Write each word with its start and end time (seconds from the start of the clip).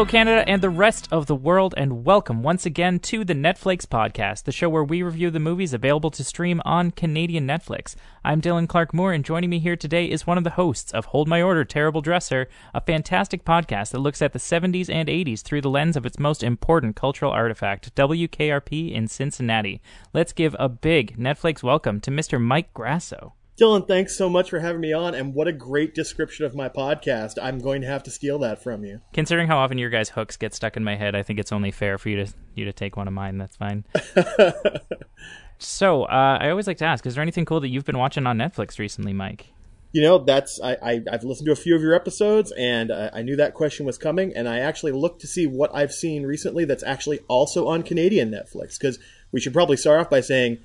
Hello, 0.00 0.10
Canada 0.10 0.48
and 0.48 0.62
the 0.62 0.70
rest 0.70 1.08
of 1.12 1.26
the 1.26 1.34
world, 1.34 1.74
and 1.76 2.06
welcome 2.06 2.42
once 2.42 2.64
again 2.64 3.00
to 3.00 3.22
the 3.22 3.34
NetFlakes 3.34 3.84
Podcast, 3.84 4.44
the 4.44 4.50
show 4.50 4.70
where 4.70 4.82
we 4.82 5.02
review 5.02 5.30
the 5.30 5.38
movies 5.38 5.74
available 5.74 6.10
to 6.12 6.24
stream 6.24 6.62
on 6.64 6.90
Canadian 6.90 7.46
Netflix. 7.46 7.96
I'm 8.24 8.40
Dylan 8.40 8.66
Clark 8.66 8.94
Moore, 8.94 9.12
and 9.12 9.22
joining 9.22 9.50
me 9.50 9.58
here 9.58 9.76
today 9.76 10.06
is 10.06 10.26
one 10.26 10.38
of 10.38 10.44
the 10.44 10.56
hosts 10.56 10.90
of 10.92 11.04
Hold 11.04 11.28
My 11.28 11.42
Order, 11.42 11.66
Terrible 11.66 12.00
Dresser, 12.00 12.48
a 12.72 12.80
fantastic 12.80 13.44
podcast 13.44 13.90
that 13.90 13.98
looks 13.98 14.22
at 14.22 14.32
the 14.32 14.38
70s 14.38 14.88
and 14.88 15.06
80s 15.06 15.42
through 15.42 15.60
the 15.60 15.68
lens 15.68 15.98
of 15.98 16.06
its 16.06 16.18
most 16.18 16.42
important 16.42 16.96
cultural 16.96 17.30
artifact, 17.30 17.94
WKRP 17.94 18.90
in 18.90 19.06
Cincinnati. 19.06 19.82
Let's 20.14 20.32
give 20.32 20.56
a 20.58 20.70
big 20.70 21.18
NetFlakes 21.18 21.62
welcome 21.62 22.00
to 22.00 22.10
Mr. 22.10 22.40
Mike 22.40 22.72
Grasso. 22.72 23.34
Dylan, 23.60 23.86
thanks 23.86 24.16
so 24.16 24.30
much 24.30 24.48
for 24.48 24.58
having 24.58 24.80
me 24.80 24.94
on, 24.94 25.14
and 25.14 25.34
what 25.34 25.46
a 25.46 25.52
great 25.52 25.94
description 25.94 26.46
of 26.46 26.54
my 26.54 26.70
podcast. 26.70 27.34
I'm 27.40 27.58
going 27.58 27.82
to 27.82 27.86
have 27.86 28.02
to 28.04 28.10
steal 28.10 28.38
that 28.38 28.62
from 28.62 28.86
you. 28.86 29.02
Considering 29.12 29.48
how 29.48 29.58
often 29.58 29.76
your 29.76 29.90
guys' 29.90 30.08
hooks 30.08 30.38
get 30.38 30.54
stuck 30.54 30.78
in 30.78 30.84
my 30.84 30.96
head, 30.96 31.14
I 31.14 31.22
think 31.22 31.38
it's 31.38 31.52
only 31.52 31.70
fair 31.70 31.98
for 31.98 32.08
you 32.08 32.24
to 32.24 32.32
you 32.54 32.64
to 32.64 32.72
take 32.72 32.96
one 32.96 33.06
of 33.06 33.12
mine. 33.12 33.36
That's 33.36 33.56
fine. 33.56 33.84
so, 35.58 36.04
uh, 36.04 36.38
I 36.40 36.48
always 36.48 36.66
like 36.66 36.78
to 36.78 36.86
ask: 36.86 37.04
Is 37.04 37.14
there 37.14 37.22
anything 37.22 37.44
cool 37.44 37.60
that 37.60 37.68
you've 37.68 37.84
been 37.84 37.98
watching 37.98 38.26
on 38.26 38.38
Netflix 38.38 38.78
recently, 38.78 39.12
Mike? 39.12 39.52
You 39.92 40.00
know, 40.00 40.16
that's 40.16 40.58
I, 40.62 40.78
I 40.82 41.02
have 41.12 41.24
listened 41.24 41.44
to 41.44 41.52
a 41.52 41.56
few 41.56 41.76
of 41.76 41.82
your 41.82 41.92
episodes, 41.92 42.54
and 42.56 42.90
I, 42.90 43.10
I 43.12 43.22
knew 43.22 43.36
that 43.36 43.52
question 43.52 43.84
was 43.84 43.98
coming, 43.98 44.32
and 44.34 44.48
I 44.48 44.60
actually 44.60 44.92
looked 44.92 45.20
to 45.20 45.26
see 45.26 45.46
what 45.46 45.70
I've 45.74 45.92
seen 45.92 46.22
recently 46.22 46.64
that's 46.64 46.82
actually 46.82 47.18
also 47.28 47.68
on 47.68 47.82
Canadian 47.82 48.30
Netflix. 48.30 48.78
Because 48.78 48.98
we 49.32 49.40
should 49.40 49.52
probably 49.52 49.76
start 49.76 50.00
off 50.00 50.08
by 50.08 50.22
saying 50.22 50.60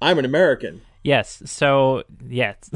I'm 0.00 0.20
an 0.20 0.24
American. 0.24 0.82
Yes. 1.06 1.40
So 1.46 2.02
yes. 2.28 2.68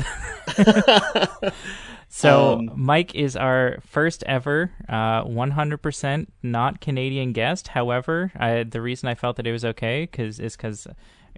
so 2.09 2.59
um, 2.59 2.71
Mike 2.77 3.13
is 3.17 3.35
our 3.35 3.79
first 3.85 4.23
ever 4.25 4.71
uh, 4.89 5.25
100% 5.25 6.27
not 6.45 6.81
Canadian 6.81 7.33
guest. 7.33 7.69
However, 7.69 8.31
I, 8.37 8.63
the 8.63 8.81
reason 8.81 9.09
I 9.09 9.17
felt 9.17 9.37
that 9.37 9.49
it 9.49 9.53
was 9.53 9.65
okay 9.65 10.07
cause, 10.07 10.39
is 10.39 10.57
because 10.57 10.87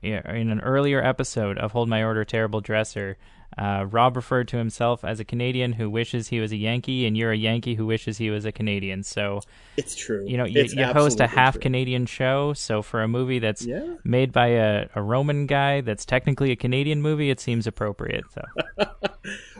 in 0.02 0.50
an 0.50 0.60
earlier 0.60 1.02
episode 1.02 1.56
of 1.56 1.72
Hold 1.72 1.88
My 1.88 2.04
Order, 2.04 2.26
Terrible 2.26 2.60
Dresser, 2.60 3.16
uh, 3.58 3.86
Rob 3.90 4.16
referred 4.16 4.48
to 4.48 4.56
himself 4.56 5.04
as 5.04 5.20
a 5.20 5.24
Canadian 5.24 5.72
who 5.72 5.90
wishes 5.90 6.28
he 6.28 6.40
was 6.40 6.52
a 6.52 6.56
Yankee, 6.56 7.06
and 7.06 7.16
you're 7.16 7.32
a 7.32 7.36
Yankee 7.36 7.74
who 7.74 7.86
wishes 7.86 8.18
he 8.18 8.30
was 8.30 8.44
a 8.44 8.52
Canadian. 8.52 9.02
So 9.02 9.40
it's 9.76 9.94
true. 9.94 10.24
You 10.26 10.38
know, 10.38 10.44
you, 10.44 10.64
you 10.64 10.84
host 10.86 11.20
a 11.20 11.26
half 11.26 11.54
true. 11.54 11.62
Canadian 11.62 12.06
show. 12.06 12.52
So 12.54 12.82
for 12.82 13.02
a 13.02 13.08
movie 13.08 13.38
that's 13.38 13.64
yeah. 13.64 13.94
made 14.04 14.32
by 14.32 14.48
a, 14.48 14.88
a 14.94 15.02
Roman 15.02 15.46
guy 15.46 15.80
that's 15.82 16.04
technically 16.04 16.50
a 16.50 16.56
Canadian 16.56 17.02
movie, 17.02 17.30
it 17.30 17.40
seems 17.40 17.66
appropriate. 17.66 18.24
So, 18.32 18.42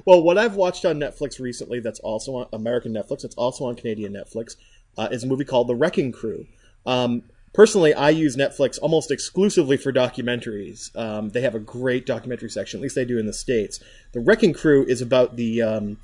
well, 0.07 0.23
what 0.23 0.39
I've 0.39 0.57
watched 0.57 0.85
on 0.85 0.99
Netflix 0.99 1.39
recently, 1.39 1.81
that's 1.81 2.01
also 2.01 2.37
on 2.37 2.47
American 2.53 2.93
Netflix, 2.93 3.25
it's 3.25 3.35
also 3.35 3.67
on 3.67 3.75
Canadian 3.75 4.13
Netflix, 4.13 4.57
uh, 4.97 5.09
is 5.11 5.25
a 5.25 5.27
movie 5.27 5.45
called 5.45 5.69
The 5.69 5.75
Wrecking 5.75 6.13
Crew. 6.13 6.47
Um, 6.87 7.23
personally, 7.53 7.95
I 7.95 8.11
use 8.11 8.37
Netflix 8.37 8.79
almost 8.81 9.11
exclusively 9.11 9.77
for 9.77 9.93
documentaries. 9.93 10.95
Um, 10.97 11.31
they 11.31 11.41
have 11.43 11.55
a 11.55 11.61
great 11.61 12.07
documentary 12.07 12.51
section, 12.51 12.79
at 12.79 12.83
least 12.83 12.95
they 12.95 13.05
do 13.05 13.19
in 13.19 13.27
the 13.27 13.33
States. 13.33 13.81
The 14.13 14.21
Wrecking 14.21 14.53
Crew 14.53 14.85
is 14.85 15.01
about 15.01 15.37
the 15.37 15.63
um, 15.63 15.99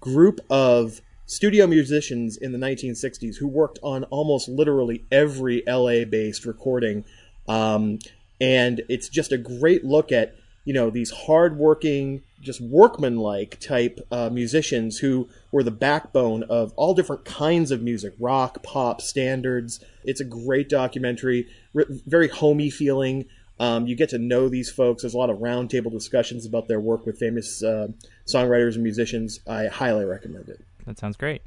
group 0.00 0.40
of 0.50 1.00
studio 1.26 1.66
musicians 1.66 2.36
in 2.36 2.52
the 2.52 2.58
1960s 2.58 3.36
who 3.36 3.48
worked 3.48 3.78
on 3.82 4.04
almost 4.04 4.48
literally 4.48 5.04
every 5.10 5.62
LA 5.66 6.04
based 6.04 6.44
recording. 6.44 7.04
Um, 7.48 7.98
and 8.40 8.82
it's 8.88 9.08
just 9.08 9.32
a 9.32 9.38
great 9.38 9.84
look 9.84 10.12
at, 10.12 10.36
you 10.64 10.74
know, 10.74 10.90
these 10.90 11.10
hardworking, 11.10 12.22
just 12.44 12.60
workmanlike 12.60 13.58
type 13.58 14.06
uh, 14.10 14.30
musicians 14.30 14.98
who 14.98 15.28
were 15.50 15.62
the 15.62 15.70
backbone 15.70 16.42
of 16.44 16.72
all 16.76 16.94
different 16.94 17.24
kinds 17.24 17.70
of 17.70 17.82
music 17.82 18.14
rock, 18.20 18.62
pop, 18.62 19.00
standards. 19.00 19.82
It's 20.04 20.20
a 20.20 20.24
great 20.24 20.68
documentary, 20.68 21.48
very 21.74 22.28
homey 22.28 22.70
feeling. 22.70 23.24
Um, 23.58 23.86
you 23.86 23.96
get 23.96 24.10
to 24.10 24.18
know 24.18 24.48
these 24.48 24.70
folks. 24.70 25.02
There's 25.02 25.14
a 25.14 25.18
lot 25.18 25.30
of 25.30 25.38
roundtable 25.38 25.90
discussions 25.90 26.44
about 26.44 26.68
their 26.68 26.80
work 26.80 27.06
with 27.06 27.18
famous 27.18 27.62
uh, 27.62 27.88
songwriters 28.26 28.74
and 28.74 28.82
musicians. 28.82 29.40
I 29.46 29.66
highly 29.66 30.04
recommend 30.04 30.48
it. 30.48 30.60
That 30.86 30.98
sounds 30.98 31.16
great. 31.16 31.42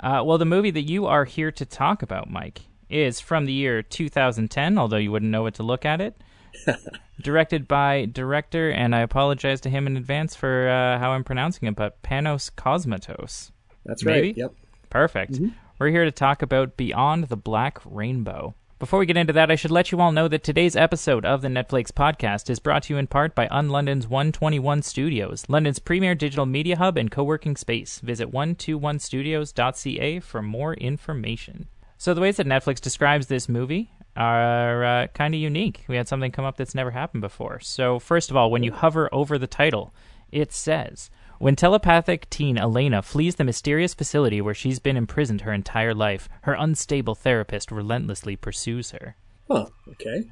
Uh, 0.00 0.22
well, 0.24 0.38
the 0.38 0.44
movie 0.44 0.70
that 0.70 0.82
you 0.82 1.06
are 1.06 1.24
here 1.24 1.52
to 1.52 1.64
talk 1.64 2.02
about, 2.02 2.30
Mike, 2.30 2.62
is 2.88 3.20
from 3.20 3.46
the 3.46 3.52
year 3.52 3.82
2010, 3.82 4.78
although 4.78 4.96
you 4.96 5.10
wouldn't 5.10 5.30
know 5.30 5.42
what 5.42 5.54
to 5.54 5.62
look 5.62 5.84
at 5.84 6.00
it. 6.00 6.16
Directed 7.20 7.66
by 7.66 8.06
director, 8.06 8.70
and 8.70 8.94
I 8.94 9.00
apologize 9.00 9.60
to 9.62 9.70
him 9.70 9.86
in 9.86 9.96
advance 9.96 10.34
for 10.34 10.68
uh, 10.68 10.98
how 10.98 11.12
I'm 11.12 11.24
pronouncing 11.24 11.68
it, 11.68 11.74
but 11.74 12.02
Panos 12.02 12.50
Cosmatos. 12.50 13.50
That's 13.84 14.04
Maybe? 14.04 14.28
right. 14.28 14.36
Yep. 14.36 14.54
Perfect. 14.90 15.32
Mm-hmm. 15.32 15.48
We're 15.78 15.90
here 15.90 16.04
to 16.04 16.12
talk 16.12 16.42
about 16.42 16.76
Beyond 16.76 17.24
the 17.24 17.36
Black 17.36 17.80
Rainbow. 17.84 18.54
Before 18.78 18.98
we 18.98 19.06
get 19.06 19.16
into 19.16 19.32
that, 19.32 19.50
I 19.50 19.54
should 19.54 19.70
let 19.70 19.90
you 19.90 20.00
all 20.00 20.12
know 20.12 20.28
that 20.28 20.44
today's 20.44 20.76
episode 20.76 21.24
of 21.24 21.40
the 21.40 21.48
NetFlakes 21.48 21.92
podcast 21.92 22.50
is 22.50 22.58
brought 22.58 22.82
to 22.84 22.92
you 22.92 22.98
in 22.98 23.06
part 23.06 23.34
by 23.34 23.48
UnLondon's 23.48 24.06
121 24.06 24.82
Studios, 24.82 25.46
London's 25.48 25.78
premier 25.78 26.14
digital 26.14 26.44
media 26.44 26.76
hub 26.76 26.98
and 26.98 27.10
co 27.10 27.24
working 27.24 27.56
space. 27.56 28.00
Visit 28.00 28.30
121studios.ca 28.30 30.20
for 30.20 30.42
more 30.42 30.74
information. 30.74 31.68
So, 31.96 32.12
the 32.12 32.20
ways 32.20 32.36
that 32.36 32.46
Netflix 32.46 32.78
describes 32.78 33.28
this 33.28 33.48
movie 33.48 33.90
are 34.16 34.84
uh, 34.84 35.06
kind 35.08 35.34
of 35.34 35.40
unique. 35.40 35.84
We 35.88 35.96
had 35.96 36.08
something 36.08 36.32
come 36.32 36.44
up 36.44 36.56
that's 36.56 36.74
never 36.74 36.90
happened 36.90 37.20
before. 37.20 37.60
So, 37.60 37.98
first 37.98 38.30
of 38.30 38.36
all, 38.36 38.50
when 38.50 38.62
you 38.62 38.72
hover 38.72 39.08
over 39.12 39.38
the 39.38 39.46
title, 39.46 39.94
it 40.32 40.52
says, 40.52 41.10
when 41.38 41.54
telepathic 41.54 42.30
teen 42.30 42.56
Elena 42.56 43.02
flees 43.02 43.34
the 43.34 43.44
mysterious 43.44 43.94
facility 43.94 44.40
where 44.40 44.54
she's 44.54 44.78
been 44.78 44.96
imprisoned 44.96 45.42
her 45.42 45.52
entire 45.52 45.94
life, 45.94 46.28
her 46.42 46.54
unstable 46.54 47.14
therapist 47.14 47.70
relentlessly 47.70 48.36
pursues 48.36 48.92
her. 48.92 49.16
Huh, 49.48 49.66
okay. 49.88 50.24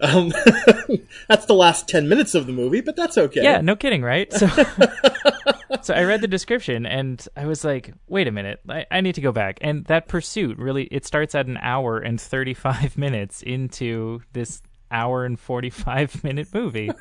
Um, 0.00 0.30
that's 1.28 1.46
the 1.46 1.54
last 1.54 1.88
10 1.88 2.08
minutes 2.08 2.34
of 2.34 2.46
the 2.46 2.52
movie, 2.52 2.80
but 2.80 2.96
that's 2.96 3.16
okay. 3.16 3.42
Yeah, 3.42 3.60
no 3.60 3.76
kidding, 3.76 4.02
right? 4.02 4.32
So, 4.32 4.46
so 5.82 5.94
I 5.94 6.04
read 6.04 6.20
the 6.20 6.28
description 6.28 6.86
and 6.86 7.26
I 7.36 7.46
was 7.46 7.64
like, 7.64 7.92
wait 8.08 8.28
a 8.28 8.32
minute, 8.32 8.60
I, 8.68 8.86
I 8.90 9.00
need 9.00 9.14
to 9.16 9.20
go 9.20 9.32
back. 9.32 9.58
And 9.60 9.84
that 9.86 10.08
pursuit 10.08 10.58
really, 10.58 10.84
it 10.84 11.06
starts 11.06 11.34
at 11.34 11.46
an 11.46 11.58
hour 11.58 11.98
and 11.98 12.20
35 12.20 12.96
minutes 12.98 13.42
into 13.42 14.20
this 14.32 14.62
hour 14.90 15.24
and 15.24 15.38
45 15.38 16.24
minute 16.24 16.48
movie. 16.52 16.90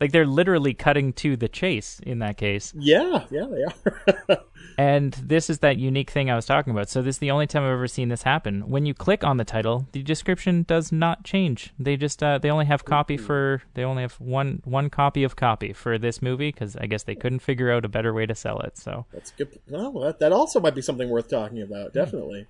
Like 0.00 0.12
they're 0.12 0.26
literally 0.26 0.74
cutting 0.74 1.12
to 1.14 1.36
the 1.36 1.48
chase 1.48 2.00
in 2.04 2.18
that 2.18 2.36
case. 2.36 2.74
Yeah, 2.76 3.24
yeah, 3.30 3.46
they 3.46 4.34
are. 4.34 4.40
And 4.76 5.12
this 5.14 5.48
is 5.48 5.60
that 5.60 5.76
unique 5.78 6.10
thing 6.10 6.30
I 6.30 6.36
was 6.36 6.46
talking 6.46 6.72
about. 6.72 6.88
So 6.88 7.02
this 7.02 7.16
is 7.16 7.18
the 7.20 7.30
only 7.30 7.46
time 7.46 7.62
I've 7.62 7.72
ever 7.72 7.88
seen 7.88 8.08
this 8.08 8.22
happen. 8.22 8.68
When 8.68 8.86
you 8.86 8.94
click 8.94 9.22
on 9.22 9.36
the 9.36 9.44
title, 9.44 9.86
the 9.92 10.02
description 10.02 10.64
does 10.64 10.90
not 10.90 11.24
change. 11.24 11.72
They 11.78 11.96
just 11.96 12.22
uh, 12.22 12.38
they 12.38 12.50
only 12.50 12.66
have 12.66 12.84
copy 12.84 13.16
for 13.16 13.62
they 13.74 13.84
only 13.84 14.02
have 14.02 14.14
one 14.14 14.62
one 14.64 14.90
copy 14.90 15.22
of 15.22 15.36
copy 15.36 15.72
for 15.72 15.98
this 15.98 16.20
movie 16.20 16.50
because 16.50 16.76
I 16.76 16.86
guess 16.86 17.04
they 17.04 17.14
couldn't 17.14 17.40
figure 17.40 17.70
out 17.70 17.84
a 17.84 17.88
better 17.88 18.12
way 18.12 18.26
to 18.26 18.34
sell 18.34 18.60
it. 18.60 18.76
So 18.76 19.06
that's 19.12 19.30
good. 19.32 19.58
Well, 19.68 20.00
that, 20.00 20.18
that 20.18 20.32
also 20.32 20.60
might 20.60 20.74
be 20.74 20.82
something 20.82 21.08
worth 21.08 21.28
talking 21.28 21.62
about. 21.62 21.92
Definitely. 21.92 22.46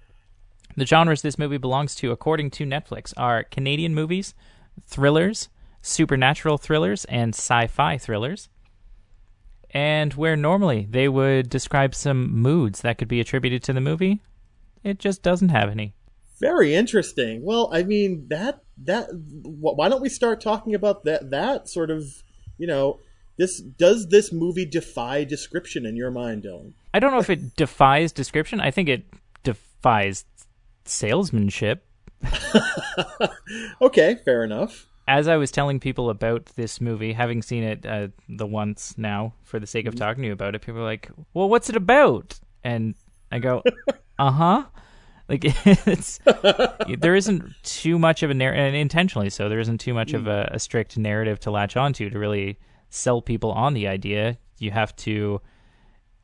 The 0.76 0.86
genres 0.86 1.22
this 1.22 1.38
movie 1.38 1.58
belongs 1.58 1.94
to, 1.96 2.10
according 2.10 2.50
to 2.52 2.64
Netflix, 2.64 3.12
are 3.16 3.44
Canadian 3.44 3.94
movies, 3.94 4.34
thrillers, 4.86 5.48
supernatural 5.82 6.58
thrillers 6.58 7.04
and 7.04 7.34
sci 7.34 7.66
fi 7.66 7.98
thrillers. 7.98 8.48
And 9.74 10.14
where 10.14 10.36
normally 10.36 10.86
they 10.88 11.08
would 11.08 11.50
describe 11.50 11.96
some 11.96 12.32
moods 12.32 12.80
that 12.82 12.96
could 12.96 13.08
be 13.08 13.20
attributed 13.20 13.64
to 13.64 13.72
the 13.72 13.80
movie, 13.80 14.22
it 14.84 15.00
just 15.00 15.22
doesn't 15.22 15.48
have 15.48 15.68
any. 15.68 15.94
Very 16.38 16.74
interesting. 16.74 17.42
Well, 17.44 17.68
I 17.72 17.82
mean 17.82 18.26
that 18.28 18.60
that 18.84 19.08
why 19.42 19.88
don't 19.88 20.00
we 20.02 20.08
start 20.08 20.40
talking 20.40 20.74
about 20.74 21.04
that 21.04 21.30
that 21.30 21.68
sort 21.68 21.90
of, 21.90 22.04
you 22.56 22.66
know, 22.66 23.00
this 23.36 23.60
does 23.60 24.08
this 24.08 24.32
movie 24.32 24.66
defy 24.66 25.24
description 25.24 25.86
in 25.86 25.96
your 25.96 26.12
mind, 26.12 26.44
Dylan? 26.44 26.74
I 26.92 27.00
don't 27.00 27.12
know 27.12 27.18
if 27.18 27.30
it 27.30 27.56
defies 27.56 28.12
description. 28.12 28.60
I 28.60 28.70
think 28.70 28.88
it 28.88 29.04
defies 29.42 30.24
salesmanship. 30.84 31.84
okay, 33.80 34.16
fair 34.24 34.44
enough 34.44 34.86
as 35.06 35.28
I 35.28 35.36
was 35.36 35.50
telling 35.50 35.80
people 35.80 36.10
about 36.10 36.46
this 36.56 36.80
movie, 36.80 37.12
having 37.12 37.42
seen 37.42 37.62
it 37.62 37.86
uh, 37.86 38.08
the 38.28 38.46
once 38.46 38.96
now 38.96 39.34
for 39.42 39.60
the 39.60 39.66
sake 39.66 39.86
of 39.86 39.94
mm-hmm. 39.94 40.04
talking 40.04 40.22
to 40.22 40.28
you 40.28 40.32
about 40.32 40.54
it, 40.54 40.62
people 40.62 40.80
are 40.80 40.84
like, 40.84 41.10
"Well, 41.34 41.48
what's 41.48 41.68
it 41.68 41.76
about?" 41.76 42.38
And 42.62 42.94
I 43.30 43.38
go, 43.38 43.62
"Uh 44.18 44.30
huh." 44.30 44.64
Like 45.28 45.42
it's 45.66 46.20
there 46.98 47.14
isn't 47.14 47.54
too 47.62 47.98
much 47.98 48.22
of 48.22 48.30
a 48.30 48.34
narrative, 48.34 48.66
and 48.66 48.76
intentionally 48.76 49.30
so. 49.30 49.48
There 49.48 49.60
isn't 49.60 49.78
too 49.78 49.94
much 49.94 50.12
mm. 50.12 50.16
of 50.16 50.26
a, 50.26 50.50
a 50.52 50.58
strict 50.58 50.98
narrative 50.98 51.40
to 51.40 51.50
latch 51.50 51.76
onto 51.76 52.10
to 52.10 52.18
really 52.18 52.58
sell 52.90 53.22
people 53.22 53.50
on 53.52 53.74
the 53.74 53.88
idea. 53.88 54.38
You 54.58 54.70
have 54.70 54.94
to, 54.96 55.40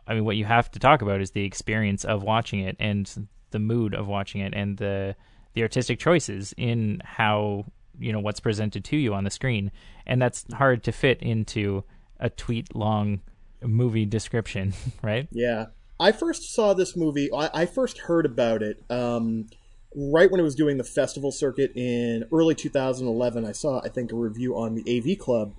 I 0.06 0.15
mean, 0.15 0.25
what 0.25 0.37
you 0.37 0.44
have 0.44 0.71
to 0.73 0.79
talk 0.79 1.03
about 1.03 1.21
is 1.21 1.32
the 1.32 1.44
experience 1.44 2.05
of 2.05 2.23
watching 2.23 2.61
it 2.61 2.77
and 2.79 3.29
the 3.50 3.59
mood 3.59 3.94
of 3.94 4.06
watching 4.06 4.41
it 4.41 4.55
and 4.55 4.77
the 4.77 5.17
the 5.55 5.62
artistic 5.62 5.99
choices 5.99 6.55
in 6.56 7.00
how 7.05 7.65
you 8.00 8.12
know 8.12 8.20
what's 8.20 8.41
presented 8.41 8.85
to 8.87 8.97
you 8.97 9.14
on 9.14 9.25
the 9.25 9.31
screen, 9.31 9.70
and 10.06 10.20
that's 10.20 10.44
hard 10.55 10.82
to 10.85 10.93
fit 10.93 11.23
into 11.23 11.85
a 12.19 12.31
tweet 12.31 12.75
long 12.75 13.20
movie 13.62 14.06
description, 14.06 14.75
right? 15.02 15.29
Yeah. 15.31 15.67
I 15.99 16.12
first 16.12 16.55
saw 16.55 16.73
this 16.73 16.97
movie. 16.97 17.31
I, 17.32 17.50
I 17.52 17.67
first 17.67 17.99
heard 17.99 18.25
about 18.25 18.62
it 18.62 18.82
um, 18.88 19.49
right 19.94 20.31
when 20.31 20.41
it 20.41 20.44
was 20.44 20.55
doing 20.55 20.79
the 20.79 20.85
festival 20.85 21.31
circuit 21.31 21.73
in 21.76 22.25
early 22.32 22.55
2011. 22.55 23.44
I 23.44 23.52
saw, 23.52 23.82
I 23.85 23.88
think, 23.88 24.11
a 24.11 24.17
review 24.17 24.56
on 24.56 24.75
the 24.75 24.99
AV 24.99 25.19
Club, 25.19 25.53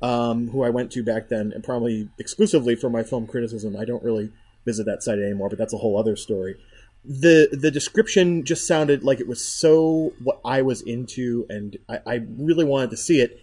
um, 0.00 0.50
who 0.50 0.62
I 0.62 0.70
went 0.70 0.92
to 0.92 1.02
back 1.02 1.28
then, 1.28 1.50
and 1.52 1.64
probably 1.64 2.08
exclusively 2.16 2.76
for 2.76 2.90
my 2.90 3.02
film 3.02 3.26
criticism. 3.26 3.76
I 3.76 3.84
don't 3.84 4.04
really 4.04 4.30
visit 4.64 4.86
that 4.86 5.02
site 5.02 5.18
anymore, 5.18 5.48
but 5.48 5.58
that's 5.58 5.74
a 5.74 5.78
whole 5.78 5.98
other 5.98 6.14
story. 6.14 6.56
The 7.04 7.48
the 7.52 7.70
description 7.70 8.44
just 8.44 8.66
sounded 8.66 9.02
like 9.02 9.20
it 9.20 9.26
was 9.26 9.44
so 9.44 10.12
what 10.22 10.40
I 10.44 10.62
was 10.62 10.82
into, 10.82 11.46
and 11.48 11.76
I, 11.88 11.98
I 12.06 12.14
really 12.38 12.64
wanted 12.64 12.90
to 12.90 12.96
see 12.96 13.20
it 13.20 13.40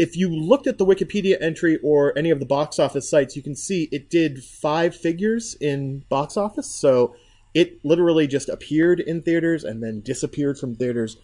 if 0.00 0.16
you 0.16 0.30
looked 0.30 0.66
at 0.66 0.78
the 0.78 0.86
Wikipedia 0.86 1.36
entry 1.42 1.78
or 1.82 2.16
any 2.16 2.30
of 2.30 2.40
the 2.40 2.46
box 2.46 2.78
office 2.78 3.10
sites, 3.10 3.36
you 3.36 3.42
can 3.42 3.54
see 3.54 3.86
it 3.92 4.08
did 4.08 4.42
five 4.42 4.96
figures 4.96 5.54
in 5.60 6.04
box 6.08 6.38
office. 6.38 6.70
So 6.74 7.14
it 7.52 7.84
literally 7.84 8.26
just 8.26 8.48
appeared 8.48 9.00
in 9.00 9.20
theaters 9.20 9.62
and 9.62 9.82
then 9.82 10.00
disappeared 10.00 10.58
from 10.58 10.74
theaters. 10.74 11.18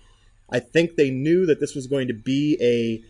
I 0.50 0.60
think 0.60 0.96
they 0.96 1.10
knew 1.10 1.46
that 1.46 1.58
this 1.58 1.74
was 1.74 1.86
going 1.86 2.06
to 2.08 2.12
be 2.12 2.58
a 2.60 3.02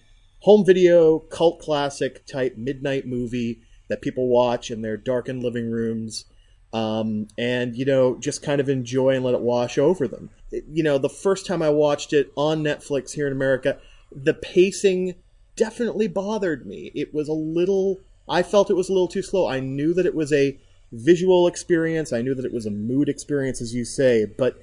home 0.44 0.64
video 0.64 1.18
cult 1.18 1.58
classic 1.58 2.24
type 2.26 2.56
midnight 2.56 3.04
movie 3.04 3.58
that 3.88 4.02
people 4.02 4.28
watch 4.28 4.70
in 4.70 4.82
their 4.82 4.96
darkened 4.96 5.42
living 5.42 5.68
rooms. 5.68 6.26
Um, 6.72 7.28
and 7.38 7.74
you 7.76 7.84
know 7.84 8.16
just 8.18 8.42
kind 8.42 8.60
of 8.60 8.68
enjoy 8.68 9.14
and 9.14 9.24
let 9.24 9.34
it 9.34 9.40
wash 9.40 9.78
over 9.78 10.06
them. 10.06 10.30
You 10.50 10.82
know, 10.82 10.98
the 10.98 11.08
first 11.08 11.46
time 11.46 11.62
I 11.62 11.70
watched 11.70 12.12
it 12.12 12.32
on 12.36 12.62
Netflix 12.62 13.12
here 13.12 13.26
in 13.26 13.32
America, 13.32 13.78
the 14.12 14.34
pacing 14.34 15.14
definitely 15.56 16.06
bothered 16.06 16.66
me. 16.66 16.92
It 16.94 17.12
was 17.12 17.28
a 17.28 17.32
little, 17.32 17.98
I 18.28 18.42
felt 18.42 18.70
it 18.70 18.74
was 18.74 18.88
a 18.88 18.92
little 18.92 19.08
too 19.08 19.22
slow. 19.22 19.48
I 19.48 19.60
knew 19.60 19.94
that 19.94 20.06
it 20.06 20.14
was 20.14 20.32
a 20.32 20.58
visual 20.92 21.46
experience, 21.46 22.12
I 22.12 22.22
knew 22.22 22.34
that 22.34 22.44
it 22.44 22.52
was 22.52 22.66
a 22.66 22.70
mood 22.70 23.08
experience, 23.08 23.60
as 23.60 23.74
you 23.74 23.84
say, 23.84 24.24
but 24.24 24.60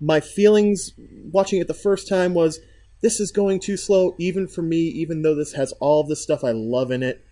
my 0.00 0.20
feelings 0.20 0.92
watching 1.30 1.60
it 1.60 1.66
the 1.66 1.74
first 1.74 2.08
time 2.08 2.32
was 2.32 2.60
this 3.00 3.20
is 3.20 3.30
going 3.30 3.60
too 3.60 3.76
slow, 3.76 4.14
even 4.18 4.46
for 4.46 4.62
me, 4.62 4.78
even 4.78 5.22
though 5.22 5.34
this 5.34 5.52
has 5.52 5.72
all 5.72 6.04
the 6.04 6.16
stuff 6.16 6.42
I 6.42 6.52
love 6.52 6.90
in 6.90 7.02
it. 7.02 7.24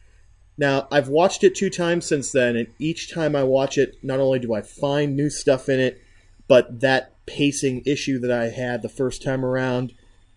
Now, 0.58 0.88
I've 0.90 1.08
watched 1.08 1.44
it 1.44 1.54
two 1.54 1.70
times 1.70 2.06
since 2.06 2.32
then, 2.32 2.56
and 2.56 2.68
each 2.78 3.12
time 3.12 3.36
I 3.36 3.44
watch 3.44 3.76
it, 3.76 3.96
not 4.02 4.20
only 4.20 4.38
do 4.38 4.54
I 4.54 4.62
find 4.62 5.14
new 5.14 5.28
stuff 5.28 5.68
in 5.68 5.80
it, 5.80 6.00
but 6.48 6.80
that 6.80 7.12
pacing 7.26 7.82
issue 7.84 8.18
that 8.20 8.30
I 8.30 8.48
had 8.48 8.82
the 8.82 8.88
first 8.88 9.22
time 9.22 9.44
around 9.44 9.92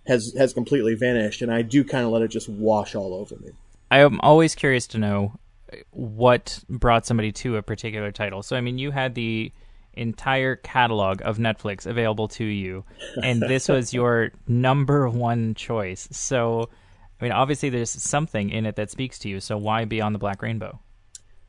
has 0.08 0.34
has 0.38 0.54
completely 0.54 0.96
vanished, 0.96 1.42
and 1.42 1.54
I 1.54 1.62
do 1.62 1.84
kind 1.84 2.06
of 2.06 2.12
let 2.12 2.22
it 2.22 2.30
just 2.30 2.50
wash 2.50 2.96
all 2.96 3.14
over 3.14 3.36
me. 3.38 3.52
I 3.92 4.00
am 4.00 4.20
always 4.22 4.56
curious 4.56 4.88
to 4.88 4.98
know 4.98 5.40
what 5.92 6.64
brought 6.68 7.06
somebody 7.06 7.32
to 7.32 7.58
a 7.58 7.62
particular 7.62 8.12
title. 8.12 8.44
So, 8.44 8.56
I 8.56 8.62
mean, 8.62 8.78
you 8.78 8.92
had 8.92 9.16
the 9.16 9.52
entire 9.94 10.56
catalog 10.56 11.22
of 11.24 11.38
Netflix 11.38 11.86
available 11.86 12.28
to 12.30 12.44
you, 12.44 12.86
and 13.24 13.42
this 13.42 13.68
was 13.70 13.94
your 13.94 14.32
number 14.48 15.08
one 15.08 15.54
choice. 15.54 16.08
So, 16.12 16.70
I 17.20 17.26
mean, 17.26 17.32
obviously, 17.32 17.70
there's 17.70 17.92
something 17.92 18.50
in 18.50 18.66
it 18.66 18.76
that 18.78 18.90
speaks 18.90 19.20
to 19.20 19.30
you. 19.30 19.40
So, 19.40 19.58
why 19.58 19.86
Beyond 19.86 20.16
the 20.16 20.20
Black 20.20 20.42
Rainbow? 20.42 20.80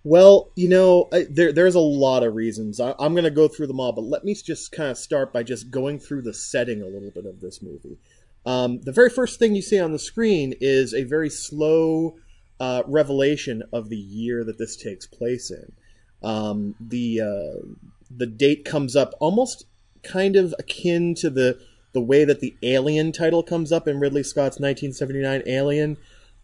Well, 0.03 0.51
you 0.57 0.69
know, 0.69 1.09
I, 1.13 1.27
there, 1.29 1.53
there's 1.53 1.75
a 1.75 1.81
lot 1.81 2.23
of 2.23 2.35
reasons. 2.35 2.81
I, 2.81 2.95
am 2.99 3.13
going 3.13 3.25
to 3.25 3.31
go 3.31 3.49
through 3.49 3.67
them 3.67 3.81
all, 3.81 3.93
but 3.93 4.05
let 4.05 4.25
me 4.25 4.35
just 4.35 4.73
kind 4.73 4.91
of 4.91 4.97
start 4.97 5.33
by 5.33 5.43
just 5.43 5.71
going 5.71 5.99
through 5.99 6.23
the 6.23 6.33
setting 6.33 6.81
a 6.81 6.87
little 6.87 7.11
bit 7.11 7.27
of 7.27 7.41
this 7.41 7.63
movie. 7.63 7.99
Um, 8.47 8.81
the 8.81 8.93
very 8.93 9.11
first 9.11 9.39
thing 9.39 9.55
you 9.55 9.61
see 9.61 9.79
on 9.79 9.93
the 9.93 9.99
screen 9.99 10.55
is 10.61 10.95
a 10.95 11.05
very 11.05 11.29
slow 11.29 12.17
uh, 12.59 12.83
revelation 12.87 13.63
of 13.73 13.91
the 13.91 13.97
year 13.97 14.43
that 14.45 14.59
this 14.59 14.77
takes 14.77 15.07
place 15.07 15.51
in. 15.51 15.73
Um, 16.23 16.75
the 16.81 17.21
uh, 17.21 17.75
the 18.11 18.27
date 18.27 18.65
comes 18.65 18.97
up 18.97 19.15
almost 19.21 19.65
kind 20.03 20.37
of 20.37 20.55
akin 20.59 21.15
to 21.17 21.31
the 21.31 21.61
the 21.93 22.01
way 22.01 22.25
that 22.25 22.41
the 22.41 22.57
Alien 22.63 23.13
title 23.13 23.43
comes 23.43 23.73
up 23.73 23.89
in 23.89 24.01
Ridley 24.01 24.23
Scott's 24.23 24.59
1979 24.61 25.43
Alien. 25.47 25.97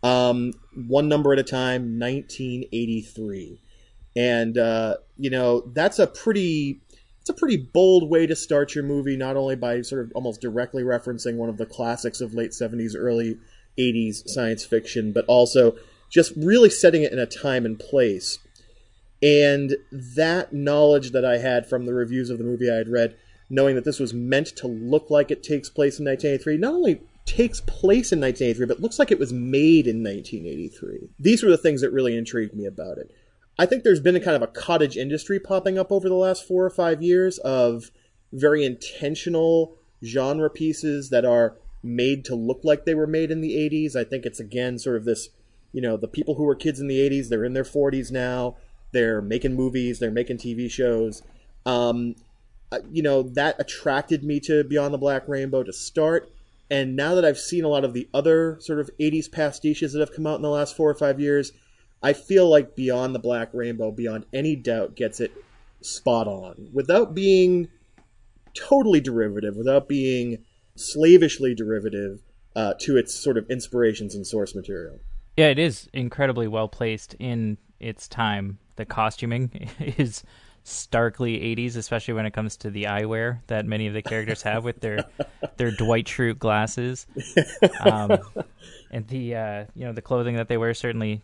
Um, 0.03 0.53
one 0.75 1.09
number 1.09 1.33
at 1.33 1.39
a 1.39 1.43
time, 1.43 1.99
1983, 1.99 3.61
and 4.15 4.59
uh, 4.59 4.97
you 5.17 5.31
know 5.31 5.63
that's 5.73 5.99
a 5.99 6.07
pretty 6.07 6.81
it's 7.27 7.31
a 7.31 7.35
pretty 7.35 7.57
bold 7.57 8.09
way 8.09 8.25
to 8.25 8.37
start 8.37 8.77
your 8.77 8.85
movie, 8.85 9.17
not 9.17 9.37
only 9.37 9.57
by 9.57 9.83
sort 9.83 10.05
of 10.05 10.13
almost 10.15 10.41
directly 10.41 10.85
referencing 10.85 11.35
one 11.37 11.49
of 11.49 11.57
the 11.57 11.67
classics 11.67 12.21
of 12.21 12.35
late 12.35 12.53
70s, 12.53 12.93
early 12.97 13.37
80s 13.77 14.29
science 14.29 14.65
fiction, 14.65 15.11
but 15.11 15.25
also 15.27 15.77
just 16.09 16.33
really 16.37 16.71
setting 16.71 17.03
it 17.03 17.13
in 17.13 17.19
a 17.19 17.27
time 17.27 17.67
and 17.67 17.81
place. 17.81 18.39
And 19.21 19.77
that 19.91 20.53
knowledge 20.53 21.11
that 21.11 21.25
I 21.25 21.39
had 21.39 21.69
from 21.69 21.87
the 21.87 21.95
reviews 21.95 22.31
of 22.31 22.39
the 22.39 22.45
movie 22.45 22.71
I 22.71 22.77
had 22.77 22.89
read, 22.89 23.17
knowing 23.49 23.75
that 23.75 23.85
this 23.85 24.01
was 24.01 24.13
meant 24.13 24.49
to 24.57 24.67
look 24.67 25.11
like 25.11 25.31
it 25.31 25.43
takes 25.43 25.69
place 25.69 25.99
in 25.99 26.05
1983, 26.05 26.57
not 26.57 26.75
only 26.75 27.01
takes 27.25 27.61
place 27.61 28.13
in 28.13 28.21
1983, 28.21 28.67
but 28.67 28.81
looks 28.81 28.99
like 28.99 29.11
it 29.11 29.19
was 29.19 29.33
made 29.33 29.87
in 29.87 30.03
1983. 30.03 31.09
These 31.19 31.43
were 31.43 31.51
the 31.51 31.59
things 31.59 31.81
that 31.81 31.93
really 31.93 32.17
intrigued 32.17 32.55
me 32.55 32.67
about 32.67 32.99
it. 32.99 33.11
I 33.59 33.67
think 33.67 33.83
there's 33.85 34.01
been 34.01 34.17
a 34.17 34.21
kind 34.21 34.37
of 34.37 34.43
a 34.43 34.49
cottage 34.49 34.97
industry 34.97 35.41
popping 35.41 35.79
up 35.79 35.91
over 35.91 36.09
the 36.09 36.15
last 36.15 36.47
four 36.47 36.65
or 36.65 36.71
five 36.71 37.03
years 37.03 37.39
of 37.39 37.91
very 38.33 38.65
intentional 38.65 39.77
genre 40.05 40.51
pieces 40.51 41.11
that 41.11 41.25
are 41.25 41.57
made 41.83 42.25
to 42.27 42.35
look 42.35 42.61
like 42.65 42.85
they 42.85 42.95
were 42.95 43.07
made 43.07 43.31
in 43.31 43.41
the 43.41 43.57
80s. 43.57 43.97
I 43.97 44.05
think 44.05 44.27
it's 44.27 44.41
again 44.41 44.79
sort 44.79 44.97
of 44.97 45.05
this, 45.05 45.31
you 45.73 45.81
know, 45.81 45.97
the 45.97 46.09
people 46.09 46.35
who 46.35 46.45
were 46.45 46.55
kids 46.55 46.81
in 46.81 46.89
the 46.89 46.99
80s, 46.99 47.29
they're 47.29 47.45
in 47.45 47.55
their 47.55 47.65
40s 47.65 48.11
now. 48.11 48.57
They're 48.93 49.23
making 49.23 49.55
movies, 49.55 49.99
they're 49.99 50.11
making 50.11 50.39
TV 50.39 50.71
shows. 50.71 51.23
Um, 51.65 52.15
you 52.91 53.03
know, 53.03 53.23
that 53.23 53.57
attracted 53.59 54.25
me 54.25 54.41
to 54.41 54.65
Beyond 54.65 54.93
the 54.93 54.99
Black 54.99 55.29
Rainbow 55.29 55.63
to 55.63 55.73
start. 55.73 56.31
And 56.71 56.97
now 56.97 57.15
that 57.15 57.25
I've 57.25 57.39
seen 57.39 57.65
a 57.65 57.69
lot 57.69 57.85
of 57.85 57.93
the 57.93 58.09
other 58.13 58.59
sort 58.61 58.81
of 58.81 58.91
80s 58.99 59.31
pastiches 59.31 59.93
that 59.93 60.01
have 60.01 60.13
come 60.13 60.27
out 60.27 60.37
in 60.37 60.43
the 60.43 60.51
last 60.51 60.77
four 60.77 60.91
or 60.91 60.95
five 60.95 61.21
years, 61.21 61.53
I 62.03 62.13
feel 62.13 62.49
like 62.49 62.75
Beyond 62.75 63.15
the 63.15 63.21
Black 63.21 63.51
Rainbow, 63.53 63.91
beyond 63.91 64.27
any 64.33 64.57
doubt, 64.57 64.97
gets 64.97 65.21
it 65.21 65.33
spot 65.81 66.27
on 66.27 66.71
without 66.73 67.15
being 67.15 67.69
totally 68.55 69.01
derivative, 69.01 69.57
without 69.57 69.89
being 69.89 70.45
slavishly 70.75 71.55
derivative 71.55 72.21
uh, 72.55 72.75
to 72.81 72.97
its 72.97 73.15
sort 73.15 73.37
of 73.37 73.49
inspirations 73.51 74.15
and 74.15 74.27
source 74.27 74.55
material. 74.55 74.99
Yeah, 75.37 75.49
it 75.49 75.59
is 75.59 75.89
incredibly 75.93 76.49
well 76.49 76.69
placed 76.69 77.15
in 77.19 77.59
its 77.79 78.09
time. 78.09 78.59
The 78.77 78.87
costuming 78.87 79.71
is 79.79 80.25
starkly 80.67 81.39
80s, 81.57 81.77
especially 81.77 82.15
when 82.15 82.27
it 82.27 82.33
comes 82.33 82.57
to 82.59 82.71
the 82.71 82.85
eyewear 82.85 83.39
that 83.47 83.67
many 83.67 83.87
of 83.87 83.95
the 83.95 84.03
characters 84.03 84.43
have 84.43 84.65
with 84.65 84.81
their 84.81 85.05
their 85.57 85.71
Dwight 85.71 86.07
Schrute 86.07 86.39
glasses, 86.39 87.07
um, 87.81 88.19
and 88.91 89.07
the 89.09 89.37
uh, 89.37 89.65
you 89.75 89.85
know 89.85 89.93
the 89.93 90.03
clothing 90.03 90.37
that 90.37 90.49
they 90.49 90.57
wear 90.57 90.75
certainly 90.75 91.23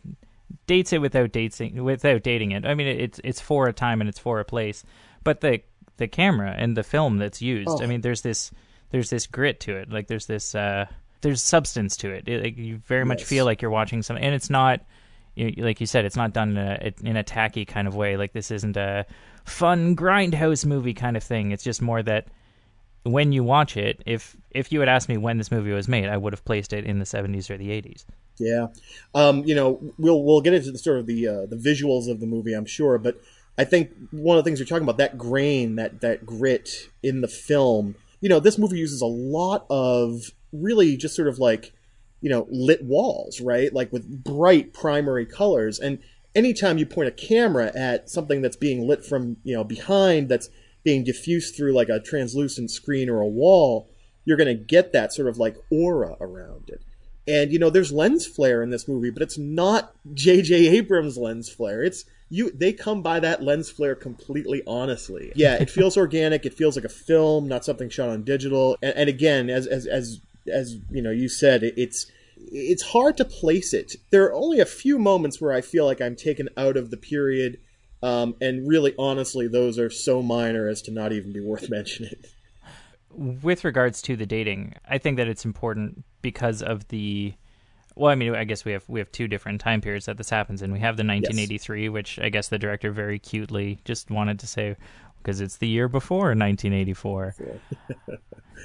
dates 0.67 0.93
it 0.93 1.01
without 1.01 1.33
dating 1.33 1.83
without 1.83 2.23
dating 2.23 2.53
it. 2.53 2.65
I 2.65 2.75
mean, 2.75 2.87
it's 2.87 3.21
it's 3.25 3.41
for 3.41 3.67
a 3.67 3.73
time 3.73 4.01
and 4.01 4.09
it's 4.09 4.19
for 4.19 4.41
a 4.41 4.45
place, 4.45 4.85
but 5.25 5.41
the 5.41 5.61
the 5.97 6.09
camera 6.09 6.55
and 6.57 6.77
the 6.77 6.83
film 6.83 7.19
that's 7.19 7.43
used. 7.43 7.69
Oh. 7.69 7.83
I 7.83 7.87
mean, 7.87 8.01
there's 8.01 8.23
this 8.23 8.53
there's 8.91 9.11
this 9.11 9.27
grit 9.27 9.61
to 9.61 9.77
it. 9.77 9.91
Like 9.91 10.07
there's 10.07 10.27
this 10.27 10.55
uh, 10.55 10.87
there's 11.21 11.43
substance 11.43 11.97
to 11.99 12.11
it. 12.11 12.29
it 12.29 12.43
like, 12.45 12.57
you 12.57 12.77
very 12.77 13.05
much 13.05 13.25
feel 13.25 13.45
like 13.45 13.61
you're 13.61 13.71
watching 13.71 14.03
something, 14.03 14.25
and 14.25 14.35
it's 14.35 14.51
not. 14.51 14.81
You 15.35 15.51
like 15.65 15.81
you 15.81 15.87
said, 15.87 16.05
it's 16.05 16.17
not 16.17 16.35
done 16.35 16.51
in 16.51 16.59
a, 16.59 16.93
in 17.03 17.17
a 17.17 17.23
tacky 17.23 17.65
kind 17.65 17.89
of 17.89 17.95
way. 17.95 18.19
Like 18.19 18.35
this 18.35 18.51
isn't 18.51 18.77
a 18.77 19.07
fun 19.45 19.97
grindhouse 19.97 20.65
movie 20.65 20.95
kind 20.95 21.17
of 21.17 21.23
thing. 21.23 21.51
It's 21.51 21.65
just 21.65 21.83
more 21.83 22.03
that 22.03 22.29
when 23.05 23.33
you 23.33 23.43
watch 23.43 23.77
it, 23.77 24.03
if 24.07 24.37
if 24.51 24.73
you 24.73 24.81
had 24.81 24.89
asked 24.89 25.09
me 25.09 25.17
when 25.17 25.39
this 25.39 25.51
movie 25.51 25.73
was 25.73 25.89
made, 25.89 26.09
I 26.09 26.17
would 26.17 26.33
have 26.33 26.45
placed 26.45 26.73
it 26.73 26.85
in 26.85 26.99
the 26.99 27.05
70s 27.05 27.51
or 27.51 27.57
the 27.57 27.71
80s. 27.71 28.05
Yeah, 28.39 28.69
um, 29.15 29.45
you 29.45 29.55
know, 29.55 29.81
we'll 29.99 30.23
we'll 30.23 30.41
get 30.41 30.55
into 30.55 30.71
the 30.71 30.79
sort 30.79 30.99
of 30.99 31.07
the 31.07 31.29
uh, 31.29 31.47
the 31.47 31.57
visuals 31.57 32.11
of 32.11 32.21
the 32.21 32.27
movie, 32.27 32.55
I'm 32.55 32.67
sure, 32.67 32.99
but 32.99 33.21
I 33.59 33.65
think 33.65 33.91
one 34.11 34.39
of 34.39 34.45
the 34.45 34.49
things 34.49 34.59
you're 34.59 34.67
talking 34.67 34.85
about 34.85 34.97
that 34.97 35.19
grain, 35.19 35.77
that 35.77 36.01
that 36.01 36.25
grit 36.25 36.89
in 37.03 37.21
the 37.21 37.29
film. 37.29 37.97
You 38.21 38.29
know, 38.29 38.41
this 38.41 38.57
movie 38.57 38.79
uses 38.79 39.01
a 39.01 39.07
lot 39.07 39.67
of 39.69 40.31
really 40.53 40.97
just 40.97 41.17
sort 41.17 41.29
of 41.29 41.39
like 41.39 41.73
you 42.21 42.31
know 42.31 42.47
lit 42.51 42.83
walls, 42.85 43.41
right? 43.41 43.73
Like 43.73 43.93
with 43.93 44.25
bright 44.25 44.73
primary 44.73 45.27
colors, 45.27 45.79
and 45.79 45.99
anytime 46.35 46.79
you 46.79 46.87
point 46.87 47.09
a 47.09 47.13
camera 47.13 47.71
at 47.75 48.11
something 48.11 48.43
that's 48.43 48.57
being 48.57 48.87
lit 48.87 49.05
from 49.05 49.37
you 49.45 49.55
know 49.55 49.65
behind, 49.65 50.29
that's 50.29 50.49
being 50.85 51.05
diffused 51.05 51.55
through 51.55 51.73
like 51.73 51.89
a 51.89 52.01
translucent 52.01 52.71
screen 52.71 53.09
or 53.09 53.21
a 53.21 53.27
wall, 53.27 53.89
you're 54.25 54.37
going 54.37 54.57
to 54.57 54.65
get 54.65 54.93
that 54.93 55.13
sort 55.13 55.29
of 55.29 55.39
like 55.39 55.57
aura 55.71 56.17
around 56.21 56.69
it. 56.69 56.83
And 57.27 57.53
you 57.53 57.59
know, 57.59 57.71
there's 57.71 57.93
lens 57.93 58.27
flare 58.27 58.63
in 58.63 58.71
this 58.71 58.89
movie, 58.89 59.11
but 59.11 59.23
it's 59.23 59.39
not 59.39 59.95
J.J. 60.13 60.69
Abrams' 60.77 61.17
lens 61.17 61.49
flare. 61.49 61.83
It's 61.85 62.05
you. 62.29 62.51
They 62.51 62.73
come 62.73 63.01
by 63.03 63.21
that 63.21 63.43
lens 63.43 63.71
flare 63.71 63.95
completely 63.95 64.63
honestly. 64.67 65.33
Yeah, 65.37 65.55
it 65.55 65.71
feels 65.71 65.97
organic. 65.97 66.45
It 66.47 66.55
feels 66.55 66.77
like 66.77 66.85
a 66.85 66.89
film, 66.89 67.47
not 67.47 67.65
something 67.65 67.89
shot 67.91 68.09
on 68.09 68.25
digital. 68.25 68.77
And, 68.83 68.95
and 68.97 69.09
again, 69.09 69.51
as 69.51 69.69
as 69.69 69.87
as 69.87 70.21
as 70.53 70.79
you 70.91 71.01
know, 71.01 71.11
you 71.11 71.29
said 71.29 71.63
it, 71.63 71.75
it's 71.77 72.11
it's 72.51 72.83
hard 72.83 73.17
to 73.19 73.25
place 73.25 73.73
it. 73.73 73.95
There 74.11 74.25
are 74.25 74.35
only 74.35 74.61
a 74.61 74.67
few 74.67 74.99
moments 74.99 75.41
where 75.41 75.53
I 75.53 75.61
feel 75.61 75.85
like 75.85 76.01
I'm 76.01 76.17
taken 76.17 76.49
out 76.57 76.77
of 76.77 76.91
the 76.91 76.97
period 76.97 77.59
Um, 78.03 78.35
and 78.41 78.67
really, 78.67 78.95
honestly, 78.99 79.47
those 79.47 79.79
are 79.79 79.89
so 79.89 80.23
minor 80.23 80.69
as 80.69 80.83
to 80.83 80.91
not 80.91 81.13
even 81.13 81.33
be 81.33 81.41
worth 81.41 81.71
mentioning. 81.79 82.17
With 83.11 83.65
regards 83.65 84.03
to 84.03 84.17
the 84.17 84.27
dating, 84.27 84.75
I 84.89 84.99
think 84.99 85.19
that 85.19 85.29
it's 85.29 85.45
important 85.45 86.05
because 86.21 86.63
of 86.63 86.89
the. 86.89 87.35
Well, 87.95 88.11
I 88.11 88.15
mean, 88.15 88.35
I 88.35 88.45
guess 88.45 88.65
we 88.65 88.73
have 88.73 88.89
we 88.89 89.01
have 89.01 89.13
two 89.13 89.29
different 89.29 89.61
time 89.61 89.81
periods 89.83 90.07
that 90.07 90.17
this 90.17 90.31
happens 90.31 90.63
in. 90.63 90.73
We 90.73 90.81
have 90.81 90.97
the 90.97 91.05
1983, 91.05 91.85
yes. 91.85 91.93
which 91.93 92.19
I 92.19 92.31
guess 92.31 92.49
the 92.49 92.59
director 92.59 92.91
very 92.91 93.19
cutely 93.19 93.81
just 93.85 94.11
wanted 94.11 94.39
to 94.41 94.47
say 94.47 94.77
because 95.19 95.41
it's 95.41 95.59
the 95.59 95.69
year 95.69 95.89
before 95.89 96.35
1984. 96.35 97.35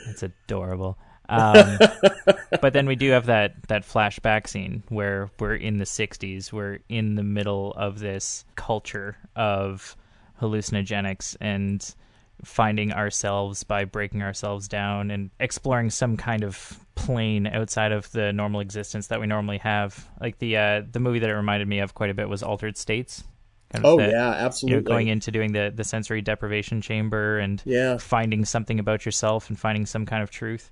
it's 0.08 0.24
adorable. 0.48 0.98
Um, 1.30 1.78
but 2.62 2.74
then 2.74 2.88
we 2.88 2.96
do 2.96 3.12
have 3.12 3.26
that 3.26 3.68
that 3.68 3.84
flashback 3.84 4.48
scene 4.48 4.84
where 4.90 5.30
we're 5.40 5.56
in 5.56 5.78
the 5.78 5.86
60s. 5.86 6.52
We're 6.52 6.80
in 6.90 7.16
the 7.16 7.24
middle 7.24 7.74
of 7.74 8.00
this 8.00 8.46
culture 8.56 9.18
of 9.36 9.96
hallucinogenics 10.42 11.36
and 11.42 11.96
finding 12.44 12.94
ourselves 12.94 13.64
by 13.64 13.84
breaking 13.86 14.22
ourselves 14.22 14.68
down 14.68 15.10
and 15.10 15.32
exploring 15.40 15.90
some 15.90 16.18
kind 16.18 16.44
of 16.44 16.80
plane 16.96 17.48
outside 17.48 17.92
of 17.92 18.12
the 18.12 18.32
normal 18.32 18.60
existence 18.60 19.08
that 19.08 19.20
we 19.20 19.28
normally 19.28 19.58
have. 19.58 20.08
Like 20.22 20.40
the 20.40 20.58
uh, 20.58 20.82
the 20.92 21.00
movie 21.00 21.20
that 21.20 21.30
it 21.30 21.36
reminded 21.36 21.68
me 21.68 21.80
of 21.80 21.94
quite 21.94 22.10
a 22.10 22.14
bit 22.14 22.30
was 22.30 22.44
Altered 22.44 22.78
States. 22.78 23.24
Kind 23.72 23.84
of 23.84 23.92
oh 23.92 23.98
that, 23.98 24.12
yeah, 24.12 24.30
absolutely. 24.30 24.78
You 24.78 24.82
know, 24.82 24.88
going 24.88 25.08
into 25.08 25.32
doing 25.32 25.52
the 25.52 25.74
the 25.76 25.84
sensory 25.84 26.22
deprivation 26.22 26.82
chamber 26.82 27.40
and 27.40 27.62
yeah. 27.66 27.98
finding 27.98 28.46
something 28.46 28.80
about 28.80 29.06
yourself 29.06 29.50
and 29.50 29.60
finding 29.60 29.86
some 29.86 30.06
kind 30.06 30.24
of 30.24 30.30
truth 30.30 30.72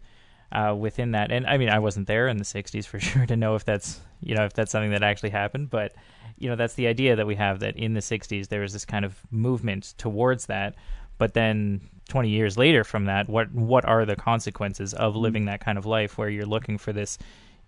uh, 0.55 0.73
within 0.73 1.11
that. 1.11 1.31
And 1.31 1.45
I 1.45 1.57
mean, 1.57 1.69
I 1.69 1.79
wasn't 1.79 2.07
there 2.07 2.27
in 2.27 2.37
the 2.37 2.43
'60s 2.43 2.85
for 2.85 2.99
sure 3.11 3.25
to 3.25 3.35
know 3.35 3.55
if 3.55 3.65
that's 3.65 3.99
you 4.21 4.35
know 4.35 4.45
if 4.45 4.53
that's 4.53 4.71
something 4.71 4.91
that 4.91 5.03
actually 5.03 5.31
happened, 5.31 5.69
but 5.69 5.93
you 6.37 6.49
know 6.49 6.55
that's 6.55 6.75
the 6.75 6.87
idea 6.87 7.15
that 7.17 7.27
we 7.27 7.35
have 7.35 7.59
that 7.59 7.75
in 7.75 7.93
the 7.93 7.99
'60s 7.99 8.47
there 8.47 8.61
was 8.61 8.73
this 8.73 8.85
kind 8.85 9.05
of 9.05 9.19
movement 9.31 9.93
towards 9.97 10.45
that. 10.47 10.75
But 11.17 11.33
then 11.33 11.81
20 12.09 12.29
years 12.29 12.57
later 12.57 12.83
from 12.83 13.05
that, 13.05 13.29
what 13.29 13.51
what 13.51 13.85
are 13.85 14.05
the 14.05 14.15
consequences 14.15 14.93
of 14.93 15.13
mm-hmm. 15.13 15.21
living 15.21 15.45
that 15.45 15.59
kind 15.59 15.77
of 15.77 15.85
life 15.85 16.17
where 16.17 16.29
you're 16.29 16.45
looking 16.45 16.77
for 16.77 16.93
this 16.93 17.17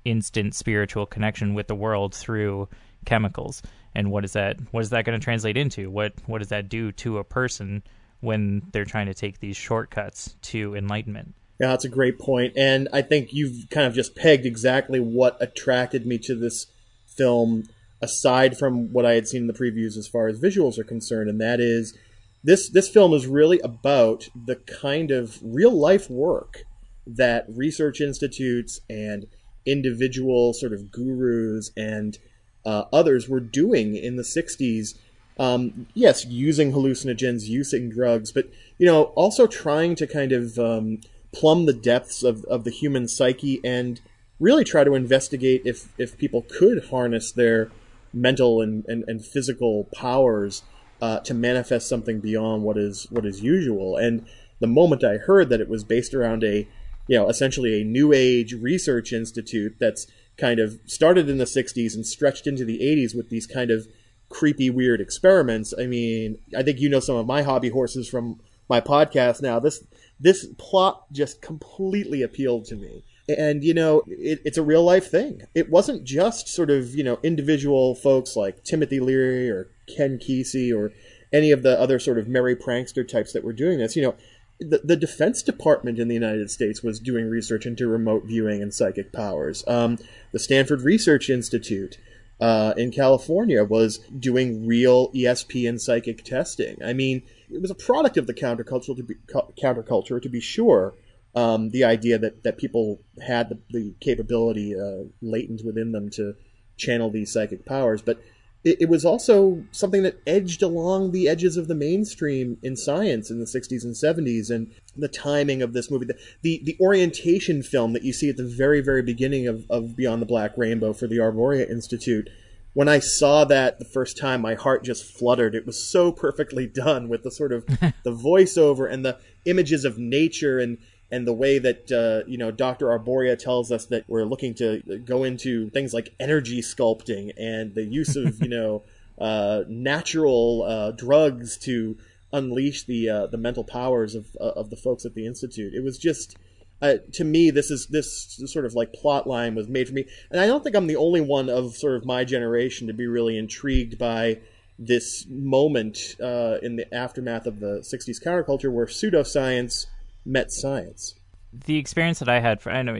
instant 0.05 0.55
spiritual 0.55 1.05
connection 1.05 1.53
with 1.53 1.67
the 1.67 1.75
world 1.75 2.15
through 2.15 2.69
chemicals? 3.05 3.61
And 3.95 4.11
what 4.11 4.23
is 4.23 4.33
that 4.33 4.57
what 4.71 4.81
is 4.81 4.91
that 4.91 5.03
going 5.03 5.19
to 5.19 5.23
translate 5.23 5.57
into? 5.57 5.89
What 5.89 6.13
what 6.25 6.39
does 6.39 6.49
that 6.49 6.69
do 6.69 6.93
to 6.93 7.17
a 7.17 7.23
person 7.23 7.83
when 8.21 8.63
they're 8.71 8.85
trying 8.85 9.07
to 9.07 9.13
take 9.13 9.39
these 9.39 9.57
shortcuts 9.57 10.35
to 10.43 10.75
enlightenment? 10.75 11.33
Yeah, 11.59 11.67
that's 11.67 11.85
a 11.85 11.89
great 11.89 12.19
point. 12.19 12.53
And 12.55 12.87
I 12.93 13.01
think 13.01 13.33
you've 13.33 13.69
kind 13.69 13.87
of 13.87 13.93
just 13.93 14.15
pegged 14.15 14.45
exactly 14.45 14.99
what 14.99 15.37
attracted 15.41 16.05
me 16.05 16.17
to 16.19 16.35
this 16.35 16.67
film, 17.07 17.63
aside 18.01 18.57
from 18.57 18.93
what 18.93 19.05
I 19.05 19.13
had 19.13 19.27
seen 19.27 19.41
in 19.41 19.47
the 19.47 19.53
previews 19.53 19.97
as 19.97 20.07
far 20.07 20.27
as 20.27 20.39
visuals 20.39 20.77
are 20.77 20.83
concerned, 20.83 21.29
and 21.29 21.41
that 21.41 21.59
is 21.59 21.97
this 22.43 22.69
this 22.69 22.87
film 22.87 23.13
is 23.13 23.25
really 23.25 23.59
about 23.59 24.29
the 24.35 24.55
kind 24.55 25.11
of 25.11 25.39
real 25.41 25.71
life 25.71 26.09
work 26.09 26.63
that 27.07 27.45
research 27.49 28.01
institutes 28.01 28.81
and 28.89 29.25
individual 29.65 30.53
sort 30.53 30.73
of 30.73 30.91
gurus 30.91 31.71
and 31.75 32.17
uh, 32.65 32.83
others 32.91 33.29
were 33.29 33.39
doing 33.39 33.95
in 33.95 34.17
the 34.17 34.23
60s. 34.23 34.97
Um, 35.39 35.87
yes, 35.93 36.25
using 36.25 36.71
hallucinogens, 36.71 37.47
using 37.47 37.89
drugs, 37.89 38.31
but 38.31 38.49
you 38.77 38.85
know, 38.85 39.03
also 39.15 39.47
trying 39.47 39.95
to 39.95 40.07
kind 40.07 40.31
of 40.31 40.57
um, 40.57 40.99
plumb 41.31 41.65
the 41.65 41.73
depths 41.73 42.23
of, 42.23 42.43
of 42.45 42.63
the 42.63 42.71
human 42.71 43.07
psyche 43.07 43.59
and 43.63 44.01
really 44.39 44.63
try 44.63 44.83
to 44.83 44.95
investigate 44.95 45.61
if, 45.65 45.89
if 45.97 46.17
people 46.17 46.43
could 46.43 46.85
harness 46.85 47.31
their 47.31 47.71
mental 48.13 48.61
and, 48.61 48.85
and, 48.87 49.03
and 49.07 49.23
physical 49.25 49.85
powers 49.93 50.63
uh, 51.01 51.19
to 51.19 51.33
manifest 51.33 51.87
something 51.87 52.19
beyond 52.19 52.63
what 52.63 52.77
is 52.77 53.07
what 53.11 53.25
is 53.25 53.41
usual. 53.41 53.97
And 53.97 54.25
the 54.59 54.67
moment 54.67 55.03
I 55.03 55.17
heard 55.17 55.49
that 55.49 55.61
it 55.61 55.69
was 55.69 55.83
based 55.83 56.13
around 56.13 56.43
a 56.43 56.67
you 57.07 57.17
know 57.17 57.29
essentially 57.29 57.81
a 57.81 57.85
new 57.85 58.13
age 58.13 58.53
research 58.53 59.13
institute 59.13 59.75
that's 59.79 60.07
kind 60.37 60.59
of 60.59 60.79
started 60.85 61.29
in 61.29 61.37
the 61.37 61.45
60s 61.45 61.95
and 61.95 62.05
stretched 62.05 62.45
into 62.45 62.63
the 62.63 62.79
80s 62.79 63.15
with 63.15 63.29
these 63.29 63.47
kind 63.47 63.71
of 63.71 63.87
creepy 64.29 64.69
weird 64.69 64.99
experiments 64.99 65.73
i 65.79 65.85
mean 65.85 66.37
i 66.55 66.61
think 66.61 66.79
you 66.79 66.89
know 66.89 66.99
some 66.99 67.15
of 67.15 67.25
my 67.25 67.43
hobby 67.43 67.69
horses 67.69 68.09
from 68.09 68.41
my 68.69 68.81
podcast 68.81 69.41
now 69.41 69.57
this 69.57 69.83
this 70.19 70.45
plot 70.57 71.11
just 71.11 71.41
completely 71.41 72.21
appealed 72.21 72.65
to 72.65 72.75
me. 72.75 73.03
And, 73.29 73.63
you 73.63 73.73
know, 73.73 74.03
it, 74.07 74.41
it's 74.45 74.57
a 74.57 74.63
real 74.63 74.83
life 74.83 75.11
thing. 75.11 75.41
It 75.53 75.69
wasn't 75.69 76.05
just 76.05 76.47
sort 76.47 76.69
of, 76.69 76.95
you 76.95 77.03
know, 77.03 77.19
individual 77.23 77.93
folks 77.93 78.35
like 78.35 78.63
Timothy 78.63 78.99
Leary 78.99 79.49
or 79.49 79.69
Ken 79.85 80.17
Kesey 80.17 80.73
or 80.73 80.93
any 81.33 81.51
of 81.51 81.61
the 81.61 81.79
other 81.79 81.99
sort 81.99 82.17
of 82.17 82.27
merry 82.27 82.55
prankster 82.55 83.07
types 83.07 83.33
that 83.33 83.43
were 83.43 83.53
doing 83.53 83.79
this. 83.79 83.95
You 83.95 84.03
know, 84.03 84.15
the, 84.59 84.81
the 84.83 84.95
Defense 84.95 85.43
Department 85.43 85.99
in 85.99 86.07
the 86.07 86.13
United 86.13 86.49
States 86.49 86.81
was 86.81 86.99
doing 86.99 87.29
research 87.29 87.65
into 87.65 87.87
remote 87.87 88.23
viewing 88.25 88.61
and 88.61 88.73
psychic 88.73 89.11
powers. 89.11 89.63
Um, 89.67 89.97
the 90.31 90.39
Stanford 90.39 90.81
Research 90.81 91.29
Institute 91.29 91.97
uh, 92.39 92.73
in 92.77 92.91
California 92.91 93.63
was 93.63 93.99
doing 94.19 94.65
real 94.65 95.11
ESP 95.11 95.67
and 95.67 95.81
psychic 95.81 96.23
testing. 96.23 96.77
I 96.83 96.93
mean, 96.93 97.23
it 97.49 97.61
was 97.61 97.71
a 97.71 97.75
product 97.75 98.17
of 98.17 98.27
the 98.27 98.33
counterculture 98.33 98.95
to 98.95 99.03
be 99.03 99.15
counterculture 99.61 100.21
to 100.21 100.29
be 100.29 100.39
sure. 100.39 100.93
Um, 101.35 101.69
the 101.69 101.83
idea 101.83 102.17
that, 102.17 102.43
that 102.43 102.57
people 102.57 102.99
had 103.21 103.49
the, 103.49 103.59
the 103.69 103.93
capability 103.99 104.73
uh, 104.75 105.03
latent 105.21 105.63
within 105.63 105.91
them 105.91 106.09
to 106.11 106.35
channel 106.77 107.11
these 107.11 107.31
psychic 107.31 107.63
powers, 107.63 108.01
but 108.01 108.19
it, 108.63 108.81
it, 108.81 108.89
was 108.89 109.05
also 109.05 109.63
something 109.71 110.03
that 110.03 110.19
edged 110.25 110.63
along 110.63 111.11
the 111.11 111.27
edges 111.27 111.55
of 111.55 111.67
the 111.67 111.75
mainstream 111.75 112.57
in 112.63 112.75
science 112.75 113.29
in 113.29 113.39
the 113.39 113.45
60s 113.45 113.83
and 113.83 113.93
70s. 113.93 114.49
And 114.49 114.73
the 114.95 115.07
timing 115.07 115.61
of 115.61 115.73
this 115.73 115.91
movie, 115.91 116.05
the, 116.05 116.17
the, 116.41 116.61
the 116.63 116.77
orientation 116.81 117.61
film 117.61 117.93
that 117.93 118.03
you 118.03 118.13
see 118.13 118.29
at 118.29 118.37
the 118.37 118.47
very, 118.47 118.81
very 118.81 119.03
beginning 119.03 119.47
of, 119.47 119.65
of 119.69 119.95
Beyond 119.95 120.21
the 120.21 120.25
Black 120.25 120.57
Rainbow 120.57 120.93
for 120.93 121.07
the 121.07 121.17
Arboria 121.17 121.69
Institute 121.69 122.29
when 122.77 122.87
I 122.87 122.99
saw 122.99 123.43
that 123.45 123.79
the 123.79 123.85
first 123.85 124.19
time, 124.19 124.39
my 124.39 124.53
heart 124.53 124.83
just 124.83 125.03
fluttered. 125.03 125.55
It 125.55 125.65
was 125.65 125.83
so 125.83 126.11
perfectly 126.11 126.67
done 126.85 127.09
with 127.09 127.23
the 127.23 127.31
sort 127.31 127.51
of 127.51 127.65
the 128.03 128.11
voiceover 128.11 128.87
and 128.87 129.03
the 129.03 129.17
images 129.45 129.83
of 129.83 129.97
nature 129.97 130.59
and 130.59 130.77
and 131.09 131.25
the 131.25 131.33
way 131.33 131.57
that 131.57 131.91
uh, 131.91 132.29
you 132.29 132.37
know 132.37 132.51
Dr. 132.51 132.85
Arboria 132.89 133.35
tells 133.35 133.71
us 133.71 133.87
that 133.87 134.03
we're 134.07 134.25
looking 134.25 134.53
to 134.55 135.01
go 135.03 135.23
into 135.23 135.71
things 135.71 135.91
like 135.91 136.13
energy 136.19 136.61
sculpting 136.61 137.31
and 137.35 137.73
the 137.73 137.83
use 137.83 138.15
of 138.15 138.39
you 138.43 138.49
know 138.49 138.83
uh, 139.17 139.63
natural 139.67 140.61
uh, 140.61 140.91
drugs 140.91 141.57
to 141.57 141.97
unleash 142.31 142.83
the 142.83 143.09
uh, 143.09 143.25
the 143.25 143.39
mental 143.39 143.63
powers 143.63 144.13
of 144.13 144.27
uh, 144.39 144.49
of 144.49 144.69
the 144.69 144.77
folks 144.77 145.03
at 145.03 145.15
the 145.15 145.25
institute. 145.25 145.73
It 145.73 145.83
was 145.83 145.97
just 145.97 146.37
uh, 146.81 146.95
to 147.13 147.23
me, 147.23 147.49
this 147.49 147.71
is 147.71 147.87
this 147.87 148.39
sort 148.45 148.65
of 148.65 148.73
like 148.73 148.93
plot 148.93 149.27
line 149.27 149.55
was 149.55 149.67
made 149.67 149.87
for 149.87 149.93
me, 149.93 150.05
and 150.29 150.39
I 150.39 150.45
don't 150.45 150.63
think 150.63 150.75
I'm 150.75 150.87
the 150.87 150.95
only 150.95 151.21
one 151.21 151.49
of 151.49 151.75
sort 151.75 151.95
of 151.95 152.05
my 152.05 152.23
generation 152.23 152.87
to 152.87 152.93
be 152.93 153.07
really 153.07 153.37
intrigued 153.37 153.97
by 153.97 154.39
this 154.77 155.25
moment 155.27 156.15
uh, 156.21 156.57
in 156.61 156.75
the 156.75 156.93
aftermath 156.93 157.47
of 157.47 157.59
the 157.59 157.79
'60s 157.79 158.23
counterculture 158.23 158.71
where 158.71 158.85
pseudoscience 158.85 159.87
met 160.23 160.51
science. 160.51 161.15
The 161.51 161.77
experience 161.77 162.19
that 162.19 162.29
I 162.29 162.39
had, 162.39 162.61
for, 162.61 162.71
I 162.71 162.83
know 162.83 162.99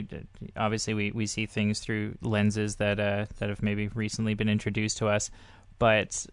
obviously 0.56 0.94
we, 0.96 1.12
we 1.12 1.28
see 1.28 1.46
things 1.46 1.80
through 1.80 2.18
lenses 2.22 2.78
that 2.78 3.00
uh, 3.00 3.28
that 3.38 3.50
have 3.50 3.62
maybe 3.62 3.90
recently 3.90 4.34
been 4.34 4.50
introduced 4.50 4.98
to 5.00 5.08
us, 5.08 5.30
but 5.78 6.26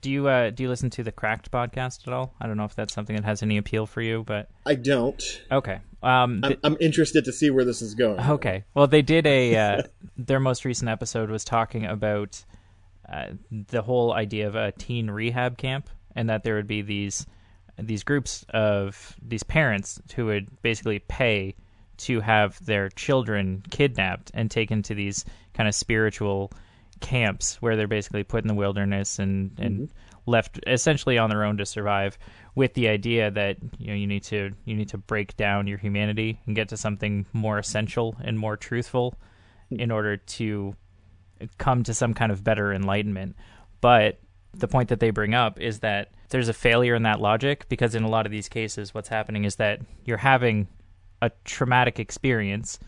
do 0.00 0.10
you 0.10 0.28
uh, 0.28 0.50
do 0.50 0.62
you 0.62 0.68
listen 0.68 0.90
to 0.90 1.02
the 1.02 1.12
Cracked 1.12 1.50
podcast 1.50 2.06
at 2.06 2.12
all? 2.12 2.34
I 2.40 2.46
don't 2.46 2.56
know 2.56 2.64
if 2.64 2.74
that's 2.74 2.94
something 2.94 3.16
that 3.16 3.24
has 3.24 3.42
any 3.42 3.56
appeal 3.56 3.86
for 3.86 4.00
you, 4.00 4.24
but 4.24 4.48
I 4.64 4.74
don't. 4.74 5.42
Okay, 5.50 5.80
um, 6.02 6.40
I'm, 6.44 6.56
I'm, 6.62 6.76
interested 6.80 7.24
to 7.24 7.32
see 7.32 7.50
where 7.50 7.64
this 7.64 7.82
is 7.82 7.94
going. 7.94 8.20
Okay, 8.20 8.64
well, 8.74 8.86
they 8.86 9.02
did 9.02 9.26
a 9.26 9.56
uh, 9.78 9.82
their 10.16 10.40
most 10.40 10.64
recent 10.64 10.88
episode 10.88 11.30
was 11.30 11.44
talking 11.44 11.86
about 11.86 12.44
uh, 13.08 13.30
the 13.50 13.82
whole 13.82 14.12
idea 14.12 14.46
of 14.46 14.54
a 14.54 14.72
teen 14.72 15.10
rehab 15.10 15.58
camp, 15.58 15.90
and 16.14 16.28
that 16.28 16.44
there 16.44 16.54
would 16.54 16.68
be 16.68 16.82
these 16.82 17.26
these 17.78 18.02
groups 18.02 18.44
of 18.50 19.16
these 19.22 19.42
parents 19.42 20.00
who 20.14 20.26
would 20.26 20.62
basically 20.62 20.98
pay 21.00 21.54
to 21.96 22.20
have 22.20 22.64
their 22.64 22.88
children 22.90 23.62
kidnapped 23.70 24.30
and 24.34 24.50
taken 24.50 24.82
to 24.82 24.94
these 24.94 25.24
kind 25.54 25.68
of 25.68 25.74
spiritual 25.74 26.52
camps 27.00 27.60
where 27.62 27.76
they're 27.76 27.86
basically 27.88 28.24
put 28.24 28.42
in 28.42 28.48
the 28.48 28.54
wilderness 28.54 29.18
and 29.18 29.52
and 29.58 29.80
mm-hmm. 29.80 30.30
left 30.30 30.60
essentially 30.66 31.18
on 31.18 31.30
their 31.30 31.44
own 31.44 31.56
to 31.56 31.66
survive 31.66 32.18
with 32.58 32.74
the 32.74 32.88
idea 32.88 33.30
that 33.30 33.56
you 33.78 33.86
know 33.86 33.94
you 33.94 34.08
need 34.08 34.24
to 34.24 34.50
you 34.64 34.74
need 34.74 34.88
to 34.88 34.98
break 34.98 35.36
down 35.36 35.68
your 35.68 35.78
humanity 35.78 36.40
and 36.44 36.56
get 36.56 36.68
to 36.68 36.76
something 36.76 37.24
more 37.32 37.56
essential 37.56 38.16
and 38.20 38.36
more 38.36 38.56
truthful 38.56 39.14
in 39.70 39.92
order 39.92 40.16
to 40.16 40.74
come 41.58 41.84
to 41.84 41.94
some 41.94 42.12
kind 42.12 42.32
of 42.32 42.42
better 42.42 42.72
enlightenment 42.72 43.36
but 43.80 44.18
the 44.54 44.66
point 44.66 44.88
that 44.88 44.98
they 44.98 45.10
bring 45.10 45.34
up 45.34 45.60
is 45.60 45.78
that 45.78 46.10
there's 46.30 46.48
a 46.48 46.52
failure 46.52 46.96
in 46.96 47.04
that 47.04 47.20
logic 47.20 47.64
because 47.68 47.94
in 47.94 48.02
a 48.02 48.08
lot 48.08 48.26
of 48.26 48.32
these 48.32 48.48
cases 48.48 48.92
what's 48.92 49.08
happening 49.08 49.44
is 49.44 49.54
that 49.54 49.80
you're 50.04 50.16
having 50.16 50.66
a 51.22 51.30
traumatic 51.44 52.00
experience 52.00 52.80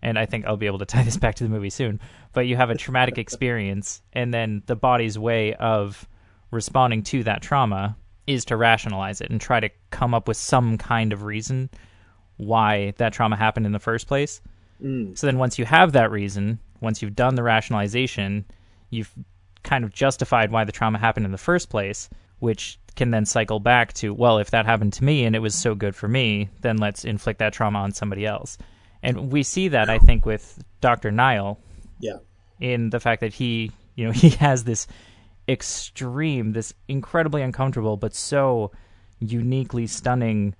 and 0.00 0.18
I 0.18 0.24
think 0.24 0.46
I'll 0.46 0.56
be 0.56 0.64
able 0.64 0.78
to 0.78 0.86
tie 0.86 1.02
this 1.02 1.18
back 1.18 1.34
to 1.34 1.44
the 1.44 1.50
movie 1.50 1.68
soon. 1.68 2.00
But 2.32 2.46
you 2.46 2.56
have 2.56 2.70
a 2.70 2.74
traumatic 2.74 3.18
experience, 3.18 4.00
and 4.14 4.32
then 4.32 4.62
the 4.64 4.74
body's 4.74 5.18
way 5.18 5.52
of 5.52 6.08
responding 6.50 7.02
to 7.02 7.22
that 7.24 7.42
trauma 7.42 7.98
is 8.32 8.44
to 8.46 8.56
rationalize 8.56 9.20
it 9.20 9.30
and 9.30 9.40
try 9.40 9.60
to 9.60 9.70
come 9.90 10.14
up 10.14 10.28
with 10.28 10.36
some 10.36 10.78
kind 10.78 11.12
of 11.12 11.22
reason 11.22 11.68
why 12.36 12.92
that 12.96 13.12
trauma 13.12 13.36
happened 13.36 13.66
in 13.66 13.72
the 13.72 13.78
first 13.78 14.06
place. 14.06 14.40
Mm. 14.82 15.16
So 15.16 15.26
then 15.26 15.38
once 15.38 15.58
you 15.58 15.64
have 15.64 15.92
that 15.92 16.10
reason, 16.10 16.58
once 16.80 17.02
you've 17.02 17.16
done 17.16 17.34
the 17.34 17.42
rationalization, 17.42 18.44
you've 18.90 19.12
kind 19.62 19.84
of 19.84 19.92
justified 19.92 20.50
why 20.50 20.64
the 20.64 20.72
trauma 20.72 20.98
happened 20.98 21.26
in 21.26 21.32
the 21.32 21.38
first 21.38 21.68
place, 21.68 22.08
which 22.38 22.78
can 22.96 23.10
then 23.10 23.26
cycle 23.26 23.60
back 23.60 23.92
to, 23.94 24.14
well, 24.14 24.38
if 24.38 24.50
that 24.50 24.64
happened 24.66 24.92
to 24.94 25.04
me 25.04 25.24
and 25.24 25.36
it 25.36 25.40
was 25.40 25.54
so 25.54 25.74
good 25.74 25.94
for 25.94 26.08
me, 26.08 26.48
then 26.62 26.78
let's 26.78 27.04
inflict 27.04 27.38
that 27.40 27.52
trauma 27.52 27.78
on 27.80 27.92
somebody 27.92 28.24
else. 28.26 28.56
And 29.02 29.30
we 29.30 29.42
see 29.42 29.68
that, 29.68 29.88
I 29.90 29.98
think, 29.98 30.24
with 30.26 30.62
Dr. 30.80 31.10
Nile 31.10 31.58
Yeah. 32.00 32.18
in 32.58 32.90
the 32.90 33.00
fact 33.00 33.20
that 33.20 33.34
he, 33.34 33.70
you 33.96 34.06
know, 34.06 34.12
he 34.24 34.30
has 34.30 34.64
this 34.64 34.86
extreme, 35.50 36.52
this 36.52 36.72
incredibly 36.88 37.42
uncomfortable, 37.42 37.96
but 37.96 38.14
so 38.14 38.70
uniquely 39.18 39.86
stunning 39.86 40.54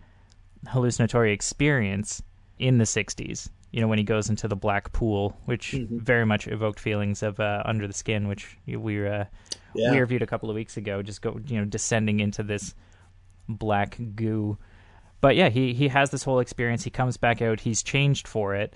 hallucinatory 0.68 1.32
experience 1.32 2.22
in 2.58 2.78
the 2.78 2.84
60s. 2.84 3.48
You 3.72 3.80
know, 3.80 3.86
when 3.88 3.98
he 3.98 4.04
goes 4.04 4.28
into 4.28 4.48
the 4.48 4.56
black 4.56 4.92
pool, 4.92 5.36
which 5.44 5.76
very 5.90 6.26
much 6.26 6.48
evoked 6.48 6.80
feelings 6.80 7.22
of 7.22 7.38
uh, 7.38 7.62
Under 7.64 7.86
the 7.86 7.92
Skin, 7.92 8.26
which 8.26 8.56
we 8.66 9.06
uh, 9.06 9.24
Yeah. 9.74 9.92
we 9.92 10.00
reviewed 10.00 10.22
a 10.22 10.26
couple 10.26 10.50
of 10.50 10.56
weeks 10.56 10.76
ago. 10.76 11.02
Just 11.02 11.22
go, 11.22 11.40
you 11.46 11.58
know, 11.58 11.64
descending 11.64 12.18
into 12.18 12.42
this 12.42 12.74
black 13.48 13.96
goo. 14.16 14.58
But 15.20 15.36
yeah, 15.36 15.50
he 15.50 15.72
he 15.72 15.86
has 15.88 16.10
this 16.10 16.24
whole 16.24 16.40
experience. 16.40 16.82
He 16.82 16.90
comes 16.90 17.16
back 17.16 17.40
out. 17.40 17.60
He's 17.60 17.80
changed 17.82 18.26
for 18.26 18.56
it, 18.56 18.74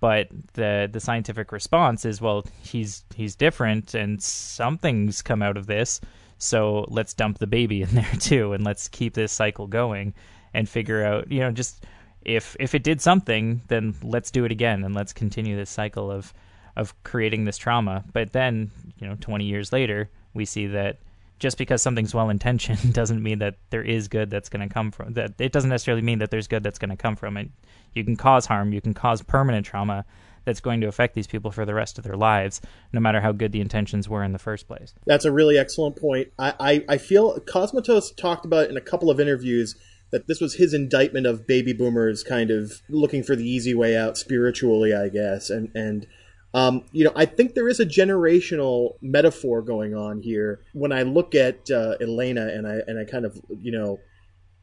but 0.00 0.28
the 0.54 0.88
the 0.90 1.00
scientific 1.00 1.52
response 1.52 2.04
is, 2.04 2.20
well, 2.20 2.44
he's 2.62 3.04
he's 3.14 3.36
different, 3.36 3.94
and 3.94 4.22
something's 4.22 5.22
come 5.22 5.42
out 5.42 5.56
of 5.56 5.66
this. 5.66 6.00
So 6.38 6.86
let's 6.88 7.12
dump 7.12 7.38
the 7.38 7.46
baby 7.46 7.82
in 7.82 7.88
there 7.94 8.16
too, 8.18 8.52
and 8.52 8.64
let's 8.64 8.88
keep 8.88 9.14
this 9.14 9.32
cycle 9.32 9.66
going, 9.66 10.14
and 10.54 10.68
figure 10.68 11.04
out, 11.04 11.30
you 11.30 11.40
know, 11.40 11.52
just 11.52 11.84
if 12.22 12.56
if 12.58 12.74
it 12.74 12.82
did 12.82 13.00
something, 13.00 13.62
then 13.68 13.94
let's 14.02 14.30
do 14.30 14.44
it 14.44 14.52
again, 14.52 14.84
and 14.84 14.94
let's 14.94 15.12
continue 15.12 15.56
this 15.56 15.70
cycle 15.70 16.10
of 16.10 16.32
of 16.76 16.94
creating 17.04 17.44
this 17.44 17.58
trauma. 17.58 18.04
But 18.12 18.32
then, 18.32 18.70
you 18.98 19.06
know, 19.06 19.16
20 19.20 19.44
years 19.44 19.72
later, 19.72 20.08
we 20.34 20.44
see 20.44 20.66
that 20.68 20.98
just 21.40 21.58
because 21.58 21.82
something's 21.82 22.14
well 22.14 22.30
intentioned 22.30 22.92
doesn't 22.94 23.22
mean 23.22 23.40
that 23.40 23.56
there 23.70 23.82
is 23.82 24.06
good 24.06 24.30
that's 24.30 24.48
going 24.48 24.66
to 24.66 24.72
come 24.72 24.92
from 24.92 25.14
that. 25.14 25.32
It 25.40 25.50
doesn't 25.50 25.70
necessarily 25.70 26.02
mean 26.02 26.20
that 26.20 26.30
there's 26.30 26.46
good 26.46 26.62
that's 26.62 26.78
going 26.78 26.90
to 26.90 26.96
come 26.96 27.16
from 27.16 27.36
it. 27.36 27.50
You 27.94 28.04
can 28.04 28.14
cause 28.14 28.46
harm, 28.46 28.72
you 28.72 28.80
can 28.80 28.94
cause 28.94 29.22
permanent 29.22 29.66
trauma 29.66 30.04
that's 30.44 30.60
going 30.60 30.80
to 30.80 30.86
affect 30.86 31.14
these 31.14 31.26
people 31.26 31.50
for 31.50 31.66
the 31.66 31.74
rest 31.74 31.98
of 31.98 32.04
their 32.04 32.16
lives, 32.16 32.60
no 32.92 33.00
matter 33.00 33.20
how 33.20 33.32
good 33.32 33.52
the 33.52 33.60
intentions 33.60 34.08
were 34.08 34.22
in 34.22 34.32
the 34.32 34.38
first 34.38 34.68
place. 34.68 34.94
That's 35.06 35.24
a 35.24 35.32
really 35.32 35.58
excellent 35.58 35.96
point. 35.96 36.28
I, 36.38 36.54
I, 36.60 36.84
I 36.90 36.98
feel 36.98 37.38
Cosmatos 37.40 38.16
talked 38.16 38.44
about 38.44 38.70
in 38.70 38.76
a 38.76 38.80
couple 38.80 39.10
of 39.10 39.20
interviews 39.20 39.74
that 40.10 40.26
this 40.26 40.40
was 40.40 40.54
his 40.54 40.74
indictment 40.74 41.26
of 41.26 41.46
baby 41.46 41.72
boomers 41.72 42.22
kind 42.22 42.50
of 42.50 42.82
looking 42.88 43.22
for 43.22 43.36
the 43.36 43.48
easy 43.48 43.74
way 43.74 43.96
out 43.96 44.16
spiritually, 44.16 44.94
I 44.94 45.08
guess. 45.08 45.50
And, 45.50 45.70
and 45.74 46.06
um, 46.52 46.84
you 46.92 47.04
know, 47.04 47.12
I 47.14 47.26
think 47.26 47.54
there 47.54 47.68
is 47.68 47.80
a 47.80 47.86
generational 47.86 48.94
metaphor 49.00 49.62
going 49.62 49.94
on 49.94 50.20
here. 50.20 50.60
When 50.72 50.92
I 50.92 51.02
look 51.02 51.34
at 51.34 51.70
uh, 51.70 51.94
Elena 52.00 52.48
and 52.48 52.66
I, 52.66 52.78
and 52.86 52.98
I 52.98 53.04
kind 53.04 53.24
of, 53.24 53.40
you 53.48 53.70
know, 53.70 54.00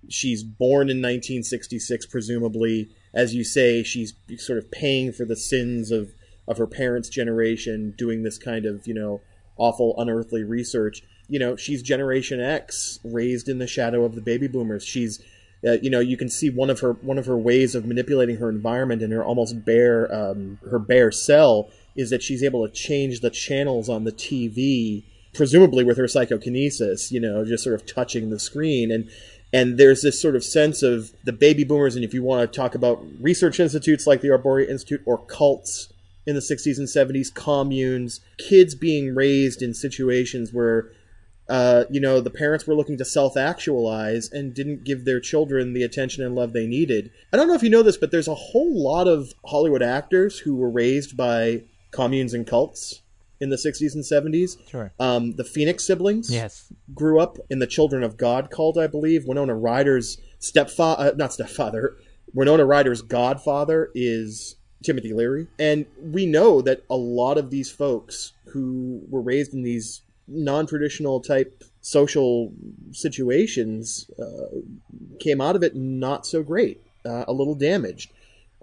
she's 0.10 0.44
born 0.44 0.90
in 0.90 0.98
1966, 0.98 2.06
presumably. 2.08 2.90
As 3.14 3.34
you 3.34 3.44
say, 3.44 3.84
she's 3.84 4.14
sort 4.38 4.60
of 4.60 4.70
paying 4.70 5.12
for 5.12 5.26
the 5.26 5.36
sins 5.36 5.92
of, 5.92 6.14
of 6.48 6.58
her 6.58 6.68
parents' 6.68 7.10
generation, 7.10 7.94
doing 7.98 8.24
this 8.24 8.38
kind 8.38 8.66
of, 8.66 8.86
you 8.86 8.94
know, 8.94 9.22
awful, 9.58 9.96
unearthly 9.98 10.44
research. 10.44 11.04
You 11.30 11.40
know, 11.40 11.56
she's 11.56 11.82
Generation 11.82 12.40
X, 12.42 13.00
raised 13.04 13.50
in 13.50 13.60
the 13.60 13.68
shadow 13.68 14.04
of 14.04 14.16
the 14.16 14.22
baby 14.22 14.48
boomers. 14.48 14.86
She's, 14.86 15.22
uh, 15.66 15.78
you 15.82 15.90
know, 15.90 16.00
you 16.00 16.18
can 16.18 16.30
see 16.30 16.50
one 16.50 16.70
of 16.70 16.80
her 16.82 16.94
one 16.94 17.18
of 17.18 17.26
her 17.26 17.38
ways 17.38 17.76
of 17.76 17.86
manipulating 17.86 18.38
her 18.38 18.50
environment 18.50 19.02
and 19.02 19.12
her 19.12 19.24
almost 19.26 19.66
bare 19.66 20.14
um, 20.14 20.60
her 20.70 20.80
bare 20.80 21.12
cell 21.12 21.70
is 21.98 22.10
that 22.12 22.24
she's 22.24 22.44
able 22.44 22.66
to 22.66 22.74
change 22.74 23.20
the 23.20 23.30
channels 23.30 23.90
on 23.90 24.06
the 24.06 24.12
TV, 24.12 25.04
presumably 25.34 25.84
with 25.84 25.98
her 25.98 26.08
psychokinesis. 26.08 27.12
You 27.12 27.20
know, 27.20 27.44
just 27.44 27.64
sort 27.64 27.76
of 27.76 27.86
touching 27.86 28.30
the 28.30 28.40
screen 28.40 28.92
and 28.92 29.10
and 29.54 29.78
there's 29.78 30.02
this 30.02 30.22
sort 30.22 30.36
of 30.36 30.44
sense 30.44 30.84
of 30.84 31.12
the 31.24 31.32
baby 31.32 31.64
boomers, 31.64 31.96
and 31.96 32.04
if 32.04 32.14
you 32.14 32.22
want 32.22 32.52
to 32.52 32.60
talk 32.60 32.76
about 32.76 33.04
research 33.20 33.60
institutes 33.60 34.06
like 34.06 34.22
the 34.22 34.28
Arboria 34.28 34.68
Institute 34.68 35.02
or 35.06 35.18
cults 35.18 35.92
in 36.26 36.36
the 36.36 36.42
60s 36.42 36.78
and 36.78 36.88
70s, 36.88 37.34
communes, 37.34 38.20
kids 38.38 38.76
being 38.76 39.16
raised 39.16 39.62
in 39.62 39.74
situations 39.74 40.52
where, 40.52 40.92
uh, 41.48 41.86
you 41.90 42.02
know, 42.02 42.20
the 42.20 42.30
parents 42.30 42.68
were 42.68 42.76
looking 42.76 42.98
to 42.98 43.06
self 43.06 43.38
actualize 43.38 44.30
and 44.30 44.54
didn't 44.54 44.84
give 44.84 45.06
their 45.06 45.22
children 45.22 45.72
the 45.72 45.84
attention 45.84 46.26
and 46.26 46.36
love 46.36 46.52
they 46.52 46.68
needed. 46.68 47.10
I 47.32 47.38
don't 47.38 47.48
know 47.48 47.54
if 47.54 47.64
you 47.64 47.70
know 47.70 47.84
this, 47.84 47.98
but 47.98 48.12
there's 48.12 48.28
a 48.28 48.36
whole 48.36 48.84
lot 48.84 49.08
of 49.08 49.34
Hollywood 49.46 49.82
actors 49.82 50.40
who 50.40 50.58
were 50.58 50.70
raised 50.70 51.16
by 51.16 51.64
communes 51.92 52.34
and 52.34 52.46
cults 52.48 53.02
in 53.40 53.50
the 53.50 53.56
60s 53.56 53.94
and 53.94 54.04
70s. 54.04 54.58
Sure. 54.68 54.92
Um, 55.00 55.36
the 55.36 55.44
Phoenix 55.44 55.86
siblings 55.86 56.32
Yes. 56.32 56.72
grew 56.94 57.20
up 57.20 57.38
in 57.50 57.60
the 57.60 57.68
Children 57.68 58.04
of 58.04 58.18
God 58.18 58.50
cult, 58.50 58.78
I 58.78 58.88
believe. 58.88 59.26
Winona 59.26 59.56
Ryder's 59.56 60.18
stepfather, 60.40 61.12
uh, 61.12 61.16
not 61.16 61.34
stepfather, 61.34 61.96
Winona 62.34 62.66
Ryder's 62.66 63.02
godfather 63.02 63.90
is 63.96 64.56
Timothy 64.84 65.14
Leary. 65.14 65.48
And 65.60 65.86
we 66.02 66.26
know 66.26 66.62
that 66.62 66.84
a 66.90 66.96
lot 66.96 67.38
of 67.38 67.50
these 67.52 67.72
folks 67.72 68.34
who 68.48 69.02
were 69.10 69.22
raised 69.22 69.54
in 69.54 69.64
these 69.64 70.02
non 70.28 70.68
traditional 70.68 71.20
type 71.22 71.64
social 71.82 72.52
situations 73.12 74.10
uh, 74.20 74.58
came 75.20 75.40
out 75.42 75.56
of 75.56 75.64
it 75.64 75.76
not 75.76 76.26
so 76.26 76.44
great, 76.44 76.82
uh, 77.06 77.26
a 77.28 77.34
little 77.34 77.56
damaged. 77.56 78.12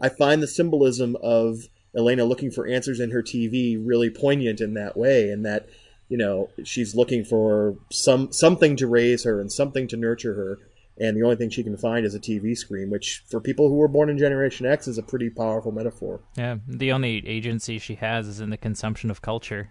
I 0.01 0.09
find 0.09 0.43
the 0.43 0.47
symbolism 0.49 1.17
of 1.23 1.69
Elena 1.96 2.24
looking 2.24 2.50
for 2.50 2.66
answers 2.66 3.00
in 3.00 3.11
her 3.11 3.22
TV 3.22 3.80
really 3.83 4.11
poignant 4.11 4.61
in 4.61 4.74
that 4.74 4.96
way, 4.96 5.30
and 5.30 5.44
that 5.44 5.68
you 6.09 6.16
know 6.16 6.50
she's 6.64 6.94
looking 6.94 7.24
for 7.24 7.76
some 7.90 8.33
something 8.33 8.76
to 8.76 8.87
raise 8.87 9.24
her 9.24 9.40
and 9.40 9.50
something 9.50 9.88
to 9.88 9.96
nurture 9.96 10.35
her, 10.35 10.59
and 10.98 11.16
the 11.16 11.22
only 11.22 11.37
thing 11.37 11.50
she 11.50 11.64
can 11.64 11.76
find 11.76 12.07
is 12.07 12.14
a 12.14 12.20
TV 12.20 12.57
screen, 12.57 12.90
which 12.90 13.24
for 13.28 13.40
people 13.40 13.68
who 13.68 13.76
were 13.76 13.88
born 13.88 14.09
in 14.09 14.18
Generation 14.18 14.66
X 14.66 14.87
is 14.87 14.98
a 14.98 15.02
pretty 15.02 15.30
powerful 15.30 15.72
metaphor. 15.72 16.20
Yeah. 16.37 16.59
The 16.68 16.92
only 16.92 17.26
agency 17.26 17.78
she 17.78 17.96
has 17.96 18.28
is 18.28 18.40
in 18.40 18.50
the 18.50 18.57
consumption 18.57 19.11
of 19.11 19.22
culture. 19.22 19.70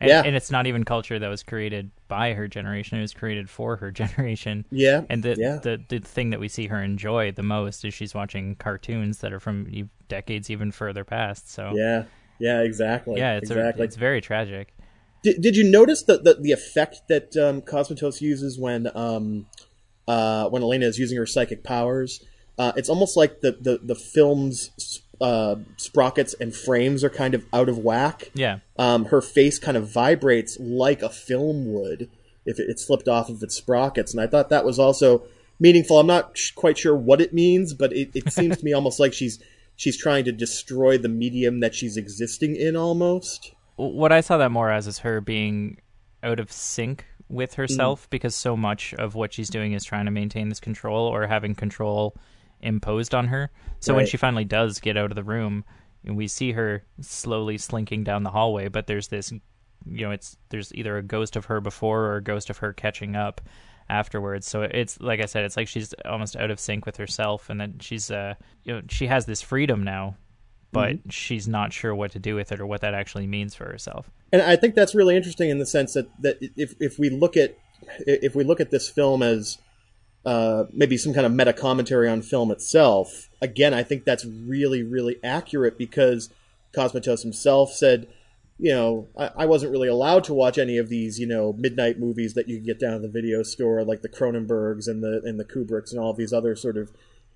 And, 0.00 0.10
Yeah. 0.10 0.22
and 0.24 0.36
it's 0.36 0.50
not 0.50 0.66
even 0.66 0.84
culture 0.84 1.18
that 1.18 1.28
was 1.28 1.42
created 1.42 1.90
by 2.08 2.34
her 2.34 2.48
generation; 2.48 2.98
it 2.98 3.02
was 3.02 3.14
created 3.14 3.48
for 3.48 3.76
her 3.76 3.90
generation. 4.02 4.64
Yeah, 4.70 5.02
And 5.08 5.22
the, 5.22 5.36
yeah. 5.38 5.58
the 5.62 5.80
the 5.88 6.00
thing 6.00 6.30
that 6.30 6.40
we 6.40 6.48
see 6.48 6.66
her 6.66 6.82
enjoy 6.82 7.32
the 7.32 7.42
most 7.42 7.84
is 7.84 7.94
she's 7.94 8.14
watching 8.14 8.56
cartoons 8.56 9.18
that 9.18 9.32
are 9.32 9.40
from 9.40 9.88
decades 10.08 10.50
even 10.50 10.70
further 10.70 11.04
past. 11.04 11.50
So 11.50 11.72
yeah, 11.74 12.04
yeah, 12.38 12.60
exactly. 12.60 13.18
yeah, 13.18 13.36
it's 13.36 13.50
a, 13.50 13.82
it's 13.82 13.96
very 13.96 14.20
tragic. 14.20 14.74
Did, 15.22 15.40
did 15.40 15.56
you 15.56 15.64
notice 15.64 16.02
the, 16.02 16.18
the, 16.18 16.34
the 16.34 16.52
effect 16.52 17.08
that 17.08 17.36
um, 17.36 17.62
Cosmatos 17.62 18.20
uses 18.20 18.58
when 18.58 18.88
um, 18.94 19.46
uh, 20.06 20.48
when 20.50 20.62
Elena 20.62 20.86
is 20.86 20.98
using 20.98 21.16
her 21.18 21.26
psychic 21.26 21.64
powers? 21.64 22.22
Uh, 22.58 22.72
it's 22.74 22.88
almost 22.88 23.16
like 23.18 23.40
the, 23.42 23.52
the, 23.60 23.78
the 23.82 23.94
film's 23.94 24.70
uh, 25.20 25.56
sprockets 25.76 26.34
and 26.34 26.54
frames 26.54 27.02
are 27.04 27.10
kind 27.10 27.34
of 27.34 27.44
out 27.52 27.68
of 27.68 27.78
whack. 27.78 28.30
Yeah, 28.34 28.58
Um, 28.78 29.06
her 29.06 29.20
face 29.20 29.58
kind 29.58 29.76
of 29.76 29.88
vibrates 29.88 30.58
like 30.60 31.02
a 31.02 31.08
film 31.08 31.72
would 31.72 32.08
if 32.44 32.60
it, 32.60 32.68
it 32.68 32.78
slipped 32.78 33.08
off 33.08 33.28
of 33.28 33.42
its 33.42 33.56
sprockets. 33.56 34.12
And 34.12 34.20
I 34.20 34.26
thought 34.26 34.50
that 34.50 34.64
was 34.64 34.78
also 34.78 35.24
meaningful. 35.58 35.98
I'm 35.98 36.06
not 36.06 36.36
sh- 36.38 36.52
quite 36.52 36.78
sure 36.78 36.94
what 36.96 37.20
it 37.20 37.32
means, 37.34 37.74
but 37.74 37.92
it, 37.92 38.10
it 38.14 38.32
seems 38.32 38.58
to 38.58 38.64
me 38.64 38.72
almost 38.74 39.00
like 39.00 39.12
she's 39.12 39.38
she's 39.74 39.96
trying 39.96 40.24
to 40.24 40.32
destroy 40.32 40.96
the 40.96 41.08
medium 41.08 41.60
that 41.60 41.74
she's 41.74 41.96
existing 41.96 42.56
in 42.56 42.76
almost. 42.76 43.52
what 43.76 44.12
I 44.12 44.20
saw 44.22 44.36
that 44.38 44.50
more 44.50 44.70
as 44.70 44.86
is 44.86 45.00
her 45.00 45.20
being 45.20 45.78
out 46.22 46.40
of 46.40 46.50
sync 46.50 47.04
with 47.28 47.54
herself 47.54 48.08
because 48.08 48.34
so 48.34 48.56
much 48.56 48.94
of 48.94 49.14
what 49.14 49.32
she's 49.32 49.50
doing 49.50 49.72
is 49.72 49.84
trying 49.84 50.04
to 50.06 50.10
maintain 50.10 50.48
this 50.48 50.60
control 50.60 51.06
or 51.06 51.26
having 51.26 51.54
control 51.54 52.16
imposed 52.60 53.14
on 53.14 53.28
her. 53.28 53.50
So 53.80 53.94
when 53.94 54.06
she 54.06 54.16
finally 54.16 54.44
does 54.44 54.80
get 54.80 54.96
out 54.96 55.10
of 55.10 55.16
the 55.16 55.24
room, 55.24 55.64
and 56.04 56.16
we 56.16 56.28
see 56.28 56.52
her 56.52 56.84
slowly 57.00 57.58
slinking 57.58 58.04
down 58.04 58.22
the 58.22 58.30
hallway, 58.30 58.68
but 58.68 58.86
there's 58.86 59.08
this 59.08 59.32
you 59.88 60.04
know, 60.04 60.10
it's 60.10 60.36
there's 60.48 60.74
either 60.74 60.96
a 60.98 61.02
ghost 61.02 61.36
of 61.36 61.46
her 61.46 61.60
before 61.60 62.06
or 62.06 62.16
a 62.16 62.22
ghost 62.22 62.50
of 62.50 62.58
her 62.58 62.72
catching 62.72 63.16
up 63.16 63.40
afterwards. 63.88 64.46
So 64.46 64.62
it's 64.62 65.00
like 65.00 65.20
I 65.20 65.26
said, 65.26 65.44
it's 65.44 65.56
like 65.56 65.68
she's 65.68 65.94
almost 66.04 66.36
out 66.36 66.50
of 66.50 66.58
sync 66.58 66.86
with 66.86 66.96
herself 66.96 67.50
and 67.50 67.60
then 67.60 67.78
she's 67.80 68.10
uh 68.10 68.34
you 68.64 68.74
know, 68.74 68.82
she 68.88 69.06
has 69.06 69.26
this 69.26 69.42
freedom 69.42 69.84
now, 69.84 70.16
but 70.72 70.96
she's 71.10 71.46
not 71.46 71.72
sure 71.72 71.94
what 71.94 72.12
to 72.12 72.18
do 72.18 72.34
with 72.34 72.52
it 72.52 72.60
or 72.60 72.66
what 72.66 72.80
that 72.80 72.94
actually 72.94 73.26
means 73.26 73.54
for 73.54 73.64
herself. 73.64 74.10
and 74.32 74.42
I 74.42 74.56
think 74.56 74.74
that's 74.74 74.94
really 74.94 75.16
interesting 75.16 75.50
in 75.50 75.58
the 75.58 75.66
sense 75.66 75.94
that, 75.94 76.08
that 76.22 76.38
if 76.56 76.74
if 76.80 76.98
we 76.98 77.10
look 77.10 77.36
at 77.36 77.56
if 78.06 78.34
we 78.34 78.42
look 78.42 78.60
at 78.60 78.70
this 78.70 78.88
film 78.88 79.22
as 79.22 79.58
uh, 80.26 80.64
maybe 80.72 80.98
some 80.98 81.14
kind 81.14 81.24
of 81.24 81.32
meta 81.32 81.54
commentary 81.54 82.08
on 82.08 82.20
film 82.20 82.50
itself, 82.50 83.30
again, 83.40 83.72
I 83.72 83.82
think 83.82 84.04
that's 84.04 84.26
really 84.26 84.82
really 84.82 85.16
accurate 85.24 85.78
because 85.78 86.28
Cosmatos 86.74 87.22
himself 87.22 87.72
said 87.72 88.08
you 88.58 88.72
know, 88.72 89.08
I, 89.18 89.30
I 89.38 89.46
wasn't 89.46 89.72
really 89.72 89.88
allowed 89.88 90.24
to 90.24 90.34
watch 90.34 90.56
any 90.58 90.78
of 90.78 90.88
these, 90.88 91.18
you 91.18 91.26
know, 91.26 91.52
midnight 91.58 91.98
movies 91.98 92.34
that 92.34 92.48
you 92.48 92.56
can 92.56 92.64
get 92.64 92.80
down 92.80 92.94
at 92.94 93.02
the 93.02 93.08
video 93.08 93.42
store, 93.42 93.84
like 93.84 94.02
the 94.02 94.08
Cronenbergs 94.08 94.88
and 94.88 95.02
the 95.02 95.20
and 95.24 95.38
the 95.38 95.44
Kubricks 95.44 95.90
and 95.90 96.00
all 96.00 96.14
these 96.14 96.32
other 96.32 96.56
sort 96.56 96.76
of, 96.76 96.90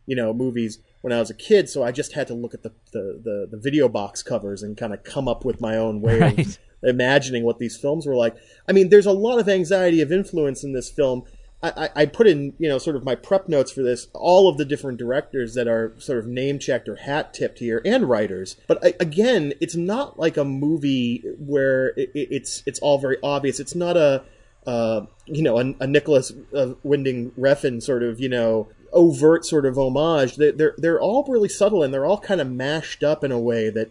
you 0.06 0.16
know, 0.16 0.32
movies 0.32 0.78
when 1.02 1.12
I 1.12 1.18
was 1.18 1.30
a 1.30 1.34
kid. 1.34 1.68
So 1.68 1.82
I 1.82 1.92
just 1.92 2.14
had 2.14 2.26
to 2.28 2.34
look 2.34 2.54
at 2.54 2.62
the 2.62 2.72
the, 2.92 3.20
the, 3.22 3.48
the 3.50 3.58
video 3.58 3.88
box 3.88 4.22
covers 4.22 4.62
and 4.62 4.76
kind 4.76 4.94
of 4.94 5.04
come 5.04 5.28
up 5.28 5.44
with 5.44 5.60
my 5.60 5.76
own 5.76 6.00
way 6.00 6.18
Right. 6.20 6.38
of 6.38 6.58
imagining 6.82 7.44
what 7.44 7.58
these 7.58 7.76
films 7.76 8.06
were 8.06 8.16
like. 8.16 8.36
I 8.66 8.72
mean, 8.72 8.88
there's 8.88 9.04
a 9.06 9.12
lot 9.12 9.38
of 9.38 9.48
anxiety 9.48 10.00
of 10.00 10.10
influence 10.10 10.64
in 10.64 10.72
this 10.72 10.90
film. 10.90 11.24
I, 11.62 11.90
I, 11.94 12.06
put 12.06 12.26
in, 12.26 12.54
you 12.58 12.68
know, 12.70 12.78
sort 12.78 12.96
of 12.96 13.04
my 13.04 13.14
prep 13.14 13.46
notes 13.46 13.70
for 13.70 13.82
this, 13.82 14.08
all 14.14 14.48
of 14.48 14.56
the 14.56 14.64
different 14.64 14.98
directors 14.98 15.52
that 15.54 15.68
are 15.68 15.92
sort 15.98 16.18
of 16.18 16.26
name 16.26 16.58
checked 16.58 16.88
or 16.88 16.96
hat 16.96 17.34
tipped 17.34 17.58
here, 17.58 17.82
and 17.84 18.08
writers. 18.08 18.56
But 18.66 18.82
I, 18.82 18.94
again, 18.98 19.52
it's 19.60 19.76
not 19.76 20.18
like 20.18 20.38
a 20.38 20.44
movie 20.44 21.22
where 21.38 21.88
it- 21.98 22.10
it's 22.14 22.62
it's 22.64 22.78
all 22.80 22.98
very 22.98 23.18
obvious. 23.22 23.60
It's 23.60 23.74
not 23.74 23.98
a, 23.98 24.22
uh, 24.66 25.02
you 25.26 25.42
know, 25.42 25.58
a, 25.58 25.74
a 25.80 25.86
Nicolas 25.86 26.32
uh, 26.54 26.74
Winding 26.82 27.32
Refn 27.32 27.82
sort 27.82 28.02
of, 28.02 28.20
you 28.20 28.30
know, 28.30 28.68
overt 28.94 29.44
sort 29.44 29.66
of 29.66 29.76
homage. 29.78 30.36
They're, 30.36 30.52
they're 30.52 30.74
they're 30.78 31.00
all 31.00 31.24
really 31.28 31.48
subtle 31.50 31.82
and 31.82 31.92
they're 31.92 32.06
all 32.06 32.18
kind 32.18 32.40
of 32.40 32.50
mashed 32.50 33.02
up 33.02 33.22
in 33.22 33.32
a 33.32 33.38
way 33.38 33.68
that 33.68 33.90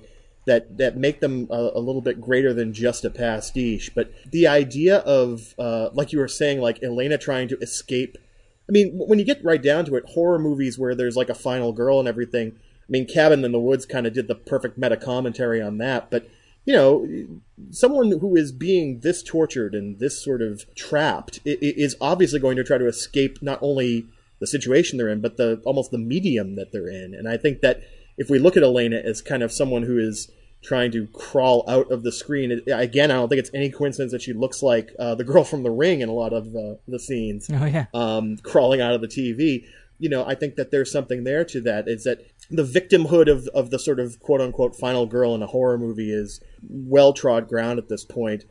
that 0.49 0.77
that 0.79 0.97
make 0.97 1.21
them 1.21 1.47
a, 1.51 1.71
a 1.75 1.79
little 1.79 2.01
bit 2.01 2.19
greater 2.19 2.53
than 2.53 2.73
just 2.73 3.05
a 3.05 3.09
pastiche. 3.12 3.91
But 3.93 4.12
the 4.31 4.47
idea 4.47 4.97
of, 4.97 5.53
uh, 5.59 5.89
like 5.93 6.12
you 6.12 6.19
were 6.19 6.27
saying, 6.27 6.59
like 6.59 6.81
Elena 6.83 7.17
trying 7.17 7.47
to 7.49 7.57
escape. 7.59 8.17
I 8.67 8.71
mean, 8.71 8.91
when 8.93 9.19
you 9.19 9.25
get 9.25 9.43
right 9.43 9.62
down 9.62 9.85
to 9.85 9.95
it, 9.95 10.03
horror 10.09 10.39
movies 10.39 10.77
where 10.77 10.95
there's 10.95 11.15
like 11.15 11.29
a 11.29 11.35
final 11.35 11.71
girl 11.71 11.99
and 11.99 12.07
everything. 12.07 12.53
I 12.57 12.89
mean, 12.89 13.05
Cabin 13.05 13.45
in 13.45 13.51
the 13.51 13.59
Woods 13.59 13.85
kind 13.85 14.07
of 14.07 14.13
did 14.13 14.27
the 14.27 14.35
perfect 14.35 14.77
meta 14.77 14.97
commentary 14.97 15.62
on 15.62 15.77
that. 15.77 16.09
But 16.09 16.27
you 16.65 16.73
know, 16.73 17.07
someone 17.71 18.19
who 18.19 18.35
is 18.35 18.51
being 18.51 18.99
this 19.01 19.23
tortured 19.23 19.73
and 19.75 19.99
this 19.99 20.23
sort 20.23 20.41
of 20.41 20.65
trapped 20.75 21.39
is 21.45 21.95
obviously 22.01 22.39
going 22.39 22.57
to 22.57 22.63
try 22.63 22.77
to 22.77 22.88
escape 22.88 23.41
not 23.41 23.59
only 23.62 24.07
the 24.39 24.47
situation 24.47 24.97
they're 24.97 25.09
in, 25.09 25.21
but 25.21 25.38
the 25.38 25.62
almost 25.65 25.91
the 25.91 25.97
medium 25.99 26.55
that 26.55 26.71
they're 26.71 26.89
in. 26.89 27.13
And 27.13 27.29
I 27.29 27.38
think 27.38 27.62
that 27.62 27.81
if 28.17 28.29
we 28.29 28.38
look 28.38 28.57
at 28.57 28.63
Elena 28.63 28.97
as 28.97 29.21
kind 29.21 29.41
of 29.41 29.51
someone 29.51 29.83
who 29.83 29.97
is 29.97 30.29
trying 30.62 30.91
to 30.91 31.08
crawl 31.08 31.63
out 31.67 31.91
of 31.91 32.04
the 32.04 32.12
screen, 32.12 32.52
again, 32.67 33.12
I 33.12 33.15
don't 33.15 33.30
think 33.30 33.39
it's 33.39 33.52
any 33.54 33.69
coincidence 33.69 34.12
that 34.12 34.22
she 34.22 34.34
looks 34.34 34.62
like 34.62 34.91
uh, 35.00 35.15
the 35.15 35.24
girl 35.24 35.43
from 35.43 35.63
The 35.63 35.72
Ring 35.72 36.02
in 36.02 36.10
a 36.10 36.13
lot 36.13 36.34
of 36.34 36.48
uh, 36.56 36.76
the 36.88 37.00
scenes 37.00 37.50
Oh 37.50 37.65
yeah. 37.65 37.86
um, 37.93 38.38
crawling 38.38 38.82
out 38.82 38.93
of 38.93 39.02
the 39.02 39.08
TV. 39.08 39.65
You 40.00 40.10
know, 40.10 40.26
I 40.26 40.36
think 40.36 40.56
that 40.56 40.72
there's 40.72 40.91
something 40.91 41.24
there 41.24 41.43
to 41.45 41.62
that. 41.62 41.88
Is 41.88 42.04
that 42.04 42.26
the 42.50 42.63
victimhood 42.63 43.30
of, 43.30 43.48
of 43.54 43.69
the 43.69 43.80
sort 43.80 44.00
of 44.00 44.19
quote 44.19 44.41
unquote 44.41 44.76
final 44.76 45.06
girl 45.06 45.36
in 45.36 45.41
a 45.43 45.48
horror 45.48 45.78
movie 45.78 46.12
is 46.12 46.41
well 46.69 47.13
trod 47.13 47.48
ground 47.48 47.80
at 47.80 47.89
this 47.89 48.04
point. 48.06 48.43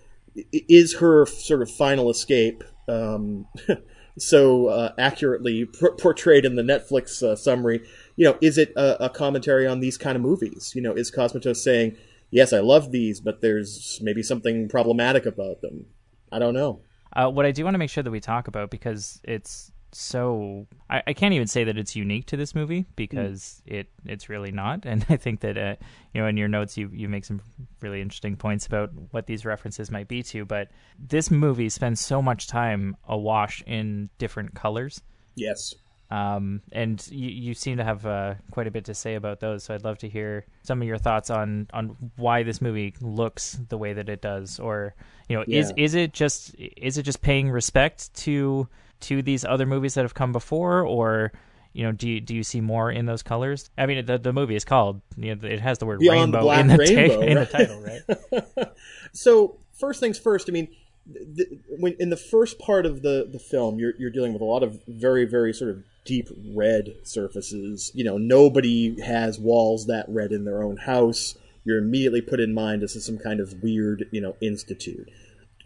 Is 0.53 0.97
her 0.97 1.27
sort 1.27 1.63
of 1.63 1.71
final 1.71 2.11
escape 2.11 2.63
um, 2.87 3.47
so 4.19 4.67
uh, 4.69 4.93
accurately 4.99 5.65
por- 5.65 5.97
portrayed 5.97 6.45
in 6.45 6.55
the 6.57 6.63
Netflix 6.63 7.23
uh, 7.23 7.35
summary? 7.37 7.83
You 8.19 8.25
know, 8.25 8.39
is 8.41 8.59
it 8.59 8.73
a, 8.75 9.05
a 9.05 9.09
commentary 9.09 9.65
on 9.65 9.79
these 9.79 9.97
kind 9.97 10.17
of 10.17 10.23
movies? 10.23 10.73
You 10.75 10.83
know, 10.83 10.93
is 10.93 11.09
Cosmatos 11.09 11.59
saying, 11.59 11.97
"Yes, 12.31 12.53
I 12.53 12.59
love 12.59 12.91
these, 12.91 13.21
but 13.21 13.41
there's 13.41 14.01
maybe 14.03 14.25
something 14.25 14.69
problematic 14.69 15.25
about 15.25 15.61
them"? 15.61 15.87
I 16.33 16.41
don't 16.41 16.55
know. 16.55 16.81
Uh, 17.15 17.31
what 17.31 17.47
I 17.47 17.53
do 17.53 17.63
want 17.63 17.75
to 17.75 17.79
make 17.79 17.91
sure 17.91 18.03
that 18.03 18.11
we 18.11 18.19
talk 18.19 18.49
about 18.49 18.71
because 18.71 19.21
it's 19.23 19.71
so 19.93 20.67
I, 20.91 21.03
I 21.07 21.13
can't 21.13 21.33
even 21.33 21.47
say 21.47 21.63
that 21.63 21.79
it's 21.79 21.95
unique 21.95 22.27
to 22.27 22.37
this 22.37 22.57
movie 22.57 22.87
because 22.97 23.63
it 23.65 23.89
it's 24.05 24.29
really 24.29 24.51
not 24.51 24.85
and 24.85 25.07
I 25.09 25.17
think 25.17 25.41
that 25.41 25.57
uh, 25.57 25.77
you 26.13 26.21
know 26.21 26.27
in 26.27 26.37
your 26.37 26.49
notes 26.49 26.77
you 26.77 26.91
you 26.93 27.09
make 27.09 27.25
some 27.25 27.41
really 27.81 28.03
interesting 28.03 28.37
points 28.37 28.67
about 28.67 28.91
what 29.13 29.27
these 29.27 29.47
references 29.47 29.91
might 29.91 30.09
be 30.09 30.23
to 30.25 30.45
but 30.45 30.69
this 30.99 31.31
movie 31.31 31.71
spends 31.71 32.01
so 32.01 32.21
much 32.21 32.49
time 32.49 32.97
awash 33.09 33.63
in 33.67 34.11
different 34.19 34.55
colors 34.55 35.01
Yes. 35.39 35.75
Um, 36.11 36.63
and 36.73 37.07
you, 37.11 37.29
you 37.29 37.55
seem 37.55 37.77
to 37.77 37.85
have 37.85 38.07
uh, 38.07 38.35
quite 38.51 38.67
a 38.67 38.71
bit 38.71 38.87
to 38.87 38.95
say 38.95 39.15
about 39.15 39.41
those. 39.41 39.65
So 39.65 39.75
I'd 39.75 39.85
love 39.85 39.99
to 39.99 40.09
hear 40.09 40.47
some 40.63 40.81
of 40.81 40.89
your 40.89 40.99
thoughts 40.99 41.29
on 41.31 41.69
on 41.73 41.97
why 42.17 42.43
this 42.43 42.61
movie 42.63 42.95
looks 43.01 43.59
the 43.69 43.77
way 43.77 43.93
that 43.93 44.09
it 44.09 44.23
does, 44.23 44.59
or 44.59 44.95
you 45.29 45.37
know, 45.37 45.45
is 45.47 45.73
Yeah. 45.77 45.85
is 45.85 45.95
it 45.95 46.13
just 46.13 46.55
is 46.59 46.97
it 46.97 47.03
just 47.03 47.21
paying 47.21 47.51
respect 47.51 48.15
to 48.25 48.69
to 49.01 49.23
these 49.23 49.45
other 49.45 49.67
movies 49.67 49.95
that 49.95 50.03
have 50.03 50.15
come 50.15 50.33
before, 50.33 50.83
or 50.83 51.33
you 51.75 51.85
know, 51.85 51.93
do 51.93 52.09
you, 52.09 52.21
do 52.21 52.35
you 52.35 52.43
see 52.43 52.61
more 52.61 52.91
in 52.91 53.05
those 53.07 53.23
colors? 53.23 53.71
I 53.77 53.85
mean, 53.87 54.05
the 54.07 54.17
the 54.19 54.33
movie 54.33 54.57
is 54.57 54.65
called 54.65 55.03
you 55.17 55.35
know, 55.35 55.47
it 55.47 55.61
has 55.61 55.79
the 55.79 55.87
word 55.87 56.01
Beyond 56.01 56.35
rainbow 56.35 56.51
in 56.53 56.67
the 56.69 56.77
Rainbow, 56.79 57.21
in 57.21 57.39
the 57.39 57.47
title, 57.47 57.83
right? 57.83 58.69
so 59.13 59.59
first 59.79 60.01
things 60.01 60.19
first. 60.19 60.49
I 60.49 60.53
mean, 60.53 60.69
the, 61.07 61.47
when 61.79 61.95
in 61.99 62.11
the 62.11 62.17
first 62.17 62.59
part 62.59 62.87
of 62.87 63.03
the 63.03 63.29
the 63.31 63.39
film, 63.39 63.79
you're 63.79 63.93
you're 63.99 64.11
dealing 64.11 64.33
with 64.33 64.43
a 64.43 64.47
lot 64.47 64.63
of 64.63 64.83
very 64.89 65.25
very 65.25 65.53
sort 65.53 65.71
of 65.71 65.85
deep 66.09 66.29
red 66.55 66.95
surfaces. 67.03 67.93
You 67.95 68.03
know, 68.03 68.17
nobody 68.17 68.99
has 69.03 69.39
walls 69.39 69.87
that 69.89 70.07
red 70.09 70.33
in 70.33 70.47
their 70.47 70.63
own 70.63 70.79
house. 70.79 71.37
You're 71.65 71.77
immediately 71.77 72.23
put 72.23 72.41
in 72.41 72.55
mind 72.55 72.81
this 72.81 72.97
is 72.97 73.05
some 73.05 73.19
kind 73.19 73.41
of 73.41 73.63
weird, 73.63 74.07
you 74.11 74.23
know, 74.23 74.35
institute. 74.41 75.11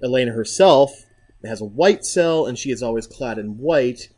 Elena 0.02 0.32
herself 0.32 1.04
has 1.44 1.60
a 1.60 1.64
white 1.64 2.04
cell, 2.04 2.46
and 2.46 2.58
she 2.58 2.72
is 2.72 2.82
always 2.82 3.06
clad 3.06 3.38
in 3.38 3.58
white. 3.58 4.08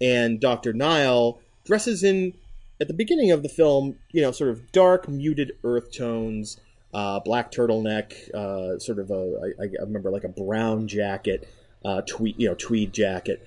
And 0.00 0.40
Dr. 0.40 0.72
Nile 0.72 1.40
dresses 1.66 2.02
in, 2.02 2.32
at 2.80 2.88
the 2.88 2.94
beginning 2.94 3.30
of 3.30 3.42
the 3.42 3.48
film, 3.50 3.98
you 4.12 4.22
know, 4.22 4.32
sort 4.32 4.48
of 4.48 4.72
dark, 4.72 5.08
muted 5.08 5.52
earth 5.62 5.92
tones, 5.92 6.58
uh, 6.94 7.20
black 7.20 7.52
turtleneck, 7.52 8.14
uh, 8.34 8.78
sort 8.78 8.98
of 8.98 9.10
a, 9.10 9.52
I, 9.60 9.64
I 9.64 9.82
remember 9.82 10.10
like 10.10 10.24
a 10.24 10.28
brown 10.28 10.88
jacket, 10.88 11.46
uh, 11.84 12.00
tweed, 12.00 12.36
you 12.38 12.48
know, 12.48 12.54
tweed 12.54 12.94
jacket. 12.94 13.46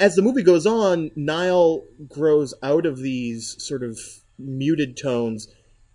As 0.00 0.16
the 0.16 0.22
movie 0.22 0.42
goes 0.42 0.66
on, 0.66 1.10
Nile 1.14 1.84
grows 2.08 2.54
out 2.62 2.86
of 2.86 2.98
these 2.98 3.54
sort 3.62 3.82
of 3.82 3.98
muted 4.38 4.96
tones 4.96 5.46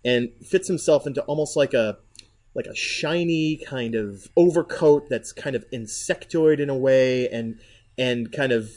and 0.04 0.30
fits 0.40 0.68
himself 0.68 1.06
into 1.08 1.20
almost 1.22 1.56
like 1.56 1.74
a 1.74 1.98
like 2.54 2.66
a 2.66 2.74
shiny 2.74 3.60
kind 3.66 3.94
of 3.96 4.28
overcoat 4.36 5.08
that's 5.10 5.32
kind 5.32 5.56
of 5.56 5.68
insectoid 5.72 6.60
in 6.60 6.70
a 6.70 6.76
way 6.76 7.28
and 7.28 7.58
and 7.98 8.32
kind 8.32 8.52
of 8.52 8.70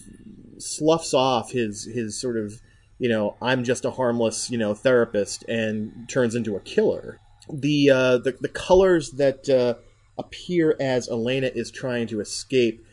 sloughs 0.57 1.13
off 1.13 1.51
his 1.51 1.85
his 1.85 2.19
sort 2.19 2.35
of 2.35 2.59
you 2.97 3.07
know 3.07 3.37
I'm 3.39 3.63
just 3.63 3.85
a 3.85 3.91
harmless 3.91 4.49
you 4.49 4.57
know 4.57 4.73
therapist 4.73 5.43
and 5.47 6.09
turns 6.09 6.33
into 6.33 6.55
a 6.55 6.59
killer. 6.59 7.19
The 7.51 7.91
uh, 7.91 8.17
the 8.17 8.35
the 8.41 8.49
colors 8.49 9.11
that 9.11 9.47
uh, 9.47 9.75
appear 10.17 10.75
as 10.79 11.07
Elena 11.07 11.51
is 11.53 11.69
trying 11.69 12.07
to 12.07 12.19
escape. 12.19 12.83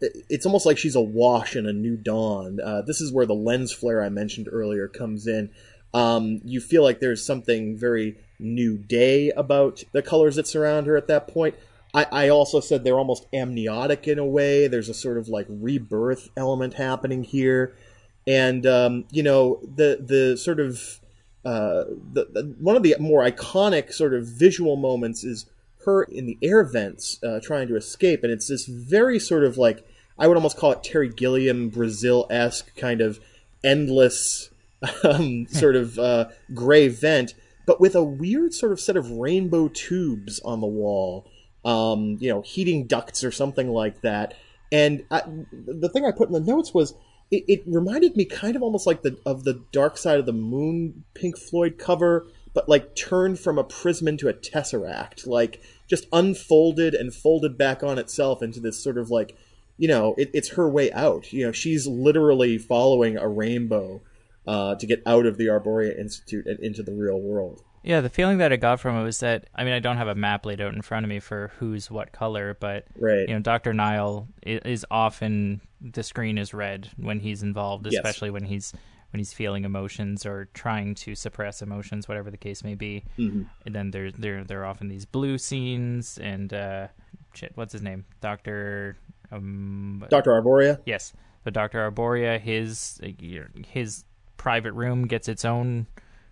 It's 0.00 0.44
almost 0.44 0.66
like 0.66 0.78
she's 0.78 0.96
awash 0.96 1.56
in 1.56 1.66
a 1.66 1.72
new 1.72 1.96
dawn. 1.96 2.60
Uh, 2.60 2.82
this 2.82 3.00
is 3.00 3.12
where 3.12 3.26
the 3.26 3.34
lens 3.34 3.72
flare 3.72 4.02
I 4.02 4.08
mentioned 4.08 4.48
earlier 4.50 4.88
comes 4.88 5.26
in. 5.26 5.50
Um, 5.94 6.42
you 6.44 6.60
feel 6.60 6.82
like 6.82 7.00
there's 7.00 7.24
something 7.24 7.78
very 7.78 8.16
new 8.38 8.76
day 8.76 9.30
about 9.30 9.82
the 9.92 10.02
colors 10.02 10.36
that 10.36 10.46
surround 10.46 10.86
her 10.86 10.96
at 10.96 11.08
that 11.08 11.28
point. 11.28 11.54
I, 11.94 12.06
I 12.12 12.28
also 12.28 12.60
said 12.60 12.84
they're 12.84 12.98
almost 12.98 13.26
amniotic 13.32 14.06
in 14.06 14.18
a 14.18 14.24
way. 14.24 14.68
There's 14.68 14.90
a 14.90 14.94
sort 14.94 15.16
of 15.16 15.28
like 15.28 15.46
rebirth 15.48 16.28
element 16.36 16.74
happening 16.74 17.24
here, 17.24 17.74
and 18.26 18.66
um, 18.66 19.04
you 19.10 19.22
know 19.22 19.60
the 19.62 19.98
the 20.00 20.36
sort 20.36 20.60
of 20.60 21.00
uh, 21.46 21.84
the, 22.12 22.26
the 22.32 22.54
one 22.60 22.76
of 22.76 22.82
the 22.82 22.96
more 22.98 23.22
iconic 23.22 23.92
sort 23.92 24.12
of 24.12 24.26
visual 24.26 24.76
moments 24.76 25.24
is 25.24 25.46
her 25.86 26.02
in 26.02 26.26
the 26.26 26.38
air 26.42 26.62
vents 26.62 27.18
uh, 27.24 27.40
trying 27.42 27.68
to 27.68 27.76
escape, 27.76 28.22
and 28.22 28.32
it's 28.32 28.48
this 28.48 28.66
very 28.66 29.18
sort 29.18 29.44
of 29.44 29.56
like 29.56 29.86
I 30.18 30.26
would 30.26 30.36
almost 30.36 30.56
call 30.56 30.72
it 30.72 30.82
Terry 30.82 31.08
Gilliam 31.08 31.68
Brazil 31.68 32.26
esque 32.30 32.74
kind 32.76 33.00
of 33.00 33.20
endless 33.64 34.50
um, 35.04 35.46
sort 35.46 35.76
of 35.76 35.98
uh, 35.98 36.26
gray 36.54 36.88
vent, 36.88 37.34
but 37.66 37.80
with 37.80 37.94
a 37.94 38.04
weird 38.04 38.52
sort 38.52 38.72
of 38.72 38.80
set 38.80 38.96
of 38.96 39.10
rainbow 39.10 39.68
tubes 39.68 40.40
on 40.44 40.60
the 40.60 40.66
wall, 40.66 41.26
um, 41.64 42.16
you 42.20 42.28
know, 42.28 42.42
heating 42.42 42.86
ducts 42.86 43.24
or 43.24 43.32
something 43.32 43.70
like 43.70 44.02
that. 44.02 44.34
And 44.72 45.04
I, 45.10 45.22
the 45.52 45.88
thing 45.88 46.04
I 46.04 46.12
put 46.12 46.28
in 46.28 46.34
the 46.34 46.40
notes 46.40 46.74
was 46.74 46.94
it, 47.30 47.44
it 47.48 47.62
reminded 47.66 48.16
me 48.16 48.24
kind 48.24 48.56
of 48.56 48.62
almost 48.62 48.86
like 48.86 49.02
the 49.02 49.18
of 49.26 49.44
the 49.44 49.64
Dark 49.72 49.96
Side 49.96 50.18
of 50.18 50.26
the 50.26 50.32
Moon 50.32 51.04
Pink 51.14 51.38
Floyd 51.38 51.78
cover, 51.78 52.26
but 52.56 52.70
like 52.70 52.96
turned 52.96 53.38
from 53.38 53.58
a 53.58 53.64
prism 53.64 54.08
into 54.08 54.28
a 54.28 54.32
tesseract, 54.32 55.26
like 55.26 55.60
just 55.86 56.06
unfolded 56.10 56.94
and 56.94 57.12
folded 57.14 57.58
back 57.58 57.82
on 57.82 57.98
itself 57.98 58.42
into 58.42 58.60
this 58.60 58.82
sort 58.82 58.96
of 58.96 59.10
like, 59.10 59.36
you 59.76 59.86
know, 59.86 60.14
it, 60.16 60.30
it's 60.32 60.48
her 60.54 60.66
way 60.68 60.90
out. 60.92 61.32
You 61.34 61.44
know, 61.44 61.52
she's 61.52 61.86
literally 61.86 62.56
following 62.56 63.18
a 63.18 63.28
rainbow 63.28 64.00
uh, 64.46 64.74
to 64.76 64.86
get 64.86 65.02
out 65.04 65.26
of 65.26 65.36
the 65.36 65.48
Arboria 65.48 65.98
Institute 65.98 66.46
and 66.46 66.58
into 66.60 66.82
the 66.82 66.94
real 66.94 67.20
world. 67.20 67.62
Yeah, 67.82 68.00
the 68.00 68.08
feeling 68.08 68.38
that 68.38 68.52
I 68.54 68.56
got 68.56 68.80
from 68.80 68.96
it 68.96 69.04
was 69.04 69.20
that 69.20 69.48
I 69.54 69.62
mean 69.62 69.74
I 69.74 69.78
don't 69.78 69.98
have 69.98 70.08
a 70.08 70.14
map 70.14 70.46
laid 70.46 70.60
out 70.62 70.72
in 70.74 70.80
front 70.82 71.04
of 71.04 71.10
me 71.10 71.20
for 71.20 71.52
who's 71.58 71.90
what 71.90 72.10
color, 72.10 72.56
but 72.58 72.86
Right. 72.98 73.28
you 73.28 73.34
know 73.34 73.40
Dr. 73.40 73.74
Nile 73.74 74.28
is 74.42 74.84
often 74.90 75.60
the 75.80 76.02
screen 76.02 76.38
is 76.38 76.54
red 76.54 76.88
when 76.96 77.20
he's 77.20 77.42
involved, 77.42 77.86
Yes. 77.86 77.96
especially 77.96 78.30
when 78.30 78.44
he's 78.44 78.72
when 79.12 79.18
he's 79.18 79.32
feeling 79.32 79.64
emotions 79.64 80.26
or 80.26 80.48
trying 80.54 80.94
to 80.94 81.14
suppress 81.14 81.62
emotions, 81.62 82.08
whatever 82.08 82.30
the 82.30 82.36
case 82.36 82.64
may 82.64 82.74
be. 82.74 83.04
Mm-hmm. 83.18 83.42
And 83.64 83.74
then 83.74 83.90
there 83.90 84.10
there 84.10 84.44
there 84.44 84.62
are 84.62 84.66
often 84.66 84.88
these 84.88 85.04
blue 85.04 85.38
scenes 85.38 86.18
and 86.18 86.52
uh, 86.52 86.88
shit, 87.34 87.52
what's 87.54 87.72
his 87.72 87.82
name, 87.82 88.04
Doctor. 88.20 88.96
Um, 89.30 90.04
Dr. 90.10 90.30
Arboria? 90.30 90.80
Yes, 90.86 91.12
the 91.44 91.50
Doctor 91.50 91.90
Arboria. 91.90 92.40
His 92.40 93.00
his 93.68 94.04
private 94.36 94.72
room 94.72 95.06
gets 95.06 95.28
its 95.28 95.44
own 95.44 95.86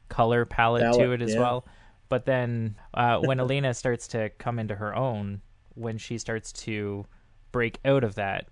color 0.09 0.45
palette, 0.45 0.83
Palette, 0.83 0.99
to 0.99 1.13
it 1.13 1.23
as 1.23 1.35
yeah. 1.35 1.41
well. 1.41 1.67
But 2.09 2.27
then 2.27 2.77
uh, 2.93 3.19
when 3.25 3.41
Elena 3.41 3.75
starts 3.75 4.09
to 4.09 4.31
come 4.39 4.59
into 4.59 4.75
her 4.75 4.95
own, 4.95 5.41
when 5.75 5.99
she 5.99 6.19
starts 6.19 6.53
to 6.53 7.07
break 7.53 7.79
out 7.85 8.05
of 8.05 8.17
that, 8.17 8.49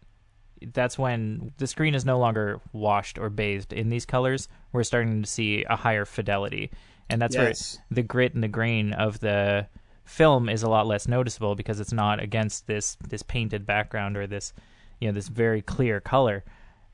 that's 0.73 0.99
when 0.99 1.53
the 1.59 1.67
screen 1.67 1.95
is 1.95 2.05
no 2.05 2.19
longer 2.19 2.61
washed 2.73 3.19
or 3.19 3.31
bathed 3.31 3.73
in 3.73 3.89
these 3.89 4.07
colors. 4.07 4.49
We're 4.73 4.83
starting 4.85 5.23
to 5.23 5.29
see 5.29 5.65
a 5.69 5.77
higher 5.77 6.05
fidelity, 6.05 6.71
and 7.11 7.21
that's 7.21 7.35
Yes. 7.37 7.79
where 7.79 7.85
the 7.97 8.03
grit 8.03 8.35
and 8.35 8.43
the 8.43 8.49
grain 8.49 8.93
of 8.93 9.21
the 9.21 9.67
film 10.05 10.49
is 10.49 10.63
a 10.63 10.69
lot 10.69 10.87
less 10.87 11.07
noticeable 11.09 11.55
because 11.55 11.79
it's 11.81 11.93
not 11.93 12.21
against 12.23 12.67
this 12.67 12.97
this 13.09 13.23
painted 13.23 13.65
background 13.65 14.17
or 14.17 14.27
this 14.27 14.53
you 15.01 15.09
know 15.09 15.13
this 15.13 15.29
very 15.29 15.63
clear 15.63 16.01
color, 16.01 16.45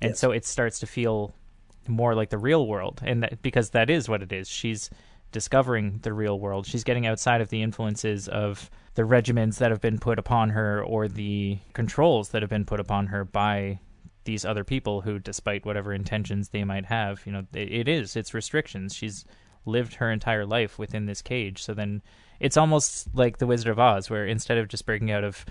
and 0.01 0.11
Yes. 0.11 0.19
so 0.19 0.31
it 0.31 0.45
starts 0.45 0.79
to 0.81 0.87
feel 0.87 1.35
more 1.87 2.15
like 2.15 2.31
the 2.31 2.39
real 2.39 2.67
world, 2.67 3.01
and 3.05 3.23
that, 3.23 3.41
because 3.43 3.71
that 3.71 3.89
is 3.91 4.09
what 4.09 4.23
it 4.23 4.33
is. 4.33 4.49
She's 4.49 4.91
discovering 5.33 5.99
the 6.03 6.13
real 6.13 6.39
world. 6.39 6.67
She's 6.67 6.85
getting 6.85 7.07
outside 7.07 7.41
of 7.41 7.49
the 7.49 7.63
influences 7.63 8.29
of 8.29 8.71
the 8.95 9.03
regimens 9.03 9.59
that 9.59 9.71
have 9.71 9.81
been 9.81 9.99
put 9.99 10.19
upon 10.19 10.51
her 10.51 10.83
or 10.83 11.09
the 11.09 11.59
controls 11.73 12.31
that 12.31 12.43
have 12.43 12.51
been 12.51 12.65
put 12.65 12.81
upon 12.81 13.09
her 13.09 13.25
by 13.25 13.79
these 14.25 14.45
other 14.45 14.65
people 14.65 15.03
who 15.03 15.19
despite 15.19 15.65
whatever 15.65 15.93
intentions 15.93 16.51
they 16.51 16.63
might 16.63 16.85
have 16.85 17.25
you 17.25 17.33
know 17.33 17.47
it, 17.55 17.73
it 17.73 17.89
is 17.89 18.17
it's 18.17 18.35
restrictions. 18.35 18.95
She's 18.95 19.25
lived 19.65 19.95
her 19.95 20.11
entire 20.11 20.47
life 20.47 20.79
within 20.79 21.07
this 21.07 21.23
cage. 21.23 21.63
So 21.63 21.75
then 21.75 22.03
it's 22.41 22.57
almost 22.57 23.09
like 23.15 23.39
the 23.39 23.47
wizard 23.47 23.71
of 23.71 23.79
oz 23.79 24.09
where 24.11 24.27
instead 24.27 24.59
of 24.59 24.69
just 24.69 24.87
breaking 24.87 25.11
out 25.11 25.25
of 25.25 25.45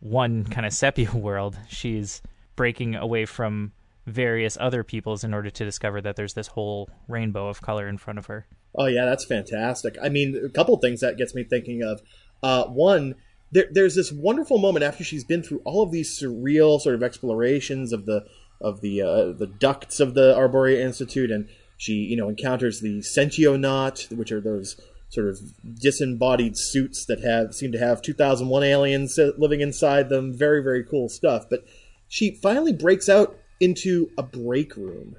one 0.00 0.44
kind 0.44 0.66
of 0.66 0.72
sepia 0.72 1.12
world 1.14 1.56
she's 1.68 2.20
breaking 2.56 2.94
away 2.94 3.24
from 3.24 3.72
various 4.06 4.58
other 4.60 4.84
peoples 4.84 5.24
in 5.24 5.32
order 5.32 5.50
to 5.50 5.64
discover 5.64 6.00
that 6.00 6.14
there's 6.14 6.34
this 6.34 6.48
whole 6.48 6.90
rainbow 7.08 7.48
of 7.48 7.62
color 7.62 7.88
in 7.88 7.96
front 7.96 8.18
of 8.18 8.26
her 8.26 8.46
Oh 8.76 8.86
yeah, 8.86 9.04
that's 9.04 9.24
fantastic. 9.24 9.96
I 10.02 10.08
mean, 10.08 10.40
a 10.44 10.48
couple 10.48 10.76
things 10.78 11.00
that 11.00 11.16
gets 11.16 11.34
me 11.34 11.44
thinking 11.44 11.82
of. 11.82 12.02
Uh, 12.42 12.64
one, 12.64 13.14
there, 13.52 13.66
there's 13.70 13.94
this 13.94 14.12
wonderful 14.12 14.58
moment 14.58 14.84
after 14.84 15.04
she's 15.04 15.24
been 15.24 15.42
through 15.42 15.62
all 15.64 15.82
of 15.82 15.92
these 15.92 16.18
surreal 16.18 16.80
sort 16.80 16.94
of 16.94 17.02
explorations 17.02 17.92
of 17.92 18.06
the 18.06 18.24
of 18.60 18.80
the 18.80 19.02
uh, 19.02 19.32
the 19.32 19.46
ducts 19.46 20.00
of 20.00 20.14
the 20.14 20.34
Arboria 20.34 20.80
Institute, 20.80 21.30
and 21.30 21.48
she 21.76 21.92
you 21.92 22.16
know 22.16 22.28
encounters 22.28 22.80
the 22.80 22.98
Sentionaut, 22.98 24.14
which 24.16 24.32
are 24.32 24.40
those 24.40 24.80
sort 25.08 25.28
of 25.28 25.38
disembodied 25.78 26.56
suits 26.56 27.04
that 27.06 27.22
have 27.22 27.54
seem 27.54 27.70
to 27.70 27.78
have 27.78 28.02
2001 28.02 28.64
aliens 28.64 29.18
living 29.38 29.60
inside 29.60 30.08
them. 30.08 30.36
Very 30.36 30.62
very 30.62 30.82
cool 30.82 31.08
stuff. 31.08 31.44
But 31.48 31.64
she 32.08 32.38
finally 32.42 32.72
breaks 32.72 33.08
out 33.08 33.36
into 33.60 34.10
a 34.18 34.22
break 34.22 34.76
room, 34.76 35.16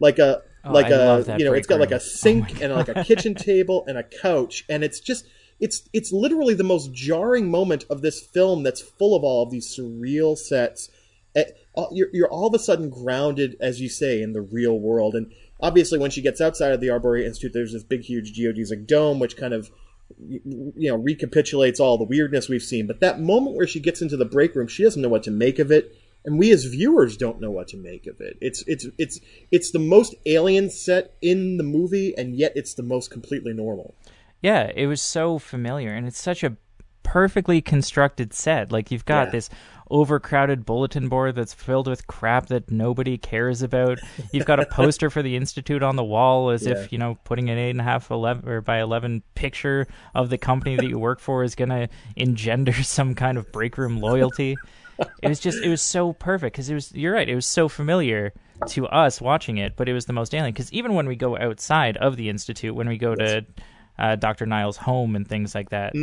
like 0.00 0.18
a 0.18 0.42
Oh, 0.66 0.72
like 0.72 0.86
I 0.86 1.18
a 1.18 1.38
you 1.38 1.44
know 1.44 1.52
it's 1.52 1.66
got 1.66 1.80
like 1.80 1.92
a 1.92 2.00
sink 2.00 2.56
Oh 2.56 2.58
and 2.64 2.74
like 2.74 2.88
a 2.88 3.04
kitchen 3.04 3.34
table 3.34 3.84
and 3.86 3.96
a 3.96 4.02
couch 4.02 4.64
and 4.68 4.82
it's 4.84 5.00
just 5.00 5.26
it's 5.60 5.88
it's 5.92 6.12
literally 6.12 6.54
the 6.54 6.64
most 6.64 6.92
jarring 6.92 7.50
moment 7.50 7.84
of 7.88 8.02
this 8.02 8.20
film 8.20 8.62
that's 8.62 8.80
full 8.80 9.14
of 9.16 9.24
all 9.24 9.42
of 9.42 9.50
these 9.50 9.74
surreal 9.74 10.36
sets. 10.36 10.90
Eh, 11.34 11.44
all- 11.74 11.90
you're, 11.92 12.08
you're 12.12 12.28
all 12.30 12.46
of 12.48 12.54
a 12.54 12.58
sudden 12.58 12.90
grounded 12.90 13.56
as 13.60 13.80
you 13.80 13.88
say 13.88 14.20
in 14.22 14.32
the 14.32 14.40
real 14.40 14.78
world 14.78 15.14
and 15.14 15.32
obviously 15.60 15.98
when 15.98 16.10
she 16.10 16.20
gets 16.22 16.40
outside 16.40 16.72
of 16.72 16.80
the 16.80 16.88
arboria 16.88 17.24
institute 17.24 17.52
there's 17.52 17.72
this 17.72 17.82
big 17.84 18.02
huge 18.02 18.36
geodesic 18.38 18.86
dome 18.86 19.18
which 19.18 19.36
kind 19.36 19.52
of 19.54 19.70
you 20.18 20.90
know 20.90 20.96
recapitulates 20.96 21.80
all 21.80 21.98
the 21.98 22.04
weirdness 22.04 22.48
we've 22.48 22.62
seen 22.62 22.86
but 22.86 23.00
that 23.00 23.20
moment 23.20 23.56
where 23.56 23.66
she 23.66 23.80
gets 23.80 24.00
into 24.00 24.16
the 24.16 24.24
break 24.24 24.54
room 24.54 24.66
she 24.68 24.82
doesn't 24.82 25.02
know 25.02 25.08
what 25.08 25.22
to 25.22 25.30
make 25.30 25.58
of 25.58 25.70
it 25.70 25.94
and 26.26 26.38
we 26.38 26.50
as 26.50 26.64
viewers 26.64 27.16
don't 27.16 27.40
know 27.40 27.50
what 27.50 27.68
to 27.68 27.76
make 27.76 28.06
of 28.06 28.20
it 28.20 28.36
it's 28.40 28.62
it's 28.66 28.86
it's 28.98 29.18
it's 29.50 29.70
the 29.70 29.78
most 29.78 30.14
alien 30.26 30.68
set 30.68 31.14
in 31.22 31.56
the 31.56 31.62
movie 31.64 32.12
and 32.18 32.36
yet 32.36 32.52
it's 32.54 32.74
the 32.74 32.82
most 32.82 33.10
completely 33.10 33.54
normal 33.54 33.94
Yeah, 34.42 34.70
it 34.76 34.86
was 34.86 35.00
so 35.00 35.38
familiar, 35.38 35.92
and 35.94 36.06
it's 36.06 36.20
such 36.20 36.44
a 36.44 36.56
perfectly 37.02 37.62
constructed 37.62 38.34
set. 38.34 38.70
Like 38.70 38.90
you've 38.90 39.06
got 39.06 39.28
Yeah. 39.28 39.30
this 39.32 39.50
overcrowded 39.90 40.66
bulletin 40.66 41.08
board 41.08 41.34
that's 41.36 41.54
filled 41.54 41.86
with 41.88 42.06
crap 42.06 42.46
that 42.48 42.70
nobody 42.70 43.16
cares 43.16 43.62
about. 43.62 43.98
You've 44.32 44.44
got 44.46 44.60
a 44.60 44.66
poster 44.70 45.08
for 45.10 45.22
the 45.22 45.36
institute 45.36 45.82
on 45.82 45.96
the 45.96 46.04
wall, 46.04 46.50
as 46.50 46.66
Yeah. 46.66 46.72
if 46.72 46.92
you 46.92 46.98
know 46.98 47.16
putting 47.24 47.48
an 47.50 47.56
eight 47.58 47.70
and 47.70 47.80
a 47.80 47.84
half 47.84 48.10
eleven 48.10 48.48
or 48.48 48.60
by 48.60 48.80
eleven 48.80 49.22
picture 49.34 49.86
of 50.14 50.28
the 50.28 50.38
company 50.38 50.76
that 50.76 50.86
you 50.88 50.98
work 50.98 51.20
for 51.20 51.42
is 51.44 51.54
going 51.54 51.70
to 51.70 51.88
engender 52.16 52.72
some 52.82 53.14
kind 53.14 53.38
of 53.38 53.50
break 53.52 53.78
room 53.78 54.00
loyalty. 54.00 54.56
It 55.22 55.28
was 55.28 55.40
just 55.40 55.62
it 55.62 55.68
was 55.68 55.82
so 55.82 56.12
perfect 56.12 56.54
because 56.54 56.70
it 56.70 56.74
was 56.74 56.92
you're 56.94 57.14
right 57.14 57.28
it 57.28 57.34
was 57.34 57.46
so 57.46 57.68
familiar 57.68 58.32
to 58.68 58.86
us 58.86 59.20
watching 59.20 59.58
it, 59.58 59.76
but 59.76 59.88
it 59.88 59.92
was 59.92 60.06
the 60.06 60.12
most 60.12 60.34
alien 60.34 60.52
because 60.52 60.72
even 60.72 60.94
when 60.94 61.06
we 61.06 61.16
go 61.16 61.36
outside 61.36 61.96
of 61.98 62.16
the 62.16 62.28
institute, 62.28 62.74
when 62.74 62.88
we 62.88 62.96
go 62.96 63.14
to 63.14 63.44
uh, 63.98 64.16
Dr. 64.16 64.46
Niles' 64.46 64.76
home 64.76 65.16
and 65.16 65.26
things 65.26 65.54
like 65.54 65.70
that. 65.70 65.94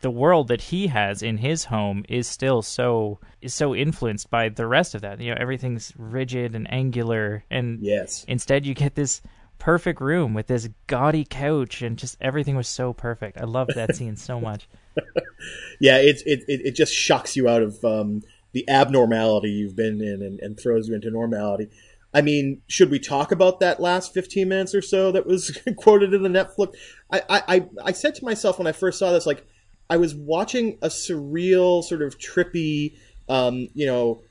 The 0.00 0.10
world 0.10 0.48
that 0.48 0.60
he 0.60 0.86
has 0.88 1.22
in 1.22 1.38
his 1.38 1.64
home 1.64 2.04
is 2.08 2.28
still 2.28 2.62
so 2.62 3.18
is 3.40 3.54
so 3.54 3.74
influenced 3.74 4.30
by 4.30 4.48
the 4.48 4.66
rest 4.66 4.94
of 4.94 5.02
that. 5.02 5.20
You 5.20 5.30
know, 5.30 5.38
everything's 5.40 5.92
rigid 5.96 6.54
and 6.54 6.72
angular, 6.72 7.44
and 7.50 7.80
yes 7.82 8.24
instead 8.28 8.66
you 8.66 8.74
get 8.74 8.94
this 8.94 9.22
perfect 9.58 10.00
room 10.00 10.34
with 10.34 10.46
this 10.46 10.68
gaudy 10.86 11.24
couch, 11.24 11.82
and 11.82 11.98
just 11.98 12.16
everything 12.20 12.56
was 12.56 12.68
so 12.68 12.92
perfect. 12.92 13.38
I 13.40 13.44
loved 13.44 13.74
that 13.74 13.94
scene 13.96 14.16
so 14.16 14.40
much. 14.40 14.68
yeah 15.80 15.96
it's 15.96 16.22
it, 16.22 16.44
it, 16.48 16.60
it 16.66 16.70
just 16.72 16.92
shocks 16.92 17.34
you 17.34 17.48
out 17.48 17.62
of 17.62 17.82
um, 17.84 18.22
the 18.52 18.68
abnormality 18.68 19.50
you've 19.50 19.76
been 19.76 20.00
in 20.00 20.22
and, 20.22 20.38
and 20.40 20.58
throws 20.58 20.88
you 20.88 20.94
into 20.94 21.10
normality. 21.10 21.68
I 22.14 22.20
mean 22.20 22.62
should 22.66 22.90
we 22.90 22.98
talk 22.98 23.32
about 23.32 23.60
that 23.60 23.80
last 23.80 24.12
15 24.12 24.48
minutes 24.48 24.74
or 24.74 24.82
so 24.82 25.12
that 25.12 25.26
was 25.26 25.58
quoted 25.76 26.12
in 26.12 26.22
the 26.22 26.28
netflix? 26.28 26.74
I, 27.10 27.22
I 27.28 27.66
I- 27.84 27.92
said 27.92 28.14
to 28.16 28.24
myself 28.24 28.58
when 28.58 28.66
i 28.66 28.72
first 28.72 28.98
saw 28.98 29.12
this 29.12 29.24
like 29.26 29.46
i 29.88 29.96
was 29.96 30.14
watching 30.14 30.78
a 30.82 30.88
surreal 30.88 31.82
sort 31.82 32.02
of 32.02 32.18
trippy 32.18 32.96
um, 33.28 33.68
you 33.72 33.86
know 33.86 34.22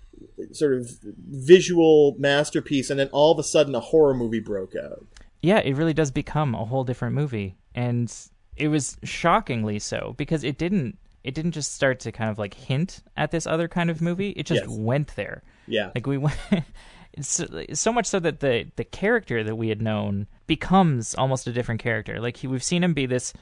sort 0.51 0.73
of 0.73 0.89
visual 1.31 2.15
masterpiece 2.19 2.89
and 2.89 2.99
then 2.99 3.09
all 3.11 3.31
of 3.31 3.39
a 3.39 3.43
sudden 3.43 3.73
a 3.73 3.79
horror 3.79 4.13
movie 4.13 4.39
broke 4.39 4.75
out. 4.75 5.05
Yeah, 5.41 5.59
it 5.59 5.75
really 5.75 5.93
does 5.93 6.11
become 6.11 6.53
a 6.53 6.65
whole 6.65 6.83
different 6.83 7.15
movie, 7.15 7.57
and 7.73 8.13
it 8.55 8.67
was 8.67 8.97
shockingly 9.03 9.79
so 9.79 10.13
because 10.17 10.43
it 10.43 10.57
didn't. 10.59 10.99
It 11.23 11.33
didn't 11.33 11.51
just 11.51 11.73
start 11.73 11.99
to 12.01 12.11
kind 12.11 12.29
of 12.29 12.37
like 12.39 12.53
hint 12.53 13.01
at 13.15 13.31
this 13.31 13.45
other 13.45 13.67
kind 13.67 13.89
of 13.89 14.01
movie. 14.01 14.31
It 14.31 14.45
just 14.45 14.63
Yes. 14.63 14.69
went 14.69 15.15
there. 15.15 15.43
yeah 15.67 15.91
Like 15.93 16.07
we 16.07 16.17
went 16.17 16.37
so, 17.21 17.45
so 17.73 17.91
much 17.93 18.05
so 18.07 18.19
that 18.19 18.39
the 18.39 18.71
the 18.75 18.83
character 18.83 19.43
that 19.43 19.55
we 19.55 19.69
had 19.69 19.81
known 19.81 20.27
becomes 20.47 21.13
almost 21.15 21.47
a 21.47 21.51
different 21.53 21.81
character. 21.81 22.19
Like 22.19 22.37
he, 22.37 22.47
we've 22.47 22.63
seen 22.63 22.83
him 22.83 22.93
be 22.93 23.05
this 23.05 23.33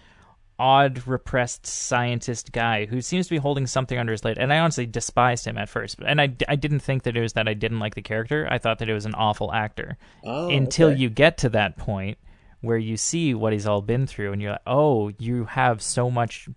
odd, 0.60 1.08
repressed 1.08 1.66
scientist 1.66 2.52
guy 2.52 2.86
who 2.86 3.02
seems 3.02 3.28
to 3.28 3.34
be 3.34 3.38
holding 3.38 3.66
something 3.66 3.98
under 3.98 4.12
his 4.12 4.26
lid. 4.26 4.38
And 4.38 4.52
I 4.52 4.60
honestly 4.60 4.86
despised 4.86 5.46
him 5.46 5.58
at 5.58 5.70
first, 5.70 5.98
and 6.06 6.20
I, 6.20 6.36
I 6.50 6.58
didn't 6.58 6.82
think 6.82 7.04
that 7.04 7.16
it 7.16 7.22
was 7.22 7.34
that 7.34 7.48
I 7.48 7.54
didn't 7.54 7.80
like 7.80 7.96
the 7.96 8.02
character. 8.02 8.46
I 8.52 8.58
thought 8.58 8.80
that 8.80 8.90
it 8.90 8.94
was 8.94 9.06
an 9.06 9.16
awful 9.16 9.54
actor 9.54 9.98
oh, 10.26 10.50
until 10.50 10.90
okay. 10.90 11.00
you 11.00 11.10
get 11.10 11.38
to 11.40 11.50
that 11.50 11.78
point 11.78 12.18
where 12.60 12.78
you 12.78 12.98
see 12.98 13.34
what 13.34 13.54
he's 13.54 13.66
all 13.66 13.82
been 13.82 14.06
through, 14.06 14.34
and 14.34 14.42
you're 14.42 14.52
like, 14.52 14.62
oh, 14.68 15.14
you 15.18 15.46
have 15.46 15.82
so 15.82 16.12
much 16.12 16.50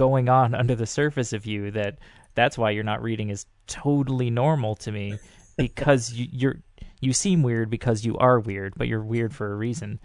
going 0.00 0.30
on 0.30 0.54
under 0.62 0.74
the 0.74 0.86
surface 0.86 1.34
of 1.34 1.44
you 1.44 1.70
that 1.70 1.98
that's 2.34 2.56
why 2.56 2.70
you're 2.70 2.82
not 2.82 3.02
reading 3.02 3.28
is 3.28 3.44
totally 3.66 4.30
normal 4.30 4.74
to 4.74 4.90
me 4.90 5.18
because 5.58 6.12
you, 6.12 6.26
you're 6.32 6.56
you 7.02 7.12
seem 7.12 7.42
weird 7.42 7.70
because 7.70 8.04
you 8.04 8.16
are 8.18 8.40
weird, 8.40 8.74
but 8.76 8.88
you're 8.88 9.02
weird 9.02 9.34
for 9.34 9.52
a 9.52 9.56
reason. 9.56 10.00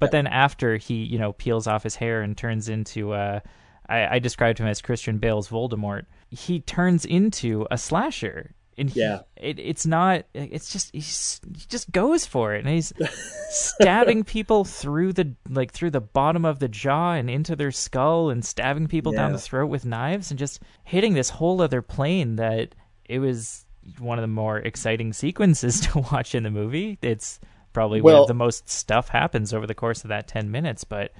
But 0.00 0.10
then 0.10 0.26
after 0.26 0.76
he, 0.78 1.04
you 1.04 1.18
know, 1.18 1.32
peels 1.32 1.66
off 1.66 1.82
his 1.84 1.96
hair 1.96 2.22
and 2.22 2.36
turns 2.36 2.68
into, 2.68 3.12
uh, 3.12 3.40
I, 3.88 4.16
I 4.16 4.18
described 4.18 4.58
him 4.58 4.66
as 4.66 4.80
Christian 4.80 5.18
Bale's 5.18 5.48
Voldemort. 5.48 6.06
He 6.28 6.60
turns 6.60 7.04
into 7.04 7.66
a 7.70 7.78
slasher, 7.78 8.54
and 8.80 8.90
he, 8.90 9.00
Yeah. 9.00 9.20
it, 9.36 9.58
it's 9.60 9.86
not. 9.86 10.24
It's 10.34 10.72
just 10.72 10.90
he's, 10.92 11.40
he 11.56 11.64
just 11.68 11.92
goes 11.92 12.26
for 12.26 12.54
it, 12.54 12.64
and 12.64 12.74
he's 12.74 12.92
stabbing 13.50 14.24
people 14.24 14.64
through 14.64 15.12
the 15.12 15.34
like 15.48 15.72
through 15.72 15.90
the 15.90 16.00
bottom 16.00 16.44
of 16.44 16.58
the 16.58 16.68
jaw 16.68 17.12
and 17.12 17.28
into 17.30 17.54
their 17.56 17.70
skull, 17.70 18.30
and 18.30 18.44
stabbing 18.44 18.86
people 18.88 19.12
down 19.12 19.32
the 19.32 19.38
throat 19.38 19.66
with 19.66 19.84
knives, 19.86 20.30
and 20.30 20.38
just 20.38 20.60
hitting 20.84 21.14
this 21.14 21.30
whole 21.30 21.60
other 21.62 21.82
plane 21.82 22.36
that 22.36 22.74
it 23.04 23.18
was 23.18 23.64
one 23.98 24.18
of 24.18 24.22
the 24.22 24.28
more 24.28 24.58
exciting 24.58 25.12
sequences 25.12 25.80
to 25.92 25.98
watch 26.12 26.34
in 26.34 26.42
the 26.42 26.50
movie. 26.50 26.98
It's 27.02 27.40
probably 27.72 28.00
where 28.00 28.14
Well- 28.14 28.26
the 28.26 28.34
most 28.34 28.68
stuff 28.68 29.08
happens 29.08 29.52
over 29.54 29.66
the 29.66 29.74
course 29.74 30.02
of 30.04 30.08
that 30.08 30.26
10 30.28 30.50
minutes, 30.50 30.84
but 30.84 31.12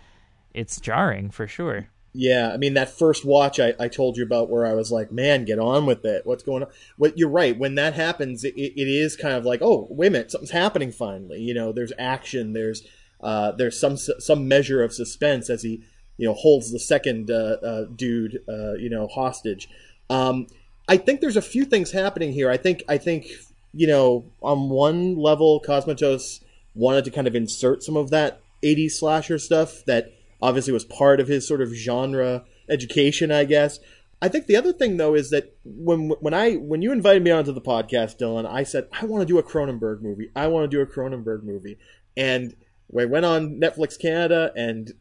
it's 0.53 0.81
jarring 0.81 1.31
for 1.31 1.47
sure. 1.47 1.89
Yeah, 2.13 2.51
I 2.53 2.57
mean 2.57 2.75
that 2.75 2.91
first 2.91 3.25
watch 3.25 3.61
I, 3.61 3.75
I 3.79 3.87
told 3.87 4.17
you 4.17 4.25
about 4.25 4.51
where 4.51 4.67
I 4.67 4.75
was 4.75 4.91
like, 4.91 5.13
man, 5.13 5.45
get 5.45 5.61
on 5.61 5.87
with 5.87 6.05
it. 6.05 6.27
What's 6.27 6.43
going 6.43 6.65
on? 6.65 6.69
What 6.97 7.17
you're 7.17 7.29
right. 7.29 7.57
When 7.57 7.77
that 7.77 7.95
happens, 7.95 8.43
it, 8.43 8.55
it 8.57 8.89
is 8.89 9.17
kind 9.17 9.35
of 9.35 9.45
like, 9.45 9.63
oh, 9.63 9.87
wait 9.91 10.09
a 10.09 10.11
minute, 10.11 10.31
something's 10.33 10.51
happening 10.51 10.91
finally. 10.91 11.41
You 11.41 11.55
know, 11.55 11.71
there's 11.73 11.93
action. 11.99 12.53
There's 12.53 12.83
uh, 13.21 13.53
there's 13.53 13.79
some 13.79 13.97
some 13.97 14.49
measure 14.49 14.83
of 14.83 14.93
suspense 14.93 15.49
as 15.51 15.63
he 15.63 15.83
you 16.17 16.27
know 16.27 16.35
holds 16.35 16.73
the 16.73 16.81
second 16.81 17.31
uh, 17.31 17.57
uh, 17.63 17.85
dude 17.95 18.43
uh, 18.49 18.75
you 18.75 18.91
know 18.91 19.07
hostage. 19.07 19.69
Um, 20.09 20.49
I 20.89 20.97
think 20.97 21.21
there's 21.21 21.37
a 21.37 21.43
few 21.43 21.65
things 21.65 21.93
happening 21.93 22.33
here. 22.33 22.51
I 22.51 22.57
think 22.57 22.83
I 22.89 22.99
think 22.99 23.29
you 23.73 23.87
know 23.87 24.25
on 24.43 24.69
one 24.69 25.17
level, 25.17 25.63
Cosmatos 25.65 26.43
wanted 26.75 27.05
to 27.05 27.11
kind 27.11 27.29
of 27.29 27.37
insert 27.37 27.83
some 27.83 27.97
of 27.97 28.11
that 28.11 28.41
80s 28.63 28.93
slasher 28.93 29.39
stuff 29.39 29.85
that 29.87 30.13
obviously 30.43 30.73
was 30.73 30.85
part 30.85 31.21
of 31.21 31.29
his 31.29 31.47
sort 31.47 31.61
of 31.61 31.73
genre 31.73 32.45
education, 32.69 33.31
I 33.31 33.45
guess. 33.45 33.79
I 34.23 34.29
think 34.29 34.47
the 34.47 34.57
other 34.57 34.73
thing 34.73 34.99
though 34.99 35.15
is 35.15 35.31
that 35.31 35.57
when 35.65 36.11
when 36.21 36.35
I 36.35 36.55
when 36.55 36.83
you 36.83 36.93
invited 36.93 37.23
me 37.23 37.31
onto 37.31 37.53
the 37.53 37.61
podcast, 37.61 38.19
Dylan, 38.19 38.47
I 38.47 38.65
said 38.65 38.89
I 38.93 39.07
want 39.07 39.23
to 39.23 39.27
do 39.27 39.39
a 39.39 39.43
Cronenberg 39.43 40.03
movie. 40.03 40.31
I 40.37 40.47
want 40.49 40.71
to 40.71 40.77
do 40.77 40.83
a 40.83 40.87
Cronenberg 40.87 41.43
movie, 41.43 41.79
and 42.17 42.55
we 42.89 43.07
went 43.07 43.25
on 43.25 43.61
Netflix 43.61 43.99
Canada, 43.99 44.53
and 44.55 44.93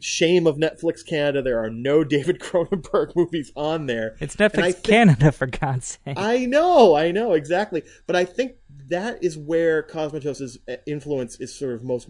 shame 0.00 0.46
of 0.46 0.56
Netflix 0.56 1.04
Canada, 1.06 1.42
there 1.42 1.62
are 1.62 1.70
no 1.70 2.04
David 2.14 2.40
Cronenberg 2.40 3.14
movies 3.14 3.52
on 3.54 3.86
there. 3.86 4.16
It's 4.20 4.36
Netflix 4.36 4.74
think, 4.74 4.82
Canada, 4.82 5.32
for 5.32 5.46
God's 5.46 5.98
sake. 6.04 6.18
I 6.18 6.46
know, 6.46 6.94
I 6.94 7.10
know 7.10 7.32
exactly, 7.32 7.82
but 8.06 8.16
I 8.16 8.24
think 8.24 8.52
that 8.88 9.22
is 9.22 9.36
where 9.36 9.82
Cosmatos' 9.82 10.58
influence 10.86 11.40
is 11.40 11.54
sort 11.54 11.74
of 11.74 11.84
most 11.84 12.08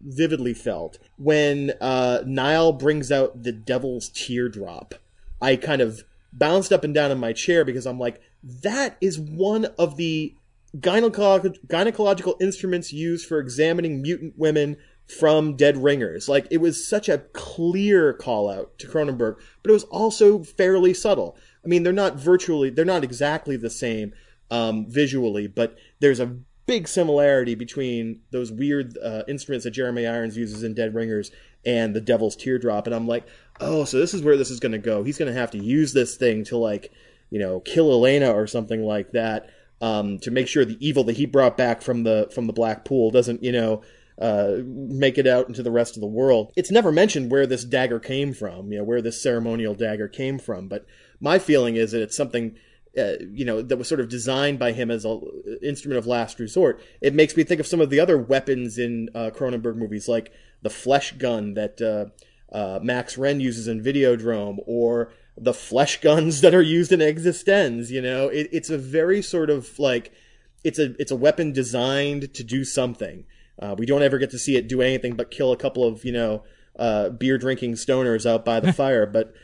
vividly 0.00 0.54
felt 0.54 0.98
when 1.16 1.72
uh, 1.80 2.22
Nyle 2.26 2.72
brings 2.72 3.12
out 3.12 3.42
the 3.42 3.52
devil's 3.52 4.08
teardrop. 4.08 4.94
I 5.40 5.56
kind 5.56 5.80
of 5.80 6.04
bounced 6.32 6.72
up 6.72 6.84
and 6.84 6.94
down 6.94 7.10
in 7.10 7.18
my 7.18 7.32
chair 7.32 7.64
because 7.64 7.86
I'm 7.86 7.98
like, 7.98 8.20
that 8.42 8.96
is 9.00 9.18
one 9.18 9.66
of 9.78 9.96
the 9.96 10.34
gynecological, 10.76 11.58
gynecological 11.66 12.40
instruments 12.40 12.92
used 12.92 13.26
for 13.26 13.38
examining 13.38 14.02
mutant 14.02 14.34
women 14.36 14.76
from 15.06 15.56
dead 15.56 15.76
ringers. 15.82 16.28
Like 16.28 16.46
it 16.50 16.58
was 16.58 16.86
such 16.86 17.08
a 17.08 17.18
clear 17.32 18.12
call 18.12 18.50
out 18.50 18.78
to 18.78 18.86
Cronenberg, 18.86 19.36
but 19.62 19.70
it 19.70 19.74
was 19.74 19.84
also 19.84 20.42
fairly 20.42 20.92
subtle. 20.92 21.36
I 21.64 21.68
mean, 21.68 21.82
they're 21.82 21.92
not 21.92 22.16
virtually, 22.16 22.70
they're 22.70 22.84
not 22.84 23.04
exactly 23.04 23.56
the 23.56 23.70
same 23.70 24.12
um, 24.50 24.86
visually, 24.88 25.46
but 25.46 25.76
there's 26.00 26.20
a 26.20 26.36
big 26.68 26.86
similarity 26.86 27.54
between 27.54 28.20
those 28.30 28.52
weird 28.52 28.96
uh, 28.98 29.22
instruments 29.26 29.64
that 29.64 29.70
Jeremy 29.70 30.06
Irons 30.06 30.36
uses 30.36 30.62
in 30.62 30.74
Dead 30.74 30.94
Ringers 30.94 31.32
and 31.64 31.96
the 31.96 32.00
Devil's 32.00 32.36
Teardrop. 32.36 32.86
And 32.86 32.94
I'm 32.94 33.08
like, 33.08 33.26
oh, 33.58 33.84
so 33.84 33.98
this 33.98 34.12
is 34.12 34.22
where 34.22 34.36
this 34.36 34.50
is 34.50 34.60
going 34.60 34.72
to 34.72 34.78
go. 34.78 35.02
He's 35.02 35.16
going 35.16 35.32
to 35.32 35.40
have 35.40 35.50
to 35.52 35.58
use 35.58 35.94
this 35.94 36.16
thing 36.16 36.44
to 36.44 36.58
like, 36.58 36.92
you 37.30 37.38
know, 37.40 37.60
kill 37.60 37.90
Elena 37.90 38.30
or 38.30 38.46
something 38.46 38.82
like 38.82 39.12
that 39.12 39.48
um, 39.80 40.18
to 40.18 40.30
make 40.30 40.46
sure 40.46 40.64
the 40.64 40.86
evil 40.86 41.04
that 41.04 41.16
he 41.16 41.24
brought 41.24 41.56
back 41.56 41.80
from 41.80 42.04
the 42.04 42.28
from 42.34 42.46
the 42.46 42.52
Black 42.52 42.84
Pool 42.84 43.10
doesn't, 43.10 43.42
you 43.42 43.50
know. 43.50 43.82
Uh, 44.20 44.62
make 44.66 45.16
it 45.16 45.28
out 45.28 45.46
into 45.46 45.62
the 45.62 45.70
rest 45.70 45.96
of 45.96 46.00
the 46.00 46.06
world. 46.08 46.52
It's 46.56 46.72
never 46.72 46.90
mentioned 46.90 47.30
where 47.30 47.46
this 47.46 47.62
dagger 47.62 48.00
came 48.00 48.34
from, 48.34 48.72
you 48.72 48.78
know, 48.78 48.82
where 48.82 49.00
this 49.00 49.22
ceremonial 49.22 49.76
dagger 49.76 50.08
came 50.08 50.40
from. 50.40 50.66
But 50.66 50.84
my 51.20 51.38
feeling 51.38 51.76
is 51.76 51.92
that 51.92 52.02
it's 52.02 52.16
something 52.16 52.56
uh, 52.98 53.16
you 53.32 53.44
know, 53.44 53.62
that 53.62 53.76
was 53.76 53.88
sort 53.88 54.00
of 54.00 54.08
designed 54.08 54.58
by 54.58 54.72
him 54.72 54.90
as 54.90 55.04
an 55.04 55.20
instrument 55.62 55.98
of 55.98 56.06
last 56.06 56.38
resort. 56.38 56.80
It 57.00 57.14
makes 57.14 57.36
me 57.36 57.44
think 57.44 57.60
of 57.60 57.66
some 57.66 57.80
of 57.80 57.90
the 57.90 58.00
other 58.00 58.18
weapons 58.18 58.78
in 58.78 59.08
uh, 59.14 59.30
Cronenberg 59.34 59.76
movies, 59.76 60.08
like 60.08 60.32
the 60.62 60.70
flesh 60.70 61.12
gun 61.12 61.54
that 61.54 61.80
uh, 61.80 62.54
uh 62.54 62.80
Max 62.82 63.16
Renn 63.16 63.40
uses 63.40 63.68
in 63.68 63.82
Videodrome, 63.82 64.58
or 64.66 65.12
the 65.36 65.54
flesh 65.54 66.00
guns 66.00 66.40
that 66.42 66.54
are 66.54 66.62
used 66.62 66.92
in 66.92 67.00
eXistenZ. 67.00 67.90
You 67.90 68.02
know, 68.02 68.28
it, 68.28 68.48
it's 68.52 68.70
a 68.70 68.78
very 68.78 69.22
sort 69.22 69.50
of 69.50 69.78
like 69.78 70.12
it's 70.64 70.78
a 70.78 70.94
it's 71.00 71.12
a 71.12 71.16
weapon 71.16 71.52
designed 71.52 72.34
to 72.34 72.44
do 72.44 72.64
something. 72.64 73.24
Uh, 73.60 73.74
we 73.76 73.86
don't 73.86 74.02
ever 74.02 74.18
get 74.18 74.30
to 74.30 74.38
see 74.38 74.56
it 74.56 74.68
do 74.68 74.80
anything 74.80 75.14
but 75.14 75.30
kill 75.30 75.50
a 75.52 75.56
couple 75.56 75.84
of 75.84 76.04
you 76.04 76.12
know 76.12 76.42
beer 77.18 77.38
drinking 77.38 77.74
stoners 77.74 78.28
out 78.28 78.44
by 78.44 78.60
the 78.60 78.72
fire, 78.82 79.06
but. 79.06 79.34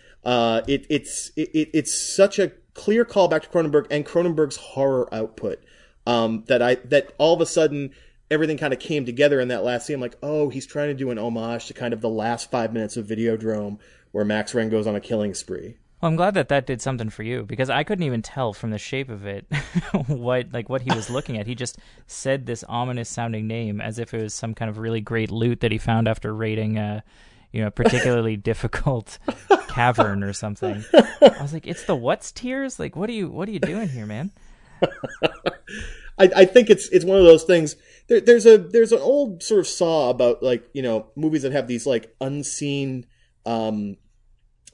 it, 0.67 0.87
it's 0.89 1.31
it, 1.37 1.69
it's 1.75 1.93
such 1.93 2.39
a 2.39 2.51
clear 2.75 3.05
callback 3.05 3.43
to 3.43 3.49
Cronenberg 3.49 3.87
and 3.91 4.05
Cronenberg's 4.05 4.57
horror 4.57 5.13
output. 5.13 5.63
Um, 6.07 6.45
that 6.49 6.61
I 6.61 6.75
that 6.87 7.13
all 7.17 7.33
of 7.33 7.41
a 7.41 7.47
sudden 7.47 7.93
everything 8.31 8.59
kind 8.59 8.73
of 8.73 8.79
came 8.79 9.07
together 9.07 9.41
in 9.41 9.49
that 9.49 9.65
last 9.65 9.87
scene. 9.87 9.95
I'm 9.95 10.01
like, 10.01 10.19
oh, 10.23 10.51
he's 10.51 10.67
trying 10.67 10.89
to 10.89 10.95
do 10.95 11.11
an 11.11 11.19
homage 11.19 11.67
to 11.67 11.75
kind 11.75 11.95
of 11.95 12.01
the 12.01 12.09
last 12.09 12.51
five 12.51 12.73
minutes 12.73 12.97
of 12.97 13.07
Videodrome 13.07 13.79
where 14.13 14.25
Max 14.25 14.53
Renn 14.53 14.71
goes 14.71 14.87
on 14.87 14.95
a 14.95 15.01
killing 15.01 15.35
spree. 15.35 15.77
Well, 16.01 16.11
I'm 16.11 16.17
glad 16.17 16.35
that 16.35 16.49
that 16.49 16.67
did 16.67 16.83
something 16.83 17.09
for 17.09 17.23
you 17.23 17.45
because 17.45 17.71
I 17.71 17.83
couldn't 17.83 18.05
even 18.05 18.21
tell 18.21 18.53
from 18.53 18.71
the 18.71 18.79
shape 18.79 19.09
of 19.09 19.25
it 19.25 19.47
what 20.07 20.53
like 20.53 20.69
what 20.69 20.83
he 20.83 20.95
was 20.95 21.09
looking 21.09 21.39
at. 21.39 21.47
He 21.47 21.55
just 21.55 21.79
said 22.07 22.45
this 22.45 22.63
ominous 22.69 23.09
sounding 23.09 23.47
name 23.47 23.81
as 23.81 23.99
if 23.99 24.13
it 24.13 24.23
was 24.23 24.35
some 24.35 24.55
kind 24.55 24.69
of 24.69 24.77
really 24.79 25.01
great 25.01 25.31
loot 25.31 25.61
that 25.61 25.73
he 25.73 25.79
found 25.79 26.07
after 26.07 26.35
raiding 26.35 26.79
uh, 26.79 27.01
you 27.55 27.63
know, 27.63 27.71
particularly 27.71 28.37
difficult 28.51 29.19
cavern 29.69 30.25
or 30.25 30.33
something. 30.33 30.85
I 30.93 31.37
was 31.41 31.53
like, 31.53 31.69
it's 31.69 31.85
the 31.85 31.95
what's 31.95 32.33
tears? 32.33 32.81
Like, 32.81 32.97
what 32.97 33.09
are 33.09 33.13
you, 33.13 33.31
what 33.31 33.49
are 33.49 33.53
you 33.53 33.61
doing 33.61 33.89
here, 33.89 34.07
man? 34.07 34.33
I, 36.19 36.31
I 36.37 36.45
think 36.45 36.69
it's 36.69 36.89
it's 36.89 37.05
one 37.05 37.19
of 37.19 37.25
those 37.25 37.45
things. 37.45 37.77
There, 38.09 38.21
there's 38.21 38.45
a 38.45 38.59
there's 38.59 38.93
an 38.93 38.99
old 38.99 39.43
sort 39.43 39.61
of 39.61 39.67
saw 39.67 40.11
about 40.11 40.43
like 40.43 40.69
you 40.73 40.83
know 40.83 41.07
movies 41.17 41.43
that 41.43 41.53
have 41.53 41.67
these 41.67 41.87
like 41.87 42.15
unseen 42.21 43.07
um, 43.47 43.97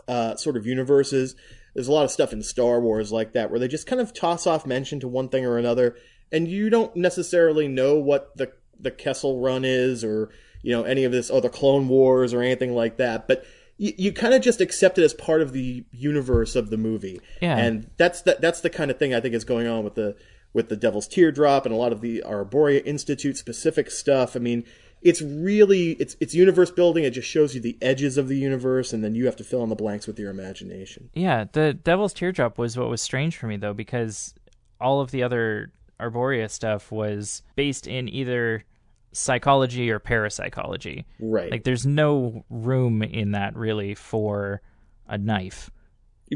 uh, 0.09 0.37
sort 0.37 0.57
of 0.57 0.67
universes. 0.67 1.37
There's 1.75 1.89
a 1.89 1.93
lot 1.93 2.05
of 2.05 2.11
stuff 2.11 2.33
in 2.33 2.43
Star 2.43 2.81
Wars 2.81 3.13
like 3.13 3.33
that 3.35 3.51
where 3.51 3.61
they 3.61 3.69
just 3.69 3.87
kind 3.87 4.01
of 4.01 4.13
toss 4.13 4.47
off 4.47 4.67
mention 4.67 5.01
to 5.01 5.09
one 5.09 5.29
thing 5.29 5.47
or 5.47 5.57
another, 5.57 5.97
and 6.33 6.49
you 6.49 6.69
don't 6.69 6.95
necessarily 6.97 7.69
know 7.69 7.99
what 7.99 8.37
the 8.37 8.53
the 8.79 8.91
Kessel 8.91 9.41
Run 9.41 9.65
is 9.65 10.03
or 10.03 10.31
you 10.63 10.73
know 10.73 10.83
any 10.83 11.05
of 11.05 11.13
this 11.13 11.31
other 11.31 11.49
Clone 11.49 11.89
Wars 11.89 12.35
or 12.35 12.43
anything 12.43 12.75
like 12.75 12.97
that, 12.99 13.27
but 13.29 13.45
you, 13.81 13.95
you 13.97 14.13
kind 14.13 14.35
of 14.35 14.43
just 14.43 14.61
accept 14.61 14.99
it 14.99 15.03
as 15.03 15.15
part 15.15 15.41
of 15.41 15.53
the 15.53 15.85
universe 15.91 16.55
of 16.55 16.71
the 16.71 16.77
movie. 16.77 17.21
Yeah. 17.41 17.57
And 17.57 17.91
that's 17.97 18.23
the, 18.23 18.37
that's 18.39 18.61
the 18.61 18.71
kind 18.71 18.91
of 18.91 18.99
thing 18.99 19.15
I 19.15 19.21
think 19.21 19.35
is 19.35 19.45
going 19.45 19.67
on 19.67 19.83
with 19.83 19.95
the 19.95 20.17
with 20.53 20.69
the 20.69 20.77
Devil's 20.77 21.09
Teardrop 21.09 21.65
and 21.65 21.75
a 21.75 21.79
lot 21.79 21.93
of 21.93 22.01
the 22.01 22.23
Arboria 22.27 22.85
Institute 22.85 23.37
specific 23.37 23.91
stuff. 23.91 24.37
I 24.37 24.41
mean, 24.41 24.65
it's 25.01 25.23
really 25.23 25.93
it's 25.93 26.15
it's 26.21 26.35
universe 26.35 26.71
building. 26.71 27.05
It 27.05 27.13
just 27.13 27.29
shows 27.29 27.55
you 27.55 27.61
the 27.61 27.79
edges 27.81 28.19
of 28.19 28.29
the 28.29 28.37
universe, 28.37 28.93
and 28.93 29.03
then 29.03 29.15
you 29.15 29.25
have 29.27 29.37
to 29.37 29.45
fill 29.45 29.63
in 29.63 29.71
the 29.71 29.77
blanks 29.77 30.07
with 30.07 30.19
your 30.19 30.31
imagination. 30.31 31.09
Yeah, 31.15 31.47
the 31.51 31.73
Devil's 31.73 32.13
Teardrop 32.13 32.59
was 32.59 32.77
what 32.77 32.91
was 32.91 33.01
strange 33.01 33.37
for 33.37 33.47
me 33.47 33.57
though, 33.57 33.75
because 33.75 34.35
all 34.79 35.01
of 35.01 35.11
the 35.11 35.23
other 35.23 35.73
Arboria 35.99 36.51
stuff 36.51 36.93
was 36.93 37.43
based 37.57 37.87
in 37.87 38.09
either 38.09 38.65
psychology 39.13 39.91
or 39.91 39.99
parapsychology. 39.99 41.07
Right. 41.19 41.51
Like 41.51 41.65
there's 41.65 41.87
no 41.87 42.45
room 42.49 43.03
in 43.03 43.33
that 43.33 43.57
really 43.57 43.95
for 43.95 44.63
a 45.09 45.19
knife. 45.19 45.71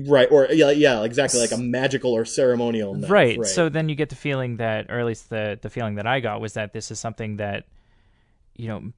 Right, 0.06 0.28
or 0.28 0.48
yeah, 0.50 0.70
yeah, 0.70 1.04
exactly, 1.04 1.38
like 1.38 1.52
a 1.52 1.56
magical 1.56 2.12
or 2.12 2.24
ceremonial 2.24 2.94
knife. 2.94 3.08
Right. 3.08 3.38
right. 3.38 3.46
So 3.46 3.68
then 3.68 3.88
you 3.88 3.94
get 3.94 4.08
the 4.08 4.16
feeling 4.16 4.56
that, 4.56 4.90
or 4.90 4.98
at 4.98 5.06
least 5.06 5.30
the 5.30 5.56
the 5.62 5.70
feeling 5.70 5.94
that 5.96 6.06
I 6.06 6.18
got 6.18 6.40
was 6.40 6.54
that 6.54 6.72
this 6.72 6.90
is 6.90 6.98
something 6.98 7.36
that, 7.36 7.66
you 8.56 8.66
know, 8.66 8.92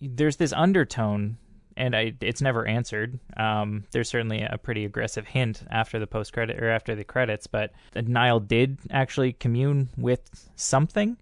there's 0.00 0.36
this 0.36 0.54
undertone, 0.54 1.36
and 1.76 1.94
I, 1.94 2.14
it's 2.22 2.40
never 2.40 2.66
answered. 2.66 3.20
Um, 3.36 3.84
there's 3.90 4.08
certainly 4.08 4.40
a 4.40 4.56
pretty 4.56 4.86
aggressive 4.86 5.26
hint 5.26 5.62
after 5.70 5.98
the 5.98 6.06
post 6.06 6.32
credit 6.32 6.62
or 6.62 6.70
after 6.70 6.94
the 6.94 7.04
credits, 7.04 7.46
but 7.46 7.72
Nyle 7.94 8.40
did 8.40 8.78
actually 8.90 9.34
commune 9.34 9.90
with 9.98 10.48
something 10.56 11.18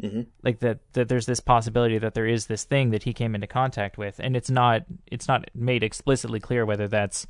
Mm-hmm. 0.00 0.22
Like 0.42 0.60
that, 0.60 0.78
that 0.94 1.08
there's 1.08 1.26
this 1.26 1.40
possibility 1.40 1.98
that 1.98 2.14
there 2.14 2.26
is 2.26 2.46
this 2.46 2.64
thing 2.64 2.90
that 2.90 3.02
he 3.02 3.12
came 3.12 3.34
into 3.34 3.46
contact 3.46 3.98
with, 3.98 4.18
and 4.18 4.36
it's 4.36 4.50
not 4.50 4.82
it's 5.06 5.28
not 5.28 5.50
made 5.54 5.82
explicitly 5.82 6.40
clear 6.40 6.64
whether 6.64 6.88
that's 6.88 7.26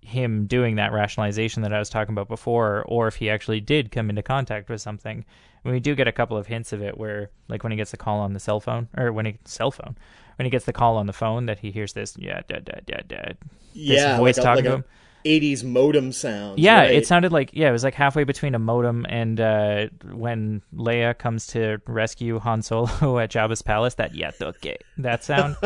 him 0.00 0.46
doing 0.46 0.76
that 0.76 0.92
rationalization 0.92 1.62
that 1.62 1.72
I 1.72 1.78
was 1.78 1.88
talking 1.88 2.12
about 2.12 2.28
before, 2.28 2.84
or 2.86 3.08
if 3.08 3.16
he 3.16 3.30
actually 3.30 3.60
did 3.60 3.90
come 3.90 4.10
into 4.10 4.22
contact 4.22 4.68
with 4.68 4.80
something. 4.80 5.24
And 5.64 5.72
we 5.72 5.80
do 5.80 5.94
get 5.94 6.06
a 6.06 6.12
couple 6.12 6.36
of 6.36 6.46
hints 6.46 6.74
of 6.74 6.82
it, 6.82 6.98
where 6.98 7.30
like 7.48 7.62
when 7.62 7.72
he 7.72 7.76
gets 7.76 7.90
the 7.90 7.96
call 7.96 8.20
on 8.20 8.34
the 8.34 8.40
cell 8.40 8.60
phone, 8.60 8.88
or 8.98 9.12
when 9.12 9.24
he 9.24 9.38
cell 9.46 9.70
phone, 9.70 9.96
when 10.36 10.44
he 10.44 10.50
gets 10.50 10.66
the 10.66 10.74
call 10.74 10.98
on 10.98 11.06
the 11.06 11.14
phone, 11.14 11.46
that 11.46 11.60
he 11.60 11.70
hears 11.70 11.94
this, 11.94 12.16
yeah, 12.18 12.42
dad, 12.46 12.66
dad, 12.66 12.82
dad, 12.84 13.08
dad, 13.08 13.38
yeah, 13.72 14.18
voice 14.18 14.36
like 14.36 14.44
talking 14.44 14.66
a, 14.66 14.68
to 14.68 14.74
like 14.76 14.84
him. 14.84 14.90
80s 15.24 15.64
modem 15.64 16.12
sound. 16.12 16.58
Yeah, 16.58 16.80
right? 16.80 16.94
it 16.94 17.06
sounded 17.06 17.32
like 17.32 17.50
yeah, 17.52 17.68
it 17.68 17.72
was 17.72 17.84
like 17.84 17.94
halfway 17.94 18.24
between 18.24 18.54
a 18.54 18.58
modem 18.58 19.06
and 19.08 19.40
uh, 19.40 19.86
when 20.12 20.62
Leia 20.74 21.16
comes 21.16 21.46
to 21.48 21.80
rescue 21.86 22.38
Han 22.38 22.62
Solo 22.62 23.18
at 23.18 23.30
Jabba's 23.30 23.62
palace. 23.62 23.94
That 23.94 24.14
yeah, 24.14 24.32
okay, 24.40 24.76
that 24.98 25.24
sound. 25.24 25.56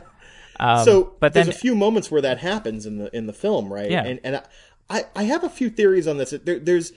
um, 0.60 0.84
so, 0.84 1.14
but 1.20 1.34
then, 1.34 1.46
there's 1.46 1.56
a 1.56 1.60
few 1.60 1.74
moments 1.74 2.10
where 2.10 2.22
that 2.22 2.38
happens 2.38 2.86
in 2.86 2.98
the 2.98 3.14
in 3.16 3.26
the 3.26 3.32
film, 3.32 3.72
right? 3.72 3.90
Yeah, 3.90 4.04
and 4.04 4.20
and 4.24 4.42
I 4.88 5.04
I 5.14 5.24
have 5.24 5.44
a 5.44 5.50
few 5.50 5.70
theories 5.70 6.06
on 6.06 6.16
this. 6.18 6.30
There, 6.30 6.58
there's 6.58 6.92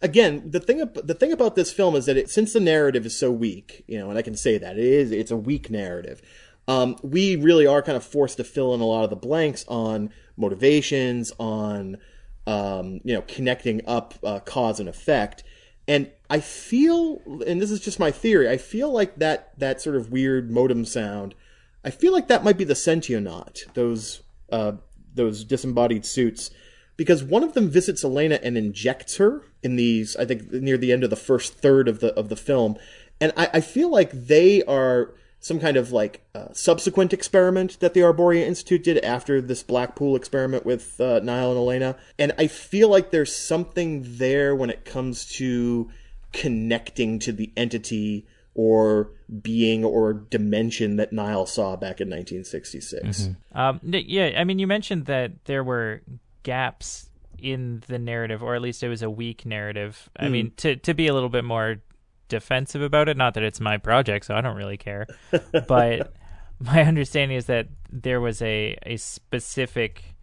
again 0.00 0.50
the 0.50 0.60
thing 0.60 0.78
the 0.78 1.14
thing 1.14 1.32
about 1.32 1.54
this 1.54 1.72
film 1.72 1.94
is 1.94 2.06
that 2.06 2.16
it, 2.16 2.30
since 2.30 2.52
the 2.52 2.60
narrative 2.60 3.04
is 3.04 3.18
so 3.18 3.30
weak, 3.30 3.84
you 3.86 3.98
know, 3.98 4.08
and 4.08 4.18
I 4.18 4.22
can 4.22 4.36
say 4.36 4.58
that 4.58 4.78
it 4.78 4.84
is 4.84 5.10
it's 5.10 5.30
a 5.30 5.36
weak 5.36 5.70
narrative. 5.70 6.22
um, 6.68 6.96
we 7.02 7.34
really 7.34 7.66
are 7.66 7.82
kind 7.82 7.96
of 7.96 8.04
forced 8.04 8.36
to 8.36 8.44
fill 8.44 8.74
in 8.74 8.80
a 8.80 8.84
lot 8.84 9.04
of 9.04 9.10
the 9.10 9.16
blanks 9.16 9.64
on 9.68 10.10
motivations, 10.38 11.32
on 11.38 11.98
um, 12.46 13.00
you 13.04 13.14
know 13.14 13.22
connecting 13.22 13.82
up 13.86 14.14
uh, 14.24 14.40
cause 14.40 14.80
and 14.80 14.88
effect. 14.88 15.44
And 15.86 16.10
I 16.28 16.40
feel, 16.40 17.22
and 17.46 17.62
this 17.62 17.70
is 17.70 17.80
just 17.80 17.98
my 17.98 18.10
theory, 18.10 18.48
I 18.48 18.58
feel 18.58 18.92
like 18.92 19.16
that 19.16 19.58
that 19.58 19.80
sort 19.80 19.96
of 19.96 20.12
weird 20.12 20.50
modem 20.50 20.84
sound. 20.84 21.34
I 21.84 21.90
feel 21.90 22.12
like 22.12 22.28
that 22.28 22.44
might 22.44 22.58
be 22.58 22.64
the 22.64 22.74
Sentionaut, 22.74 23.72
those 23.74 24.22
uh, 24.50 24.72
those 25.14 25.44
disembodied 25.44 26.04
suits, 26.04 26.50
because 26.96 27.22
one 27.22 27.42
of 27.42 27.54
them 27.54 27.70
visits 27.70 28.04
Elena 28.04 28.38
and 28.42 28.58
injects 28.58 29.16
her 29.16 29.44
in 29.62 29.76
these. 29.76 30.16
I 30.16 30.24
think 30.24 30.52
near 30.52 30.76
the 30.76 30.92
end 30.92 31.04
of 31.04 31.10
the 31.10 31.16
first 31.16 31.54
third 31.54 31.88
of 31.88 32.00
the 32.00 32.12
of 32.14 32.28
the 32.28 32.36
film, 32.36 32.76
and 33.20 33.32
I, 33.36 33.48
I 33.54 33.60
feel 33.60 33.90
like 33.90 34.10
they 34.12 34.62
are 34.64 35.14
some 35.40 35.60
kind 35.60 35.76
of 35.76 35.92
like 35.92 36.22
uh, 36.34 36.48
subsequent 36.52 37.12
experiment 37.12 37.78
that 37.80 37.94
the 37.94 38.00
Arboria 38.00 38.44
Institute 38.44 38.82
did 38.82 39.04
after 39.04 39.40
this 39.40 39.62
Blackpool 39.62 40.16
experiment 40.16 40.66
with 40.66 41.00
uh, 41.00 41.20
Nyle 41.22 41.50
and 41.50 41.58
Elena. 41.58 41.96
And 42.18 42.32
I 42.38 42.48
feel 42.48 42.88
like 42.88 43.10
there's 43.10 43.34
something 43.34 44.04
there 44.04 44.54
when 44.54 44.70
it 44.70 44.84
comes 44.84 45.26
to 45.36 45.90
connecting 46.32 47.18
to 47.20 47.32
the 47.32 47.52
entity 47.56 48.26
or 48.54 49.10
being 49.42 49.84
or 49.84 50.12
dimension 50.12 50.96
that 50.96 51.12
Nyle 51.12 51.46
saw 51.46 51.76
back 51.76 52.00
in 52.00 52.08
1966. 52.08 53.22
Mm-hmm. 53.22 53.58
Um, 53.58 53.80
yeah, 53.82 54.32
I 54.36 54.44
mean, 54.44 54.58
you 54.58 54.66
mentioned 54.66 55.06
that 55.06 55.44
there 55.44 55.62
were 55.62 56.02
gaps 56.42 57.08
in 57.38 57.82
the 57.86 57.98
narrative, 57.98 58.42
or 58.42 58.56
at 58.56 58.62
least 58.62 58.82
it 58.82 58.88
was 58.88 59.02
a 59.02 59.10
weak 59.10 59.46
narrative. 59.46 60.10
I 60.16 60.26
mm. 60.26 60.30
mean, 60.30 60.52
to 60.56 60.76
to 60.76 60.94
be 60.94 61.06
a 61.06 61.14
little 61.14 61.28
bit 61.28 61.44
more 61.44 61.76
defensive 62.28 62.82
about 62.82 63.08
it. 63.08 63.16
Not 63.16 63.34
that 63.34 63.42
it's 63.42 63.60
my 63.60 63.78
project, 63.78 64.26
so 64.26 64.34
I 64.34 64.40
don't 64.40 64.56
really 64.56 64.76
care. 64.76 65.06
but 65.66 66.12
my 66.60 66.82
understanding 66.82 67.36
is 67.36 67.46
that 67.46 67.68
there 67.90 68.20
was 68.20 68.42
a 68.42 68.76
a 68.84 68.96
specific 68.96 70.16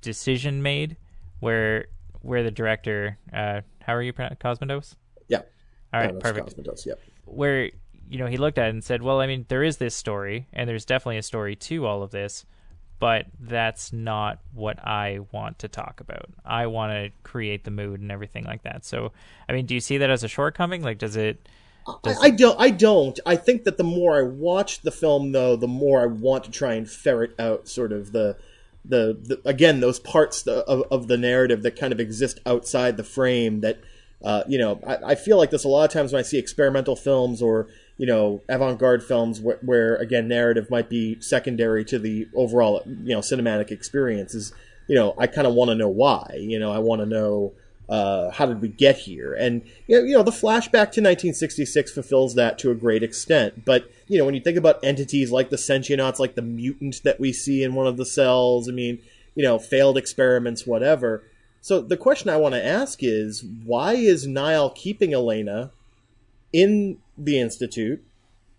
decision 0.00 0.62
made 0.62 0.96
where 1.40 1.86
where 2.20 2.42
the 2.42 2.50
director, 2.50 3.18
uh, 3.32 3.60
how 3.80 3.94
are 3.94 4.02
you 4.02 4.12
pronouncing 4.12 4.38
Cosmatos? 4.38 4.96
Yeah. 5.28 5.42
All 5.92 6.00
right, 6.00 6.18
perfect. 6.18 6.56
Cosmatos, 6.56 6.84
yep. 6.84 7.00
Where 7.24 7.70
you 8.08 8.18
know 8.18 8.26
he 8.26 8.36
looked 8.36 8.58
at 8.58 8.68
it 8.68 8.70
and 8.70 8.84
said, 8.84 9.02
"Well, 9.02 9.20
I 9.20 9.26
mean, 9.26 9.46
there 9.48 9.62
is 9.62 9.78
this 9.78 9.94
story, 9.94 10.48
and 10.52 10.68
there's 10.68 10.84
definitely 10.84 11.18
a 11.18 11.22
story 11.22 11.56
to 11.56 11.86
all 11.86 12.02
of 12.02 12.10
this." 12.10 12.44
But 12.98 13.26
that's 13.40 13.92
not 13.92 14.40
what 14.54 14.78
I 14.84 15.20
want 15.30 15.60
to 15.60 15.68
talk 15.68 16.00
about. 16.00 16.26
I 16.44 16.66
want 16.66 16.92
to 16.92 17.10
create 17.22 17.64
the 17.64 17.70
mood 17.70 18.00
and 18.00 18.10
everything 18.10 18.44
like 18.44 18.64
that. 18.64 18.84
So, 18.84 19.12
I 19.48 19.52
mean, 19.52 19.66
do 19.66 19.74
you 19.74 19.80
see 19.80 19.98
that 19.98 20.10
as 20.10 20.24
a 20.24 20.28
shortcoming? 20.28 20.82
Like, 20.82 20.98
does 20.98 21.16
it? 21.16 21.38
Does... 22.02 22.18
I, 22.18 22.26
I, 22.26 22.30
don't. 22.30 22.60
I 22.60 22.70
don't. 22.70 23.20
I 23.24 23.36
think 23.36 23.64
that 23.64 23.76
the 23.76 23.84
more 23.84 24.18
I 24.18 24.22
watch 24.22 24.80
the 24.80 24.90
film, 24.90 25.32
though, 25.32 25.56
the 25.56 25.68
more 25.68 26.02
I 26.02 26.06
want 26.06 26.44
to 26.44 26.50
try 26.50 26.74
and 26.74 26.90
ferret 26.90 27.34
out 27.38 27.68
sort 27.68 27.92
of 27.92 28.12
the, 28.12 28.36
the, 28.84 29.16
the 29.20 29.40
again 29.48 29.80
those 29.80 29.98
parts 30.00 30.46
of, 30.46 30.84
of 30.90 31.08
the 31.08 31.16
narrative 31.16 31.62
that 31.62 31.76
kind 31.76 31.92
of 31.92 32.00
exist 32.00 32.40
outside 32.44 32.96
the 32.96 33.04
frame. 33.04 33.60
That, 33.60 33.78
uh, 34.22 34.42
you 34.48 34.58
know, 34.58 34.80
I, 34.86 35.12
I 35.12 35.14
feel 35.14 35.38
like 35.38 35.50
this 35.50 35.64
a 35.64 35.68
lot 35.68 35.84
of 35.84 35.92
times 35.92 36.12
when 36.12 36.20
I 36.20 36.24
see 36.24 36.38
experimental 36.38 36.96
films 36.96 37.40
or 37.40 37.68
you 37.98 38.06
know 38.06 38.40
avant-garde 38.48 39.02
films 39.02 39.40
where, 39.40 39.58
where, 39.62 39.96
again 39.96 40.26
narrative 40.28 40.70
might 40.70 40.88
be 40.88 41.20
secondary 41.20 41.84
to 41.84 41.98
the 41.98 42.26
overall 42.34 42.82
you 42.86 43.14
know 43.14 43.20
cinematic 43.20 43.70
experience 43.70 44.34
is 44.34 44.52
you 44.86 44.94
know 44.94 45.14
i 45.18 45.26
kind 45.26 45.46
of 45.46 45.52
want 45.52 45.68
to 45.68 45.74
know 45.74 45.88
why 45.88 46.36
you 46.38 46.58
know 46.58 46.72
i 46.72 46.78
want 46.78 47.00
to 47.00 47.06
know 47.06 47.52
uh, 47.88 48.30
how 48.30 48.44
did 48.44 48.60
we 48.60 48.68
get 48.68 48.98
here? 48.98 49.32
And 49.32 49.62
you 49.86 50.12
know 50.12 50.22
the 50.22 50.30
flashback 50.30 50.92
to 50.92 51.00
1966 51.00 51.92
fulfills 51.92 52.34
that 52.34 52.58
to 52.58 52.70
a 52.70 52.74
great 52.74 53.02
extent. 53.02 53.64
But 53.64 53.90
you 54.06 54.18
know 54.18 54.24
when 54.24 54.34
you 54.34 54.40
think 54.40 54.58
about 54.58 54.84
entities 54.84 55.30
like 55.30 55.50
the 55.50 55.56
sentionauts 55.56 56.18
like 56.18 56.34
the 56.34 56.42
mutant 56.42 57.02
that 57.04 57.18
we 57.18 57.32
see 57.32 57.62
in 57.62 57.74
one 57.74 57.86
of 57.86 57.96
the 57.96 58.04
cells 58.04 58.68
i 58.68 58.72
mean 58.72 59.00
you 59.34 59.42
know 59.42 59.58
failed 59.58 59.96
experiments 59.96 60.66
whatever. 60.66 61.22
So 61.60 61.80
the 61.80 61.96
question 61.96 62.28
i 62.28 62.36
want 62.36 62.54
to 62.54 62.64
ask 62.64 62.98
is 63.02 63.42
why 63.64 63.94
is 63.94 64.26
nyle 64.26 64.70
keeping 64.70 65.14
elena 65.14 65.70
in 66.52 66.98
the 67.16 67.38
Institute? 67.38 68.02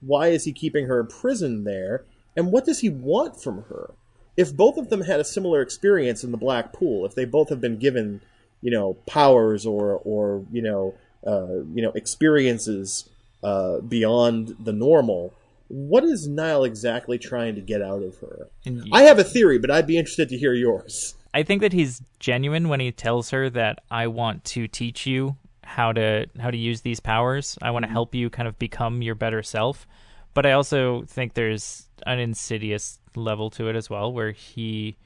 Why 0.01 0.27
is 0.27 0.45
he 0.45 0.53
keeping 0.53 0.87
her 0.87 0.99
imprisoned 0.99 1.65
there? 1.67 2.05
And 2.35 2.51
what 2.51 2.65
does 2.65 2.79
he 2.79 2.89
want 2.89 3.41
from 3.41 3.63
her? 3.63 3.91
If 4.37 4.55
both 4.55 4.77
of 4.77 4.89
them 4.89 5.01
had 5.01 5.19
a 5.19 5.25
similar 5.25 5.61
experience 5.61 6.23
in 6.23 6.31
the 6.31 6.37
Black 6.37 6.71
Pool, 6.71 7.05
if 7.05 7.15
they 7.15 7.25
both 7.25 7.49
have 7.49 7.59
been 7.59 7.77
given, 7.77 8.21
you 8.61 8.71
know, 8.71 8.93
powers 9.05 9.65
or 9.65 9.99
or 10.05 10.45
you 10.51 10.61
know, 10.61 10.93
uh, 11.27 11.63
you 11.73 11.81
know, 11.81 11.91
experiences 11.91 13.09
uh, 13.43 13.79
beyond 13.79 14.55
the 14.59 14.71
normal, 14.71 15.33
what 15.67 16.03
is 16.03 16.27
Nyle 16.27 16.63
exactly 16.63 17.17
trying 17.17 17.55
to 17.55 17.61
get 17.61 17.81
out 17.81 18.01
of 18.01 18.17
her? 18.19 18.47
Indeed. 18.63 18.91
I 18.93 19.03
have 19.03 19.19
a 19.19 19.23
theory, 19.23 19.59
but 19.59 19.69
I'd 19.69 19.87
be 19.87 19.97
interested 19.97 20.29
to 20.29 20.37
hear 20.37 20.53
yours. 20.53 21.15
I 21.33 21.43
think 21.43 21.61
that 21.61 21.73
he's 21.73 22.01
genuine 22.19 22.69
when 22.69 22.79
he 22.79 22.91
tells 22.91 23.29
her 23.29 23.49
that 23.51 23.83
I 23.91 24.07
want 24.07 24.43
to 24.45 24.67
teach 24.67 25.05
you 25.05 25.37
how 25.69 25.93
to 25.93 26.25
how 26.39 26.49
to 26.49 26.57
use 26.57 26.81
these 26.81 26.99
powers. 26.99 27.57
I 27.61 27.69
want 27.69 27.83
to 27.83 27.87
mm-hmm. 27.87 27.93
help 27.93 28.15
you 28.15 28.29
kind 28.31 28.47
of 28.47 28.57
become 28.57 29.03
your 29.03 29.15
better 29.15 29.43
self. 29.43 29.87
But 30.33 30.45
I 30.45 30.53
also 30.53 31.03
think 31.03 31.33
there's 31.33 31.87
an 32.05 32.19
insidious 32.19 32.99
level 33.15 33.49
to 33.51 33.69
it 33.69 33.75
as 33.75 33.89
well, 33.89 34.11
where 34.11 34.31
he, 34.31 34.97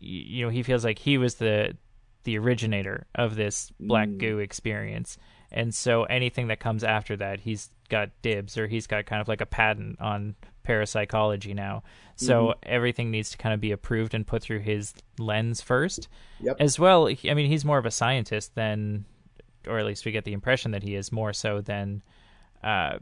you 0.00 0.44
know, 0.44 0.50
he 0.50 0.62
feels 0.62 0.84
like 0.84 0.98
he 0.98 1.16
was 1.16 1.36
the 1.36 1.76
the 2.24 2.38
originator 2.38 3.06
of 3.14 3.36
this 3.36 3.70
black 3.78 4.08
mm. 4.08 4.18
goo 4.18 4.38
experience, 4.38 5.16
and 5.52 5.72
so 5.72 6.04
anything 6.04 6.48
that 6.48 6.58
comes 6.58 6.82
after 6.82 7.16
that, 7.16 7.40
he's 7.40 7.70
got 7.88 8.10
dibs 8.22 8.58
or 8.58 8.66
he's 8.66 8.86
got 8.86 9.06
kind 9.06 9.20
of 9.20 9.28
like 9.28 9.40
a 9.40 9.46
patent 9.46 10.00
on 10.00 10.34
parapsychology 10.64 11.54
now. 11.54 11.82
So 12.16 12.46
mm-hmm. 12.46 12.58
everything 12.62 13.10
needs 13.10 13.30
to 13.30 13.36
kind 13.36 13.52
of 13.52 13.60
be 13.60 13.70
approved 13.70 14.14
and 14.14 14.26
put 14.26 14.42
through 14.42 14.60
his 14.60 14.94
lens 15.18 15.60
first. 15.60 16.08
Yep. 16.40 16.56
As 16.58 16.78
well, 16.78 17.08
I 17.08 17.34
mean, 17.34 17.50
he's 17.50 17.64
more 17.64 17.78
of 17.78 17.86
a 17.86 17.90
scientist 17.90 18.54
than 18.54 19.04
or 19.66 19.78
at 19.78 19.86
least 19.86 20.04
we 20.04 20.12
get 20.12 20.24
the 20.24 20.32
impression 20.32 20.72
that 20.72 20.82
he 20.82 20.94
is 20.94 21.12
more 21.12 21.32
so 21.32 21.60
than 21.60 22.02
uh, 22.62 22.98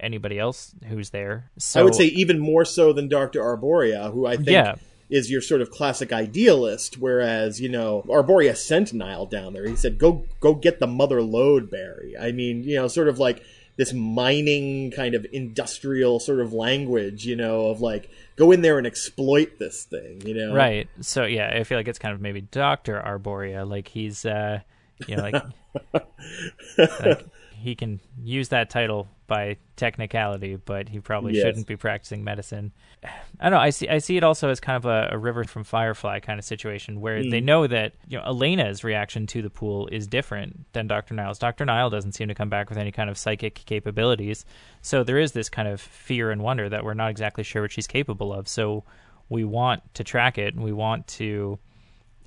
anybody 0.00 0.38
else 0.38 0.74
who's 0.88 1.10
there. 1.10 1.50
So 1.58 1.80
I 1.80 1.84
would 1.84 1.94
say 1.94 2.04
even 2.06 2.38
more 2.38 2.64
so 2.64 2.92
than 2.92 3.08
Doctor 3.08 3.40
Arboria, 3.40 4.12
who 4.12 4.26
I 4.26 4.36
think 4.36 4.48
yeah. 4.48 4.74
is 5.08 5.30
your 5.30 5.40
sort 5.40 5.60
of 5.60 5.70
classic 5.70 6.12
idealist. 6.12 6.98
Whereas 6.98 7.60
you 7.60 7.68
know 7.68 8.04
Arboria 8.08 8.56
sent 8.56 8.92
Nyle 8.92 9.26
down 9.26 9.52
there. 9.52 9.66
He 9.66 9.76
said, 9.76 9.98
"Go 9.98 10.24
go 10.40 10.54
get 10.54 10.80
the 10.80 10.86
mother 10.86 11.22
lode, 11.22 11.70
Barry." 11.70 12.16
I 12.18 12.32
mean, 12.32 12.64
you 12.64 12.76
know, 12.76 12.88
sort 12.88 13.08
of 13.08 13.18
like 13.18 13.42
this 13.76 13.92
mining 13.92 14.90
kind 14.90 15.14
of 15.14 15.26
industrial 15.32 16.20
sort 16.20 16.40
of 16.40 16.52
language, 16.52 17.24
you 17.24 17.36
know, 17.36 17.66
of 17.66 17.80
like 17.80 18.10
go 18.36 18.52
in 18.52 18.60
there 18.60 18.78
and 18.78 18.86
exploit 18.86 19.58
this 19.58 19.84
thing, 19.84 20.20
you 20.26 20.34
know. 20.34 20.54
Right. 20.54 20.88
So 21.00 21.24
yeah, 21.24 21.52
I 21.54 21.64
feel 21.64 21.78
like 21.78 21.88
it's 21.88 21.98
kind 21.98 22.14
of 22.14 22.20
maybe 22.20 22.42
Doctor 22.42 23.02
Arboria, 23.04 23.68
like 23.68 23.88
he's 23.88 24.26
uh 24.26 24.60
you 25.08 25.16
know, 25.16 25.22
like, 25.22 25.42
like 26.78 27.26
he 27.62 27.76
can 27.76 28.00
use 28.20 28.48
that 28.48 28.70
title 28.70 29.08
by 29.28 29.56
technicality, 29.76 30.56
but 30.56 30.88
he 30.88 30.98
probably 30.98 31.34
yes. 31.34 31.44
shouldn't 31.44 31.66
be 31.66 31.76
practicing 31.76 32.24
medicine. 32.24 32.72
I 33.40 33.44
don't 33.44 33.52
know. 33.52 33.58
I 33.58 33.70
see. 33.70 33.88
I 33.88 33.98
see 33.98 34.16
it 34.16 34.24
also 34.24 34.48
as 34.48 34.58
kind 34.58 34.76
of 34.76 34.84
a, 34.84 35.10
a 35.12 35.18
river 35.18 35.44
from 35.44 35.62
Firefly 35.62 36.20
kind 36.20 36.40
of 36.40 36.44
situation 36.44 37.00
where 37.00 37.22
mm. 37.22 37.30
they 37.30 37.40
know 37.40 37.66
that 37.68 37.94
you 38.08 38.18
know 38.18 38.24
Elena's 38.24 38.82
reaction 38.82 39.26
to 39.28 39.40
the 39.40 39.48
pool 39.48 39.86
is 39.92 40.08
different 40.08 40.66
than 40.72 40.88
Doctor 40.88 41.14
Nyle's. 41.14 41.38
Doctor 41.38 41.64
Nyle 41.64 41.88
doesn't 41.88 42.12
seem 42.12 42.28
to 42.28 42.34
come 42.34 42.48
back 42.48 42.68
with 42.68 42.78
any 42.78 42.90
kind 42.90 43.08
of 43.08 43.16
psychic 43.16 43.54
capabilities, 43.54 44.44
so 44.82 45.04
there 45.04 45.18
is 45.18 45.32
this 45.32 45.48
kind 45.48 45.68
of 45.68 45.80
fear 45.80 46.32
and 46.32 46.42
wonder 46.42 46.68
that 46.68 46.84
we're 46.84 46.94
not 46.94 47.10
exactly 47.10 47.44
sure 47.44 47.62
what 47.62 47.70
she's 47.70 47.86
capable 47.86 48.32
of. 48.32 48.48
So 48.48 48.82
we 49.28 49.44
want 49.44 49.82
to 49.94 50.04
track 50.04 50.36
it, 50.36 50.54
and 50.54 50.64
we 50.64 50.72
want 50.72 51.06
to 51.06 51.58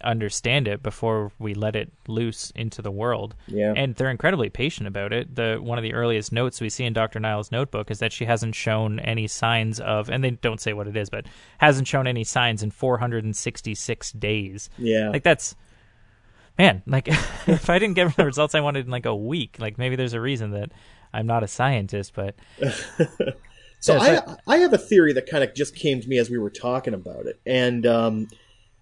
understand 0.03 0.67
it 0.67 0.83
before 0.83 1.31
we 1.39 1.53
let 1.53 1.75
it 1.75 1.91
loose 2.07 2.51
into 2.55 2.81
the 2.81 2.91
world. 2.91 3.35
Yeah. 3.47 3.73
And 3.75 3.95
they're 3.95 4.09
incredibly 4.09 4.49
patient 4.49 4.87
about 4.87 5.13
it. 5.13 5.35
The 5.35 5.57
one 5.61 5.77
of 5.77 5.83
the 5.83 5.93
earliest 5.93 6.31
notes 6.31 6.61
we 6.61 6.69
see 6.69 6.83
in 6.83 6.93
Dr. 6.93 7.19
Niles' 7.19 7.51
notebook 7.51 7.89
is 7.91 7.99
that 7.99 8.13
she 8.13 8.25
hasn't 8.25 8.55
shown 8.55 8.99
any 8.99 9.27
signs 9.27 9.79
of 9.79 10.09
and 10.09 10.23
they 10.23 10.31
don't 10.31 10.61
say 10.61 10.73
what 10.73 10.87
it 10.87 10.95
is, 10.95 11.09
but 11.09 11.25
hasn't 11.57 11.87
shown 11.87 12.07
any 12.07 12.23
signs 12.23 12.63
in 12.63 12.71
466 12.71 14.11
days. 14.13 14.69
Yeah. 14.77 15.09
Like 15.09 15.23
that's 15.23 15.55
man, 16.57 16.83
like 16.85 17.07
if 17.47 17.69
I 17.69 17.79
didn't 17.79 17.95
get 17.95 18.15
the 18.15 18.25
results 18.25 18.55
I 18.55 18.61
wanted 18.61 18.85
in 18.85 18.91
like 18.91 19.05
a 19.05 19.15
week, 19.15 19.57
like 19.59 19.77
maybe 19.77 19.95
there's 19.95 20.13
a 20.13 20.21
reason 20.21 20.51
that 20.51 20.71
I'm 21.13 21.27
not 21.27 21.43
a 21.43 21.47
scientist, 21.47 22.13
but 22.13 22.35
So 23.85 23.99
I 23.99 24.37
I 24.47 24.57
have 24.57 24.73
a 24.73 24.79
theory 24.79 25.13
that 25.13 25.29
kind 25.29 25.43
of 25.43 25.53
just 25.53 25.75
came 25.75 26.01
to 26.01 26.07
me 26.07 26.17
as 26.17 26.29
we 26.29 26.39
were 26.39 26.49
talking 26.49 26.95
about 26.95 27.27
it. 27.27 27.39
And 27.45 27.85
um 27.85 28.27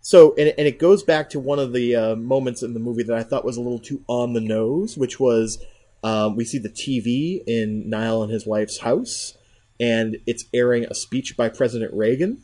so, 0.05 0.35
and, 0.35 0.53
and 0.57 0.67
it 0.67 0.79
goes 0.79 1.01
back 1.01 1.29
to 1.29 1.39
one 1.39 1.59
of 1.59 1.71
the 1.71 1.95
uh, 1.95 2.15
moments 2.17 2.61
in 2.61 2.73
the 2.73 2.79
movie 2.79 3.03
that 3.03 3.17
I 3.17 3.23
thought 3.23 3.45
was 3.45 3.55
a 3.55 3.61
little 3.61 3.79
too 3.79 4.03
on 4.07 4.33
the 4.33 4.41
nose, 4.41 4.97
which 4.97 5.17
was 5.17 5.63
um, 6.03 6.35
we 6.35 6.43
see 6.43 6.57
the 6.57 6.69
TV 6.69 7.41
in 7.47 7.89
Nyle 7.89 8.21
and 8.21 8.29
his 8.29 8.45
wife's 8.45 8.79
house, 8.79 9.37
and 9.79 10.17
it's 10.27 10.43
airing 10.53 10.83
a 10.83 10.93
speech 10.93 11.37
by 11.37 11.47
President 11.47 11.93
Reagan. 11.93 12.41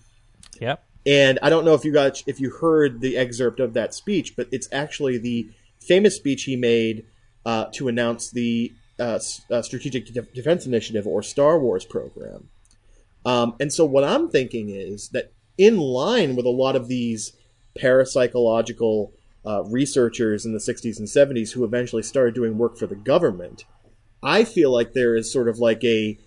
Yep. 0.62 0.82
And 1.06 1.38
I 1.44 1.50
don't 1.50 1.66
know 1.66 1.74
if 1.74 1.84
you 1.84 1.92
got 1.92 2.24
if 2.28 2.40
you 2.40 2.50
heard 2.50 3.02
the 3.02 3.18
excerpt 3.18 3.60
of 3.60 3.74
that 3.74 3.94
speech, 3.94 4.38
but 4.38 4.48
it's 4.54 4.70
actually 4.72 5.18
the 5.18 5.50
famous 5.82 6.16
speech 6.16 6.44
he 6.44 6.56
made 6.56 7.06
uh, 7.46 7.66
to 7.74 7.90
announce 7.90 8.32
the 8.32 8.72
uh, 8.98 9.20
uh 9.52 9.62
Strategic 9.62 10.14
Defense 10.34 10.66
Initiative 10.66 11.06
or 11.06 11.22
Star 11.22 11.60
Wars 11.60 11.84
program. 11.84 12.48
Um, 13.26 13.56
and 13.60 13.74
so 13.74 13.84
what 13.84 14.06
I'm 14.06 14.30
thinking 14.30 14.70
is 14.70 15.10
that 15.10 15.34
in 15.58 15.78
line 15.78 16.38
with 16.38 16.46
a 16.46 16.50
lot 16.50 16.78
of 16.78 16.88
these 16.88 17.34
parapsychological 17.78 19.12
uh, 19.46 19.64
researchers 19.64 20.46
in 20.46 20.54
the 20.54 20.60
60s 20.60 21.00
and 21.00 21.08
70s 21.08 21.52
who 21.54 21.64
eventually 21.64 22.04
started 22.04 22.34
doing 22.34 22.58
work 22.58 22.78
for 22.78 22.88
the 22.88 22.96
government, 22.96 23.66
I 24.22 24.44
feel 24.44 24.72
like 24.72 24.94
there 24.94 25.16
is 25.16 25.32
sort 25.32 25.48
of 25.48 25.60
like 25.60 25.84
a 25.84 26.18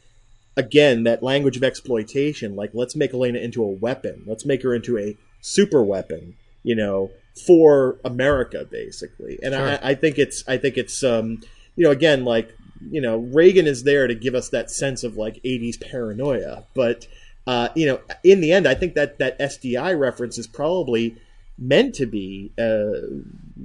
again 0.57 1.05
that 1.05 1.23
language 1.23 1.57
of 1.57 1.65
exploitation 1.65 2.55
like 2.55 2.71
let's 2.75 2.95
make 2.95 3.15
elena 3.15 3.39
into 3.39 3.63
a 3.63 3.71
weapon. 3.71 4.23
Let's 4.27 4.45
make 4.45 4.63
her 4.63 4.75
into 4.75 4.99
a 4.99 5.17
super 5.41 5.83
weapon 5.83 6.37
you 6.63 6.75
know 6.75 7.11
for 7.47 7.99
america 8.05 8.67
basically. 8.71 9.39
And 9.43 9.55
Sure. 9.55 9.69
I, 9.69 9.91
I 9.91 9.95
think 9.95 10.19
it's 10.19 10.47
i 10.49 10.57
think 10.57 10.77
it's 10.77 11.03
um 11.03 11.43
you 11.77 11.85
know 11.85 11.91
again 11.91 12.25
like 12.25 12.55
you 12.91 13.01
know 13.01 13.19
reagan 13.19 13.67
is 13.67 13.85
there 13.85 14.07
to 14.07 14.15
give 14.15 14.35
us 14.35 14.49
that 14.51 14.71
sense 14.71 15.05
of 15.05 15.17
like 15.17 15.43
80s 15.43 15.81
paranoia. 15.81 16.65
But 16.75 17.07
uh 17.47 17.69
you 17.75 17.87
know 17.87 18.01
in 18.23 18.41
the 18.41 18.53
end 18.53 18.69
i 18.69 18.75
think 18.75 18.95
that 18.95 19.19
that 19.19 19.39
sdi 19.41 19.99
reference 19.99 20.39
is 20.39 20.47
probably 20.47 21.17
meant 21.65 21.95
to 21.95 22.07
be 22.07 22.51
uh 22.59 23.07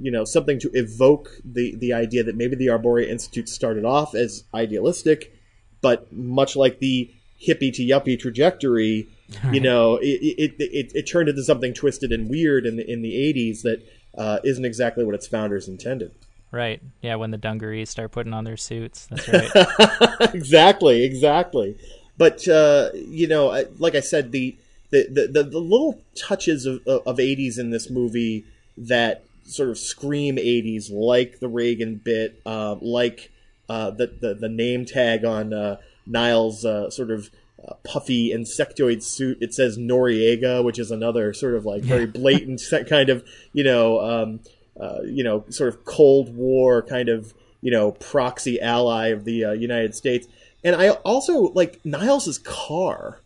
you 0.00 0.10
know 0.10 0.24
something 0.24 0.58
to 0.60 0.70
evoke 0.74 1.30
the 1.44 1.74
the 1.76 1.92
idea 1.92 2.22
that 2.22 2.36
maybe 2.36 2.54
the 2.54 2.66
arboria 2.66 3.08
institute 3.08 3.48
started 3.48 3.84
off 3.84 4.14
as 4.14 4.44
idealistic 4.54 5.32
but 5.80 6.12
much 6.12 6.56
like 6.56 6.78
the 6.78 7.10
hippie 7.40 7.72
to 7.72 7.82
yuppie 7.82 8.18
trajectory, 8.18 9.08
you 9.52 9.60
know, 9.60 9.96
it, 9.96 10.06
it, 10.38 10.54
it, 10.58 10.92
it 10.94 11.02
turned 11.04 11.28
into 11.28 11.42
something 11.42 11.74
twisted 11.74 12.12
and 12.12 12.28
weird 12.28 12.66
in 12.66 12.76
the 12.76 12.90
in 12.90 13.02
the 13.02 13.12
'80s 13.12 13.62
that 13.62 13.82
uh, 14.16 14.38
isn't 14.44 14.64
exactly 14.64 15.04
what 15.04 15.14
its 15.14 15.26
founders 15.26 15.68
intended. 15.68 16.12
Right. 16.50 16.80
Yeah, 17.02 17.16
when 17.16 17.30
the 17.30 17.36
dungarees 17.36 17.90
start 17.90 18.10
putting 18.10 18.32
on 18.32 18.44
their 18.44 18.56
suits. 18.56 19.06
That's 19.10 19.28
right. 20.18 20.34
exactly, 20.34 21.04
exactly. 21.04 21.76
But 22.16 22.48
uh, 22.48 22.90
you 22.94 23.28
know, 23.28 23.64
like 23.78 23.94
I 23.94 24.00
said, 24.00 24.32
the 24.32 24.56
the, 24.90 25.06
the, 25.10 25.42
the, 25.42 25.50
the 25.50 25.58
little 25.58 26.00
touches 26.14 26.66
of, 26.66 26.86
of 26.86 27.18
80s 27.18 27.58
in 27.58 27.70
this 27.70 27.90
movie 27.90 28.44
that 28.76 29.24
sort 29.44 29.70
of 29.70 29.78
scream 29.78 30.36
80s, 30.36 30.90
like 30.90 31.40
the 31.40 31.48
Reagan 31.48 31.96
bit, 31.96 32.40
uh, 32.46 32.76
like 32.80 33.30
uh, 33.68 33.90
the, 33.90 34.06
the 34.06 34.34
the 34.34 34.48
name 34.48 34.84
tag 34.84 35.24
on 35.24 35.52
uh, 35.52 35.76
Niles' 36.06 36.64
uh, 36.64 36.90
sort 36.90 37.10
of 37.10 37.30
uh, 37.66 37.74
puffy 37.84 38.30
insectoid 38.30 39.02
suit. 39.02 39.38
It 39.40 39.52
says 39.52 39.76
Noriega, 39.76 40.64
which 40.64 40.78
is 40.78 40.90
another 40.90 41.32
sort 41.34 41.54
of 41.54 41.66
like 41.66 41.82
very 41.82 42.06
blatant 42.06 42.62
kind 42.88 43.10
of 43.10 43.26
you 43.52 43.64
know 43.64 44.00
um, 44.00 44.40
uh, 44.80 45.00
you 45.04 45.22
know 45.22 45.44
sort 45.50 45.68
of 45.68 45.84
Cold 45.84 46.34
War 46.34 46.82
kind 46.82 47.08
of 47.08 47.34
you 47.60 47.70
know 47.70 47.92
proxy 47.92 48.60
ally 48.60 49.08
of 49.08 49.24
the 49.24 49.44
uh, 49.44 49.52
United 49.52 49.94
States. 49.94 50.26
And 50.64 50.74
I 50.74 50.88
also 50.88 51.52
like 51.52 51.80
Niles' 51.84 52.38
car 52.38 53.20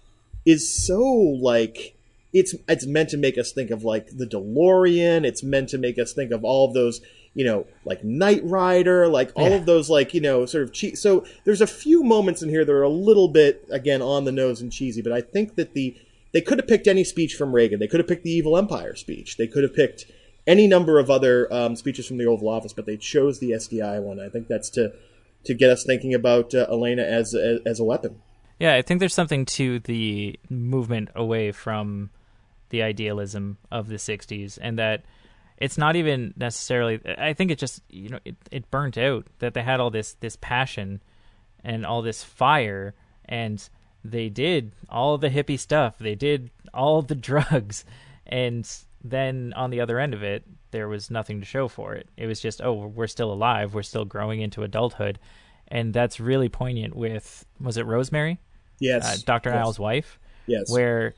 is 0.45 0.87
so 0.87 1.01
like 1.01 1.97
it's 2.33 2.55
it's 2.69 2.87
meant 2.87 3.11
to 3.11 3.17
make 3.17 3.37
us 3.39 3.53
think 3.53 3.71
of 3.71 3.85
like 3.85 4.09
the 4.17 4.27
DeLorean. 4.27 5.25
It's 5.25 5.43
meant 5.43 5.69
to 5.71 5.79
make 5.79 5.99
us 5.99 6.13
think 6.13 6.31
of 6.33 6.45
all 6.45 6.67
of 6.67 6.75
those, 6.75 7.01
you 7.35 7.45
know, 7.45 7.67
like 7.85 8.03
Knight 8.03 8.41
Rider, 8.45 9.07
like 9.09 9.31
all 9.37 9.51
Yeah. 9.51 9.57
of 9.57 9.67
those 9.67 9.91
like 9.91 10.15
you 10.15 10.21
know 10.21 10.47
sort 10.47 10.65
of 10.65 10.73
cheap. 10.73 10.97
So 10.97 11.25
there's 11.45 11.61
a 11.61 11.67
few 11.67 12.03
moments 12.03 12.43
in 12.43 12.49
here 12.49 12.65
that 12.65 12.73
are 12.73 12.83
a 12.83 12.89
little 12.89 13.29
bit 13.29 13.67
again 13.71 14.01
on 14.03 14.25
the 14.25 14.33
nose 14.33 14.61
and 14.61 14.73
cheesy, 14.73 15.03
but 15.03 15.13
I 15.13 15.21
think 15.21 15.57
that 15.57 15.75
the 15.75 15.95
they 16.33 16.41
could 16.41 16.59
have 16.59 16.67
picked 16.67 16.87
any 16.87 17.05
speech 17.05 17.35
from 17.35 17.55
Reagan. 17.55 17.79
They 17.79 17.87
could 17.87 18.01
have 18.01 18.09
picked 18.09 18.25
the 18.25 18.31
Evil 18.31 18.57
Empire 18.57 18.95
speech. 18.95 19.37
They 19.37 19.47
could 19.47 19.63
have 19.65 19.75
picked 19.75 20.07
any 20.47 20.67
number 20.67 20.99
of 20.99 21.11
other 21.11 21.53
um, 21.53 21.77
speeches 21.77 22.07
from 22.07 22.17
the 22.17 22.25
Oval 22.27 22.49
Office, 22.49 22.73
but 22.73 22.87
they 22.87 22.97
chose 22.97 23.39
the 23.39 23.51
SDI 23.51 24.01
one. 24.03 24.19
I 24.19 24.31
think 24.31 24.49
that's 24.49 24.71
to 24.71 24.93
to 25.45 25.53
get 25.55 25.69
us 25.71 25.85
thinking 25.85 26.15
about 26.15 26.55
uh, 26.55 26.67
Elena 26.71 27.03
as, 27.03 27.35
as 27.35 27.61
as 27.67 27.79
a 27.79 27.85
weapon. 27.85 28.23
Yeah, 28.63 28.77
I 28.77 28.83
think 28.83 29.01
there's 29.01 29.13
something 29.13 29.45
to 29.47 29.81
the 29.81 30.39
movement 30.49 31.09
away 31.17 31.51
from 31.51 32.11
the 32.69 32.85
idealism 32.85 33.59
of 33.73 33.89
the 33.89 33.97
60s 33.97 34.57
and 34.63 34.79
that 34.79 35.03
it's 35.59 35.77
not 35.77 35.97
even 35.97 36.33
necessarily 36.37 37.01
I 37.19 37.33
think 37.33 37.51
it 37.51 37.59
just, 37.59 37.83
you 37.91 38.11
know, 38.11 38.21
it, 38.25 38.37
it 38.53 38.71
burnt 38.71 38.97
out 38.97 39.27
that 39.41 39.55
they 39.55 39.65
had 39.65 39.81
all 39.81 39.91
this 39.91 40.15
this 40.21 40.37
passion 40.41 41.03
and 41.65 41.85
all 41.85 42.03
this 42.03 42.23
fire 42.23 42.95
and 43.25 43.69
they 44.05 44.29
did 44.29 44.71
all 44.89 45.19
the 45.19 45.31
hippie 45.31 45.59
stuff. 45.59 45.99
They 45.99 46.15
did 46.15 46.49
all 46.73 47.03
the 47.03 47.15
drugs 47.31 47.85
and 48.29 48.65
then 49.03 49.53
on 49.57 49.71
the 49.71 49.81
other 49.81 49.99
end 49.99 50.15
of 50.15 50.23
it 50.23 50.45
there 50.71 50.87
was 50.87 51.11
nothing 51.11 51.41
to 51.41 51.45
show 51.45 51.67
for 51.67 51.95
it. 51.95 52.09
It 52.17 52.29
was 52.29 52.39
just, 52.39 52.63
oh, 52.63 52.75
we're 52.75 53.09
still 53.09 53.33
alive, 53.33 53.75
we're 53.75 53.83
still 53.83 54.05
growing 54.05 54.41
into 54.41 54.63
adulthood. 54.63 55.19
And 55.67 55.93
that's 55.93 56.21
really 56.21 56.49
poignant 56.49 56.95
with 56.95 57.45
was 57.59 57.77
it 57.77 57.87
Rosemary? 57.87 58.39
Yes, 58.83 59.05
uh, 59.05 59.17
Dr. 59.25 59.51
Yes. 59.51 59.57
Niles' 59.57 59.79
wife, 59.79 60.19
Yes. 60.47 60.71
where 60.71 61.15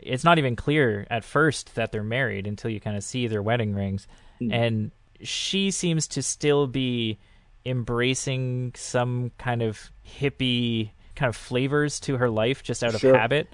it's 0.00 0.24
not 0.24 0.38
even 0.38 0.56
clear 0.56 1.06
at 1.10 1.24
first 1.24 1.74
that 1.74 1.92
they're 1.92 2.02
married 2.02 2.46
until 2.46 2.70
you 2.70 2.80
kind 2.80 2.96
of 2.96 3.04
see 3.04 3.26
their 3.26 3.42
wedding 3.42 3.74
rings. 3.74 4.06
Hmm. 4.38 4.52
And 4.52 4.90
she 5.22 5.70
seems 5.70 6.06
to 6.08 6.22
still 6.22 6.66
be 6.66 7.18
embracing 7.64 8.72
some 8.76 9.30
kind 9.38 9.62
of 9.62 9.90
hippie 10.06 10.90
kind 11.14 11.28
of 11.28 11.36
flavors 11.36 12.00
to 12.00 12.16
her 12.18 12.28
life 12.30 12.62
just 12.62 12.82
out 12.84 12.94
of 12.94 13.00
Sure. 13.00 13.16
habit. 13.16 13.48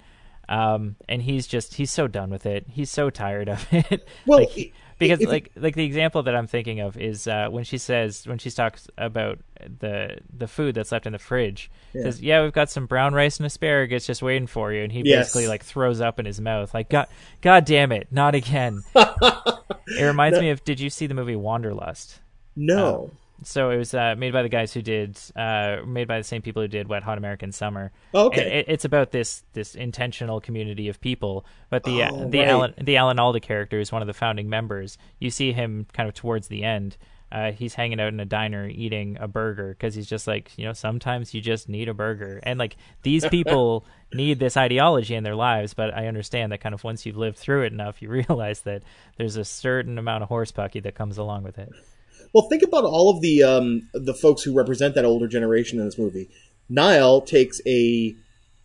Um, 0.49 0.97
and 1.09 1.23
he's 1.23 1.47
just 1.47 1.75
he's 1.75 1.91
so 1.91 2.09
done 2.09 2.31
with 2.31 2.45
it. 2.47 2.67
He's 2.69 2.91
so 2.91 3.11
tired 3.11 3.49
of 3.49 3.67
it. 3.73 4.07
Well, 4.27 4.41
Like, 4.41 4.51
i- 4.59 4.73
because 5.09 5.21
if- 5.21 5.29
like 5.29 5.51
like 5.57 5.75
the 5.75 5.85
example 5.85 6.23
that 6.25 6.35
I'm 6.35 6.47
thinking 6.47 6.81
of 6.81 6.97
is 6.97 7.27
uh, 7.29 7.49
when 7.51 7.65
she 7.65 7.79
says 7.79 8.27
when 8.27 8.39
she 8.39 8.51
talks 8.51 8.89
about 8.99 9.39
the 9.61 10.19
the 10.37 10.47
food 10.49 10.75
that's 10.75 10.91
left 10.93 11.07
in 11.07 11.13
the 11.13 11.19
fridge. 11.19 11.71
Yeah. 11.95 12.03
Says, 12.03 12.23
"Yeah, 12.23 12.43
we've 12.43 12.53
got 12.53 12.71
some 12.71 12.87
brown 12.87 13.15
rice 13.15 13.37
and 13.39 13.47
asparagus 13.47 14.07
just 14.07 14.23
waiting 14.23 14.47
for 14.47 14.73
you," 14.73 14.83
and 14.83 14.91
he 14.93 15.03
Yes. 15.05 15.27
basically 15.29 15.47
like 15.49 15.65
throws 15.65 16.01
up 16.01 16.19
in 16.19 16.27
his 16.27 16.41
mouth, 16.41 16.73
like 16.75 16.89
"God, 16.89 17.07
God 17.41 17.65
damn 17.65 17.93
it, 17.93 18.09
not 18.11 18.35
again." 18.35 18.83
it 18.95 20.03
reminds 20.05 20.39
me 20.41 20.51
of. 20.51 20.65
Did 20.65 20.81
you 20.81 20.91
see 20.91 21.07
the 21.07 21.15
movie 21.15 21.37
Wanderlust? 21.37 22.21
no. 22.57 23.11
So 23.47 23.71
it 23.71 23.77
was 23.77 23.95
uh, 23.95 24.15
made 24.17 24.33
by 24.33 24.43
the 24.43 24.49
guys 24.49 24.73
who 24.73 24.83
did, 24.83 25.19
uh, 25.37 25.79
made 25.87 26.09
by 26.09 26.19
the 26.19 26.25
same 26.25 26.43
people 26.43 26.63
who 26.63 26.69
did 26.69 26.89
Wet 26.89 27.03
Hot 27.03 27.19
American 27.19 27.53
Summer. 27.53 27.93
Oh, 28.15 28.27
okay. 28.27 28.61
It, 28.61 28.67
it's 28.69 28.85
about 28.85 29.11
this 29.11 29.45
this 29.53 29.75
intentional 29.75 30.41
community 30.41 30.89
of 30.89 31.01
people. 31.01 31.45
But 31.71 31.85
the 31.85 32.05
Oh, 32.05 32.29
the 32.29 32.39
right. 32.39 32.49
Alan 32.49 32.75
the 32.81 32.97
Alan 32.97 33.19
Alda 33.19 33.41
character 33.41 33.81
is 33.81 33.93
one 33.93 34.03
of 34.03 34.07
the 34.07 34.15
founding 34.15 34.49
members. 34.49 34.99
You 35.19 35.31
see 35.31 35.53
him 35.53 35.87
kind 35.93 36.09
of 36.09 36.15
towards 36.15 36.49
the 36.49 36.65
end. 36.65 36.97
Uh, 37.33 37.51
he's 37.51 37.73
hanging 37.73 37.99
out 37.99 38.09
in 38.09 38.21
a 38.21 38.27
diner 38.27 38.69
eating 38.69 39.17
a 39.19 39.27
burger 39.27 39.71
because 39.71 39.95
he's 39.95 40.07
just 40.07 40.27
like 40.27 40.53
you 40.59 40.67
know 40.67 40.75
sometimes 40.75 41.33
you 41.33 41.41
just 41.41 41.67
need 41.67 41.89
a 41.89 41.95
burger 41.95 42.39
and 42.43 42.59
like 42.59 42.77
these 43.05 43.27
people 43.29 43.87
need 44.13 44.39
this 44.39 44.55
ideology 44.55 45.15
in 45.15 45.25
their 45.25 45.35
lives 45.35 45.73
but 45.73 45.95
i 45.97 46.07
understand 46.07 46.53
that 46.53 46.61
kind 46.61 46.75
of 46.75 46.85
once 46.85 47.07
you've 47.07 47.17
lived 47.17 47.39
through 47.39 47.63
it 47.63 47.73
enough 47.73 48.03
you 48.03 48.09
realize 48.29 48.61
that 48.61 48.83
there's 49.17 49.37
a 49.37 49.47
certain 49.47 49.97
amount 49.97 50.23
of 50.23 50.29
horse 50.29 50.53
pucky 50.53 50.79
that 50.79 50.95
comes 50.95 51.17
along 51.17 51.43
with 51.43 51.59
it 51.59 51.73
Well, 52.33 52.49
think 52.49 52.63
about 52.63 52.85
all 52.85 53.11
of 53.11 53.21
the 53.21 53.43
um, 53.43 53.89
the 53.93 54.15
folks 54.15 54.43
who 54.43 54.55
represent 54.55 54.95
that 54.95 55.05
older 55.05 55.29
generation 55.29 55.79
in 55.79 55.85
this 55.85 55.99
movie. 55.99 56.31
Nyle 56.69 57.21
takes 57.21 57.61
a 57.67 58.17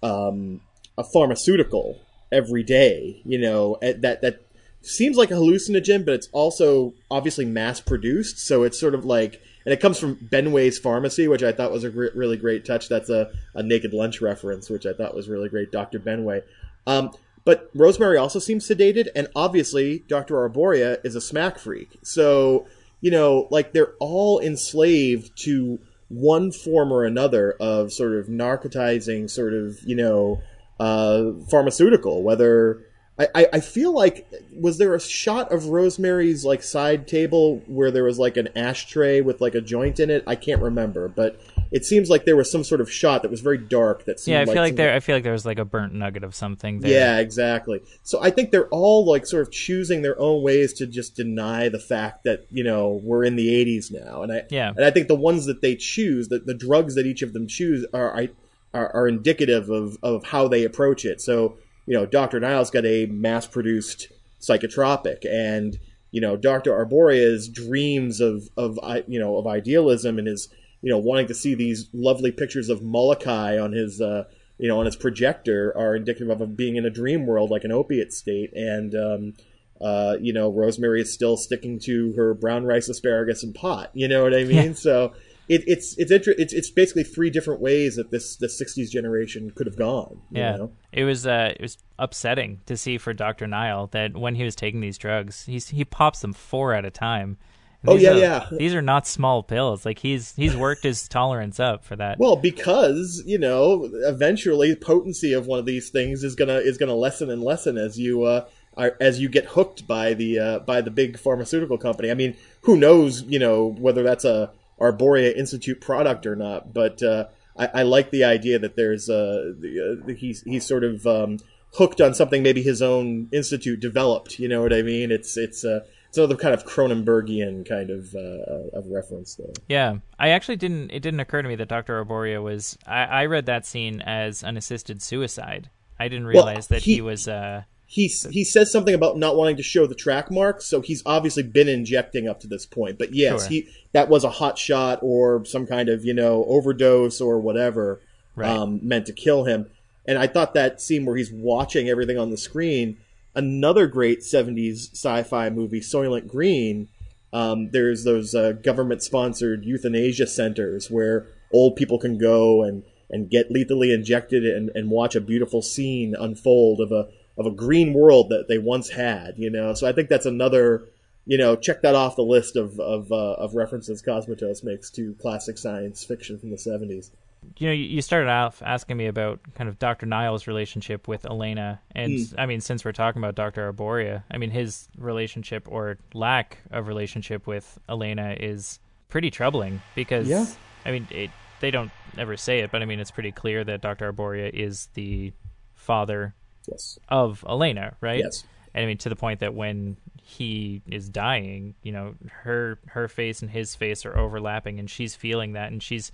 um, 0.01 0.61
a 0.97 1.03
pharmaceutical 1.03 2.01
every 2.32 2.63
day. 2.63 3.22
You 3.26 3.39
know 3.39 3.78
that 3.82 4.22
that 4.22 4.41
seems 4.82 5.18
like 5.18 5.32
a 5.32 5.36
hallucinogen, 5.36 6.05
but 6.05 6.13
it's 6.13 6.30
also 6.32 6.93
obviously 7.11 7.45
mass 7.45 7.82
produced. 7.82 8.39
So 8.39 8.63
it's 8.63 8.80
sort 8.80 8.95
of 8.95 9.05
like, 9.05 9.41
and 9.65 9.74
it 9.74 9.82
comes 9.82 9.99
from 9.99 10.15
Benway's 10.15 10.80
Pharmacy, 10.80 11.28
which 11.28 11.43
I 11.43 11.51
thought 11.51 11.72
was 11.72 11.84
a 11.84 11.89
really 11.89 12.38
great 12.38 12.65
touch. 12.65 12.88
That's 12.88 13.09
a, 13.09 13.32
a 13.53 13.63
Naked 13.63 13.93
Lunch 13.93 14.22
reference, 14.22 14.70
which 14.70 14.86
I 14.86 14.93
thought 14.93 15.15
was 15.15 15.28
really 15.28 15.49
great. 15.49 15.72
Doctor 15.72 15.99
Benway. 15.99 16.43
Um, 16.86 17.11
but 17.43 17.70
Rosemary 17.74 18.18
also 18.18 18.39
seems 18.39 18.68
sedated, 18.68 19.07
and 19.15 19.28
obviously 19.36 19.99
Doctor 20.07 20.36
Arboria 20.36 21.03
is 21.05 21.15
a 21.15 21.22
smack 21.22 21.59
freak. 21.59 21.97
So 22.03 22.68
you 23.02 23.12
know, 23.12 23.48
like 23.52 23.74
they're 23.74 23.93
all 24.00 24.39
enslaved 24.39 25.38
to 25.43 25.80
one 26.10 26.52
form 26.52 26.91
or 26.91 27.04
another 27.04 27.52
of 27.60 27.91
sort 27.91 28.14
of 28.14 28.28
narcotizing, 28.28 29.30
sort 29.30 29.54
of 29.54 29.80
you 29.84 29.95
know, 29.95 30.41
uh, 30.80 31.32
pharmaceutical. 31.50 32.24
Whether 32.24 32.86
I, 33.20 33.28
I, 33.36 33.48
I 33.54 33.60
feel 33.60 33.93
like 33.93 34.28
was 34.60 34.78
there 34.78 34.93
a 34.95 35.00
shot 35.00 35.52
of 35.52 35.68
Rosemary's 35.68 36.45
like 36.45 36.64
side 36.64 37.08
table 37.08 37.62
where 37.68 37.91
there 37.91 38.04
was 38.04 38.20
like 38.20 38.38
an 38.38 38.50
ashtray 38.56 39.22
with 39.22 39.41
like 39.41 39.56
a 39.56 39.62
joint 39.62 40.00
in 40.00 40.10
it? 40.10 40.24
I 40.28 40.36
can't 40.36 40.62
remember, 40.62 41.08
but 41.08 41.39
it 41.72 41.86
seems 41.86 42.09
like 42.09 42.26
there 42.26 42.36
was 42.36 42.51
some 42.51 42.63
sort 42.63 42.82
of 42.82 42.91
shot 42.91 43.22
that 43.22 43.32
was 43.32 43.41
very 43.41 43.57
dark. 43.57 44.05
That 44.05 44.20
seemed 44.20 44.34
yeah 44.36 44.41
i 44.41 44.45
feel 44.45 44.55
like 44.55 44.70
some- 44.72 44.76
there 44.78 44.93
i 44.93 44.99
feel 44.99 45.15
like 45.15 45.24
there 45.24 45.34
was 45.34 45.45
like 45.45 45.59
a 45.59 45.65
burnt 45.65 45.93
nugget 45.93 46.24
of 46.24 46.34
something 46.36 46.80
there 46.80 46.91
yeah, 46.91 47.20
exactly. 47.20 47.82
So 48.03 48.22
I 48.22 48.30
think 48.32 48.51
they're 48.51 48.68
all 48.70 49.05
like 49.05 49.26
sort 49.26 49.41
of 49.41 49.51
choosing 49.51 50.01
their 50.01 50.20
own 50.20 50.43
ways 50.43 50.74
to 50.74 50.88
just 50.88 51.15
deny 51.15 51.70
the 51.70 51.80
fact 51.80 52.24
that 52.24 52.45
you 52.51 52.63
know 52.63 52.99
we're 53.03 53.24
in 53.24 53.36
the 53.36 53.49
'80s 53.49 53.91
now, 53.91 54.22
and 54.24 54.32
I 54.32 54.43
Yeah. 54.49 54.70
and 54.76 54.84
I 54.86 54.91
think 54.91 55.07
the 55.07 55.15
ones 55.15 55.45
that 55.45 55.61
they 55.61 55.76
choose, 55.76 56.28
that 56.30 56.45
the 56.45 56.53
drugs 56.53 56.95
that 56.95 57.05
each 57.05 57.22
of 57.22 57.34
them 57.34 57.47
choose, 57.47 57.86
are 57.93 58.15
I 58.15 58.30
are, 58.74 58.93
are 58.95 59.07
indicative 59.07 59.70
of 59.70 59.97
of 60.03 60.26
how 60.26 60.47
they 60.47 60.63
approach 60.63 61.05
it. 61.05 61.22
So 61.22 61.57
you 61.86 61.93
know, 61.93 62.05
Doctor 62.05 62.38
Niles 62.39 62.70
got 62.70 62.86
a 62.86 63.05
mass-produced 63.05 64.09
psychotropic, 64.41 65.26
and 65.30 65.78
you 66.11 66.22
know, 66.22 66.36
Doctor 66.38 66.72
Arboria's 66.72 67.47
dreams 67.49 68.20
of 68.22 68.49
of 68.57 68.80
you 69.07 69.20
know 69.20 69.38
of 69.38 69.47
idealism 69.47 70.18
and 70.18 70.28
his 70.28 70.49
you 70.82 70.92
know 70.92 70.98
wanting 70.98 71.28
to 71.28 71.34
see 71.34 71.56
these 71.56 71.90
lovely 71.94 72.32
pictures 72.32 72.70
of 72.70 72.82
Molokai 72.82 73.60
on 73.60 73.72
his 73.72 74.02
uh, 74.02 74.26
you 74.58 74.68
know, 74.68 74.80
on 74.80 74.86
his 74.86 74.96
projector 74.96 75.76
are 75.78 75.96
indicative 75.96 76.30
of 76.30 76.42
him 76.42 76.56
being 76.56 76.76
in 76.76 76.86
a 76.86 76.90
dream 76.90 77.26
world, 77.26 77.52
like 77.52 77.64
an 77.64 77.72
opiate 77.72 78.12
state. 78.12 78.52
And, 78.54 78.96
um, 78.96 79.34
uh, 79.80 80.18
you 80.20 80.34
know, 80.34 80.52
Rosemary 80.52 81.02
is 81.02 81.14
still 81.14 81.38
sticking 81.38 81.80
to 81.82 82.14
her 82.14 82.34
brown 82.34 82.66
rice, 82.66 82.90
asparagus, 82.90 83.44
and 83.44 83.54
pot. 83.54 83.92
You 83.94 84.08
know 84.08 84.24
what 84.24 84.34
I 84.34 84.44
mean? 84.44 84.70
Yeah. 84.70 84.74
So 84.74 85.14
it, 85.48 85.64
it's 85.68 85.96
it's 85.98 86.12
inter- 86.12 86.34
it's 86.38 86.52
it's 86.52 86.72
basically 86.72 87.04
three 87.04 87.30
different 87.30 87.62
ways 87.62 87.96
that 87.96 88.10
this 88.10 88.36
the 88.38 88.48
'60s 88.48 88.90
generation 88.90 89.52
could 89.52 89.68
have 89.68 89.78
gone. 89.78 90.20
yeah, 90.32 90.58
know? 90.58 90.72
it 90.92 91.04
was 91.04 91.28
uh, 91.28 91.54
it 91.56 91.62
was 91.62 91.78
upsetting 92.00 92.62
to 92.66 92.76
see 92.76 92.98
for 92.98 93.14
Dr. 93.14 93.46
Nyle 93.46 93.88
that 93.92 94.18
when 94.18 94.34
he 94.34 94.44
was 94.44 94.56
taking 94.56 94.82
these 94.82 94.98
drugs, 94.98 95.46
he's 95.46 95.70
he 95.70 95.86
pops 95.86 96.22
them 96.22 96.34
four 96.34 96.74
at 96.74 96.84
a 96.84 96.92
time 96.92 97.38
oh 97.86 97.96
yeah, 97.96 98.12
are, 98.12 98.18
yeah. 98.18 98.48
These 98.52 98.74
are 98.74 98.82
not 98.82 99.06
small 99.06 99.44
pills. 99.44 99.86
Like 99.86 100.00
he's 100.00 100.34
he's 100.36 100.56
worked 100.56 100.84
his 100.84 101.08
tolerance 101.10 101.60
up 101.60 101.84
for 101.84 101.96
that. 101.96 102.18
Well, 102.20 102.36
because 102.36 103.24
you 103.26 103.38
know, 103.38 103.90
eventually, 104.06 104.76
potency 104.76 105.34
of 105.34 105.48
one 105.48 105.60
of 105.60 105.66
these 105.66 105.90
things 105.90 106.24
is 106.24 106.36
gonna 106.36 106.58
is 106.58 106.78
gonna 106.78 106.96
lessen 106.96 107.30
and 107.30 107.44
lessen 107.44 107.78
as 107.78 108.00
you 108.00 108.24
uh, 108.24 108.46
are, 108.76 108.96
as 109.00 109.20
you 109.20 109.30
get 109.30 109.46
hooked 109.46 109.88
by 109.88 110.14
the 110.14 110.40
uh, 110.40 110.60
by 110.60 110.82
the 110.82 110.92
big 110.92 111.20
pharmaceutical 111.20 111.78
company. 111.78 112.10
I 112.10 112.14
mean, 112.14 112.36
who 112.62 112.78
knows? 112.78 113.24
You 113.24 113.40
know 113.40 113.68
whether 113.68 114.04
that's 114.04 114.26
a 114.26 114.52
Arboria 114.80 115.36
Institute 115.36 115.82
product 115.82 116.26
or 116.26 116.36
not. 116.36 116.74
But 116.74 117.02
uh, 117.02 117.26
I, 117.58 117.70
I, 117.76 117.84
like 117.84 118.12
the 118.12 118.24
idea 118.24 118.60
that 118.60 118.76
there's 118.76 119.10
uh, 119.10 119.54
the, 119.60 120.04
uh, 120.08 120.14
he's 120.14 120.42
he's 120.44 120.66
sort 120.66 120.84
of 120.84 121.06
um, 121.08 121.40
hooked 121.76 122.02
on 122.02 122.14
something 122.14 122.44
maybe 122.44 122.62
his 122.62 122.82
own 122.82 123.30
institute 123.32 123.80
developed. 123.80 124.40
You 124.40 124.48
know 124.48 124.62
what 124.62 124.74
I 124.74 124.82
mean? 124.82 125.12
It's 125.12 125.38
it's 125.38 125.66
uh, 125.66 125.82
it's 126.10 126.18
another 126.18 126.36
kind 126.36 126.53
of 126.53 126.66
Cronenbergian 126.66 127.68
kind 127.68 127.89
of 127.89 128.16
uh, 128.16 128.78
of 128.78 128.88
reference 128.88 129.36
there. 129.36 129.53
Yeah, 129.68 129.97
I 130.18 130.30
actually 130.30 130.58
didn't. 130.58 130.91
It 130.91 131.01
didn't 131.01 131.20
occur 131.20 131.41
to 131.41 131.47
me 131.47 131.55
that 131.55 131.68
Doctor 131.68 132.03
Arboria 132.03 132.41
was. 132.41 132.78
I, 132.86 133.03
I 133.03 133.26
read 133.26 133.45
that 133.47 133.66
scene 133.66 134.01
as 134.01 134.43
an 134.43 134.58
assisted 134.58 135.01
suicide. 135.01 135.70
I 135.99 136.08
didn't 136.08 136.28
realize 136.28 136.70
well, 136.70 136.80
he, 136.80 136.93
that 136.95 136.95
he 136.95 137.01
was. 137.01 137.28
Uh, 137.28 137.64
he 137.86 138.08
he 138.32 138.43
says 138.43 138.72
something 138.72 138.93
about 138.93 139.18
not 139.18 139.36
wanting 139.36 139.58
to 139.58 139.64
show 139.64 139.88
the 139.88 139.95
track 139.95 140.30
marks, 140.30 140.66
so 140.66 140.82
he's 140.82 141.01
obviously 141.05 141.43
been 141.43 141.70
injecting 141.70 142.28
up 142.28 142.39
to 142.41 142.47
this 142.47 142.66
point. 142.66 142.97
But 142.97 143.14
yes, 143.14 143.43
sure. 143.43 143.49
he 143.49 143.70
that 143.93 144.10
was 144.10 144.24
a 144.24 144.30
hot 144.30 144.58
shot 144.58 144.99
or 145.01 145.45
some 145.45 145.66
kind 145.66 145.89
of 145.89 146.03
you 146.03 146.14
know 146.14 146.43
overdose 146.45 147.22
or 147.22 147.39
whatever 147.39 148.01
right. 148.36 148.49
um, 148.49 148.80
meant 148.84 149.05
to 149.08 149.14
kill 149.14 149.45
him. 149.45 149.70
And 150.05 150.18
I 150.18 150.28
thought 150.28 150.53
that 150.53 150.82
scene 150.82 151.05
where 151.05 151.18
he's 151.18 151.32
watching 151.32 151.89
everything 151.89 152.18
on 152.18 152.30
the 152.30 152.38
screen 152.38 152.97
another 153.38 153.86
great 153.86 154.22
70s 154.22 154.92
sci-fi 154.94 155.50
movie 155.50 155.80
soylent 155.80 156.28
green 156.28 156.90
um, 157.32 157.70
there's 157.72 158.04
those 158.04 158.34
uh, 158.34 158.54
government-sponsored 158.54 159.64
euthanasia 159.64 160.26
centers 160.26 160.90
where 160.90 161.28
old 161.54 161.76
people 161.76 162.00
can 162.00 162.18
go 162.18 162.64
and, 162.64 162.84
and 163.12 163.30
get 163.30 163.52
lethally 163.52 163.94
injected 163.94 164.44
and, 164.44 164.72
and 164.74 164.90
watch 164.90 165.16
a 165.16 165.22
beautiful 165.22 165.62
scene 165.62 166.16
unfold 166.20 166.82
of 166.82 166.92
a 166.92 167.10
of 167.38 167.46
a 167.46 167.52
green 167.52 167.94
world 167.94 168.30
that 168.30 168.48
they 168.48 168.58
once 168.58 168.90
had 168.90 169.36
you 169.38 169.52
know? 169.52 169.74
So 169.76 169.88
i 169.88 169.94
think 169.94 170.10
that's 170.10 170.26
another 170.26 170.86
you 171.28 171.38
know 171.38 171.56
check 171.56 171.84
that 171.84 171.94
off 171.94 172.16
the 172.16 172.24
list 172.24 172.56
of 172.56 172.80
of, 172.80 173.12
uh, 173.12 173.34
of 173.34 173.54
references 173.54 174.02
cosmatos 174.02 174.64
makes 174.64 174.90
to 174.92 175.14
classic 175.22 175.60
science 175.60 176.04
fiction 176.04 176.40
from 176.40 176.50
the 176.50 176.56
70s 176.56 177.12
you 177.58 177.68
know, 177.68 177.74
you 177.74 178.02
started 178.02 178.30
off 178.30 178.62
asking 178.66 178.98
me 178.98 179.08
about 179.08 179.39
kind 179.56 179.70
of 179.70 179.80
Dr. 179.80 180.06
Nyle's 180.06 180.48
relationship 180.48 181.08
with 181.08 181.26
Elena, 181.26 181.82
and 181.91 182.14
mm. 182.14 182.36
I 182.38 182.45
mean, 182.45 182.62
since 182.62 182.84
we're 182.84 182.91
talking 182.91 183.22
about 183.22 183.36
Dr. 183.36 183.72
Arboria, 183.72 184.24
I 184.32 184.38
mean, 184.38 184.50
his 184.50 184.88
relationship 184.98 185.68
or 185.70 185.98
lack 186.14 186.60
of 186.72 186.88
relationship 186.88 187.48
with 187.48 187.80
Elena 187.89 188.36
is 188.39 188.80
pretty 189.10 189.32
troubling 189.32 189.82
because, 189.95 190.28
yeah. 190.28 190.45
I 190.86 190.91
mean, 190.91 191.08
it, 191.12 191.32
they 191.60 191.72
don't 191.72 191.91
ever 192.18 192.38
say 192.38 192.60
it, 192.60 192.72
but 192.72 192.82
I 192.82 192.86
mean, 192.86 193.00
it's 193.00 193.12
pretty 193.12 193.32
clear 193.32 193.64
that 193.64 193.82
Dr. 193.82 194.12
Arboria 194.12 194.50
is 194.50 194.89
the 194.93 195.34
father 195.76 196.36
yes. 196.68 197.00
of 197.10 197.43
Elena, 197.48 197.95
right? 198.02 198.20
Yes. 198.20 198.43
And 198.74 198.84
I 198.84 198.88
mean, 198.88 198.98
to 199.00 199.10
the 199.10 199.16
point 199.16 199.39
that 199.39 199.54
when 199.54 199.98
he 200.22 200.82
is 200.88 201.10
dying, 201.10 201.76
you 201.82 201.91
know, 201.91 202.16
her 202.43 202.80
her 202.88 203.08
face 203.08 203.41
and 203.41 203.50
his 203.50 203.76
face 203.76 204.06
are 204.06 204.16
overlapping, 204.18 204.78
and 204.78 204.89
she's 204.89 205.16
feeling 205.16 205.54
that, 205.54 205.72
and 205.72 205.82
she's 205.82 206.12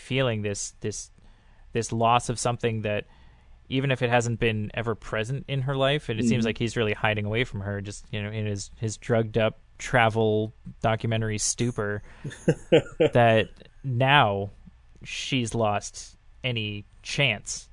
feeling 0.00 0.42
this 0.42 0.74
this 0.80 1.10
this 1.72 1.92
loss 1.92 2.28
of 2.28 2.38
something 2.38 2.82
that 2.82 3.04
even 3.68 3.92
if 3.92 4.02
it 4.02 4.10
hasn't 4.10 4.40
been 4.40 4.70
ever 4.74 4.94
present 4.94 5.44
in 5.46 5.62
her 5.62 5.76
life, 5.76 6.08
and 6.08 6.18
it 6.18 6.22
mm-hmm. 6.24 6.30
seems 6.30 6.44
like 6.44 6.58
he's 6.58 6.76
really 6.76 6.92
hiding 6.92 7.24
away 7.24 7.44
from 7.44 7.60
her, 7.60 7.80
just 7.80 8.04
you 8.10 8.22
know, 8.22 8.30
in 8.30 8.46
his 8.46 8.70
his 8.76 8.96
drugged 8.96 9.38
up 9.38 9.60
travel 9.78 10.52
documentary 10.82 11.38
stupor, 11.38 12.02
that 13.12 13.48
now 13.84 14.50
she's 15.04 15.54
lost 15.54 16.16
any 16.42 16.84
chance 17.02 17.68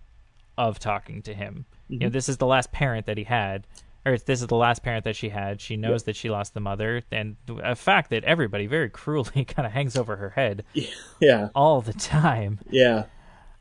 of 0.57 0.79
talking 0.79 1.21
to 1.23 1.33
him. 1.33 1.65
Mm-hmm. 1.85 1.93
You 1.93 1.99
know, 1.99 2.05
mm-hmm. 2.05 2.13
this 2.13 2.29
is 2.29 2.37
the 2.37 2.45
last 2.45 2.71
parent 2.71 3.07
that 3.07 3.17
he 3.17 3.23
had, 3.23 3.65
or 4.07 4.17
this 4.17 4.41
is 4.41 4.47
the 4.47 4.55
last 4.55 4.83
parent 4.83 5.03
that 5.03 5.15
she 5.15 5.29
had. 5.29 5.59
She 5.59 5.75
knows 5.75 6.01
yep. 6.01 6.05
that 6.05 6.15
she 6.15 6.29
lost 6.29 6.53
the 6.53 6.59
mother, 6.59 7.03
and 7.11 7.35
a 7.61 7.75
fact 7.75 8.09
that 8.11 8.23
everybody 8.23 8.65
very 8.65 8.89
cruelly 8.89 9.45
kind 9.47 9.65
of 9.65 9.73
hangs 9.73 9.95
over 9.95 10.15
her 10.15 10.31
head. 10.31 10.63
Yeah, 11.19 11.49
all 11.55 11.81
the 11.81 11.93
time. 11.93 12.59
Yeah, 12.69 13.05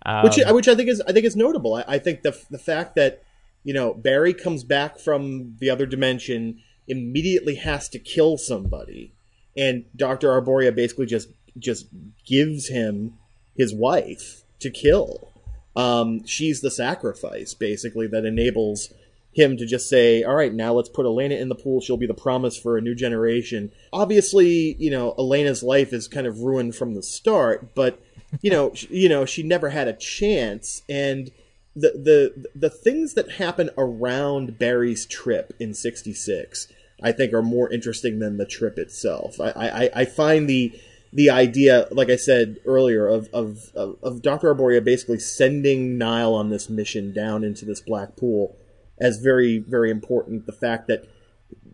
um, 0.05 0.25
which 0.25 0.39
which 0.47 0.69
I 0.69 0.75
think 0.75 0.91
is 0.91 1.01
I 1.01 1.13
think 1.13 1.25
is 1.25 1.37
notable. 1.37 1.75
I, 1.75 1.85
I 1.89 1.99
think 1.99 2.21
the 2.21 2.39
the 2.51 2.59
fact 2.59 2.95
that 2.97 3.23
you 3.65 3.73
know 3.73 3.95
Barry 3.95 4.35
comes 4.35 4.63
back 4.63 4.99
from 4.99 5.57
the 5.59 5.71
other 5.71 5.87
dimension 5.87 6.61
immediately 6.87 7.55
has 7.55 7.89
to 7.89 7.99
kill 7.99 8.37
somebody, 8.37 9.15
and 9.57 9.87
Doctor 9.97 10.29
Arboria 10.29 10.75
basically 10.75 11.07
just 11.07 11.29
just 11.59 11.87
gives 12.27 12.69
him 12.69 13.15
his 13.57 13.75
wife 13.75 14.45
to 14.61 14.71
kill. 14.71 15.33
Um, 15.75 16.27
she's 16.27 16.61
the 16.61 16.71
sacrifice 16.71 17.55
basically 17.55 18.07
that 18.09 18.25
enables 18.25 18.93
him 19.37 19.57
to 19.59 19.67
just 19.67 19.89
say, 19.89 20.23
all 20.23 20.35
right, 20.35 20.53
now 20.53 20.73
let's 20.73 20.89
put 20.89 21.07
Elena 21.07 21.35
in 21.35 21.49
the 21.49 21.55
pool. 21.55 21.81
She'll 21.81 21.97
be 21.97 22.07
the 22.07 22.15
promise 22.15 22.57
for 22.57 22.77
a 22.77 22.81
new 22.81 22.95
generation. 22.95 23.71
Obviously, 23.93 24.77
you 24.79 24.91
know, 24.91 25.15
Elena's 25.19 25.63
life 25.63 25.93
is 25.93 26.09
kind 26.09 26.27
of 26.27 26.41
ruined 26.41 26.75
from 26.75 26.95
the 26.95 27.03
start, 27.03 27.75
but 27.75 28.01
you 28.41 28.51
know, 28.51 28.73
she, 28.75 28.89
you 28.91 29.09
know, 29.09 29.25
she 29.25 29.43
never 29.43 29.71
had 29.71 29.89
a 29.89 29.93
chance 29.93 30.83
and 30.89 31.31
the 31.75 31.91
the 31.91 32.47
the 32.55 32.71
things 32.71 33.15
that 33.15 33.33
happen 33.33 33.69
around 33.77 34.59
Barry's 34.59 35.05
trip 35.05 35.53
in 35.61 35.75
66 35.75 36.69
I 37.03 37.13
think 37.13 37.35
are 37.35 37.43
more 37.43 37.71
interesting 37.71 38.19
than 38.21 38.39
the 38.39 38.47
trip 38.47 38.79
itself. 38.79 39.39
I, 39.39 39.51
I, 39.51 39.91
I 39.95 40.05
find 40.07 40.49
the 40.49 40.73
the 41.13 41.31
idea, 41.31 41.87
like 41.91 42.11
I 42.11 42.17
said 42.17 42.59
earlier, 42.67 43.07
of, 43.07 43.29
of, 43.33 43.71
of, 43.75 43.97
of 44.03 44.23
Dr. 44.23 44.55
Arboria 44.55 44.85
basically 44.85 45.19
sending 45.19 45.97
Nyle 45.97 46.35
on 46.35 46.51
this 46.51 46.69
mission 46.69 47.13
down 47.13 47.45
into 47.45 47.65
this 47.65 47.81
black 47.81 48.17
pool 48.17 48.57
as 48.99 49.19
very 49.19 49.59
very 49.59 49.91
important. 49.91 50.47
The 50.47 50.53
fact 50.53 50.89
that 50.89 51.09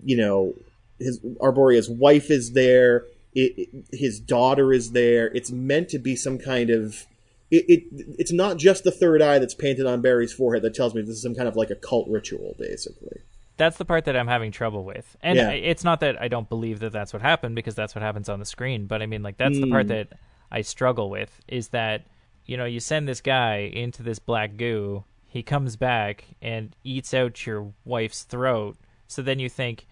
you 0.05 0.17
know 0.17 0.55
his 0.99 1.21
Arboria's 1.41 1.91
wife 1.91 2.31
is 2.31 2.53
there, 2.53 3.07
it, 3.35 3.55
it, 3.57 3.87
his 3.93 4.21
daughter 4.21 4.73
is 4.73 4.93
there. 4.93 5.27
It's 5.35 5.51
meant 5.51 5.89
to 5.91 5.99
be 5.99 6.17
some 6.17 6.39
kind 6.39 6.71
of 6.71 7.07
it, 7.51 7.65
it, 7.69 7.83
It's 8.19 8.33
not 8.33 8.57
just 8.57 8.83
the 8.85 8.91
third 8.91 9.21
eye 9.21 9.39
that's 9.39 9.55
painted 9.55 9.87
on 9.87 10.01
Barry's 10.01 10.33
forehead 10.33 10.63
that 10.63 10.75
tells 10.75 10.95
me 10.95 11.03
this 11.03 11.17
is 11.17 11.23
some 11.23 11.35
kind 11.35 11.49
of 11.49 11.55
like 11.55 11.71
a 11.71 11.75
cult 11.75 12.09
ritual, 12.09 12.57
basically. 12.59 13.19
That's 13.59 13.77
the 13.77 13.85
part 13.85 14.07
that 14.07 14.17
I'm 14.17 14.27
having 14.27 14.51
trouble 14.51 14.85
with, 14.85 15.17
and 15.23 15.37
yeah. 15.37 15.51
it's 15.51 15.85
not 15.85 16.01
that 16.01 16.21
I 16.21 16.29
don't 16.29 16.49
believe 16.49 16.81
that 16.81 16.93
that's 16.93 17.13
what 17.13 17.21
happened 17.21 17.55
because 17.55 17.75
that's 17.75 17.95
what 17.95 18.03
happens 18.03 18.31
on 18.31 18.39
the 18.39 18.47
screen. 18.47 18.87
But 18.87 19.03
I 19.03 19.07
mean, 19.07 19.23
like 19.23 19.37
that's 19.37 19.57
mm. 19.57 19.61
the 19.61 19.71
part 19.71 19.87
mm. 19.87 19.91
that 19.91 20.19
I 20.51 20.63
struggle 20.63 21.11
with 21.11 21.39
is 21.47 21.69
that 21.69 22.07
you 22.47 22.57
know 22.57 22.65
you 22.65 22.81
send 22.81 23.07
this 23.07 23.21
guy 23.21 23.71
into 23.73 24.03
this 24.03 24.19
black 24.19 24.57
goo 24.57 25.05
he 25.33 25.43
comes 25.43 25.77
back 25.77 26.27
and 26.43 26.77
eats 26.85 27.15
out 27.15 27.47
your 27.47 27.73
wife's 27.87 28.23
throat. 28.23 28.77
So 29.09 29.23
then 29.23 29.39
you 29.39 29.49
think, 29.49 29.87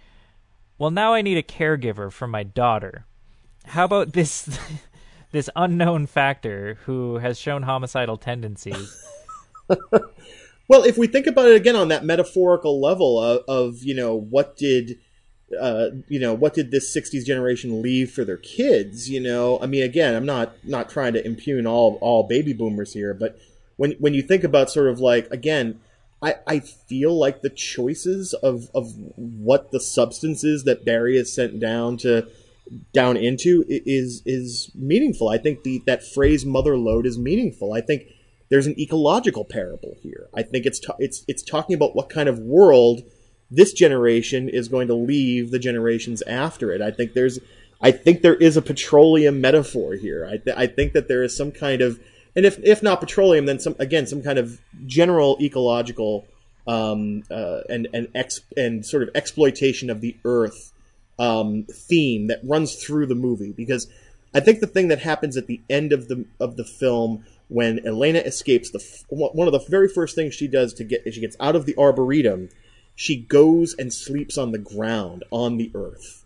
well, 0.76 0.90
now 0.90 1.14
I 1.14 1.22
need 1.22 1.38
a 1.38 1.42
caregiver 1.42 2.12
for 2.12 2.26
my 2.26 2.42
daughter. 2.42 3.06
How 3.64 3.86
about 3.86 4.12
this 4.12 4.58
this 5.32 5.48
unknown 5.56 6.04
factor 6.04 6.76
who 6.84 7.16
has 7.16 7.38
shown 7.38 7.62
homicidal 7.62 8.18
tendencies? 8.18 9.02
well, 10.68 10.84
if 10.84 10.98
we 10.98 11.06
think 11.06 11.26
about 11.26 11.48
it 11.48 11.56
again 11.56 11.74
on 11.76 11.88
that 11.88 12.04
metaphorical 12.04 12.78
level 12.78 13.18
of, 13.18 13.42
of 13.48 13.82
you 13.82 13.94
know 13.94 14.14
what 14.14 14.58
did 14.58 14.98
uh, 15.58 15.86
you 16.06 16.20
know 16.20 16.34
what 16.34 16.52
did 16.52 16.70
this 16.70 16.94
60s 16.94 17.24
generation 17.24 17.80
leave 17.80 18.12
for 18.12 18.24
their 18.24 18.36
kids 18.36 19.10
you 19.10 19.18
know 19.18 19.58
i 19.60 19.66
mean 19.66 19.82
again 19.82 20.14
i'm 20.14 20.24
not 20.24 20.54
not 20.62 20.88
trying 20.88 21.12
to 21.12 21.26
impugn 21.26 21.66
all 21.66 21.98
all 22.00 22.22
baby 22.22 22.52
boomers 22.52 22.92
here 22.92 23.12
but 23.12 23.36
when 23.80 23.92
when 23.92 24.12
you 24.12 24.20
think 24.20 24.44
about 24.44 24.70
sort 24.70 24.88
of 24.88 25.00
like 25.00 25.30
again, 25.30 25.80
I, 26.20 26.34
I 26.46 26.60
feel 26.60 27.18
like 27.18 27.40
the 27.40 27.48
choices 27.48 28.34
of, 28.34 28.68
of 28.74 28.92
what 29.16 29.70
the 29.70 29.80
substance 29.80 30.44
is 30.44 30.64
that 30.64 30.84
Barry 30.84 31.16
is 31.16 31.34
sent 31.34 31.58
down 31.58 31.96
to 31.98 32.28
down 32.92 33.16
into 33.16 33.64
is 33.66 34.22
is 34.26 34.70
meaningful. 34.74 35.30
I 35.30 35.38
think 35.38 35.62
the 35.62 35.82
that 35.86 36.04
phrase 36.04 36.44
"mother 36.44 36.76
lode" 36.76 37.06
is 37.06 37.16
meaningful. 37.16 37.72
I 37.72 37.80
think 37.80 38.02
there's 38.50 38.66
an 38.66 38.78
ecological 38.78 39.46
parable 39.46 39.96
here. 40.02 40.28
I 40.34 40.42
think 40.42 40.66
it's 40.66 40.82
it's 40.98 41.24
it's 41.26 41.42
talking 41.42 41.74
about 41.74 41.96
what 41.96 42.10
kind 42.10 42.28
of 42.28 42.38
world 42.38 43.00
this 43.50 43.72
generation 43.72 44.50
is 44.50 44.68
going 44.68 44.88
to 44.88 44.94
leave 44.94 45.52
the 45.52 45.58
generations 45.58 46.20
after 46.26 46.70
it. 46.70 46.82
I 46.82 46.90
think 46.90 47.14
there's 47.14 47.38
I 47.80 47.92
think 47.92 48.20
there 48.20 48.36
is 48.36 48.58
a 48.58 48.62
petroleum 48.62 49.40
metaphor 49.40 49.94
here. 49.94 50.26
I 50.26 50.36
th- 50.36 50.54
I 50.54 50.66
think 50.66 50.92
that 50.92 51.08
there 51.08 51.22
is 51.22 51.34
some 51.34 51.50
kind 51.50 51.80
of 51.80 51.98
and 52.36 52.46
if 52.46 52.58
if 52.62 52.82
not 52.82 53.00
petroleum, 53.00 53.46
then 53.46 53.58
some 53.58 53.76
again 53.78 54.06
some 54.06 54.22
kind 54.22 54.38
of 54.38 54.60
general 54.86 55.36
ecological 55.40 56.26
um, 56.66 57.24
uh, 57.30 57.60
and 57.68 57.88
and 57.92 58.08
ex 58.14 58.40
and 58.56 58.84
sort 58.84 59.02
of 59.02 59.10
exploitation 59.14 59.90
of 59.90 60.00
the 60.00 60.16
earth 60.24 60.72
um, 61.18 61.64
theme 61.70 62.28
that 62.28 62.40
runs 62.42 62.76
through 62.76 63.06
the 63.06 63.14
movie 63.14 63.52
because 63.52 63.88
I 64.34 64.40
think 64.40 64.60
the 64.60 64.66
thing 64.66 64.88
that 64.88 65.00
happens 65.00 65.36
at 65.36 65.46
the 65.46 65.60
end 65.68 65.92
of 65.92 66.08
the 66.08 66.24
of 66.38 66.56
the 66.56 66.64
film 66.64 67.24
when 67.48 67.84
Elena 67.84 68.20
escapes 68.20 68.70
the 68.70 68.80
one 69.08 69.48
of 69.48 69.52
the 69.52 69.66
very 69.68 69.88
first 69.88 70.14
things 70.14 70.34
she 70.34 70.46
does 70.46 70.72
to 70.74 70.84
get 70.84 71.12
she 71.12 71.20
gets 71.20 71.36
out 71.40 71.56
of 71.56 71.66
the 71.66 71.76
arboretum, 71.76 72.48
she 72.94 73.16
goes 73.16 73.74
and 73.74 73.92
sleeps 73.92 74.38
on 74.38 74.52
the 74.52 74.58
ground 74.58 75.24
on 75.30 75.56
the 75.56 75.70
earth. 75.74 76.24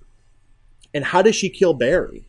And 0.93 1.07
how 1.07 1.23
does 1.23 1.35
she 1.35 1.49
kill 1.49 1.75
Barry? 1.75 2.27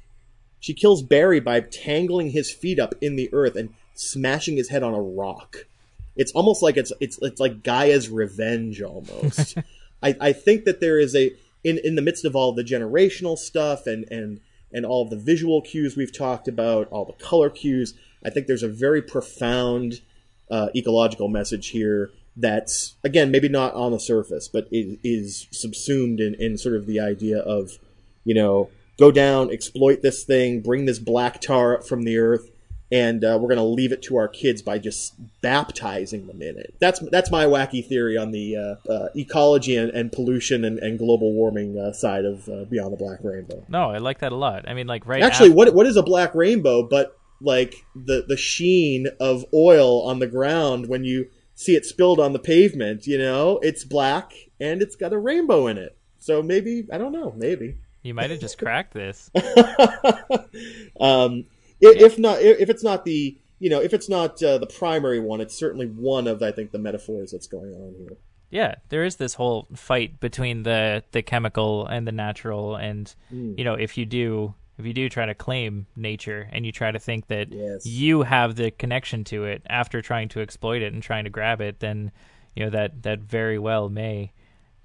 She 0.66 0.74
kills 0.74 1.03
Barry 1.03 1.39
by 1.39 1.59
tangling 1.59 2.32
his 2.32 2.51
feet 2.51 2.80
up 2.80 2.95
in 2.99 3.18
the 3.18 3.30
earth 3.32 3.55
and 3.55 3.76
smashing 3.93 4.57
his 4.57 4.70
head 4.70 4.82
on 4.82 4.95
a 4.95 4.99
rock. 4.99 5.68
It's 6.16 6.32
almost 6.32 6.63
like 6.63 6.76
it's 6.76 6.91
it's 6.99 7.20
it's 7.22 7.39
like 7.39 7.61
Gaia's 7.61 8.09
revenge 8.09 8.82
almost. 8.82 9.59
I, 10.01 10.16
I 10.20 10.34
think 10.34 10.66
that 10.66 10.80
there 10.80 10.99
is 10.99 11.16
a 11.16 11.36
in 11.63 11.78
in 11.84 11.93
the 11.93 12.01
midst 12.01 12.26
of 12.26 12.36
all 12.36 12.51
the 12.51 12.63
generational 12.63 13.38
stuff 13.38 13.86
and 13.86 14.05
and 14.09 14.41
and 14.74 14.88
all 14.88 15.07
the 15.07 15.16
visual 15.16 15.61
cues 15.61 15.95
we've 15.95 16.11
talked 16.11 16.47
about, 16.47 16.88
all 16.89 17.05
the 17.05 17.24
color 17.24 17.51
cues, 17.51 17.93
I 18.26 18.32
think 18.32 18.47
there's 18.47 18.63
a 18.63 18.68
very 18.68 19.03
profound 19.03 20.01
uh, 20.49 20.70
ecological 20.76 21.28
message 21.28 21.68
here 21.68 22.09
that's 22.36 22.95
again 23.03 23.30
maybe 23.30 23.49
not 23.49 23.76
on 23.76 23.91
the 23.91 23.99
surface, 23.99 24.47
but 24.47 24.68
it 24.72 24.97
is 25.03 25.45
subsumed 25.51 26.20
in, 26.20 26.34
in 26.34 26.57
sort 26.57 26.76
of 26.76 26.88
the 26.88 26.99
idea 26.99 27.38
of 27.38 27.78
you 28.24 28.34
know 28.34 28.72
go 28.97 29.11
down, 29.11 29.51
exploit 29.51 30.01
this 30.01 30.23
thing, 30.23 30.61
bring 30.61 30.85
this 30.85 30.99
black 30.99 31.41
tar 31.41 31.77
up 31.77 31.87
from 31.87 32.03
the 32.03 32.17
earth, 32.17 32.49
and 32.91 33.23
uh, 33.23 33.37
we're 33.39 33.47
going 33.47 33.57
to 33.57 33.63
leave 33.63 33.91
it 33.91 34.01
to 34.03 34.17
our 34.17 34.27
kids 34.27 34.61
by 34.61 34.77
just 34.77 35.15
baptizing 35.41 36.27
them 36.27 36.41
in 36.41 36.57
it. 36.57 36.75
That's 36.79 36.99
that's 37.11 37.31
my 37.31 37.45
wacky 37.45 37.85
theory 37.85 38.17
on 38.17 38.31
the 38.31 38.55
uh, 38.55 38.91
uh, 38.91 39.09
ecology 39.15 39.75
and, 39.75 39.89
and, 39.91 40.11
pollution 40.11 40.63
and, 40.63 40.79
and 40.79 40.99
global 40.99 41.33
warming 41.33 41.77
uh, 41.77 41.93
side 41.93 42.25
of 42.25 42.47
uh, 42.47 42.65
Beyond 42.65 42.93
the 42.93 42.97
Black 42.97 43.19
Rainbow. 43.23 43.65
No, 43.67 43.91
I 43.91 43.97
like 43.97 44.19
that 44.19 44.31
a 44.31 44.35
lot. 44.35 44.67
I 44.67 44.73
mean, 44.73 44.87
like 44.87 45.05
right 45.07 45.23
actually, 45.23 45.49
after... 45.49 45.57
what 45.57 45.73
what 45.73 45.85
is 45.87 45.97
a 45.97 46.03
black 46.03 46.35
rainbow? 46.35 46.83
But 46.83 47.17
like 47.41 47.75
the 47.95 48.23
the 48.27 48.37
sheen 48.37 49.07
of 49.19 49.45
oil 49.53 50.03
on 50.03 50.19
the 50.19 50.27
ground 50.27 50.87
when 50.87 51.03
you 51.03 51.27
see 51.55 51.75
it 51.75 51.85
spilled 51.85 52.19
on 52.19 52.33
the 52.33 52.39
pavement. 52.39 53.07
You 53.07 53.17
know, 53.17 53.59
it's 53.63 53.83
black 53.83 54.31
and 54.59 54.81
it's 54.81 54.95
got 54.95 55.11
a 55.11 55.17
rainbow 55.17 55.67
in 55.67 55.77
it. 55.77 55.97
So 56.19 56.41
maybe 56.41 56.87
I 56.91 56.97
don't 56.97 57.11
know. 57.11 57.33
Maybe 57.35 57.77
you 58.06 58.14
might 58.14 58.30
have 58.30 58.39
just 58.39 58.60
cracked 58.60 58.93
this. 58.93 59.32
um, 60.99 61.45
if 61.82 62.20
not, 62.20 62.39
if 62.39 62.70
it's 62.70 62.84
not 62.84 63.03
the 63.03 63.38
you 63.58 63.70
know, 63.70 63.82
if 63.82 63.93
it's 63.93 64.08
not 64.08 64.41
uh, 64.43 64.60
the 64.60 64.68
primary 64.68 65.20
one, 65.20 65.41
it's 65.41 65.58
certainly 65.58 65.88
one 65.88 66.28
of 66.28 66.43
I 66.43 66.51
think 66.51 66.72
the 66.72 66.78
metaphors 66.78 67.32
that's 67.32 67.47
going 67.47 67.74
on 67.74 67.95
here. 67.97 68.18
Yeah, 68.51 68.76
there 68.89 69.03
is 69.03 69.16
this 69.16 69.34
whole 69.34 69.68
fight 69.76 70.20
between 70.20 70.64
the 70.64 71.03
the 71.12 71.24
chemical 71.24 71.88
and 71.88 72.08
the 72.08 72.12
natural, 72.12 72.76
and 72.76 73.14
mm. 73.34 73.58
you 73.58 73.64
know, 73.64 73.74
if 73.74 73.97
you 73.97 74.06
do 74.06 74.53
if 74.78 74.86
you 74.86 74.93
do 74.93 75.10
try 75.10 75.26
to 75.26 75.34
claim 75.34 75.88
nature 75.95 76.47
and 76.51 76.64
you 76.64 76.72
try 76.72 76.91
to 76.91 76.99
think 76.99 77.28
that 77.28 77.51
yes. 77.51 77.88
you 77.88 78.22
have 78.22 78.56
the 78.56 78.70
connection 78.70 79.24
to 79.24 79.45
it 79.45 79.64
after 79.68 80.01
trying 80.01 80.30
to 80.30 80.41
exploit 80.41 80.84
it 80.84 80.93
and 80.93 81.01
trying 81.01 81.24
to 81.24 81.30
grab 81.32 81.60
it, 81.60 81.80
then 81.80 82.12
you 82.56 82.64
know 82.66 82.70
that 82.70 83.01
that 83.01 83.22
very 83.22 83.58
well 83.58 83.89
may 83.89 84.32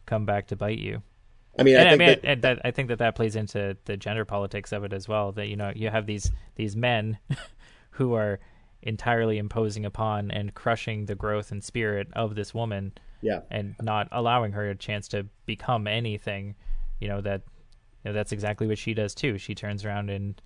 come 0.07 0.25
back 0.25 0.47
to 0.47 0.57
bite 0.57 0.79
you. 0.79 1.03
I 1.59 1.62
mean, 1.62 1.76
and, 1.76 1.88
I, 1.88 1.92
I 1.92 1.96
mean, 1.96 2.09
that... 2.09 2.20
and 2.24 2.42
that, 2.42 2.61
I 2.64 2.70
think 2.70 2.88
that 2.88 2.98
that 2.98 3.14
plays 3.14 3.36
into 3.36 3.76
the 3.84 3.96
gender 3.96 4.24
politics 4.24 4.72
of 4.72 4.84
it 4.84 4.92
as 4.92 5.09
well. 5.09 5.32
That 5.32 5.48
you 5.48 5.57
know 5.57 5.72
you 5.74 5.90
have 5.90 6.07
these 6.07 6.30
these 6.57 6.76
men 6.76 7.18
who 7.90 8.14
are 8.14 8.40
entirely 8.82 9.36
imposing 9.36 9.84
upon 9.84 10.30
and 10.30 10.55
crushing 10.55 11.07
the 11.07 11.14
growth 11.14 11.53
and 11.53 11.62
spirit 11.62 12.09
of 12.14 12.34
this 12.34 12.55
woman, 12.55 12.92
yeah, 13.20 13.40
and 13.51 13.74
not 13.80 14.09
allowing 14.12 14.53
her 14.53 14.70
a 14.70 14.74
chance 14.74 15.09
to 15.09 15.26
become 15.46 15.86
anything. 15.86 16.55
You 17.01 17.09
know 17.09 17.20
that 17.20 17.42
you 18.05 18.11
know, 18.11 18.14
that's 18.14 18.32
exactly 18.32 18.66
what 18.66 18.78
she 18.78 18.94
does 18.94 19.14
too. 19.14 19.38
She 19.38 19.55
turns 19.55 19.84
around 19.84 20.11
and 20.11 20.40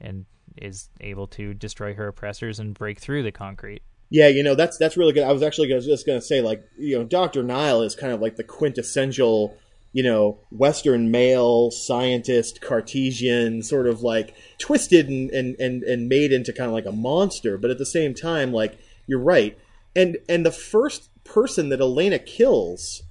and 0.00 0.26
is 0.56 0.88
able 1.00 1.26
to 1.28 1.54
destroy 1.54 1.94
her 1.94 2.08
oppressors 2.08 2.58
and 2.58 2.74
break 2.74 2.98
through 2.98 3.22
the 3.22 3.32
concrete. 3.32 3.82
Yeah, 4.10 4.28
you 4.28 4.42
know 4.42 4.54
that's 4.54 4.76
that's 4.76 4.96
really 4.96 5.12
good. 5.12 5.22
I 5.22 5.32
was 5.32 5.42
actually 5.42 5.68
just 5.68 6.06
going 6.06 6.18
to 6.18 6.24
say, 6.24 6.40
like, 6.40 6.64
you 6.76 6.98
know, 6.98 7.04
Doctor 7.04 7.42
Nyle 7.42 7.82
is 7.82 7.94
kind 7.94 8.12
of 8.12 8.20
like 8.20 8.36
the 8.36 8.44
quintessential, 8.44 9.56
you 9.92 10.02
know, 10.02 10.38
Western 10.50 11.10
male 11.10 11.70
scientist, 11.70 12.60
Cartesian, 12.60 13.62
sort 13.62 13.86
of 13.86 14.02
like 14.02 14.34
twisted 14.58 15.08
and 15.08 15.30
and 15.30 15.56
and, 15.58 15.82
and 15.82 16.08
made 16.08 16.32
into 16.32 16.52
kind 16.52 16.68
of 16.68 16.74
like 16.74 16.86
a 16.86 16.92
monster. 16.92 17.58
But 17.58 17.70
at 17.70 17.78
the 17.78 17.86
same 17.86 18.14
time, 18.14 18.52
like 18.52 18.78
you're 19.06 19.20
right, 19.20 19.58
and 19.94 20.18
and 20.28 20.44
the 20.44 20.52
first 20.52 21.10
person 21.24 21.68
that 21.68 21.80
Elena 21.80 22.18
kills 22.18 23.02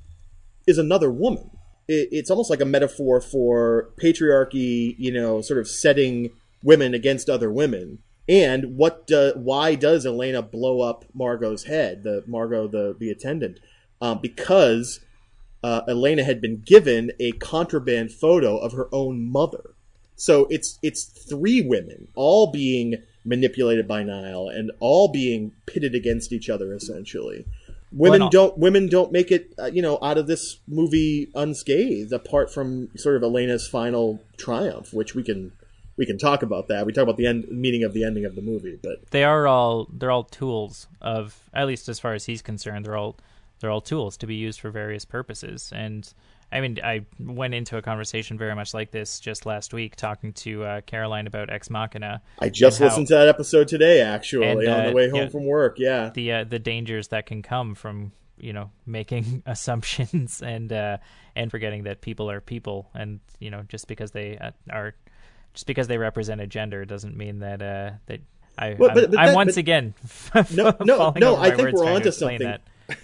is 0.67 0.77
another 0.77 1.11
woman 1.11 1.51
it, 1.89 2.09
it's 2.11 2.29
almost 2.29 2.49
like 2.49 2.61
a 2.61 2.65
metaphor 2.65 3.19
for 3.19 3.89
patriarchy, 4.01 4.95
you 4.97 5.11
know, 5.11 5.41
sort 5.41 5.59
of 5.59 5.67
setting 5.67 6.29
women 6.63 6.93
against 6.93 7.29
other 7.29 7.51
women. 7.51 7.99
And 8.29 8.77
what? 8.77 9.07
Do, 9.07 9.33
why 9.35 9.75
does 9.75 10.05
Elena 10.05 10.43
blow 10.43 10.81
up 10.81 11.03
Margo's 11.13 11.63
head? 11.63 12.03
The 12.03 12.23
Margo, 12.27 12.67
the 12.67 12.95
the 12.97 13.09
attendant, 13.09 13.59
um, 13.99 14.19
because 14.21 14.99
uh, 15.63 15.81
Elena 15.87 16.23
had 16.23 16.41
been 16.41 16.61
given 16.61 17.11
a 17.19 17.31
contraband 17.33 18.11
photo 18.11 18.57
of 18.57 18.73
her 18.73 18.87
own 18.91 19.29
mother. 19.29 19.75
So 20.15 20.47
it's 20.49 20.79
it's 20.81 21.03
three 21.03 21.61
women 21.61 22.09
all 22.15 22.51
being 22.51 22.95
manipulated 23.23 23.87
by 23.87 24.03
Nyle 24.03 24.49
and 24.49 24.71
all 24.79 25.07
being 25.09 25.53
pitted 25.65 25.95
against 25.95 26.33
each 26.33 26.49
other 26.49 26.73
essentially. 26.73 27.45
Women 27.91 28.29
don't 28.29 28.57
women 28.57 28.87
don't 28.87 29.11
make 29.11 29.31
it 29.31 29.53
uh, 29.57 29.65
you 29.65 29.81
know 29.81 29.97
out 30.01 30.17
of 30.17 30.27
this 30.27 30.59
movie 30.67 31.31
unscathed 31.35 32.11
apart 32.11 32.53
from 32.53 32.89
sort 32.95 33.15
of 33.15 33.23
Elena's 33.23 33.67
final 33.67 34.21
triumph 34.37 34.93
which 34.93 35.15
we 35.15 35.23
can 35.23 35.53
we 35.97 36.05
can 36.05 36.17
talk 36.17 36.43
about 36.43 36.67
that. 36.67 36.85
We 36.85 36.93
talk 36.93 37.03
about 37.03 37.17
the 37.17 37.25
end 37.25 37.47
meaning 37.49 37.83
of 37.83 37.93
the 37.93 38.03
ending 38.03 38.25
of 38.25 38.35
the 38.35 38.41
movie 38.41 38.77
but 38.81 39.09
they 39.11 39.23
are 39.23 39.47
all 39.47 39.87
they're 39.91 40.11
all 40.11 40.25
tools 40.25 40.87
of 41.01 41.49
at 41.53 41.65
least 41.65 41.89
as 41.89 41.99
far 41.99 42.13
as 42.13 42.25
he's 42.25 42.41
concerned 42.41 42.85
they're 42.85 42.97
all 42.97 43.15
they're 43.59 43.71
all 43.71 43.81
tools 43.81 44.17
to 44.17 44.27
be 44.27 44.35
used 44.35 44.59
for 44.59 44.71
various 44.71 45.05
purposes 45.05 45.71
and 45.75 46.13
I 46.51 46.61
mean, 46.61 46.79
I 46.83 47.05
went 47.19 47.53
into 47.53 47.77
a 47.77 47.81
conversation 47.81 48.37
very 48.37 48.55
much 48.55 48.73
like 48.73 48.91
this 48.91 49.19
just 49.19 49.45
last 49.45 49.71
week, 49.71 49.95
talking 49.95 50.33
to 50.33 50.63
uh, 50.63 50.81
Caroline 50.81 51.27
about 51.27 51.51
Ex 51.51 51.69
Machina. 51.69 52.21
I 52.39 52.49
just 52.49 52.81
listened 52.81 53.07
how, 53.09 53.15
to 53.15 53.19
that 53.19 53.27
episode 53.27 53.67
today, 53.67 54.01
actually, 54.01 54.47
and, 54.47 54.67
uh, 54.67 54.71
on 54.71 54.85
the 54.87 54.91
way 54.93 55.09
home 55.09 55.21
yeah, 55.21 55.29
from 55.29 55.45
work. 55.45 55.77
Yeah, 55.77 56.09
the 56.09 56.31
uh, 56.31 56.43
the 56.45 56.57
dangers 56.57 57.09
that 57.09 57.27
can 57.27 57.43
come 57.43 57.75
from 57.75 58.13
you 58.39 58.53
know 58.53 58.71
making 58.85 59.43
assumptions 59.45 60.41
and 60.41 60.73
uh, 60.73 60.97
and 61.35 61.51
forgetting 61.51 61.83
that 61.83 62.01
people 62.01 62.31
are 62.31 62.41
people, 62.41 62.89
and 62.95 63.19
you 63.39 63.51
know 63.51 63.63
just 63.67 63.87
because 63.87 64.11
they 64.11 64.37
uh, 64.37 64.51
are 64.71 64.95
just 65.53 65.67
because 65.67 65.87
they 65.87 65.99
represent 65.99 66.41
a 66.41 66.47
gender 66.47 66.83
doesn't 66.83 67.15
mean 67.15 67.39
that 67.39 67.61
uh, 67.61 67.91
that 68.07 68.21
I, 68.59 68.75
well, 68.77 68.91
but, 68.93 69.11
but 69.11 69.19
I'm, 69.19 69.27
that, 69.27 69.35
once 69.35 69.55
but, 69.55 69.59
again 69.59 69.93
no 70.53 70.75
no 70.83 71.13
no. 71.15 71.35
I 71.37 71.51
think 71.51 71.71
we're 71.71 71.85
onto 71.85 72.11
something. 72.11 72.57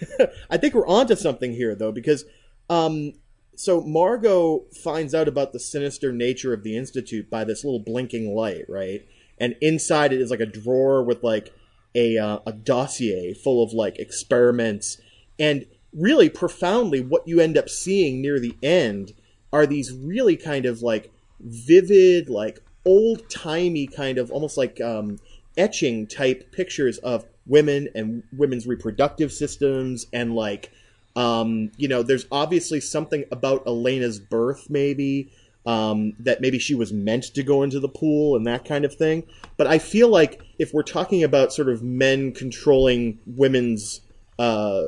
I 0.50 0.56
think 0.56 0.74
we're 0.74 0.86
onto 0.86 1.16
something 1.16 1.52
here 1.52 1.74
though 1.74 1.92
because 1.92 2.24
um, 2.68 3.12
so 3.56 3.80
Margo 3.80 4.64
finds 4.82 5.14
out 5.14 5.28
about 5.28 5.52
the 5.52 5.60
sinister 5.60 6.12
nature 6.12 6.52
of 6.52 6.62
the 6.62 6.76
institute 6.76 7.30
by 7.30 7.44
this 7.44 7.64
little 7.64 7.80
blinking 7.80 8.34
light, 8.34 8.64
right? 8.68 9.06
And 9.38 9.56
inside 9.62 10.12
it 10.12 10.20
is 10.20 10.30
like 10.30 10.40
a 10.40 10.46
drawer 10.46 11.02
with 11.02 11.22
like 11.22 11.54
a 11.94 12.18
uh, 12.18 12.40
a 12.46 12.52
dossier 12.52 13.32
full 13.32 13.64
of 13.64 13.72
like 13.72 13.98
experiments 13.98 15.00
and 15.38 15.64
really 15.92 16.28
profoundly 16.28 17.00
what 17.00 17.26
you 17.26 17.40
end 17.40 17.56
up 17.56 17.70
seeing 17.70 18.20
near 18.20 18.38
the 18.38 18.56
end 18.62 19.12
are 19.52 19.66
these 19.66 19.92
really 19.92 20.36
kind 20.36 20.66
of 20.66 20.82
like 20.82 21.10
vivid 21.40 22.28
like 22.28 22.60
old 22.84 23.28
timey 23.30 23.86
kind 23.86 24.18
of 24.18 24.30
almost 24.30 24.56
like 24.56 24.80
um, 24.80 25.18
etching 25.56 26.06
type 26.06 26.52
pictures 26.52 26.98
of 26.98 27.24
women 27.46 27.88
and 27.94 28.22
women's 28.36 28.66
reproductive 28.66 29.32
systems 29.32 30.06
and 30.12 30.34
like 30.34 30.70
um, 31.16 31.72
you 31.78 31.88
know, 31.88 32.02
there's 32.02 32.26
obviously 32.30 32.78
something 32.78 33.24
about 33.32 33.66
Elena's 33.66 34.20
birth, 34.20 34.68
maybe, 34.68 35.32
um, 35.64 36.12
that 36.20 36.42
maybe 36.42 36.58
she 36.58 36.74
was 36.74 36.92
meant 36.92 37.24
to 37.34 37.42
go 37.42 37.62
into 37.62 37.80
the 37.80 37.88
pool 37.88 38.36
and 38.36 38.46
that 38.46 38.66
kind 38.66 38.84
of 38.84 38.94
thing. 38.94 39.24
But 39.56 39.66
I 39.66 39.78
feel 39.78 40.08
like 40.08 40.42
if 40.58 40.74
we're 40.74 40.82
talking 40.82 41.24
about 41.24 41.54
sort 41.54 41.70
of 41.70 41.82
men 41.82 42.32
controlling 42.32 43.18
women's 43.26 44.02
uh, 44.38 44.82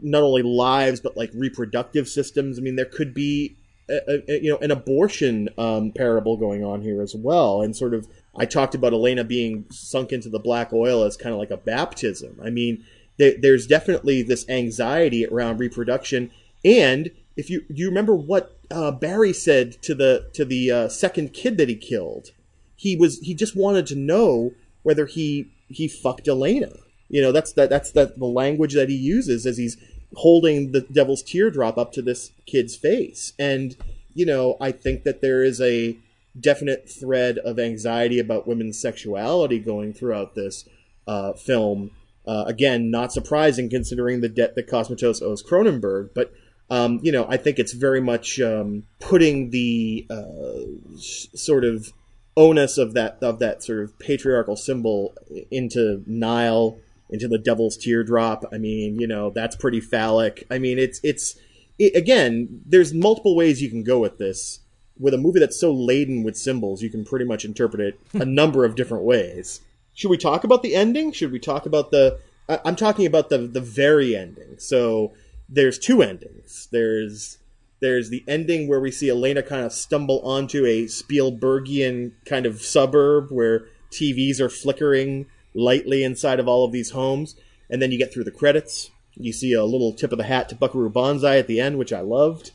not 0.00 0.24
only 0.24 0.42
lives 0.42 1.00
but 1.00 1.16
like 1.16 1.30
reproductive 1.34 2.08
systems, 2.08 2.58
I 2.58 2.62
mean, 2.62 2.74
there 2.74 2.84
could 2.84 3.14
be 3.14 3.56
a, 3.88 4.22
a, 4.28 4.40
you 4.40 4.50
know 4.50 4.58
an 4.58 4.70
abortion 4.70 5.48
um, 5.56 5.92
parable 5.92 6.36
going 6.36 6.64
on 6.64 6.82
here 6.82 7.00
as 7.00 7.14
well, 7.14 7.62
and 7.62 7.76
sort 7.76 7.94
of 7.94 8.08
I 8.36 8.46
talked 8.46 8.74
about 8.74 8.92
Elena 8.92 9.24
being 9.24 9.66
sunk 9.70 10.12
into 10.12 10.28
the 10.28 10.38
black 10.38 10.72
oil 10.72 11.04
as 11.04 11.16
kind 11.16 11.32
of 11.32 11.38
like 11.38 11.50
a 11.50 11.56
baptism. 11.56 12.40
I 12.42 12.50
mean, 12.50 12.84
there, 13.18 13.34
there's 13.38 13.66
definitely 13.66 14.22
this 14.22 14.48
anxiety 14.48 15.26
around 15.26 15.58
reproduction. 15.58 16.30
And 16.64 17.10
if 17.36 17.50
you 17.50 17.64
you 17.68 17.88
remember 17.88 18.14
what 18.14 18.58
uh, 18.70 18.90
Barry 18.90 19.32
said 19.32 19.80
to 19.82 19.94
the 19.94 20.30
to 20.34 20.44
the 20.44 20.70
uh, 20.70 20.88
second 20.88 21.32
kid 21.32 21.58
that 21.58 21.68
he 21.68 21.76
killed, 21.76 22.30
he 22.76 22.96
was 22.96 23.18
he 23.20 23.34
just 23.34 23.56
wanted 23.56 23.86
to 23.88 23.96
know 23.96 24.52
whether 24.82 25.06
he 25.06 25.48
he 25.68 25.88
fucked 25.88 26.28
Elena. 26.28 26.72
You 27.08 27.20
know, 27.20 27.32
that's 27.32 27.52
that 27.52 27.68
that's 27.68 27.92
that 27.92 28.18
the 28.18 28.26
language 28.26 28.74
that 28.74 28.88
he 28.88 28.96
uses 28.96 29.44
as 29.44 29.58
he's 29.58 29.76
holding 30.14 30.72
the 30.72 30.80
devil's 30.80 31.22
teardrop 31.22 31.78
up 31.78 31.92
to 31.92 32.02
this 32.02 32.32
kid's 32.46 32.76
face. 32.76 33.32
And 33.38 33.76
you 34.14 34.26
know, 34.26 34.56
I 34.60 34.72
think 34.72 35.04
that 35.04 35.20
there 35.20 35.42
is 35.42 35.60
a 35.60 35.96
definite 36.38 36.88
thread 36.88 37.38
of 37.38 37.58
anxiety 37.58 38.18
about 38.18 38.46
women's 38.46 38.80
sexuality 38.80 39.58
going 39.58 39.92
throughout 39.92 40.34
this 40.34 40.68
uh, 41.06 41.32
film. 41.34 41.90
Uh, 42.26 42.44
again, 42.46 42.90
not 42.90 43.12
surprising 43.12 43.68
considering 43.68 44.20
the 44.20 44.28
debt 44.28 44.54
that 44.54 44.68
Cosmatos 44.68 45.22
owes 45.22 45.42
Cronenberg, 45.42 46.10
but 46.14 46.32
um, 46.70 47.00
you 47.02 47.12
know, 47.12 47.26
I 47.28 47.36
think 47.36 47.58
it's 47.58 47.72
very 47.72 48.00
much 48.00 48.40
um, 48.40 48.84
putting 48.98 49.50
the 49.50 50.06
uh, 50.08 50.96
sort 50.96 51.64
of 51.64 51.92
onus 52.34 52.78
of 52.78 52.94
that 52.94 53.18
of 53.20 53.40
that 53.40 53.62
sort 53.62 53.82
of 53.82 53.98
patriarchal 53.98 54.56
symbol 54.56 55.14
into 55.50 56.02
Nyle, 56.06 56.78
into 57.10 57.28
the 57.28 57.36
devil's 57.36 57.76
teardrop. 57.76 58.46
I 58.52 58.56
mean, 58.58 58.98
you 58.98 59.06
know, 59.06 59.30
that's 59.30 59.54
pretty 59.54 59.80
phallic. 59.80 60.46
I 60.50 60.58
mean, 60.58 60.78
it's 60.78 60.98
it's 61.02 61.36
it, 61.78 61.94
again, 61.94 62.62
there's 62.64 62.94
multiple 62.94 63.36
ways 63.36 63.60
you 63.60 63.68
can 63.68 63.82
go 63.82 63.98
with 63.98 64.16
this. 64.16 64.60
With 65.02 65.14
a 65.14 65.18
movie 65.18 65.40
that's 65.40 65.58
so 65.58 65.72
laden 65.72 66.22
with 66.22 66.36
symbols, 66.36 66.80
you 66.80 66.88
can 66.88 67.04
pretty 67.04 67.24
much 67.24 67.44
interpret 67.44 67.80
it 67.80 68.00
a 68.14 68.24
number 68.24 68.64
of 68.64 68.76
different 68.76 69.04
ways. 69.04 69.60
Should 69.94 70.10
we 70.10 70.16
talk 70.16 70.44
about 70.44 70.62
the 70.62 70.74
ending? 70.74 71.12
Should 71.12 71.32
we 71.32 71.38
talk 71.38 71.66
about 71.66 71.90
the? 71.90 72.18
I, 72.48 72.60
I'm 72.64 72.76
talking 72.76 73.04
about 73.04 73.28
the 73.28 73.38
the 73.38 73.60
very 73.60 74.16
ending. 74.16 74.58
So 74.58 75.12
there's 75.48 75.78
two 75.78 76.02
endings. 76.02 76.68
There's 76.70 77.38
there's 77.80 78.10
the 78.10 78.24
ending 78.28 78.68
where 78.68 78.80
we 78.80 78.92
see 78.92 79.10
Elena 79.10 79.42
kind 79.42 79.66
of 79.66 79.72
stumble 79.72 80.20
onto 80.20 80.64
a 80.64 80.84
Spielbergian 80.84 82.12
kind 82.24 82.46
of 82.46 82.62
suburb 82.62 83.30
where 83.30 83.66
TVs 83.90 84.40
are 84.40 84.48
flickering 84.48 85.26
lightly 85.52 86.04
inside 86.04 86.38
of 86.38 86.46
all 86.46 86.64
of 86.64 86.72
these 86.72 86.90
homes, 86.90 87.34
and 87.68 87.82
then 87.82 87.90
you 87.90 87.98
get 87.98 88.14
through 88.14 88.24
the 88.24 88.30
credits. 88.30 88.90
You 89.14 89.32
see 89.32 89.52
a 89.52 89.64
little 89.64 89.92
tip 89.92 90.12
of 90.12 90.18
the 90.18 90.24
hat 90.24 90.48
to 90.48 90.54
Buckaroo 90.54 90.88
Banzai 90.88 91.38
at 91.38 91.48
the 91.48 91.60
end, 91.60 91.76
which 91.76 91.92
I 91.92 92.00
loved. 92.00 92.52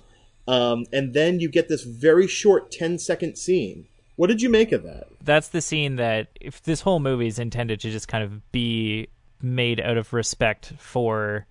Um, 0.47 0.85
and 0.93 1.13
then 1.13 1.39
you 1.39 1.49
get 1.49 1.67
this 1.67 1.83
very 1.83 2.27
short 2.27 2.71
10 2.71 2.99
second 2.99 3.37
scene. 3.37 3.87
What 4.15 4.27
did 4.27 4.41
you 4.41 4.49
make 4.49 4.71
of 4.71 4.83
that? 4.83 5.07
That's 5.21 5.49
the 5.49 5.61
scene 5.61 5.97
that 5.97 6.29
if 6.41 6.63
this 6.63 6.81
whole 6.81 6.99
movie 6.99 7.27
is 7.27 7.37
intended 7.37 7.79
to 7.81 7.91
just 7.91 8.07
kind 8.07 8.23
of 8.23 8.51
be 8.51 9.09
made 9.41 9.79
out 9.79 9.97
of 9.97 10.13
respect 10.13 10.73
for 10.79 11.45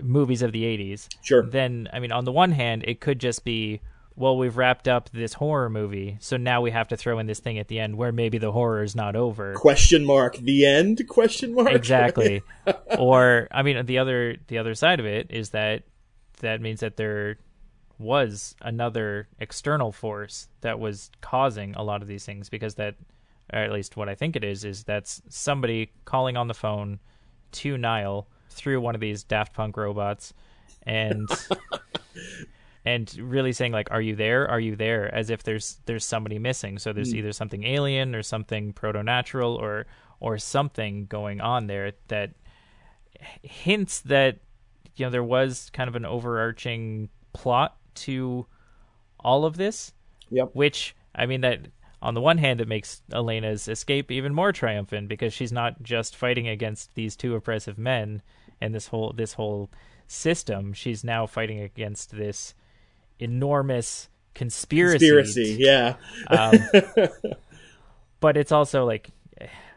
movies 0.00 0.42
of 0.42 0.52
the 0.52 0.64
80s. 0.64 1.08
Sure. 1.22 1.42
Then, 1.42 1.88
I 1.92 2.00
mean, 2.00 2.12
on 2.12 2.24
the 2.24 2.32
one 2.32 2.52
hand, 2.52 2.84
it 2.86 3.00
could 3.00 3.18
just 3.18 3.44
be, 3.44 3.80
well, 4.16 4.36
we've 4.36 4.56
wrapped 4.56 4.88
up 4.88 5.10
this 5.10 5.34
horror 5.34 5.68
movie, 5.68 6.16
so 6.20 6.36
now 6.36 6.60
we 6.60 6.70
have 6.70 6.88
to 6.88 6.96
throw 6.96 7.18
in 7.18 7.26
this 7.26 7.40
thing 7.40 7.58
at 7.58 7.68
the 7.68 7.78
end 7.78 7.96
where 7.96 8.12
maybe 8.12 8.38
the 8.38 8.52
horror 8.52 8.82
is 8.82 8.96
not 8.96 9.16
over. 9.16 9.54
Question 9.54 10.04
mark. 10.04 10.36
The 10.36 10.64
end? 10.64 11.06
Question 11.08 11.54
mark. 11.54 11.72
Exactly. 11.72 12.42
or, 12.98 13.48
I 13.50 13.62
mean, 13.62 13.84
the 13.86 13.98
other 13.98 14.36
the 14.46 14.58
other 14.58 14.74
side 14.74 15.00
of 15.00 15.06
it 15.06 15.26
is 15.30 15.50
that 15.50 15.82
that 16.40 16.60
means 16.60 16.80
that 16.80 16.96
there 16.96 17.36
was 18.04 18.54
another 18.60 19.28
external 19.40 19.90
force 19.90 20.48
that 20.60 20.78
was 20.78 21.10
causing 21.20 21.74
a 21.74 21.82
lot 21.82 22.02
of 22.02 22.08
these 22.08 22.24
things 22.24 22.48
because 22.48 22.76
that 22.76 22.94
or 23.52 23.58
at 23.58 23.72
least 23.72 23.96
what 23.96 24.08
I 24.08 24.14
think 24.14 24.36
it 24.36 24.44
is 24.44 24.64
is 24.64 24.84
that's 24.84 25.22
somebody 25.28 25.92
calling 26.04 26.36
on 26.36 26.48
the 26.48 26.54
phone 26.54 27.00
to 27.52 27.76
Nyle 27.76 28.26
through 28.50 28.80
one 28.80 28.94
of 28.94 29.00
these 29.00 29.24
Daft 29.24 29.52
Punk 29.52 29.76
robots 29.76 30.32
and 30.84 31.28
and 32.84 33.14
really 33.18 33.52
saying 33.52 33.72
like 33.72 33.90
are 33.90 34.00
you 34.00 34.16
there? 34.16 34.48
Are 34.48 34.60
you 34.60 34.76
there? 34.76 35.12
As 35.14 35.30
if 35.30 35.42
there's 35.42 35.78
there's 35.86 36.04
somebody 36.04 36.38
missing. 36.38 36.78
So 36.78 36.92
there's 36.92 37.10
hmm. 37.10 37.18
either 37.18 37.32
something 37.32 37.64
alien 37.64 38.14
or 38.14 38.22
something 38.22 38.72
proto-natural 38.72 39.54
or 39.54 39.86
or 40.20 40.38
something 40.38 41.06
going 41.06 41.40
on 41.40 41.66
there 41.66 41.92
that 42.08 42.30
hints 43.42 44.00
that 44.00 44.38
you 44.96 45.06
know 45.06 45.10
there 45.10 45.24
was 45.24 45.70
kind 45.72 45.88
of 45.88 45.96
an 45.96 46.04
overarching 46.04 47.08
plot 47.32 47.76
to 47.94 48.46
all 49.20 49.44
of 49.44 49.56
this 49.56 49.92
Yep. 50.30 50.50
which 50.54 50.94
I 51.14 51.26
mean 51.26 51.40
that 51.42 51.60
on 52.02 52.14
the 52.14 52.20
one 52.20 52.38
hand 52.38 52.60
it 52.60 52.68
makes 52.68 53.02
Elena's 53.12 53.68
escape 53.68 54.10
even 54.10 54.34
more 54.34 54.52
triumphant 54.52 55.08
because 55.08 55.32
she's 55.32 55.52
not 55.52 55.82
just 55.82 56.16
fighting 56.16 56.48
against 56.48 56.94
these 56.94 57.16
two 57.16 57.34
oppressive 57.34 57.78
men 57.78 58.22
and 58.60 58.74
this 58.74 58.88
whole 58.88 59.12
this 59.16 59.34
whole 59.34 59.70
system 60.06 60.72
she's 60.72 61.02
now 61.04 61.26
fighting 61.26 61.60
against 61.60 62.10
this 62.16 62.54
enormous 63.18 64.08
conspiracy 64.34 64.98
Conspiracy. 65.08 65.56
Yeah. 65.58 65.94
um, 66.28 66.52
but 68.20 68.36
it's 68.36 68.52
also 68.52 68.84
like 68.84 69.10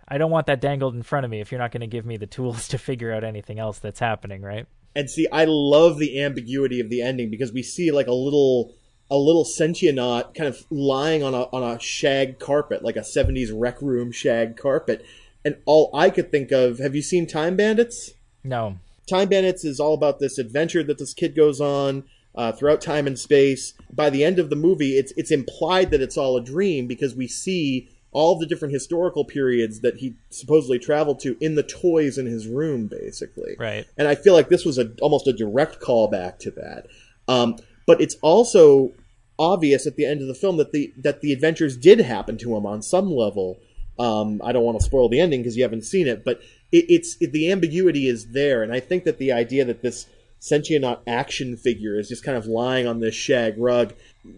I 0.08 0.18
don't 0.18 0.32
want 0.32 0.48
that 0.48 0.62
dangled 0.62 0.96
in 0.96 1.04
front 1.04 1.26
of 1.26 1.32
me 1.32 1.42
if 1.42 1.52
you're 1.52 1.60
not 1.60 1.72
going 1.72 1.82
to 1.82 1.88
give 1.88 2.06
me 2.06 2.18
the 2.18 2.28
tools 2.28 2.68
to 2.70 2.78
figure 2.78 3.12
out 3.14 3.24
anything 3.24 3.60
else 3.60 3.80
that's 3.80 4.00
happening, 4.00 4.42
right? 4.42 4.66
And 4.98 5.12
see, 5.12 5.28
I 5.32 5.46
love 5.46 6.00
the 6.00 6.20
ambiguity 6.24 6.80
of 6.80 6.90
the 6.90 7.04
ending 7.04 7.30
because 7.30 7.54
we 7.54 7.62
see 7.62 7.92
like 7.92 8.08
a 8.08 8.14
little 8.14 8.74
a 9.12 9.16
little 9.16 9.46
sentient 9.46 10.00
kind 10.00 10.50
of 10.50 10.66
lying 10.72 11.22
on 11.22 11.36
a 11.36 11.44
on 11.54 11.62
a 11.62 11.80
shag 11.80 12.40
carpet, 12.40 12.84
like 12.84 12.96
a 12.96 13.02
'70s 13.02 13.52
rec 13.54 13.80
room 13.80 14.12
shag 14.12 14.58
carpet. 14.58 15.06
And 15.46 15.58
all 15.68 15.92
I 15.94 16.10
could 16.10 16.32
think 16.32 16.52
of, 16.52 16.80
have 16.80 16.96
you 16.96 17.04
seen 17.04 17.28
Time 17.28 17.56
Bandits? 17.56 18.16
No. 18.44 18.80
Time 19.08 19.30
Bandits 19.30 19.64
is 19.64 19.80
all 19.80 19.94
about 19.94 20.18
this 20.18 20.40
adventure 20.40 20.84
that 20.86 20.98
this 20.98 21.14
kid 21.14 21.36
goes 21.36 21.62
on 21.62 22.04
uh, 22.34 22.52
throughout 22.52 22.82
time 22.82 23.06
and 23.06 23.20
space. 23.20 23.76
By 23.94 24.10
the 24.10 24.24
end 24.24 24.40
of 24.40 24.50
the 24.50 24.56
movie, 24.56 24.98
it's 24.98 25.14
it's 25.16 25.30
implied 25.30 25.92
that 25.92 26.02
it's 26.02 26.18
all 26.18 26.38
a 26.38 26.44
dream 26.44 26.88
because 26.88 27.14
we 27.14 27.28
see 27.28 27.88
all 28.18 28.36
the 28.36 28.48
different 28.48 28.74
historical 28.74 29.24
periods 29.24 29.82
that 29.82 29.98
he 29.98 30.16
supposedly 30.32 30.80
traveled 30.80 31.20
to 31.20 31.38
in 31.40 31.54
the 31.54 31.62
toys 31.62 32.18
in 32.18 32.26
his 32.26 32.48
room, 32.48 32.88
basically. 32.88 33.56
Right. 33.60 33.86
And 33.96 34.08
I 34.08 34.16
feel 34.16 34.34
like 34.34 34.50
this 34.50 34.66
was 34.66 34.80
a 34.80 34.92
almost 35.04 35.28
a 35.28 35.34
direct 35.34 35.80
callback 35.80 36.40
to 36.40 36.52
that. 36.52 36.88
Um, 37.28 37.58
but 37.86 38.02
it's 38.02 38.16
also 38.24 38.92
obvious 39.38 39.86
at 39.86 39.98
the 39.98 40.06
end 40.06 40.22
of 40.22 40.28
the 40.28 40.34
film 40.34 40.58
that 40.58 40.72
the 40.72 40.92
that 40.98 41.22
the 41.22 41.32
adventures 41.32 41.78
did 41.78 42.00
happen 42.00 42.40
to 42.40 42.56
him 42.56 42.66
on 42.66 42.82
some 42.82 43.12
level. 43.12 43.60
Um, 44.00 44.42
I 44.44 44.52
don't 44.52 44.64
want 44.64 44.80
to 44.80 44.84
spoil 44.84 45.10
the 45.10 45.20
ending 45.20 45.42
because 45.42 45.56
you 45.56 45.62
haven't 45.62 45.84
seen 45.84 46.08
it, 46.08 46.26
but 46.26 46.42
it, 46.72 46.86
it's 46.90 47.18
it, 47.22 47.34
the 47.34 47.52
ambiguity 47.52 48.08
is 48.08 48.32
there, 48.32 48.64
and 48.64 48.74
I 48.74 48.80
think 48.80 49.04
that 49.04 49.20
the 49.20 49.32
idea 49.32 49.64
that 49.66 49.84
this 49.84 50.08
sentient 50.40 50.86
action 51.06 51.56
figure 51.56 52.00
is 52.00 52.10
just 52.10 52.24
kind 52.24 52.38
of 52.38 52.48
lying 52.48 52.88
on 52.88 53.00
this 53.00 53.14
shag 53.14 53.60
rug 53.60 53.94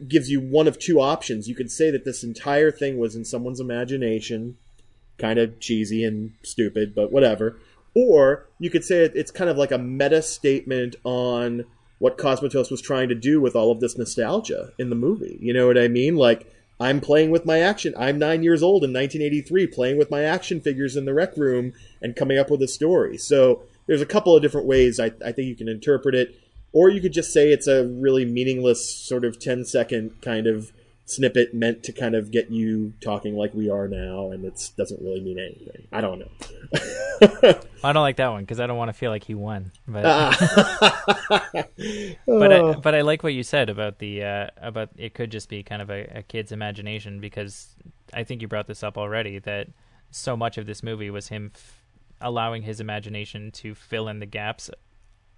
gives 0.08 0.30
you 0.30 0.40
one 0.40 0.68
of 0.68 0.80
two 0.80 1.00
options. 1.00 1.48
You 1.48 1.56
could 1.56 1.72
say 1.72 1.92
that 1.92 2.06
this 2.06 2.24
entire 2.24 2.72
thing 2.72 2.98
was 2.98 3.16
in 3.16 3.26
someone's 3.26 3.60
imagination, 3.60 4.58
kind 5.18 5.40
of 5.40 5.60
cheesy 5.60 6.04
and 6.04 6.34
stupid, 6.44 6.96
but 6.96 7.12
whatever. 7.12 7.58
Or 7.96 8.48
you 8.60 8.70
could 8.70 8.84
say 8.84 9.10
it's 9.14 9.32
kind 9.32 9.50
of 9.50 9.58
like 9.58 9.72
a 9.72 9.78
meta 9.78 10.22
statement 10.22 10.96
on 11.04 11.66
what 12.00 12.18
Cosmatos 12.18 12.72
was 12.72 12.82
trying 12.82 13.10
to 13.10 13.16
do 13.16 13.42
with 13.42 13.56
all 13.56 13.72
of 13.72 13.80
this 13.80 13.98
nostalgia 13.98 14.72
in 14.80 14.90
the 14.90 14.96
movie. 14.96 15.38
You 15.42 15.54
know 15.54 15.68
what 15.68 15.78
I 15.78 15.88
mean? 15.88 16.16
Like, 16.16 16.52
I'm 16.80 17.02
playing 17.02 17.30
with 17.30 17.46
my 17.46 17.60
action. 17.60 17.94
I'm 17.98 18.18
nine 18.18 18.42
years 18.42 18.64
old 18.64 18.86
in 18.86 18.94
1983, 18.94 19.68
playing 19.68 19.98
with 19.98 20.10
my 20.10 20.24
action 20.24 20.62
figures 20.62 20.96
in 20.96 21.04
the 21.04 21.14
rec 21.14 21.36
room 21.36 21.74
and 22.02 22.16
coming 22.16 22.38
up 22.38 22.50
with 22.50 22.62
a 22.62 22.70
story. 22.70 23.18
So 23.18 23.64
there's 23.86 24.02
a 24.02 24.06
couple 24.06 24.34
of 24.34 24.42
different 24.42 24.66
ways 24.66 25.00
I, 25.00 25.12
I 25.26 25.34
think 25.34 25.50
you 25.50 25.56
can 25.56 25.68
interpret 25.68 26.16
it. 26.16 26.36
Or 26.72 26.90
you 26.90 27.02
could 27.02 27.14
just 27.14 27.34
say 27.34 27.52
it's 27.52 27.68
a 27.68 27.86
really 27.88 28.26
meaningless, 28.26 28.94
sort 28.94 29.26
of 29.26 29.40
10 29.40 29.66
second 29.66 30.22
kind 30.22 30.46
of 30.48 30.72
snippet 31.06 31.52
meant 31.56 31.82
to 31.82 31.92
kind 31.92 32.14
of 32.14 32.30
get 32.30 32.52
you 32.52 32.94
talking 33.02 33.36
like 33.36 33.52
we 33.56 33.68
are 33.68 33.88
now, 33.88 34.30
and 34.30 34.46
it 34.46 34.70
doesn't 34.78 35.02
really 35.02 35.20
mean 35.22 35.40
anything. 35.40 35.88
I 35.92 36.02
don't 36.02 36.20
know. 36.20 36.30
I 37.84 37.92
don't 37.94 38.04
like 38.04 38.18
that 38.18 38.28
one 38.28 38.44
because 38.44 38.60
I 38.60 38.68
don't 38.68 38.78
want 38.78 38.90
to 38.90 38.94
feel 38.94 39.10
like 39.10 39.24
he 39.24 39.34
won. 39.34 39.72
But 39.88 40.04
Ah. 40.06 41.40
but 42.28 42.52
Oh. 42.52 42.74
I, 42.74 42.76
but 42.76 42.94
I 42.96 43.02
like 43.02 43.24
what 43.24 43.34
you 43.34 43.42
said 43.44 43.70
about 43.70 43.98
the 44.00 44.24
uh, 44.24 44.48
about 44.62 44.90
it 44.98 45.14
could 45.16 45.32
just 45.32 45.50
be 45.50 45.64
kind 45.64 45.82
of 45.82 45.90
a, 45.90 46.04
a 46.18 46.22
kid's 46.24 46.52
imagination 46.52 47.20
because 47.20 47.76
I 48.14 48.24
think 48.24 48.42
you 48.44 48.48
brought 48.48 48.68
this 48.68 48.84
up 48.84 48.98
already 48.98 49.40
that 49.40 49.68
so 50.12 50.36
much 50.38 50.58
of 50.58 50.66
this 50.68 50.84
movie 50.84 51.10
was 51.10 51.28
him 51.30 51.52
f- 51.56 51.82
allowing 52.22 52.62
his 52.64 52.80
imagination 52.80 53.52
to 53.52 53.74
fill 53.76 54.08
in 54.08 54.20
the 54.20 54.26
gaps 54.26 54.70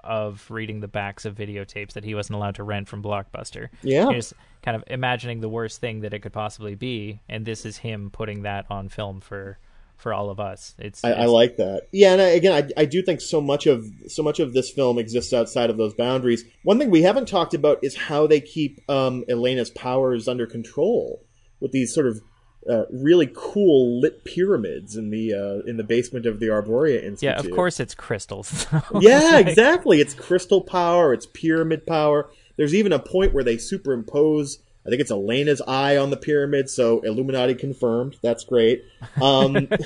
of 0.03 0.45
reading 0.49 0.79
the 0.79 0.87
backs 0.87 1.25
of 1.25 1.35
videotapes 1.35 1.93
that 1.93 2.03
he 2.03 2.15
wasn't 2.15 2.35
allowed 2.35 2.55
to 2.55 2.63
rent 2.63 2.87
from 2.87 3.03
Blockbuster. 3.03 3.69
Yeah. 3.81 4.11
Just 4.11 4.33
kind 4.63 4.75
of 4.75 4.83
imagining 4.87 5.41
the 5.41 5.49
worst 5.49 5.81
thing 5.81 6.01
that 6.01 6.13
it 6.13 6.19
could 6.19 6.33
possibly 6.33 6.75
be, 6.75 7.21
and 7.27 7.45
this 7.45 7.65
is 7.65 7.77
him 7.77 8.09
putting 8.11 8.43
that 8.43 8.65
on 8.69 8.89
film 8.89 9.21
for 9.21 9.57
for 10.01 10.13
all 10.15 10.31
of 10.31 10.39
us. 10.39 10.73
It's, 10.79 11.05
I, 11.05 11.11
I 11.11 11.25
like 11.25 11.57
that. 11.57 11.83
Yeah, 11.91 12.13
and 12.13 12.21
I, 12.21 12.29
again, 12.29 12.53
I, 12.53 12.81
I 12.81 12.85
do 12.85 13.03
think 13.03 13.21
so 13.21 13.39
much 13.39 13.67
of 13.67 13.85
so 14.07 14.23
much 14.23 14.39
of 14.39 14.53
this 14.53 14.71
film 14.71 14.97
exists 14.97 15.31
outside 15.31 15.69
of 15.69 15.77
those 15.77 15.93
boundaries. 15.93 16.43
One 16.63 16.79
thing 16.79 16.89
we 16.89 17.03
haven't 17.03 17.27
talked 17.27 17.53
about 17.53 17.83
is 17.83 17.95
how 17.95 18.25
they 18.25 18.41
keep 18.41 18.81
um, 18.89 19.23
Elena's 19.29 19.69
powers 19.69 20.27
under 20.27 20.47
control 20.47 21.23
with 21.59 21.71
these 21.71 21.93
sort 21.93 22.07
of 22.07 22.19
uh, 22.69 22.83
really 22.91 23.29
cool 23.33 23.99
lit 24.01 24.23
pyramids 24.23 24.95
in 24.95 25.09
the 25.09 25.33
uh, 25.33 25.67
in 25.69 25.77
the 25.77 25.83
basement 25.83 26.25
of 26.25 26.39
the 26.39 26.47
Arboria 26.47 27.03
Institute. 27.03 27.21
yeah, 27.35 27.39
of 27.39 27.49
course 27.51 27.79
it's 27.79 27.95
crystals. 27.95 28.67
Yeah, 28.99 29.31
Like, 29.33 29.47
exactly. 29.47 29.99
It's 29.99 30.13
crystal 30.13 30.61
power. 30.61 31.13
It's 31.13 31.25
pyramid 31.25 31.85
power. 31.87 32.29
There's 32.57 32.75
even 32.75 32.93
a 32.93 32.99
point 32.99 33.33
where 33.33 33.43
they 33.43 33.57
superimpose. 33.57 34.59
I 34.85 34.89
think 34.89 35.01
it's 35.01 35.11
Elena's 35.11 35.61
eye 35.67 35.97
on 35.97 36.09
the 36.09 36.17
pyramid, 36.17 36.69
so 36.69 36.99
Illuminati 37.01 37.55
confirmed. 37.55 38.17
That's 38.21 38.43
great. 38.43 38.83
Um, 39.21 39.67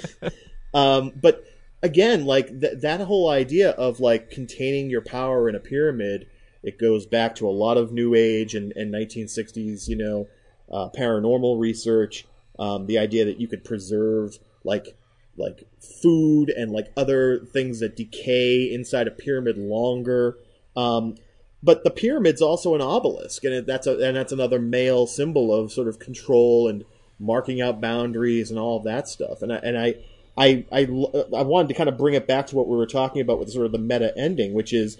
Um, 0.73 1.13
but 1.15 1.45
again, 1.82 2.26
like 2.26 2.47
th- 2.59 2.82
that 2.82 2.99
whole 2.99 3.30
idea 3.30 3.69
of 3.71 4.01
like 4.01 4.30
containing 4.30 4.89
your 4.89 4.99
power 5.01 5.47
in 5.47 5.55
a 5.55 5.59
pyramid, 5.59 6.28
it 6.63 6.78
goes 6.78 7.05
back 7.05 7.36
to 7.36 7.47
a 7.47 7.49
lot 7.51 7.78
of 7.78 7.93
New 7.93 8.13
Age 8.13 8.55
and, 8.55 8.73
and 8.76 8.93
1960s, 8.93 9.88
you 9.88 9.95
know, 9.95 10.28
uh, 10.69 10.89
paranormal 10.89 11.57
research. 11.61 12.26
Um, 12.60 12.88
the 12.88 12.97
idea 12.97 13.26
that 13.26 13.39
you 13.39 13.47
could 13.47 13.64
preserve 13.64 14.38
like 14.64 14.97
like 15.38 15.68
food 16.01 16.49
and 16.49 16.72
like 16.72 16.91
other 16.95 17.39
things 17.39 17.80
that 17.80 17.95
decay 17.95 18.72
inside 18.74 19.08
a 19.08 19.12
pyramid 19.12 19.58
longer. 19.58 20.38
Um, 20.76 21.16
but 21.62 21.84
the 21.84 21.91
pyramid's 21.91 22.41
also 22.41 22.76
an 22.76 22.82
obelisk, 22.82 23.43
and 23.43 23.66
that's 23.66 23.88
a 23.88 23.97
and 23.99 24.16
that's 24.16 24.32
another 24.32 24.60
male 24.60 25.08
symbol 25.08 25.53
of 25.53 25.72
sort 25.72 25.88
of 25.88 25.99
control 25.99 26.68
and 26.68 26.86
marking 27.20 27.62
out 27.62 27.82
boundaries 27.82 28.49
and 28.49 28.60
all 28.60 28.78
of 28.78 28.84
that 28.84 29.08
stuff. 29.08 29.41
And 29.41 29.51
I 29.51 29.58
and 29.58 29.78
I 29.78 29.95
I 30.38 30.66
I, 30.72 30.82
I 30.82 31.43
wanted 31.43 31.70
to 31.70 31.74
kind 31.74 31.89
of 31.89 31.97
bring 31.97 32.14
it 32.14 32.28
back 32.28 32.47
to 32.47 32.56
what 32.56 32.68
we 32.68 32.78
were 32.78 32.86
talking 32.86 33.22
about 33.22 33.39
with 33.39 33.49
sort 33.51 33.66
of 33.66 33.72
the 33.72 33.78
meta 33.80 34.14
ending, 34.18 34.53
which 34.53 34.74
is 34.74 34.97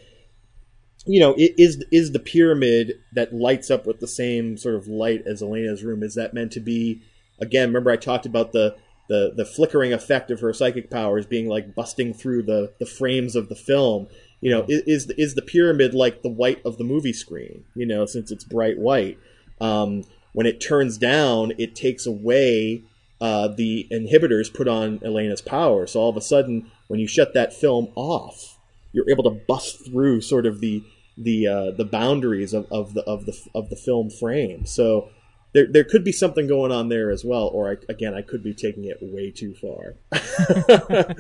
you 1.06 1.20
know, 1.20 1.36
is 1.38 1.84
is 1.92 2.12
the 2.12 2.20
pyramid 2.20 2.94
that 3.14 3.34
lights 3.34 3.70
up 3.70 3.86
with 3.86 4.00
the 4.00 4.08
same 4.08 4.58
sort 4.58 4.76
of 4.76 4.88
light 4.88 5.22
as 5.26 5.42
Elena's 5.42 5.84
room? 5.84 6.02
Is 6.02 6.16
that 6.16 6.34
meant 6.34 6.52
to 6.54 6.60
be? 6.60 7.02
Again, 7.40 7.70
remember 7.70 7.92
I 7.92 7.98
talked 7.98 8.26
about 8.26 8.52
the 8.52 8.76
the 9.08 9.34
the 9.36 9.46
flickering 9.46 9.94
effect 9.94 10.32
of 10.32 10.40
her 10.40 10.54
psychic 10.54 10.90
powers 10.90 11.26
being 11.26 11.48
like 11.48 11.76
busting 11.76 12.14
through 12.14 12.44
the 12.44 12.74
the 12.80 12.86
frames 12.86 13.36
of 13.36 13.50
the 13.50 13.56
film. 13.56 14.08
You 14.42 14.52
know, 14.52 14.66
is 14.68 15.10
is 15.12 15.36
the 15.36 15.42
pyramid 15.42 15.94
like 15.94 16.22
the 16.22 16.30
white 16.30 16.62
of 16.66 16.78
the 16.78 16.84
movie 16.84 17.14
screen? 17.14 17.66
You 17.76 17.86
know, 17.86 18.06
since 18.06 18.32
it's 18.32 18.44
bright 18.44 18.78
white. 18.78 19.18
Um, 19.62 20.04
when 20.34 20.46
it 20.46 20.60
turns 20.60 20.98
down, 20.98 21.54
it 21.58 21.76
takes 21.76 22.06
away 22.06 22.84
uh, 23.22 23.48
the 23.48 23.88
inhibitors 23.92 24.54
put 24.54 24.68
on 24.68 25.00
Elena's 25.04 25.42
power. 25.42 25.88
So 25.88 26.02
all 26.02 26.10
of 26.10 26.18
a 26.18 26.22
sudden, 26.22 26.70
when 26.88 27.00
you 27.00 27.08
shut 27.08 27.34
that 27.34 27.54
film 27.54 27.88
off, 27.96 28.58
you're 28.92 29.10
able 29.10 29.24
to 29.24 29.42
bust 29.48 29.86
through 29.86 30.22
sort 30.22 30.46
of 30.46 30.62
the 30.62 30.84
the 31.18 31.48
uh, 31.48 31.72
the 31.72 31.86
boundaries 31.86 32.54
of, 32.54 32.68
of 32.72 32.94
the 32.94 33.04
of 33.04 33.26
the 33.26 33.38
of 33.54 33.70
the 33.70 33.76
film 33.76 34.10
frame. 34.10 34.66
So 34.66 35.10
there 35.56 35.66
there 35.68 35.84
could 35.84 36.04
be 36.04 36.12
something 36.12 36.46
going 36.48 36.72
on 36.72 36.90
there 36.90 37.10
as 37.10 37.26
well. 37.26 37.48
Or 37.48 37.72
I, 37.72 37.78
again, 37.90 38.14
I 38.14 38.22
could 38.22 38.44
be 38.44 38.54
taking 38.54 38.86
it 38.86 38.98
way 39.02 39.32
too 39.32 39.56
far. 39.56 39.96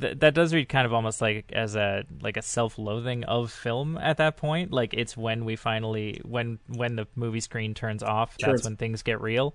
Th- 0.00 0.18
that 0.20 0.32
does 0.32 0.54
read 0.54 0.70
kind 0.70 0.86
of 0.86 0.94
almost 0.94 1.20
like 1.20 1.52
as 1.52 1.76
a 1.76 2.04
like 2.22 2.38
a 2.38 2.42
self-loathing 2.42 3.24
of 3.24 3.52
film 3.52 3.98
at 3.98 4.16
that 4.16 4.38
point 4.38 4.72
like 4.72 4.94
it's 4.94 5.18
when 5.18 5.44
we 5.44 5.54
finally 5.54 6.18
when 6.24 6.58
when 6.66 6.96
the 6.96 7.06
movie 7.14 7.40
screen 7.40 7.74
turns 7.74 8.02
off 8.02 8.38
Turns- 8.38 8.60
that's 8.60 8.64
when 8.64 8.76
things 8.78 9.02
get 9.02 9.20
real 9.20 9.54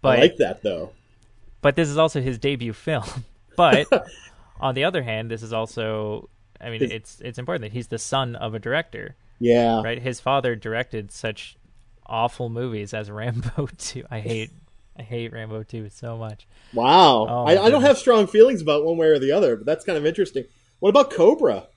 but 0.00 0.18
I 0.18 0.22
like 0.22 0.36
that 0.38 0.62
though. 0.62 0.92
but 1.60 1.76
this 1.76 1.90
is 1.90 1.98
also 1.98 2.22
his 2.22 2.38
debut 2.38 2.72
film 2.72 3.04
but 3.56 3.86
on 4.60 4.74
the 4.74 4.84
other 4.84 5.02
hand 5.02 5.30
this 5.30 5.42
is 5.42 5.52
also 5.52 6.30
i 6.58 6.70
mean 6.70 6.82
it's 6.82 7.20
it's 7.20 7.38
important 7.38 7.60
that 7.64 7.72
he's 7.72 7.88
the 7.88 7.98
son 7.98 8.34
of 8.34 8.54
a 8.54 8.58
director 8.58 9.14
Yeah. 9.40 9.82
right 9.82 10.00
his 10.00 10.20
father 10.20 10.56
directed 10.56 11.12
such 11.12 11.58
awful 12.08 12.48
movies 12.48 12.94
as 12.94 13.10
rambo 13.10 13.68
2 13.78 14.04
i 14.10 14.20
hate 14.20 14.50
i 14.98 15.02
hate 15.02 15.32
rambo 15.32 15.62
2 15.62 15.88
so 15.90 16.16
much 16.16 16.46
Wow. 16.74 17.26
Oh, 17.28 17.44
I, 17.46 17.64
I 17.66 17.70
don't 17.70 17.82
have 17.82 17.96
strong 17.96 18.26
feelings 18.26 18.60
about 18.60 18.84
one 18.84 18.96
way 18.96 19.06
or 19.06 19.18
the 19.20 19.30
other, 19.32 19.54
but 19.56 19.64
that's 19.64 19.84
kind 19.84 19.96
of 19.96 20.04
interesting. 20.04 20.44
What 20.80 20.88
about 20.90 21.10
Cobra? 21.12 21.68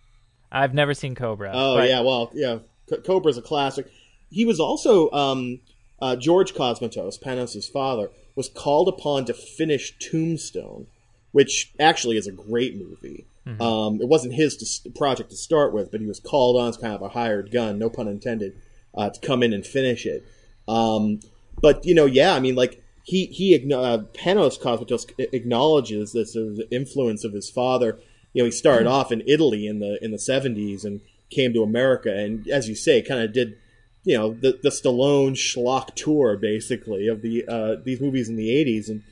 i've 0.52 0.74
never 0.74 0.96
seen 0.96 1.14
cobra 1.14 1.52
Oh 1.54 1.76
but- 1.78 1.88
yeah, 1.88 2.02
well 2.02 2.32
yeah, 2.34 2.58
C- 2.90 2.98
Cobra's 2.98 3.38
a 3.38 3.42
classic. 3.42 3.88
He 4.32 4.46
was 4.46 4.60
also 4.60 5.10
um, 5.12 5.60
uh, 6.02 6.16
George 6.16 6.54
Cosmatos, 6.54 7.20
Panos' 7.22 7.72
father, 7.72 8.10
was 8.36 8.50
called 8.50 8.88
upon 8.90 9.26
to 9.26 9.34
finish 9.34 9.94
Tombstone, 10.00 10.88
which 11.32 11.72
actually 11.80 12.18
is 12.18 12.28
a 12.28 12.32
great 12.32 12.76
movie. 12.78 13.26
Um, 13.60 14.00
it 14.00 14.08
wasn't 14.08 14.34
his 14.36 14.58
to, 14.84 14.90
project 14.92 15.32
to 15.32 15.36
start 15.36 15.74
with, 15.74 15.92
but 15.92 16.02
he 16.02 16.06
was 16.08 16.20
called 16.20 16.56
on 16.62 16.70
as 16.70 16.78
kind 16.78 16.94
of 16.94 17.02
a 17.02 17.10
hired 17.10 17.52
gun, 17.52 17.80
no 17.80 17.90
pun 17.90 18.08
intended, 18.08 18.54
uh, 18.96 19.10
to 19.10 19.20
come 19.20 19.44
in 19.44 19.54
and 19.54 19.66
finish 19.66 20.06
it. 20.06 20.26
Um, 20.68 21.20
but 21.62 21.86
you 21.86 21.94
know, 21.96 22.06
yeah, 22.06 22.34
I 22.34 22.40
mean, 22.40 22.56
like 22.56 22.84
he 23.04 23.26
he 23.28 23.56
uh, 23.56 24.00
Panos 24.14 24.60
Cosmatos 24.60 25.12
acknowledges 25.34 26.14
this 26.14 26.34
sort 26.34 26.48
of 26.48 26.60
influence 26.72 27.24
of 27.24 27.34
his 27.34 27.50
father. 27.50 28.00
You 28.34 28.44
know, 28.44 28.46
he 28.46 28.52
started 28.52 28.88
off 28.88 29.12
in 29.12 29.24
Italy 29.26 29.66
in 29.66 29.80
the 29.80 29.98
in 30.02 30.12
the 30.12 30.20
seventies 30.20 30.86
and 30.86 31.02
came 31.30 31.54
to 31.54 31.64
America, 31.64 32.16
and 32.16 32.48
as 32.48 32.70
you 32.70 32.76
say, 32.76 33.02
kind 33.02 33.22
of 33.22 33.34
did 33.34 33.56
you 34.04 34.18
know 34.18 34.34
the 34.34 34.60
the 34.62 34.70
Stallone 34.70 35.34
schlock 35.34 35.96
tour 35.96 36.38
basically 36.38 37.08
of 37.08 37.22
the 37.22 37.46
uh, 37.48 37.76
these 37.84 38.00
movies 38.00 38.30
in 38.30 38.36
the 38.36 38.56
eighties, 38.56 38.90
and 38.90 39.04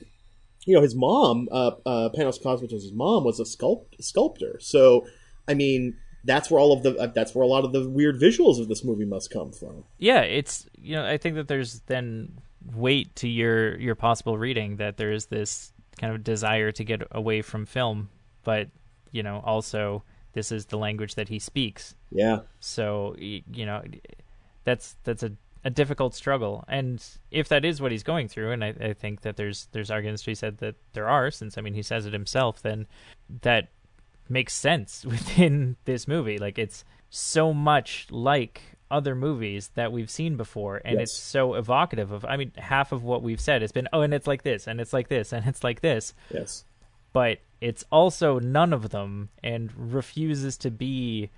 you 0.65 0.75
know 0.75 0.81
his 0.81 0.95
mom, 0.95 1.47
uh, 1.51 1.71
uh, 1.85 2.09
Panos 2.15 2.41
Cosmatos' 2.41 2.93
mom, 2.93 3.23
was 3.23 3.39
a 3.39 3.43
sculpt- 3.43 4.01
sculptor. 4.01 4.59
So, 4.61 5.07
I 5.47 5.53
mean, 5.53 5.97
that's 6.27 6.51
where 6.51 6.59
all 6.59 6.71
of 6.71 6.83
the 6.83 6.95
uh, 6.97 7.07
that's 7.07 7.33
where 7.33 7.43
a 7.43 7.47
lot 7.47 7.65
of 7.65 7.71
the 7.71 7.89
weird 7.89 8.19
visuals 8.19 8.61
of 8.61 8.67
this 8.67 8.83
movie 8.83 9.05
must 9.05 9.31
come 9.31 9.51
from. 9.51 9.83
yeah 9.97 10.21
it's 10.21 10.67
you 10.79 10.95
know 10.95 11.05
i 11.07 11.17
think 11.17 11.35
that 11.35 11.47
there's 11.47 11.79
then 11.87 12.31
weight 12.75 13.15
to 13.15 13.27
your 13.27 13.79
your 13.79 13.95
possible 13.95 14.37
reading 14.37 14.75
that 14.75 14.97
there 14.97 15.11
is 15.11 15.27
this 15.27 15.73
kind 15.99 16.13
of 16.13 16.23
desire 16.23 16.71
to 16.71 16.83
get 16.83 17.01
away 17.11 17.41
from 17.41 17.65
film 17.65 18.09
but 18.43 18.69
you 19.11 19.23
know 19.23 19.41
also 19.43 20.03
this 20.37 20.51
is 20.51 20.67
the 20.67 20.77
language 20.77 21.15
that 21.15 21.29
he 21.29 21.39
speaks. 21.39 21.95
Yeah, 22.11 22.41
so 22.59 23.15
you 23.17 23.65
know 23.65 23.81
that's 24.65 24.95
that's 25.03 25.23
a, 25.23 25.31
a 25.63 25.71
difficult 25.71 26.13
struggle. 26.13 26.63
And 26.67 27.03
if 27.31 27.49
that 27.49 27.65
is 27.65 27.81
what 27.81 27.91
he's 27.91 28.03
going 28.03 28.27
through 28.27 28.51
and 28.51 28.63
I, 28.63 28.75
I 28.79 28.93
think 28.93 29.21
that 29.21 29.35
there's 29.35 29.67
there's 29.71 29.89
arguments 29.89 30.21
to 30.21 30.29
be 30.31 30.35
said 30.35 30.59
that 30.59 30.75
there 30.93 31.09
are 31.09 31.31
since 31.31 31.57
i 31.57 31.61
mean 31.61 31.73
he 31.73 31.81
says 31.81 32.05
it 32.05 32.13
himself 32.13 32.61
then 32.61 32.87
that 33.41 33.69
makes 34.29 34.53
sense 34.53 35.05
within 35.13 35.75
this 35.85 36.07
movie. 36.07 36.37
Like 36.37 36.57
it's 36.59 36.83
so 37.09 37.53
much 37.53 38.07
like 38.11 38.61
other 38.89 39.15
movies 39.15 39.71
that 39.75 39.91
we've 39.91 40.09
seen 40.09 40.37
before 40.37 40.81
and 40.85 40.99
Yes. 40.99 41.09
it's 41.09 41.17
so 41.19 41.55
evocative 41.55 42.13
of 42.13 42.23
i 42.23 42.37
mean 42.37 42.53
half 42.57 42.91
of 42.93 43.03
what 43.03 43.21
we've 43.21 43.41
said. 43.41 43.61
Has 43.61 43.71
been 43.73 43.87
oh 43.91 44.01
and 44.01 44.13
it's 44.13 44.27
like 44.27 44.43
this 44.43 44.65
and 44.67 44.79
it's 44.79 44.93
like 44.93 45.09
this 45.09 45.33
and 45.33 45.45
it's 45.45 45.63
like 45.63 45.81
this. 45.81 46.13
Yes, 46.33 46.63
but 47.13 47.39
it's 47.59 47.83
also 47.91 48.39
none 48.39 48.71
of 48.73 48.89
them 48.89 49.29
and 49.43 49.71
refuses 49.75 50.57
to 50.59 50.71
be 50.71 51.29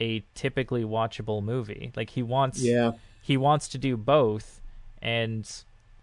a 0.00 0.24
typically 0.34 0.84
watchable 0.84 1.42
movie. 1.42 1.92
Like 1.96 2.10
he 2.10 2.22
wants 2.22 2.60
yeah, 2.62 2.92
he 3.22 3.36
wants 3.36 3.68
to 3.68 3.78
do 3.78 3.96
both 3.96 4.60
and 5.02 5.48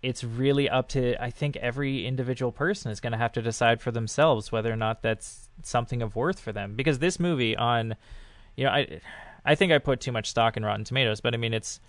it's 0.04 0.24
really 0.24 0.70
up 0.70 0.90
to 0.90 1.16
I 1.24 1.30
think 1.32 1.56
every 1.58 2.06
individual 2.06 2.52
person 2.52 2.92
is 2.92 3.00
going 3.00 3.14
to 3.14 3.18
have 3.18 3.32
to 3.34 3.42
decide 3.42 3.82
for 3.82 3.90
themselves 3.92 4.52
whether 4.52 4.72
or 4.72 4.76
not 4.76 5.02
that's 5.02 5.50
something 5.64 6.02
of 6.02 6.16
worth 6.16 6.40
for 6.40 6.52
them 6.52 6.76
because 6.76 7.00
this 7.00 7.20
movie 7.20 7.56
on 7.56 7.96
you 8.56 8.66
know 8.66 8.72
I 8.72 9.00
I 9.46 9.56
think 9.56 9.72
I 9.72 9.78
put 9.80 10.00
too 10.02 10.12
much 10.12 10.30
stock 10.30 10.56
in 10.56 10.64
Rotten 10.64 10.84
Tomatoes, 10.86 11.20
but 11.22 11.34
I 11.34 11.38
mean 11.38 11.54
it's 11.54 11.80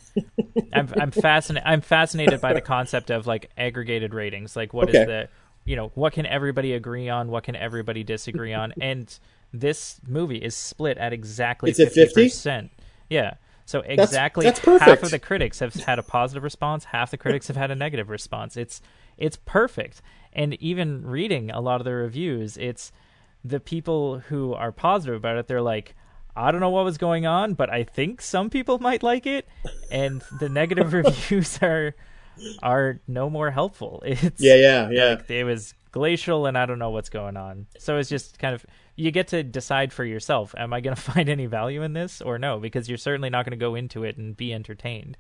I'm 0.73 0.89
I'm 0.97 1.11
fascinated 1.11 1.69
I'm 1.69 1.81
fascinated 1.81 2.41
by 2.41 2.53
the 2.53 2.61
concept 2.61 3.11
of 3.11 3.27
like 3.27 3.51
aggregated 3.59 4.15
ratings. 4.15 4.57
Like 4.57 4.73
what 4.73 4.89
is 4.89 4.95
Okay. 4.97 5.05
the 5.05 5.29
you 5.67 5.77
know, 5.77 5.91
what 5.95 6.12
can 6.12 6.27
everybody 6.27 6.75
agree 6.75 7.09
on, 7.09 7.29
what 7.29 7.43
can 7.45 7.57
everybody 7.57 8.05
disagree 8.05 8.53
on? 8.53 8.75
And 8.81 9.19
this 9.53 9.99
movie 10.07 10.37
is 10.39 10.55
split 10.55 10.99
at 10.99 11.12
exactly 11.12 11.71
It's 11.71 11.81
at 11.81 11.93
50? 11.93 12.25
percent 12.25 12.71
Yeah. 13.09 13.35
So 13.67 13.81
exactly 13.81 14.45
that's 14.45 14.61
half 14.61 15.03
of 15.03 15.11
the 15.11 15.19
critics 15.19 15.61
have 15.61 15.75
had 15.75 15.99
a 15.99 16.03
positive 16.03 16.43
response, 16.43 16.85
half 16.85 17.11
the 17.11 17.17
critics 17.17 17.49
have 17.49 17.57
had 17.57 17.71
a 17.71 17.75
negative 17.75 18.11
response. 18.11 18.57
It's 18.57 18.83
it's 19.17 19.37
perfect. 19.45 20.03
And 20.33 20.55
even 20.55 21.07
reading 21.07 21.51
a 21.51 21.61
lot 21.61 21.81
of 21.81 21.85
the 21.85 21.95
reviews, 21.95 22.57
it's 22.57 22.93
the 23.45 23.61
people 23.61 24.19
who 24.19 24.55
are 24.55 24.73
positive 24.73 25.15
about 25.17 25.37
it, 25.37 25.47
they're 25.47 25.62
like, 25.62 25.95
I 26.37 26.51
don't 26.51 26.61
know 26.61 26.71
what 26.71 26.85
was 26.85 26.99
going 26.99 27.27
on, 27.27 27.55
but 27.55 27.71
I 27.71 27.85
think 27.85 28.21
some 28.21 28.51
people 28.51 28.79
might 28.79 29.03
like 29.03 29.27
it. 29.27 29.47
And 29.91 30.23
the 30.41 30.49
negative 30.49 30.93
reviews 30.93 31.59
are 31.62 31.95
are 32.62 33.01
no 33.07 33.31
more 33.31 33.51
helpful. 33.51 34.03
It's 34.05 34.41
yeah, 34.41 34.57
yeah, 34.57 34.91
yeah. 34.91 35.09
like 35.11 35.31
it 35.31 35.45
was 35.45 35.75
glacial 35.95 36.47
and 36.47 36.59
I 36.59 36.66
don't 36.66 36.80
know 36.80 36.90
what's 36.90 37.09
going 37.09 37.36
on. 37.36 37.68
So 37.78 37.99
it's 37.99 38.09
just 38.09 38.40
kind 38.40 38.53
of 38.53 38.66
you 38.97 39.12
get 39.12 39.28
to 39.28 39.45
decide 39.45 39.92
for 39.92 40.05
yourself. 40.05 40.53
Am 40.59 40.72
I 40.72 40.80
going 40.80 40.97
to 40.97 41.01
find 41.01 41.28
any 41.28 41.47
value 41.47 41.82
in 41.82 41.92
this 41.92 42.20
or 42.20 42.36
no? 42.36 42.59
Because 42.59 42.88
you're 42.88 42.99
certainly 42.99 43.30
not 43.30 43.45
going 43.45 43.57
to 43.57 43.64
go 43.64 43.76
into 43.76 44.03
it 44.03 44.16
and 44.16 44.36
be 44.36 44.53
entertained. 44.53 45.16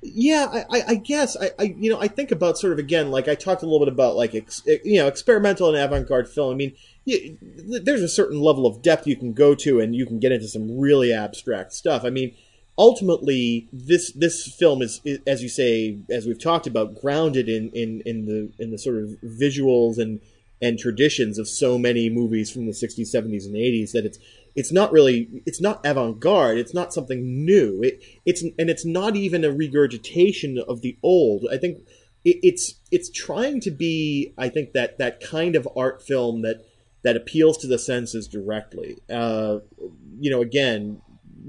Yeah, 0.00 0.64
I, 0.70 0.82
I, 0.88 0.94
guess 0.96 1.36
I, 1.36 1.50
I, 1.58 1.62
you 1.78 1.90
know, 1.90 2.00
I 2.00 2.08
think 2.08 2.30
about 2.30 2.58
sort 2.58 2.72
of 2.72 2.78
again, 2.78 3.10
like 3.10 3.28
I 3.28 3.34
talked 3.34 3.62
a 3.62 3.66
little 3.66 3.84
bit 3.84 3.92
about 3.92 4.16
like 4.16 4.34
ex, 4.34 4.62
you 4.66 4.98
know, 4.98 5.08
experimental 5.08 5.68
and 5.68 5.76
avant-garde 5.76 6.28
film. 6.28 6.52
I 6.52 6.56
mean, 6.56 6.74
you, 7.04 7.38
there's 7.40 8.02
a 8.02 8.08
certain 8.08 8.40
level 8.40 8.66
of 8.66 8.82
depth 8.82 9.06
you 9.06 9.16
can 9.16 9.32
go 9.34 9.54
to, 9.54 9.80
and 9.80 9.94
you 9.94 10.04
can 10.04 10.18
get 10.18 10.32
into 10.32 10.48
some 10.48 10.78
really 10.78 11.12
abstract 11.12 11.72
stuff. 11.72 12.04
I 12.04 12.10
mean, 12.10 12.34
ultimately, 12.78 13.68
this 13.72 14.12
this 14.12 14.46
film 14.46 14.82
is, 14.82 15.00
is 15.04 15.20
as 15.26 15.42
you 15.42 15.48
say, 15.48 15.98
as 16.10 16.26
we've 16.26 16.42
talked 16.42 16.66
about, 16.66 17.00
grounded 17.00 17.48
in 17.48 17.70
in 17.70 18.02
in 18.04 18.26
the 18.26 18.52
in 18.58 18.70
the 18.70 18.78
sort 18.78 18.96
of 18.96 19.10
visuals 19.22 19.98
and 19.98 20.20
and 20.62 20.78
traditions 20.78 21.38
of 21.38 21.48
so 21.48 21.76
many 21.76 22.08
movies 22.08 22.50
from 22.50 22.64
the 22.64 22.72
60s, 22.72 23.14
70s, 23.14 23.44
and 23.44 23.54
80s 23.54 23.92
that 23.92 24.06
it's 24.06 24.18
it's 24.54 24.72
not 24.72 24.92
really 24.92 25.42
it's 25.46 25.60
not 25.60 25.84
avant-garde. 25.84 26.58
It's 26.58 26.74
not 26.74 26.92
something 26.92 27.44
new. 27.44 27.82
It 27.82 28.02
it's 28.24 28.42
and 28.42 28.70
it's 28.70 28.84
not 28.84 29.16
even 29.16 29.44
a 29.44 29.52
regurgitation 29.52 30.58
of 30.58 30.80
the 30.80 30.96
old. 31.02 31.46
I 31.50 31.58
think 31.58 31.78
it, 32.24 32.38
it's 32.42 32.74
it's 32.90 33.10
trying 33.10 33.60
to 33.60 33.70
be 33.70 34.32
i 34.38 34.48
think 34.48 34.72
that 34.72 34.96
that 34.98 35.20
kind 35.20 35.56
of 35.56 35.68
art 35.76 36.00
film 36.00 36.42
that 36.42 36.64
that 37.04 37.16
appeals 37.16 37.58
to 37.58 37.66
the 37.68 37.78
senses 37.78 38.26
directly. 38.26 38.96
Uh, 39.08 39.58
you 40.18 40.30
know, 40.30 40.40
again, 40.40 41.00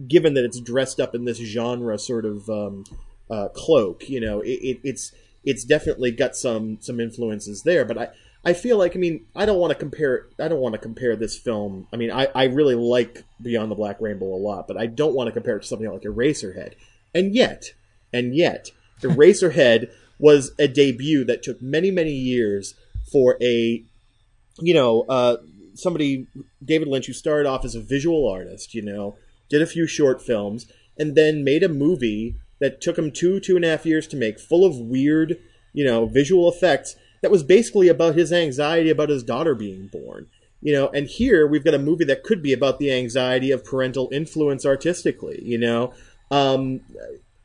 given 0.08 0.34
that 0.34 0.44
it's 0.44 0.60
dressed 0.60 1.00
up 1.00 1.16
in 1.16 1.26
this 1.26 1.38
genre 1.38 1.98
sort 1.98 2.26
of 2.26 2.50
um, 2.50 2.84
uh, 3.30 3.50
cloak, 3.50 4.10
you 4.10 4.20
know, 4.20 4.42
it, 4.42 4.50
it, 4.50 4.80
it's 4.84 5.12
it's 5.44 5.64
definitely 5.64 6.12
got 6.12 6.36
some 6.36 6.78
some 6.82 7.00
influences 7.00 7.64
there. 7.64 7.86
But 7.86 7.98
I 7.98 8.08
I 8.44 8.54
feel 8.54 8.78
like 8.78 8.96
I 8.96 9.00
mean 9.00 9.26
I 9.36 9.46
don't 9.46 9.60
want 9.60 9.72
to 9.72 9.80
compare 9.80 10.28
I 10.40 10.48
don't 10.48 10.60
want 10.60 10.74
to 10.74 10.80
compare 10.80 11.16
this 11.16 11.38
film. 11.38 11.88
I 11.94 11.98
mean 11.98 12.12
I 12.12 12.28
I 12.36 12.46
really 12.46 12.76
like 12.76 13.24
Beyond 13.42 13.72
the 13.72 13.76
Black 13.76 14.02
Rainbow 14.02 14.34
a 14.34 14.38
lot, 14.38 14.68
but 14.68 14.78
I 14.78 14.88
don't 14.88 15.16
want 15.16 15.28
to 15.28 15.32
compare 15.32 15.58
it 15.58 15.62
to 15.62 15.68
something 15.68 15.90
like 15.90 16.02
Eraserhead. 16.02 16.74
And 17.14 17.34
yet, 17.34 17.74
and 18.12 18.36
yet, 18.36 18.72
Eraserhead 19.02 19.90
was 20.20 20.52
a 20.58 20.68
debut 20.68 21.24
that 21.26 21.44
took 21.44 21.62
many 21.62 21.92
many 21.92 22.14
years 22.14 22.76
for 23.12 23.38
a 23.42 23.84
you 24.60 24.74
know 24.74 25.06
uh, 25.08 25.38
somebody 25.76 26.28
David 26.64 26.88
Lynch 26.88 27.08
who 27.08 27.14
started 27.14 27.48
off 27.48 27.66
as 27.66 27.76
a 27.76 27.82
visual 27.82 28.28
artist, 28.30 28.74
you 28.74 28.82
know, 28.82 29.18
did 29.50 29.62
a 29.62 29.68
few 29.68 29.88
short 29.88 30.22
films, 30.22 30.66
and 30.98 31.16
then 31.16 31.44
made 31.44 31.64
a 31.64 31.70
movie 31.70 32.36
that 32.60 32.82
took 32.82 32.98
him 32.98 33.12
two 33.12 33.40
two 33.40 33.56
and 33.56 33.66
a 33.66 33.70
half 33.70 33.86
years 33.86 34.08
to 34.08 34.18
make, 34.18 34.40
full 34.40 34.66
of 34.66 34.78
weird 34.78 35.38
you 35.74 35.84
know 35.84 36.06
visual 36.06 36.50
effects 36.50 36.96
that 37.22 37.32
was 37.32 37.44
basically 37.44 37.88
about 37.88 38.16
his 38.16 38.32
anxiety 38.32 38.90
about 38.90 39.10
his 39.10 39.24
daughter 39.24 39.56
being 39.56 39.88
born. 39.88 40.28
You 40.62 40.74
know, 40.74 40.90
and 40.90 41.08
here 41.08 41.46
we've 41.46 41.64
got 41.64 41.74
a 41.74 41.80
movie 41.80 42.06
that 42.06 42.24
could 42.24 42.42
be 42.42 42.54
about 42.54 42.80
the 42.80 42.92
anxiety 42.92 43.52
of 43.52 43.64
parental 43.64 44.10
influence 44.12 44.66
artistically. 44.66 45.40
You 45.44 45.58
know, 45.58 45.94
um, 46.32 46.82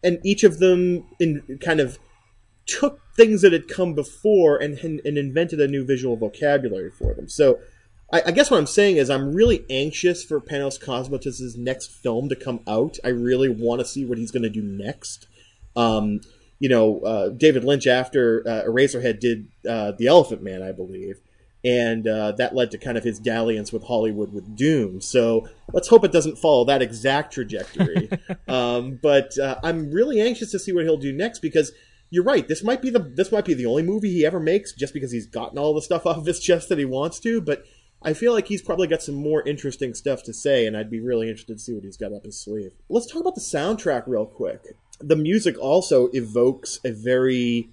and 0.03 0.19
each 0.25 0.45
of 0.45 0.59
them 0.59 1.07
in 1.19 1.59
kind 1.63 1.81
of 1.81 1.99
took 2.67 3.01
things 3.17 3.43
that 3.43 3.53
had 3.53 3.69
come 3.69 3.95
before 3.95 4.57
and, 4.57 4.79
and 4.79 5.19
invented 5.19 5.61
a 5.61 5.67
new 5.67 5.85
visual 5.85 6.17
vocabulary 6.17 6.91
for 6.91 7.15
them. 7.15 7.29
So 7.29 7.59
I, 8.13 8.23
I, 8.27 8.31
guess 8.33 8.51
what 8.51 8.59
I'm 8.59 8.67
saying 8.67 8.97
is 8.97 9.11
I'm 9.11 9.33
really 9.33 9.65
anxious 9.71 10.25
for 10.25 10.41
Panos 10.41 10.83
Cosmatos' 10.83 11.57
next 11.57 11.89
film 11.89 12.29
to 12.29 12.37
come 12.37 12.61
out. 12.67 12.99
I 13.05 13.09
really 13.09 13.49
want 13.49 13.81
to 13.81 13.87
see 13.87 14.05
what 14.05 14.19
he's 14.19 14.31
going 14.31 14.43
to 14.43 14.51
do 14.51 14.63
next. 14.63 15.27
Um, 15.77 16.21
you 16.59 16.69
know, 16.69 17.01
uh, 17.01 17.29
David 17.31 17.65
Lynch 17.65 17.87
after 17.87 18.43
uh, 18.47 18.63
Eraserhead 18.69 19.21
did 19.21 19.49
uh, 19.69 19.93
The 19.93 20.09
Elephant 20.09 20.43
Man, 20.43 20.63
I 20.63 20.73
believe, 20.73 21.21
and 21.65 22.07
uh, 22.07 22.33
that 22.33 22.55
led 22.55 22.71
to 22.73 22.79
kind 22.79 22.99
of 22.99 23.05
his 23.05 23.19
dalliance 23.19 23.73
with 23.73 23.85
Hollywood 23.85 24.33
with 24.33 24.57
Dune. 24.57 25.01
So 25.01 25.49
let's 25.73 25.89
hope 25.89 26.05
it 26.05 26.13
doesn't 26.13 26.39
follow 26.39 26.65
that 26.67 26.83
exact 26.83 27.33
trajectory. 27.33 28.11
um, 28.49 28.99
but 29.03 29.39
uh, 29.39 29.59
I'm 29.63 29.91
really 29.91 30.21
anxious 30.21 30.51
to 30.51 30.59
see 30.59 30.73
what 30.73 30.85
he'll 30.85 30.97
do 30.97 31.13
next 31.13 31.39
because 31.39 31.73
you're 32.11 32.25
right. 32.25 32.47
This 32.47 32.63
might 32.63 32.83
be 32.83 32.91
the 32.91 32.99
this 32.99 33.31
might 33.31 33.45
be 33.45 33.55
the 33.55 33.67
only 33.67 33.85
movie 33.85 34.11
he 34.11 34.27
ever 34.27 34.41
makes, 34.41 34.73
just 34.73 34.93
because 34.93 35.13
he's 35.13 35.27
gotten 35.27 35.59
all 35.59 35.75
the 35.75 35.83
stuff 35.83 36.07
off 36.07 36.19
of 36.19 36.27
his 36.27 36.41
chest 36.41 36.69
that 36.69 36.79
he 36.79 36.85
wants 36.85 37.21
to. 37.21 37.41
But 37.41 37.65
I 38.03 38.15
feel 38.15 38.33
like 38.33 38.49
he's 38.49 38.63
probably 38.63 38.87
got 38.87 39.03
some 39.03 39.15
more 39.15 39.47
interesting 39.47 39.93
stuff 39.95 40.23
to 40.25 40.33
say, 40.33 40.67
and 40.67 40.77
I'd 40.77 40.91
be 40.91 41.01
really 41.01 41.29
interested 41.29 41.59
to 41.59 41.63
see 41.63 41.75
what 41.75 41.85
he's 41.85 41.99
got 41.99 42.13
up 42.13 42.25
his 42.25 42.41
sleeve. 42.41 42.73
Let's 42.89 43.07
talk 43.07 43.21
about 43.21 43.35
the 43.35 43.43
soundtrack 43.43 44.05
real 44.07 44.25
quick. 44.25 44.63
The 45.01 45.17
music 45.17 45.59
also 45.59 46.09
evokes 46.13 46.81
a 46.85 46.93
very, 46.93 47.71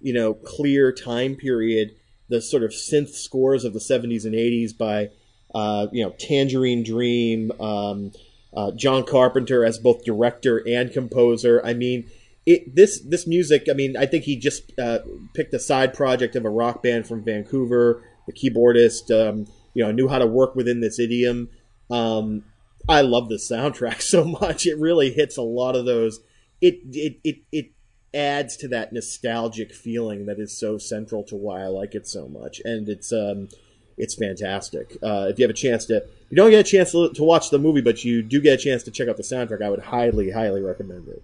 you 0.00 0.12
know, 0.12 0.34
clear 0.34 0.92
time 0.92 1.36
period. 1.36 1.94
The 2.28 2.42
sort 2.42 2.62
of 2.62 2.70
synth 2.70 3.10
scores 3.10 3.64
of 3.64 3.72
the 3.72 3.78
70s 3.78 4.24
and 4.24 4.34
80s 4.34 4.76
by, 4.76 5.10
uh, 5.54 5.86
you 5.90 6.04
know, 6.04 6.10
Tangerine 6.18 6.82
Dream, 6.82 7.50
um, 7.60 8.12
uh, 8.54 8.72
John 8.72 9.04
Carpenter 9.04 9.64
as 9.64 9.78
both 9.78 10.04
director 10.04 10.62
and 10.66 10.92
composer. 10.92 11.62
I 11.64 11.72
mean, 11.72 12.10
it, 12.44 12.74
this 12.74 13.00
this 13.00 13.26
music. 13.26 13.68
I 13.70 13.74
mean, 13.74 13.96
I 13.96 14.06
think 14.06 14.24
he 14.24 14.36
just 14.36 14.72
uh, 14.78 14.98
picked 15.34 15.54
a 15.54 15.58
side 15.58 15.94
project 15.94 16.36
of 16.36 16.44
a 16.44 16.50
rock 16.50 16.82
band 16.82 17.06
from 17.06 17.24
Vancouver. 17.24 18.02
The 18.26 18.32
keyboardist, 18.32 19.10
um, 19.10 19.46
you 19.74 19.84
know, 19.84 19.92
knew 19.92 20.08
how 20.08 20.18
to 20.18 20.26
work 20.26 20.54
within 20.54 20.80
this 20.80 20.98
idiom. 20.98 21.48
Um, 21.90 22.44
I 22.88 23.02
love 23.02 23.28
the 23.28 23.36
soundtrack 23.36 24.00
so 24.02 24.24
much. 24.24 24.66
It 24.66 24.78
really 24.78 25.12
hits 25.12 25.36
a 25.36 25.42
lot 25.42 25.76
of 25.76 25.84
those. 25.84 26.20
It 26.60 26.80
it 26.92 27.18
it 27.24 27.36
it 27.50 27.70
adds 28.14 28.56
to 28.58 28.68
that 28.68 28.92
nostalgic 28.92 29.72
feeling 29.72 30.26
that 30.26 30.38
is 30.38 30.56
so 30.56 30.78
central 30.78 31.24
to 31.24 31.36
why 31.36 31.62
I 31.62 31.66
like 31.66 31.94
it 31.94 32.06
so 32.06 32.28
much, 32.28 32.60
and 32.64 32.88
it's 32.88 33.12
um 33.12 33.48
it's 33.96 34.14
fantastic. 34.14 34.96
Uh, 35.02 35.26
if 35.28 35.38
you 35.38 35.44
have 35.44 35.50
a 35.50 35.54
chance 35.54 35.84
to, 35.86 36.02
you 36.30 36.36
don't 36.36 36.50
get 36.50 36.60
a 36.60 36.68
chance 36.68 36.92
to, 36.92 37.12
to 37.12 37.22
watch 37.22 37.50
the 37.50 37.58
movie, 37.58 37.82
but 37.82 38.04
you 38.04 38.22
do 38.22 38.40
get 38.40 38.54
a 38.58 38.62
chance 38.62 38.82
to 38.84 38.90
check 38.90 39.08
out 39.08 39.16
the 39.16 39.22
soundtrack. 39.22 39.62
I 39.62 39.70
would 39.70 39.80
highly 39.80 40.30
highly 40.30 40.62
recommend 40.62 41.08
it. 41.08 41.22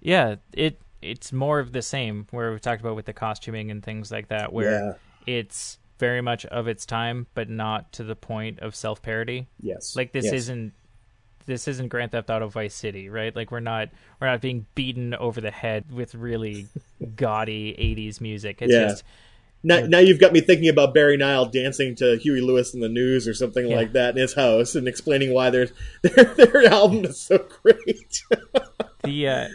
Yeah, 0.00 0.36
it 0.52 0.80
it's 1.02 1.32
more 1.32 1.58
of 1.60 1.72
the 1.72 1.82
same 1.82 2.26
where 2.30 2.52
we 2.52 2.58
talked 2.58 2.80
about 2.80 2.96
with 2.96 3.06
the 3.06 3.12
costuming 3.12 3.70
and 3.70 3.82
things 3.82 4.10
like 4.10 4.28
that, 4.28 4.52
where 4.52 4.70
yeah. 4.70 4.92
it's 5.26 5.78
very 6.00 6.20
much 6.20 6.44
of 6.46 6.66
its 6.66 6.84
time, 6.84 7.28
but 7.34 7.48
not 7.48 7.92
to 7.92 8.02
the 8.02 8.16
point 8.16 8.58
of 8.58 8.74
self 8.74 9.02
parody. 9.02 9.46
Yes, 9.60 9.94
like 9.94 10.12
this 10.12 10.24
yes. 10.24 10.34
isn't 10.34 10.72
this 11.46 11.68
isn't 11.68 11.88
Grand 11.88 12.12
Theft 12.12 12.30
Auto 12.30 12.48
Vice 12.48 12.74
City, 12.74 13.08
right? 13.08 13.34
Like 13.36 13.52
we're 13.52 13.60
not 13.60 13.90
we're 14.20 14.26
not 14.26 14.40
being 14.40 14.66
beaten 14.74 15.14
over 15.14 15.40
the 15.40 15.50
head 15.50 15.92
with 15.92 16.14
really 16.14 16.66
gaudy 17.16 17.72
'80s 17.74 18.20
music. 18.20 18.62
It's 18.62 18.72
yeah. 18.72 18.88
just 18.88 19.04
now, 19.62 19.80
now 19.80 19.98
you've 19.98 20.20
got 20.20 20.32
me 20.32 20.40
thinking 20.40 20.70
about 20.70 20.94
Barry 20.94 21.18
Nyle 21.18 21.44
dancing 21.44 21.94
to 21.96 22.16
Huey 22.16 22.40
Lewis 22.40 22.72
in 22.72 22.80
the 22.80 22.88
news 22.88 23.28
or 23.28 23.34
something 23.34 23.68
yeah. 23.68 23.76
like 23.76 23.92
that 23.92 24.16
in 24.16 24.22
his 24.22 24.32
house 24.32 24.74
and 24.74 24.88
explaining 24.88 25.34
why 25.34 25.50
their 25.50 25.68
their, 26.02 26.24
their 26.24 26.66
album 26.66 27.04
is 27.04 27.20
so 27.20 27.46
great. 27.62 28.22
the 29.04 29.28
uh, 29.28 29.48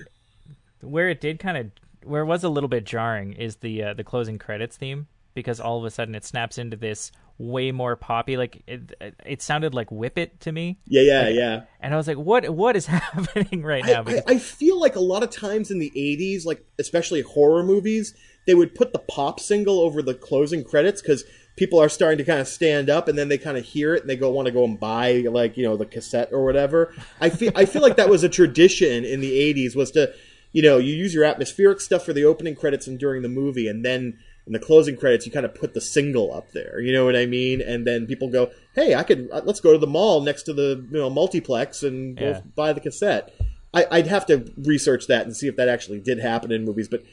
where 0.82 1.10
it 1.10 1.20
did 1.20 1.40
kind 1.40 1.58
of 1.58 1.72
where 2.08 2.22
it 2.22 2.26
was 2.26 2.44
a 2.44 2.50
little 2.50 2.70
bit 2.70 2.86
jarring 2.86 3.34
is 3.34 3.58
the 3.58 3.84
uh, 3.84 3.94
the 3.96 4.04
closing 4.04 4.38
credits 4.38 4.78
theme 4.78 5.08
because 5.36 5.60
all 5.60 5.78
of 5.78 5.86
a 5.86 5.92
sudden 5.92 6.16
it 6.16 6.26
snaps 6.26 6.58
into 6.58 6.76
this 6.76 7.12
way 7.38 7.72
more 7.72 7.98
poppy 7.98 8.38
like 8.38 8.64
it 8.66 8.94
it 9.26 9.42
sounded 9.42 9.74
like 9.74 9.92
whip 9.92 10.18
it 10.18 10.40
to 10.40 10.52
me. 10.52 10.80
Yeah 10.88 11.02
yeah 11.02 11.22
like, 11.22 11.36
yeah. 11.36 11.62
and 11.82 11.94
i 11.94 11.98
was 11.98 12.08
like 12.08 12.18
what 12.18 12.50
what 12.50 12.76
is 12.76 12.86
happening 12.88 13.62
right 13.62 13.86
now? 13.86 14.04
I, 14.08 14.16
I, 14.16 14.24
I, 14.28 14.38
feel 14.40 14.80
like 14.80 14.96
a 14.96 15.02
lot 15.02 15.22
of 15.22 15.30
times 15.30 15.70
in 15.70 15.78
the 15.78 15.92
80s 15.96 16.46
like 16.46 16.66
especially 16.80 17.22
horror 17.22 17.64
movies 17.64 18.16
they 18.48 18.56
would 18.56 18.74
put 18.74 18.94
the 18.94 19.00
pop 19.00 19.40
single 19.40 19.80
over 19.80 20.02
the 20.02 20.14
closing 20.14 20.64
credits 20.64 21.02
because 21.02 21.26
people 21.58 21.80
are 21.80 21.90
starting 21.90 22.18
to 22.18 22.24
kind 22.24 22.40
of 22.40 22.48
stand 22.48 22.90
up 22.90 23.08
and 23.08 23.18
then 23.18 23.28
they 23.28 23.38
kind 23.38 23.58
of 23.58 23.66
hear 23.66 23.96
it 23.96 24.02
and 24.02 24.10
they 24.10 24.16
go 24.16 24.30
want 24.30 24.46
to 24.46 24.52
go 24.52 24.64
and 24.64 24.80
buy 24.80 25.26
like 25.30 25.58
you 25.58 25.64
know 25.64 25.76
the 25.76 25.86
cassette 25.86 26.30
or 26.32 26.46
whatever. 26.46 26.94
I 27.20 27.30
feel 27.30 27.52
i 27.56 27.66
feel 27.66 27.82
like 27.82 27.98
that 27.98 28.10
was 28.10 28.24
a 28.24 28.30
tradition 28.30 29.04
in 29.04 29.20
the 29.20 29.54
80s 29.54 29.76
was 29.76 29.92
to 29.92 30.14
you 30.56 30.62
know, 30.62 30.78
you 30.78 30.96
use 30.96 31.14
your 31.14 31.26
atmospheric 31.26 31.82
stuff 31.82 32.06
for 32.06 32.14
the 32.14 32.24
opening 32.24 32.56
credits 32.56 32.88
and 32.88 32.98
during 32.98 33.24
the 33.24 33.28
movie, 33.28 33.68
and 33.68 33.84
then 33.84 34.18
in 34.48 34.54
the 34.54 34.60
closing 34.60 34.96
credits, 34.96 35.26
you 35.26 35.32
kind 35.32 35.46
of 35.46 35.56
put 35.56 35.74
the 35.74 35.82
single 35.82 36.34
up 36.34 36.52
there. 36.52 36.80
You 36.80 36.94
know 36.94 37.06
what 37.06 37.16
I 37.16 37.26
mean? 37.26 37.62
And 37.62 37.86
then 37.86 38.06
people 38.06 38.30
go, 38.30 38.52
"Hey, 38.74 38.96
I 38.96 39.04
could 39.04 39.30
uh, 39.32 39.42
let's 39.44 39.60
go 39.60 39.74
to 39.74 39.80
the 39.80 39.88
mall 39.88 40.22
next 40.22 40.44
to 40.44 40.54
the 40.54 40.86
you 40.92 40.98
know 40.98 41.10
multiplex 41.10 41.84
and 41.84 42.18
go 42.18 42.30
yeah. 42.30 42.42
buy 42.56 42.74
the 42.74 42.82
cassette." 42.82 43.34
I, 43.74 43.86
I'd 43.92 44.08
have 44.08 44.26
to 44.28 44.52
research 44.58 45.08
that 45.08 45.26
and 45.26 45.36
see 45.36 45.48
if 45.48 45.58
that 45.58 45.68
actually 45.68 46.00
did 46.00 46.20
happen 46.20 46.52
in 46.52 46.64
movies, 46.64 46.88
but 46.88 47.04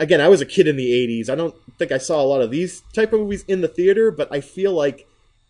again, 0.00 0.20
I 0.20 0.28
was 0.28 0.40
a 0.40 0.46
kid 0.46 0.66
in 0.66 0.76
the 0.76 0.90
'80s. 0.90 1.30
I 1.30 1.34
don't 1.34 1.54
think 1.78 1.92
I 1.92 1.98
saw 1.98 2.20
a 2.20 2.24
lot 2.24 2.40
of 2.40 2.50
these 2.50 2.82
type 2.92 3.12
of 3.12 3.20
movies 3.20 3.44
in 3.46 3.60
the 3.60 3.68
theater, 3.68 4.10
but 4.10 4.28
I 4.32 4.40
feel 4.40 4.72
like 4.72 5.06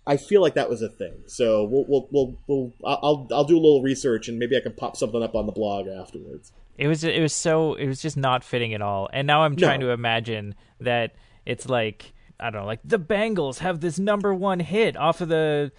I 0.07 0.17
feel 0.17 0.41
like 0.41 0.55
that 0.55 0.71
was 0.71 0.83
a 0.83 0.89
thing. 0.89 1.25
So 1.27 1.65
we'll 1.65 1.85
we'll 1.89 2.09
we'll, 2.11 2.37
we'll 2.47 2.73
I'll 2.85 3.29
I'll 3.33 3.45
do 3.45 3.57
a 3.57 3.61
little 3.61 3.83
research 3.83 4.29
and 4.29 4.39
maybe 4.39 4.57
I 4.57 4.61
can 4.61 4.73
pop 4.73 4.97
something 4.97 5.23
up 5.23 5.35
on 5.35 5.47
the 5.47 5.53
blog 5.53 5.89
afterwards. 5.89 6.53
It 6.79 6.89
was 6.89 7.05
it 7.05 7.21
was 7.21 7.33
so 7.33 7.75
it 7.75 7.87
was 7.87 8.01
just 8.01 8.17
not 8.17 8.45
fitting 8.45 8.75
at 8.75 8.83
all. 8.83 9.09
And 9.13 9.27
now 9.27 9.43
I'm 9.43 9.57
trying 9.57 9.81
no. 9.81 9.87
to 9.87 9.93
imagine 9.93 10.55
that 10.81 11.15
it's 11.47 11.69
like 11.69 12.13
I 12.39 12.51
don't 12.51 12.63
know, 12.63 12.67
like 12.67 12.81
the 12.85 12.99
Bangles 12.99 13.61
have 13.61 13.81
this 13.81 13.99
number 13.99 14.35
one 14.35 14.61
hit 14.61 14.97
off 14.97 15.21
of 15.21 15.29
the 15.29 15.73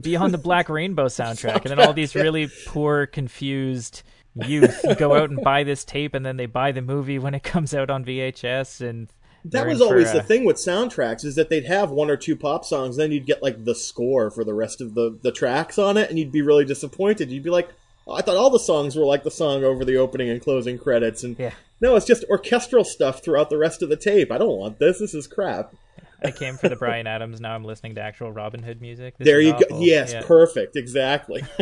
Beyond 0.00 0.34
the 0.34 0.38
Black 0.38 0.68
Rainbow 0.68 1.06
soundtrack, 1.06 1.62
and 1.62 1.70
then 1.70 1.80
all 1.80 1.92
these 1.92 2.14
really 2.14 2.48
poor, 2.66 3.06
confused 3.06 4.02
youth 4.34 4.84
go 4.98 5.14
out 5.14 5.30
and 5.30 5.40
buy 5.40 5.62
this 5.62 5.84
tape, 5.84 6.14
and 6.14 6.26
then 6.26 6.36
they 6.36 6.46
buy 6.46 6.72
the 6.72 6.82
movie 6.82 7.18
when 7.18 7.34
it 7.34 7.42
comes 7.42 7.72
out 7.72 7.90
on 7.90 8.04
VHS, 8.04 8.80
and 8.80 9.08
that 9.44 9.66
was 9.66 9.80
always 9.80 10.12
the 10.12 10.22
thing 10.22 10.44
with 10.44 10.56
soundtracks 10.56 11.24
is 11.24 11.34
that 11.36 11.50
they'd 11.50 11.66
have 11.66 11.90
one 11.90 12.10
or 12.10 12.16
two 12.16 12.34
pop 12.34 12.64
songs, 12.64 12.96
then 12.96 13.12
you'd 13.12 13.26
get 13.26 13.42
like 13.42 13.64
the 13.64 13.74
score 13.74 14.30
for 14.30 14.44
the 14.44 14.54
rest 14.54 14.80
of 14.80 14.94
the 14.94 15.18
the 15.22 15.32
tracks 15.32 15.78
on 15.78 15.96
it, 15.96 16.10
and 16.10 16.18
you'd 16.18 16.32
be 16.32 16.42
really 16.42 16.64
disappointed. 16.64 17.30
You'd 17.30 17.42
be 17.42 17.50
like, 17.50 17.68
I 18.08 18.22
thought 18.22 18.36
all 18.36 18.50
the 18.50 18.58
songs 18.58 18.96
were 18.96 19.04
like 19.04 19.22
the 19.24 19.30
song 19.30 19.64
over 19.64 19.84
the 19.84 19.96
opening 19.96 20.28
and 20.28 20.40
closing 20.40 20.78
credits, 20.78 21.24
and 21.24 21.38
yeah. 21.38 21.52
no, 21.80 21.96
it's 21.96 22.06
just 22.06 22.24
orchestral 22.28 22.84
stuff 22.84 23.24
throughout 23.24 23.50
the 23.50 23.58
rest 23.58 23.82
of 23.82 23.88
the 23.88 23.96
tape. 23.96 24.30
I 24.30 24.38
don't 24.38 24.58
want 24.58 24.78
this. 24.78 24.98
This 24.98 25.14
is 25.14 25.26
crap. 25.26 25.74
I 26.22 26.30
came 26.30 26.56
for 26.56 26.68
the 26.68 26.76
Bryan 26.76 27.06
Adams. 27.06 27.40
Now 27.40 27.54
I'm 27.54 27.64
listening 27.64 27.94
to 27.96 28.00
actual 28.00 28.32
Robin 28.32 28.62
Hood 28.62 28.80
music. 28.80 29.16
This 29.18 29.26
there 29.26 29.40
you 29.40 29.52
awful. 29.52 29.78
go. 29.78 29.80
Yes, 29.80 30.12
yeah. 30.12 30.22
perfect. 30.24 30.76
Exactly. 30.76 31.42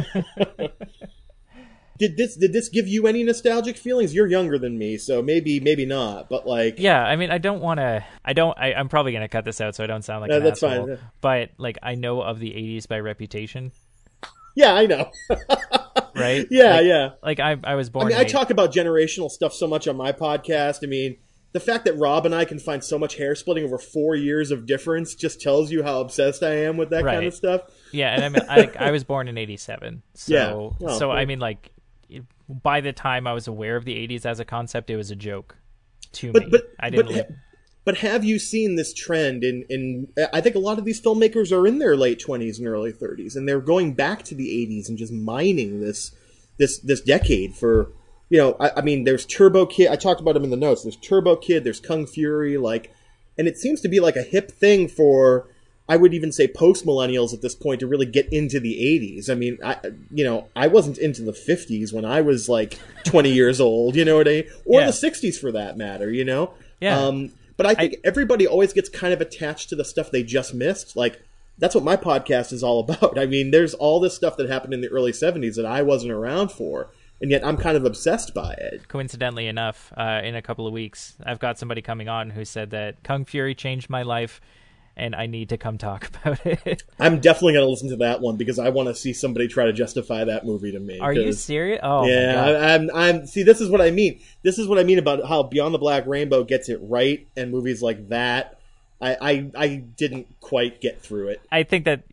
did 1.98 2.16
this 2.16 2.36
did 2.36 2.52
this 2.52 2.68
give 2.68 2.88
you 2.88 3.06
any 3.06 3.22
nostalgic 3.22 3.76
feelings? 3.76 4.14
You're 4.14 4.26
younger 4.26 4.58
than 4.58 4.78
me, 4.78 4.98
so 4.98 5.22
maybe 5.22 5.60
maybe 5.60 5.86
not. 5.86 6.28
But 6.28 6.46
like, 6.46 6.78
yeah, 6.78 7.02
I 7.04 7.16
mean, 7.16 7.30
I 7.30 7.38
don't 7.38 7.60
want 7.60 7.78
to. 7.78 8.04
I 8.24 8.32
don't. 8.32 8.56
I, 8.58 8.72
am 8.72 8.88
probably 8.88 9.12
gonna 9.12 9.28
cut 9.28 9.44
this 9.44 9.60
out 9.60 9.74
so 9.74 9.84
I 9.84 9.86
don't 9.86 10.02
sound 10.02 10.22
like 10.22 10.30
no, 10.30 10.38
an 10.38 10.44
that's 10.44 10.62
asshole. 10.62 10.86
fine. 10.86 10.98
But 11.20 11.50
like, 11.58 11.78
I 11.82 11.94
know 11.94 12.22
of 12.22 12.38
the 12.38 12.50
'80s 12.50 12.88
by 12.88 13.00
reputation. 13.00 13.72
Yeah, 14.54 14.74
I 14.74 14.86
know. 14.86 15.10
right? 16.14 16.46
Yeah, 16.50 16.72
like, 16.76 16.84
yeah. 16.86 17.08
Like 17.22 17.40
I, 17.40 17.56
I 17.64 17.74
was 17.74 17.90
born. 17.90 18.06
I 18.06 18.08
mean, 18.10 18.18
I 18.18 18.24
talk 18.24 18.50
about 18.50 18.72
generational 18.72 19.30
stuff 19.30 19.52
so 19.52 19.66
much 19.66 19.88
on 19.88 19.96
my 19.96 20.12
podcast. 20.12 20.80
I 20.82 20.86
mean, 20.86 21.16
the 21.52 21.60
fact 21.60 21.84
that 21.84 21.94
Rob 21.98 22.26
and 22.26 22.34
I 22.34 22.44
can 22.44 22.58
find 22.58 22.82
so 22.82 22.98
much 22.98 23.16
hair 23.16 23.34
splitting 23.34 23.64
over 23.64 23.78
four 23.78 24.14
years 24.14 24.50
of 24.50 24.66
difference 24.66 25.14
just 25.14 25.40
tells 25.40 25.70
you 25.70 25.82
how 25.82 26.00
obsessed 26.00 26.42
I 26.42 26.64
am 26.64 26.76
with 26.76 26.90
that 26.90 27.04
kind 27.04 27.26
of 27.26 27.34
stuff. 27.34 27.62
Yeah, 27.92 28.14
and 28.14 28.24
I 28.24 28.28
mean, 28.28 28.42
I, 28.48 28.86
I 28.88 28.90
was 28.90 29.04
born 29.04 29.28
in 29.28 29.36
'87, 29.38 30.02
so 30.14 30.32
Yeah. 30.80 30.88
Oh, 30.88 30.98
so 30.98 31.10
I 31.10 31.24
mean, 31.24 31.38
like, 31.40 31.70
by 32.48 32.80
the 32.80 32.92
time 32.92 33.26
I 33.26 33.32
was 33.32 33.48
aware 33.48 33.76
of 33.76 33.84
the 33.84 33.94
'80s 34.08 34.26
as 34.26 34.40
a 34.40 34.44
concept, 34.44 34.90
it 34.90 34.96
was 34.96 35.10
a 35.10 35.16
joke 35.16 35.56
to 36.12 36.32
But 36.32 36.44
me. 36.44 36.48
but 36.50 36.62
I 36.80 36.90
didn't. 36.90 37.06
but, 37.06 37.14
li- 37.14 37.20
ha- 37.20 37.34
but 37.84 37.98
have 37.98 38.24
you 38.24 38.38
seen 38.38 38.76
this 38.76 38.92
trend 38.94 39.42
in 39.44 39.64
in? 39.68 40.08
I 40.32 40.40
think 40.40 40.54
a 40.54 40.60
lot 40.60 40.78
of 40.78 40.84
these 40.84 41.00
filmmakers 41.00 41.50
are 41.56 41.66
in 41.66 41.78
their 41.78 41.96
late 41.96 42.20
twenties 42.20 42.58
and 42.58 42.68
early 42.68 42.92
thirties, 42.92 43.36
and 43.36 43.48
they're 43.48 43.60
going 43.60 43.94
back 43.94 44.22
to 44.24 44.34
the 44.34 44.48
'80s 44.48 44.88
and 44.88 44.96
just 44.98 45.12
mining 45.12 45.80
this 45.80 46.12
this 46.58 46.78
this 46.78 47.00
decade 47.00 47.54
for. 47.54 47.90
You 48.30 48.38
know, 48.38 48.56
I, 48.58 48.70
I 48.78 48.80
mean, 48.80 49.04
there's 49.04 49.26
Turbo 49.26 49.66
Kid. 49.66 49.88
I 49.88 49.96
talked 49.96 50.22
about 50.22 50.34
him 50.36 50.44
in 50.44 50.48
the 50.48 50.56
notes. 50.56 50.84
There's 50.84 50.96
Turbo 50.96 51.36
Kid. 51.36 51.64
There's 51.64 51.80
Kung 51.80 52.06
Fury. 52.06 52.56
Like, 52.56 52.90
and 53.36 53.46
it 53.46 53.58
seems 53.58 53.82
to 53.82 53.88
be 53.88 54.00
like 54.00 54.16
a 54.16 54.22
hip 54.22 54.50
thing 54.50 54.88
for 54.88 55.48
I 55.86 55.96
would 55.98 56.14
even 56.14 56.32
say 56.32 56.48
post 56.48 56.86
millennials 56.86 57.34
at 57.34 57.42
this 57.42 57.54
point 57.54 57.80
to 57.80 57.86
really 57.86 58.06
get 58.06 58.32
into 58.32 58.58
the 58.58 58.74
80s. 58.74 59.28
I 59.28 59.34
mean, 59.34 59.58
I 59.62 59.76
you 60.10 60.24
know, 60.24 60.48
I 60.56 60.68
wasn't 60.68 60.96
into 60.96 61.20
the 61.20 61.32
50s 61.32 61.92
when 61.92 62.06
I 62.06 62.22
was 62.22 62.48
like 62.48 62.78
20 63.04 63.30
years 63.30 63.60
old, 63.60 63.96
you 63.96 64.04
know 64.06 64.16
what 64.16 64.26
I 64.28 64.30
mean? 64.30 64.44
Or 64.64 64.80
Yeah. 64.80 64.86
the 64.86 64.92
60s 64.92 65.38
for 65.38 65.52
that 65.52 65.76
matter, 65.76 66.10
you 66.10 66.24
know? 66.24 66.54
Yeah. 66.80 66.98
Um, 66.98 67.32
but 67.56 67.66
I 67.66 67.74
think 67.74 67.96
everybody 68.04 68.46
always 68.46 68.72
gets 68.72 68.88
kind 68.88 69.12
of 69.12 69.20
attached 69.20 69.68
to 69.70 69.76
the 69.76 69.84
stuff 69.84 70.10
they 70.10 70.22
just 70.22 70.54
missed. 70.54 70.96
Like 70.96 71.22
that's 71.58 71.74
what 71.74 71.84
my 71.84 71.96
podcast 71.96 72.52
is 72.52 72.62
all 72.62 72.80
about. 72.88 73.18
I 73.18 73.26
mean, 73.26 73.50
there's 73.50 73.74
all 73.74 74.00
this 74.00 74.14
stuff 74.14 74.36
that 74.36 74.48
happened 74.48 74.74
in 74.74 74.80
the 74.80 74.88
early 74.88 75.12
70s 75.12 75.56
that 75.56 75.66
I 75.66 75.82
wasn't 75.82 76.12
around 76.12 76.50
for, 76.50 76.90
and 77.20 77.30
yet 77.30 77.46
I'm 77.46 77.56
kind 77.56 77.76
of 77.76 77.84
obsessed 77.84 78.34
by 78.34 78.52
it. 78.54 78.88
coincidentally 78.88 79.46
enough, 79.46 79.92
uh, 79.96 80.20
in 80.24 80.34
a 80.34 80.42
couple 80.42 80.66
of 80.66 80.72
weeks, 80.72 81.14
I've 81.24 81.38
got 81.38 81.58
somebody 81.58 81.82
coming 81.82 82.08
on 82.08 82.30
who 82.30 82.44
said 82.44 82.70
that 82.70 83.02
Kung 83.02 83.24
Fury 83.24 83.54
changed 83.54 83.88
my 83.88 84.02
life, 84.02 84.40
and 84.96 85.14
I 85.14 85.26
need 85.26 85.48
to 85.50 85.56
come 85.56 85.78
talk 85.78 86.08
about 86.24 86.44
it. 86.46 86.84
I'm 86.98 87.20
definitely 87.20 87.54
going 87.54 87.64
to 87.64 87.70
listen 87.70 87.88
to 87.90 87.96
that 87.96 88.20
one 88.20 88.36
because 88.36 88.58
I 88.58 88.68
want 88.68 88.88
to 88.88 88.94
see 88.94 89.12
somebody 89.12 89.48
try 89.48 89.66
to 89.66 89.72
justify 89.72 90.24
that 90.24 90.44
movie 90.44 90.72
to 90.72 90.80
me. 90.80 90.98
Are 90.98 91.12
you 91.12 91.32
serious? 91.32 91.80
Oh, 91.82 92.06
yeah. 92.06 92.42
I, 92.42 92.74
I'm. 92.74 92.90
I'm. 92.94 93.26
See, 93.26 93.42
this 93.42 93.60
is 93.60 93.70
what 93.70 93.80
I 93.80 93.90
mean. 93.90 94.20
This 94.42 94.58
is 94.58 94.66
what 94.66 94.78
I 94.78 94.84
mean 94.84 94.98
about 94.98 95.26
how 95.26 95.42
Beyond 95.42 95.74
the 95.74 95.78
Black 95.78 96.06
Rainbow 96.06 96.44
gets 96.44 96.68
it 96.68 96.78
right, 96.82 97.26
and 97.36 97.50
movies 97.50 97.82
like 97.82 98.08
that, 98.08 98.60
I, 99.00 99.16
I, 99.20 99.50
I 99.56 99.68
didn't 99.76 100.40
quite 100.40 100.80
get 100.80 101.02
through 101.02 101.28
it. 101.28 101.40
I 101.50 101.62
think 101.62 101.84
that 101.86 102.04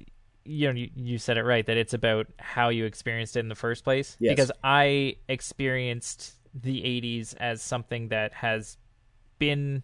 you 0.45 0.67
know 0.67 0.73
you, 0.73 0.89
you 0.95 1.17
said 1.17 1.37
it 1.37 1.43
right 1.43 1.65
that 1.65 1.77
it's 1.77 1.93
about 1.93 2.27
how 2.39 2.69
you 2.69 2.85
experienced 2.85 3.35
it 3.35 3.41
in 3.41 3.49
the 3.49 3.55
first 3.55 3.83
place. 3.83 4.17
Yes. 4.19 4.31
Because 4.31 4.51
I 4.63 5.17
experienced 5.27 6.33
the 6.53 6.81
'80s 6.81 7.35
as 7.39 7.61
something 7.61 8.07
that 8.09 8.33
has 8.33 8.77
been 9.37 9.83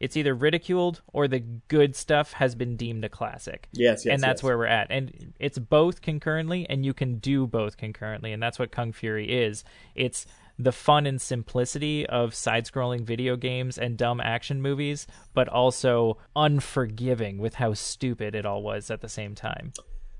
it's 0.00 0.16
either 0.16 0.34
ridiculed 0.34 1.02
or 1.12 1.28
the 1.28 1.40
good 1.68 1.94
stuff 1.94 2.32
has 2.32 2.54
been 2.54 2.76
deemed 2.76 3.04
a 3.04 3.08
classic. 3.08 3.68
Yes, 3.72 4.04
yes, 4.04 4.14
and 4.14 4.22
that's 4.22 4.38
yes. 4.38 4.42
where 4.42 4.58
we're 4.58 4.66
at. 4.66 4.88
And 4.90 5.34
it's 5.38 5.58
both 5.58 6.00
concurrently, 6.00 6.66
and 6.68 6.84
you 6.84 6.94
can 6.94 7.18
do 7.18 7.46
both 7.46 7.76
concurrently, 7.76 8.32
and 8.32 8.42
that's 8.42 8.58
what 8.58 8.72
Kung 8.72 8.92
Fury 8.92 9.30
is. 9.30 9.62
It's 9.94 10.26
the 10.58 10.72
fun 10.72 11.06
and 11.06 11.20
simplicity 11.20 12.06
of 12.06 12.34
side-scrolling 12.34 13.02
video 13.02 13.36
games 13.36 13.78
and 13.78 13.96
dumb 13.96 14.20
action 14.20 14.60
movies, 14.60 15.06
but 15.32 15.48
also 15.48 16.18
unforgiving 16.34 17.38
with 17.38 17.54
how 17.54 17.72
stupid 17.72 18.34
it 18.34 18.44
all 18.44 18.62
was 18.62 18.90
at 18.90 19.00
the 19.00 19.08
same 19.08 19.34
time. 19.34 19.72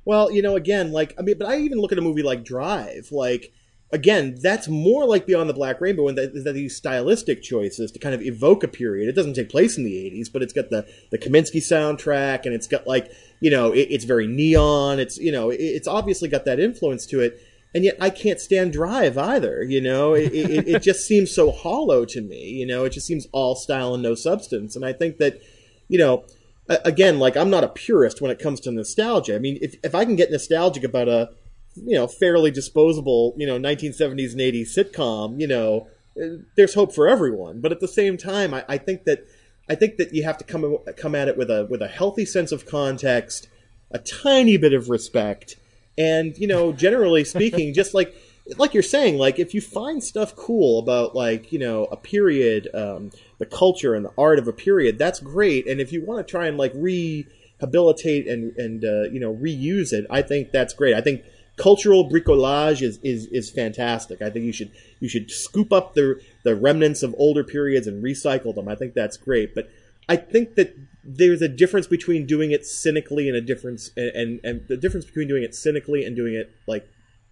Well, 0.05 0.31
you 0.31 0.40
know, 0.40 0.57
again, 0.57 0.93
like 0.93 1.15
I 1.19 1.23
mean, 1.23 1.36
but 1.39 1.48
I 1.48 1.59
even 1.59 1.78
look 1.78 1.93
at 1.93 1.98
a 1.98 2.02
movie 2.02 2.23
like 2.23 2.43
Drive. 2.43 3.09
Like, 3.12 3.52
again, 3.93 4.37
that's 4.41 4.69
more 4.69 5.05
like 5.07 5.27
Beyond 5.27 5.49
the 5.49 5.55
Black 5.55 5.81
Rainbow, 5.81 6.09
and 6.09 6.17
that, 6.17 6.45
that 6.45 6.53
these 6.53 6.77
stylistic 6.77 7.43
choices 7.43 7.91
to 7.93 7.99
kind 7.99 8.15
of 8.15 8.23
evoke 8.23 8.62
a 8.62 8.69
period. 8.69 9.09
It 9.09 9.15
doesn't 9.15 9.35
take 9.35 9.49
place 9.49 9.77
in 9.77 9.85
the 9.85 9.95
'80s, 9.95 10.33
but 10.33 10.43
it's 10.43 10.53
got 10.53 10.71
the 10.71 10.87
the 11.11 11.19
Kavinsky 11.19 11.61
soundtrack, 11.61 12.45
and 12.45 12.55
it's 12.55 12.67
got 12.67 12.87
like 12.87 13.11
you 13.41 13.51
know, 13.51 13.73
it, 13.73 13.89
it's 13.91 14.05
very 14.05 14.27
neon. 14.27 14.99
It's 14.99 15.19
you 15.19 15.33
know, 15.33 15.51
it, 15.51 15.61
it's 15.61 15.89
obviously 15.89 16.29
got 16.29 16.45
that 16.45 16.61
influence 16.61 17.07
to 17.07 17.21
it. 17.21 17.41
And 17.73 17.85
yet, 17.85 17.97
I 18.01 18.11
can't 18.11 18.41
stand 18.41 18.73
Drive 18.73 19.17
either. 19.17 19.62
You 19.62 19.81
know, 19.81 20.15
it, 20.15 20.33
it, 20.33 20.67
it 20.69 20.83
just 20.83 21.07
seems 21.07 21.33
so 21.33 21.53
hollow 21.53 22.05
to 22.05 22.21
me. 22.21 22.49
You 22.49 22.67
know, 22.67 22.85
it 22.85 22.91
just 22.91 23.07
seems 23.07 23.29
all 23.31 23.55
style 23.55 23.95
and 23.95 24.03
no 24.03 24.17
substance. 24.17 24.75
And 24.75 24.85
I 24.85 24.93
think 24.93 25.19
that, 25.19 25.41
you 25.87 25.97
know, 25.97 26.25
again, 26.69 27.21
like 27.21 27.37
I'm 27.37 27.51
not 27.51 27.62
a 27.62 27.69
purist 27.69 28.21
when 28.21 28.33
it 28.33 28.41
comes 28.41 28.61
to 28.61 28.73
nostalgia. 28.73 29.37
I 29.37 29.39
mean, 29.39 29.59
if 29.61 29.77
if 29.85 29.95
I 29.95 30.05
can 30.05 30.17
get 30.17 30.31
nostalgic 30.31 30.83
about 30.83 31.09
a 31.09 31.31
you 31.77 31.97
know 31.97 32.07
fairly 32.07 32.51
disposable 32.51 33.35
you 33.37 33.47
know 33.47 33.59
1970s 33.59 34.33
and 34.33 34.41
80s 34.41 34.77
sitcom, 34.77 35.41
you 35.41 35.47
know, 35.47 35.89
eh, 36.21 36.37
there's 36.57 36.75
hope 36.75 36.95
for 36.95 37.09
everyone. 37.09 37.61
But 37.61 37.73
at 37.73 37.81
the 37.81 37.89
same 37.89 38.17
time, 38.17 38.55
I, 38.55 38.65
I 38.69 38.79
think 38.79 39.05
that 39.05 39.27
I 39.69 39.77
think 39.77 39.99
that 39.99 40.13
you 40.13 40.25
have 40.25 40.37
to 40.39 40.45
come 40.45 40.79
come 40.97 41.15
at 41.15 41.29
it 41.29 41.37
with 41.37 41.51
a 41.51 41.67
with 41.71 41.81
a 41.83 41.89
healthy 41.89 42.25
sense 42.25 42.53
of 42.53 42.67
context, 42.67 43.49
a 43.91 43.99
tiny 43.99 44.57
bit 44.57 44.73
of 44.73 44.89
respect, 44.89 45.57
and 45.97 46.37
you 46.37 46.47
know, 46.47 46.73
generally 46.73 47.25
speaking, 47.25 47.73
just 47.81 47.95
like 47.95 48.15
like 48.57 48.75
you're 48.75 48.83
saying, 48.83 49.17
like 49.17 49.39
if 49.39 49.55
you 49.55 49.61
find 49.61 50.03
stuff 50.03 50.35
cool 50.35 50.81
about 50.81 51.15
like 51.15 51.53
you 51.53 51.59
know 51.59 51.85
a 51.85 51.97
period, 51.97 52.69
um, 52.75 53.11
the 53.39 53.47
culture 53.47 53.95
and 53.95 54.05
the 54.05 54.13
art 54.19 54.39
of 54.39 54.49
a 54.49 54.53
period, 54.53 54.99
that's 54.99 55.21
great. 55.21 55.69
And 55.69 55.81
if 55.81 55.93
you 55.93 56.05
want 56.05 56.27
to 56.27 56.31
try 56.31 56.47
and 56.47 56.59
like 56.59 56.73
rehabilitate 56.75 58.27
and 58.27 58.57
and 58.57 58.85
uh, 58.85 59.03
you 59.03 59.21
know 59.21 59.35
reuse 59.35 59.93
it, 59.93 60.05
I 60.11 60.23
think 60.23 60.51
that's 60.51 60.75
great. 60.75 60.95
I 60.95 61.01
think 61.01 61.23
cultural 61.61 62.09
bricolage 62.09 62.81
is, 62.81 62.99
is 63.03 63.27
is 63.27 63.51
fantastic. 63.51 64.23
I 64.23 64.31
think 64.31 64.47
you 64.47 64.53
should 64.53 64.73
you 64.99 65.09
should 65.09 65.31
scoop 65.31 65.73
up 65.73 65.95
the 65.95 66.20
the 66.43 66.57
remnants 66.57 67.03
of 67.03 67.15
older 67.19 67.45
periods 67.45 67.87
and 67.87 68.03
recycle 68.03 68.55
them. 68.55 68.66
I 68.66 68.74
think 68.74 68.95
that's 68.95 69.19
great. 69.19 69.55
But 69.55 69.69
I 70.09 70.16
think 70.16 70.55
that 70.55 70.74
there's 71.05 71.43
a 71.43 71.49
difference 71.49 71.87
between 71.87 72.27
doing 72.27 72.51
it 72.51 72.66
cynically 72.66 73.28
and 73.28 73.37
a 73.37 73.41
difference 73.41 73.91
and, 73.97 74.09
and, 74.09 74.41
and 74.43 74.69
the 74.69 74.77
difference 74.77 75.05
between 75.05 75.28
doing 75.28 75.43
it 75.43 75.55
cynically 75.55 76.05
and 76.05 76.16
doing 76.16 76.35
it 76.35 76.51
like 76.66 76.89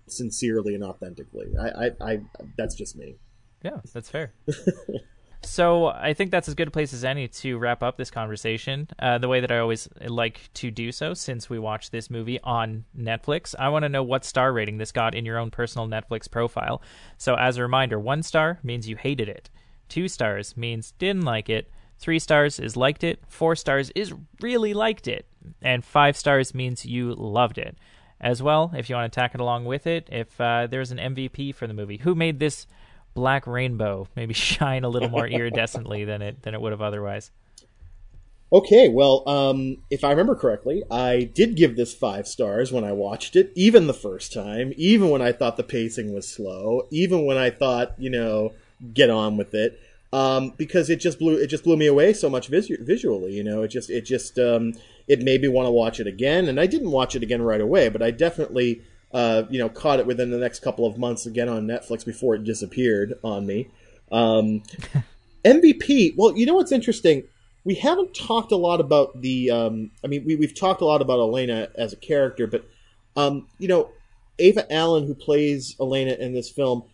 sincerely 0.07 0.75
and 0.75 0.85
authentically. 0.85 1.55
I, 1.59 1.87
I, 1.87 1.91
I 2.01 2.21
that's 2.57 2.75
just 2.75 2.97
me. 2.97 3.17
Yeah, 3.63 3.81
that's 3.93 4.11
fair. 4.11 4.33
so 5.43 5.87
I 5.87 6.15
think 6.15 6.31
that's 6.31 6.49
as 6.49 6.55
good 6.55 6.69
a 6.69 6.71
place 6.71 6.93
as 6.93 7.05
any 7.05 7.29
to 7.29 7.59
wrap 7.59 7.83
up 7.83 7.97
this 7.97 8.11
conversation. 8.11 8.89
Uh, 8.99 9.19
the 9.19 9.29
way 9.29 9.41
that 9.41 9.53
I 9.53 9.59
always 9.59 9.89
like 10.01 10.51
to 10.55 10.71
do 10.71 10.91
so, 10.91 11.15
since 11.15 11.49
we 11.49 11.59
watched 11.59 11.93
this 11.93 12.11
movie 12.11 12.41
on 12.43 12.85
Netflix, 12.97 13.55
I 13.59 13.69
want 13.69 13.85
to 13.85 13.89
know 13.89 14.03
what 14.03 14.25
star 14.25 14.53
rating 14.53 14.79
this 14.79 14.93
got 14.93 15.15
in 15.15 15.25
your 15.25 15.39
own 15.39 15.51
personal 15.51 15.87
Netflix 15.87 16.31
profile. 16.31 16.83
So 17.17 17.37
as 17.37 17.57
a 17.57 17.63
reminder, 17.63 17.99
one 17.99 18.23
star 18.23 18.59
means 18.63 18.89
you 18.89 18.97
hated 18.97 19.29
it. 19.29 19.49
Two 19.89 20.09
stars 20.09 20.57
means 20.57 20.93
didn't 20.93 21.23
like 21.23 21.49
it. 21.49 21.71
Three 21.99 22.19
stars 22.19 22.59
is 22.61 22.77
liked 22.77 23.05
it. 23.05 23.21
Four 23.29 23.57
stars 23.57 23.91
is 23.95 24.13
really 24.41 24.75
liked 24.75 25.09
it. 25.09 25.27
And 25.63 25.85
five 25.85 26.17
stars 26.17 26.55
means 26.55 26.85
you 26.85 27.15
loved 27.15 27.59
it. 27.59 27.77
As 28.21 28.43
well, 28.43 28.73
if 28.77 28.91
you 28.91 28.97
want 28.97 29.13
to 29.13 29.15
tack 29.15 29.35
it 29.35 29.41
along 29.41 29.65
with 29.65 29.87
it, 29.87 30.09
if 30.11 30.41
uh, 30.41 30.67
there's 30.67 30.91
an 30.91 30.99
MVP 30.99 31.55
for 31.55 31.69
the 31.69 31.75
movie, 31.75 31.99
who 31.99 32.17
made 32.17 32.41
this 32.41 32.67
black 33.19 33.49
rainbow 33.49 34.07
maybe 34.15 34.33
shine 34.51 34.85
a 34.85 34.89
little 34.89 35.09
more 35.09 35.29
iridescently 35.29 36.07
than 36.07 36.23
it 36.23 36.43
than 36.43 36.55
it 36.55 36.61
would 36.61 36.73
have 36.73 36.83
otherwise? 36.83 37.31
Okay, 38.51 38.89
well, 38.89 39.29
um, 39.29 39.77
if 39.91 40.05
I 40.05 40.11
remember 40.11 40.35
correctly, 40.35 40.83
I 40.91 41.25
did 41.35 41.55
give 41.55 41.77
this 41.77 41.93
five 41.93 42.27
stars 42.27 42.73
when 42.73 42.83
I 42.83 42.93
watched 42.93 43.37
it, 43.37 43.53
even 43.55 43.87
the 43.87 43.93
first 43.93 44.33
time, 44.33 44.73
even 44.79 45.11
when 45.11 45.21
I 45.21 45.33
thought 45.33 45.59
the 45.59 45.63
pacing 45.63 46.15
was 46.15 46.27
slow, 46.27 46.87
even 46.91 47.27
when 47.27 47.37
I 47.37 47.51
thought, 47.51 47.93
you 47.99 48.09
know, 48.09 48.55
get 48.95 49.11
on 49.11 49.37
with 49.37 49.53
it, 49.53 49.79
um, 50.15 50.55
because 50.57 50.89
it 50.89 50.97
just 50.97 51.19
blew 51.19 51.37
it 51.37 51.49
just 51.49 51.65
blew 51.65 51.77
me 51.77 51.87
away 51.87 52.15
so 52.15 52.31
much 52.31 52.49
visu- 52.49 52.83
visually. 52.83 53.33
You 53.33 53.45
know, 53.45 53.63
it 53.65 53.69
just 53.69 53.91
it 53.91 54.07
just 54.07 54.39
um, 54.39 54.73
it 55.07 55.21
made 55.21 55.43
me 55.43 55.49
want 55.49 55.67
to 55.67 55.73
watch 55.73 56.01
it 56.01 56.07
again, 56.07 56.49
and 56.49 56.59
I 56.59 56.67
didn't 56.67 56.91
watch 56.91 57.15
it 57.15 57.23
again 57.23 57.43
right 57.43 57.61
away, 57.61 57.91
but 57.91 58.03
I 58.03 58.13
definitely 58.13 58.81
uh, 59.13 59.45
you 59.51 59.59
know 59.59 59.69
caught 59.69 60.01
it 60.01 60.07
within 60.07 60.31
the 60.31 60.39
next 60.39 60.61
couple 60.61 60.87
of 60.87 60.99
months 60.99 61.27
again 61.27 61.49
on 61.49 61.67
Netflix 61.67 62.05
before 62.05 62.35
it 62.35 62.45
disappeared 62.45 63.19
on 63.23 63.47
me. 63.47 63.69
Um, 64.11 64.63
MVP. 65.45 66.15
Well, 66.17 66.37
you 66.37 66.47
know 66.47 66.55
what's 66.55 66.73
interesting? 66.73 67.25
We 67.65 67.75
haven't 67.75 68.15
talked 68.15 68.53
a 68.53 68.57
lot 68.57 68.81
about 68.81 69.21
the. 69.21 69.51
Um, 69.51 69.91
I 70.05 70.07
mean, 70.07 70.25
we, 70.25 70.37
we've 70.37 70.59
talked 70.59 70.81
a 70.81 70.85
lot 70.85 71.03
about 71.03 71.19
Elena 71.19 71.69
as 71.75 71.93
a 71.93 71.97
character, 71.97 72.47
but 72.47 72.69
um, 73.17 73.47
you 73.59 73.69
know, 73.69 73.91
Eva 74.39 74.71
Allan, 74.73 75.07
who 75.07 75.15
plays 75.15 75.77
Elena 75.81 76.13
in 76.13 76.33
this 76.35 76.51
film, 76.51 76.85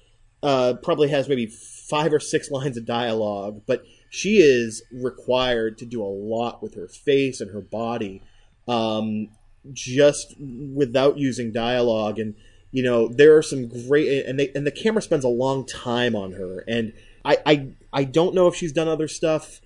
uh, 0.42 0.74
probably 0.82 1.08
has 1.08 1.28
maybe 1.28 1.46
five 1.46 2.12
or 2.12 2.20
six 2.20 2.50
lines 2.50 2.76
of 2.76 2.84
dialogue, 2.84 3.62
but 3.66 3.84
she 4.10 4.38
is 4.38 4.82
required 4.92 5.78
to 5.78 5.86
do 5.86 6.02
a 6.02 6.06
lot 6.06 6.62
with 6.62 6.74
her 6.74 6.86
face 6.88 7.40
and 7.40 7.50
her 7.50 7.60
body, 7.60 8.22
um, 8.68 9.28
just 9.72 10.34
without 10.38 11.18
using 11.18 11.52
dialogue. 11.52 12.18
And 12.18 12.34
you 12.72 12.82
know, 12.82 13.08
there 13.08 13.36
are 13.36 13.42
some 13.42 13.68
great, 13.68 14.26
and 14.26 14.38
they 14.38 14.50
and 14.54 14.66
the 14.66 14.70
camera 14.72 15.00
spends 15.02 15.24
a 15.24 15.28
long 15.28 15.64
time 15.66 16.16
on 16.16 16.32
her, 16.32 16.64
and 16.66 16.92
I 17.24 17.38
I, 17.46 17.68
I 17.92 18.04
don't 18.04 18.34
know 18.34 18.48
if 18.48 18.54
she's 18.56 18.72
done 18.72 18.88
other 18.88 19.08
stuff. 19.08 19.60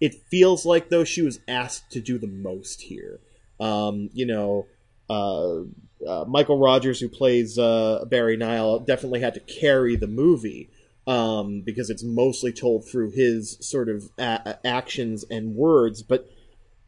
It 0.00 0.14
feels 0.30 0.66
like 0.66 0.88
though 0.88 1.04
she 1.04 1.22
was 1.22 1.40
asked 1.48 1.90
to 1.92 2.00
do 2.00 2.18
the 2.18 2.26
most 2.26 2.82
here. 2.82 3.20
Um, 3.60 4.10
you 4.12 4.26
know, 4.26 4.66
uh, 5.08 5.60
uh, 6.06 6.24
Michael 6.26 6.58
Rogers, 6.58 7.00
who 7.00 7.08
plays 7.08 7.58
uh, 7.58 8.04
Barry 8.08 8.36
Nyle, 8.36 8.80
definitely 8.80 9.20
had 9.20 9.34
to 9.34 9.40
carry 9.40 9.96
the 9.96 10.06
movie. 10.08 10.70
um, 11.06 11.60
because 11.60 11.90
it's 11.90 12.02
mostly 12.02 12.52
told 12.52 12.88
through 12.88 13.10
his 13.10 13.58
sort 13.60 13.88
of 13.90 14.10
a- 14.18 14.58
actions 14.66 15.24
and 15.30 15.54
words. 15.54 16.02
But 16.02 16.30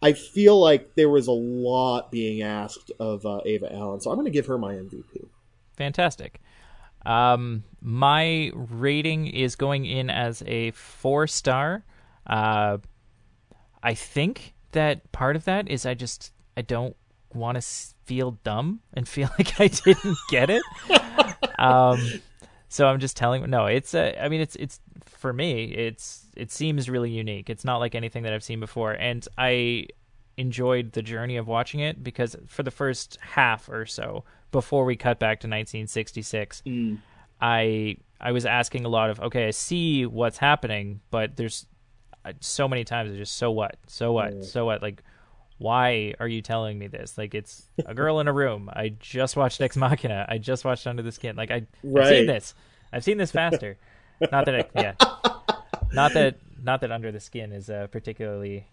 I 0.06 0.12
feel 0.12 0.60
like 0.60 0.94
there 0.94 1.10
was 1.10 1.26
a 1.26 1.32
lot 1.32 2.12
being 2.12 2.40
asked 2.40 2.92
of 3.00 3.26
uh, 3.26 3.40
Eva 3.44 3.74
Allan, 3.74 4.00
so 4.00 4.08
I'm 4.08 4.16
going 4.16 4.26
to 4.26 4.30
give 4.30 4.46
her 4.46 4.56
my 4.56 4.74
MVP. 4.74 5.26
Fantastic. 5.76 6.40
Um, 7.04 7.64
my 7.80 8.52
rating 8.54 9.26
is 9.26 9.56
going 9.56 9.84
in 9.84 10.08
as 10.08 10.44
a 10.46 10.70
four 10.70 11.26
star. 11.26 11.84
Uh, 12.24 12.78
I 13.82 13.94
think 13.94 14.54
that 14.70 15.10
part 15.10 15.34
of 15.34 15.44
that 15.46 15.68
is 15.68 15.84
I 15.84 15.94
just 15.94 16.32
I 16.56 16.62
don't 16.62 16.94
want 17.34 17.60
to 17.60 17.66
feel 18.04 18.38
dumb 18.44 18.82
and 18.94 19.08
feel 19.16 19.28
like 19.36 19.60
I 19.60 19.66
didn't 19.66 20.18
get 20.30 20.50
it. 20.50 20.62
um, 21.58 21.98
so 22.68 22.86
I'm 22.86 23.00
just 23.00 23.16
telling. 23.16 23.50
No, 23.50 23.66
it's 23.66 23.92
a. 23.92 24.22
I 24.22 24.28
mean, 24.28 24.40
it's 24.40 24.54
it's 24.54 24.78
for 25.04 25.32
me. 25.32 25.64
It's 25.64 26.25
it 26.36 26.50
seems 26.52 26.88
really 26.90 27.10
unique. 27.10 27.48
It's 27.50 27.64
not 27.64 27.78
like 27.78 27.94
anything 27.94 28.22
that 28.24 28.32
I've 28.32 28.44
seen 28.44 28.60
before, 28.60 28.92
and 28.92 29.26
I 29.38 29.86
enjoyed 30.36 30.92
the 30.92 31.02
journey 31.02 31.36
of 31.36 31.46
watching 31.46 31.80
it 31.80 32.02
because 32.04 32.36
for 32.46 32.62
the 32.62 32.70
first 32.70 33.18
half 33.22 33.68
or 33.70 33.86
so 33.86 34.22
before 34.52 34.84
we 34.84 34.94
cut 34.96 35.18
back 35.18 35.40
to 35.40 35.46
1966, 35.48 36.62
Mm. 36.66 36.98
I 37.40 37.96
I 38.20 38.32
was 38.32 38.46
asking 38.46 38.84
a 38.84 38.88
lot 38.88 39.10
of 39.10 39.20
okay, 39.20 39.46
I 39.48 39.50
see 39.50 40.06
what's 40.06 40.38
happening, 40.38 41.00
but 41.10 41.36
there's 41.36 41.66
uh, 42.24 42.32
so 42.40 42.66
many 42.68 42.84
times 42.84 43.10
it's 43.10 43.18
just 43.18 43.36
so 43.36 43.50
what, 43.50 43.76
so 43.86 44.12
what, 44.12 44.44
so 44.44 44.64
what, 44.66 44.82
like. 44.82 45.02
Why 45.58 46.12
are 46.20 46.28
you 46.28 46.42
telling 46.42 46.78
me 46.78 46.86
this? 46.86 47.16
Like 47.16 47.34
it's 47.34 47.66
a 47.86 47.94
girl 47.94 48.20
in 48.20 48.28
a 48.28 48.32
room. 48.34 48.68
I 48.70 48.90
just 49.00 49.36
watched 49.38 49.58
Ex 49.62 49.74
Machina. 49.74 50.26
I 50.28 50.36
just 50.36 50.66
watched 50.66 50.86
Under 50.86 51.02
the 51.02 51.10
Skin. 51.10 51.34
Like 51.34 51.50
I, 51.50 51.54
I've 51.54 51.66
Right. 51.82 52.08
seen 52.08 52.26
this. 52.26 52.54
I've 52.92 53.02
seen 53.02 53.16
this 53.16 53.30
faster. 53.30 53.78
not 54.30 54.44
that 54.44 54.54
I, 54.54 54.64
yeah. 54.74 54.92
Not 55.96 56.12
that 56.14 56.36
not 56.62 56.80
that 56.82 56.92
Under 56.92 57.10
the 57.12 57.20
Skin 57.20 57.52
is 57.52 57.68
uh, 57.68 57.86
particularly 57.88 58.66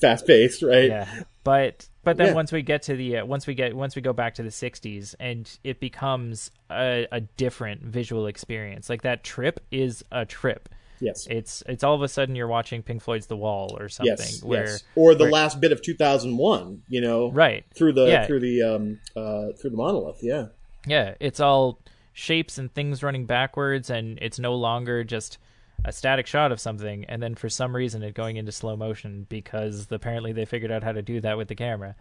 Fast 0.00 0.26
paced, 0.26 0.62
right? 0.62 0.88
yeah 0.88 1.22
but 1.42 1.88
but 2.04 2.16
then 2.18 2.28
Yeah. 2.28 2.34
once 2.34 2.52
we 2.52 2.62
get 2.62 2.82
to 2.82 2.94
the 2.94 3.18
uh, 3.18 3.24
once 3.26 3.46
we 3.46 3.54
get 3.54 3.74
once 3.74 3.96
we 3.96 4.02
go 4.02 4.12
back 4.12 4.34
to 4.34 4.42
the 4.42 4.50
60s 4.50 5.14
and 5.18 5.50
it 5.64 5.80
becomes 5.80 6.50
a, 6.70 7.06
a 7.10 7.20
different 7.20 7.82
visual 7.82 8.26
experience 8.26 8.88
like 8.90 9.02
that 9.02 9.24
trip 9.24 9.58
is 9.70 10.04
a 10.12 10.24
trip 10.26 10.68
Yes. 11.00 11.26
it's 11.30 11.62
it's 11.66 11.82
all 11.82 11.94
of 11.94 12.02
a 12.02 12.08
sudden 12.08 12.36
you're 12.36 12.46
watching 12.46 12.82
pink 12.82 13.02
floyd's 13.02 13.26
the 13.26 13.36
wall 13.36 13.74
or 13.80 13.88
something 13.88 14.16
Yes, 14.18 14.44
where 14.44 14.66
yes. 14.66 14.82
Or 14.94 15.14
the 15.14 15.24
where- 15.24 15.32
last 15.32 15.58
bit 15.60 15.72
of 15.72 15.80
2001, 15.82 16.82
you 16.88 17.00
know, 17.00 17.30
right 17.32 17.64
through 17.74 17.94
the 17.94 18.06
Yeah. 18.06 18.26
through 18.26 18.40
the 18.40 18.62
um 18.62 18.98
uh 19.16 19.48
through 19.60 19.70
the 19.70 19.76
monolith. 19.78 20.18
Yeah, 20.22 20.46
yeah 20.86 21.14
it's 21.20 21.40
all 21.40 21.78
shapes 22.12 22.58
and 22.58 22.72
things 22.74 23.02
running 23.02 23.24
backwards 23.26 23.88
and 23.90 24.18
it's 24.20 24.38
no 24.38 24.54
longer 24.54 25.02
just 25.02 25.38
a 25.84 25.92
static 25.92 26.26
shot 26.26 26.52
of 26.52 26.60
something 26.60 27.04
and 27.06 27.22
then 27.22 27.34
for 27.34 27.48
some 27.48 27.74
reason 27.74 28.02
it 28.02 28.14
going 28.14 28.36
into 28.36 28.52
slow 28.52 28.76
motion 28.76 29.26
because 29.28 29.86
apparently 29.90 30.32
they 30.32 30.44
figured 30.44 30.70
out 30.70 30.82
how 30.82 30.92
to 30.92 31.02
do 31.02 31.20
that 31.20 31.36
with 31.36 31.48
the 31.48 31.54
camera. 31.54 31.94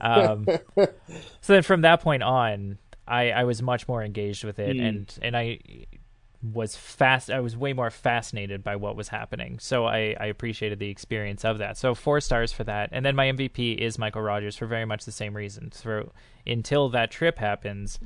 Um, 0.00 0.46
so 0.76 1.52
then 1.52 1.62
from 1.62 1.82
that 1.82 2.00
point 2.00 2.22
on 2.22 2.78
I, 3.06 3.30
I 3.30 3.44
was 3.44 3.60
much 3.60 3.88
more 3.88 4.02
engaged 4.02 4.44
with 4.44 4.58
it 4.58 4.76
and 4.76 5.18
and 5.22 5.36
I 5.36 5.58
was 6.42 6.74
fast 6.74 7.30
I 7.30 7.40
was 7.40 7.56
way 7.56 7.72
more 7.74 7.90
fascinated 7.90 8.64
by 8.64 8.76
what 8.76 8.96
was 8.96 9.08
happening. 9.08 9.58
So 9.58 9.84
I, 9.84 10.16
I 10.18 10.26
appreciated 10.26 10.78
the 10.78 10.88
experience 10.88 11.44
of 11.44 11.58
that. 11.58 11.76
So 11.76 11.94
four 11.94 12.20
stars 12.20 12.52
for 12.52 12.64
that. 12.64 12.88
And 12.92 13.04
then 13.04 13.14
my 13.14 13.26
MVP 13.26 13.76
is 13.76 13.98
Michael 13.98 14.22
Rogers 14.22 14.56
for 14.56 14.66
very 14.66 14.86
much 14.86 15.04
the 15.04 15.12
same 15.12 15.36
reason 15.36 15.72
so 15.72 16.10
until 16.46 16.88
that 16.90 17.10
trip 17.10 17.38
happens 17.38 17.98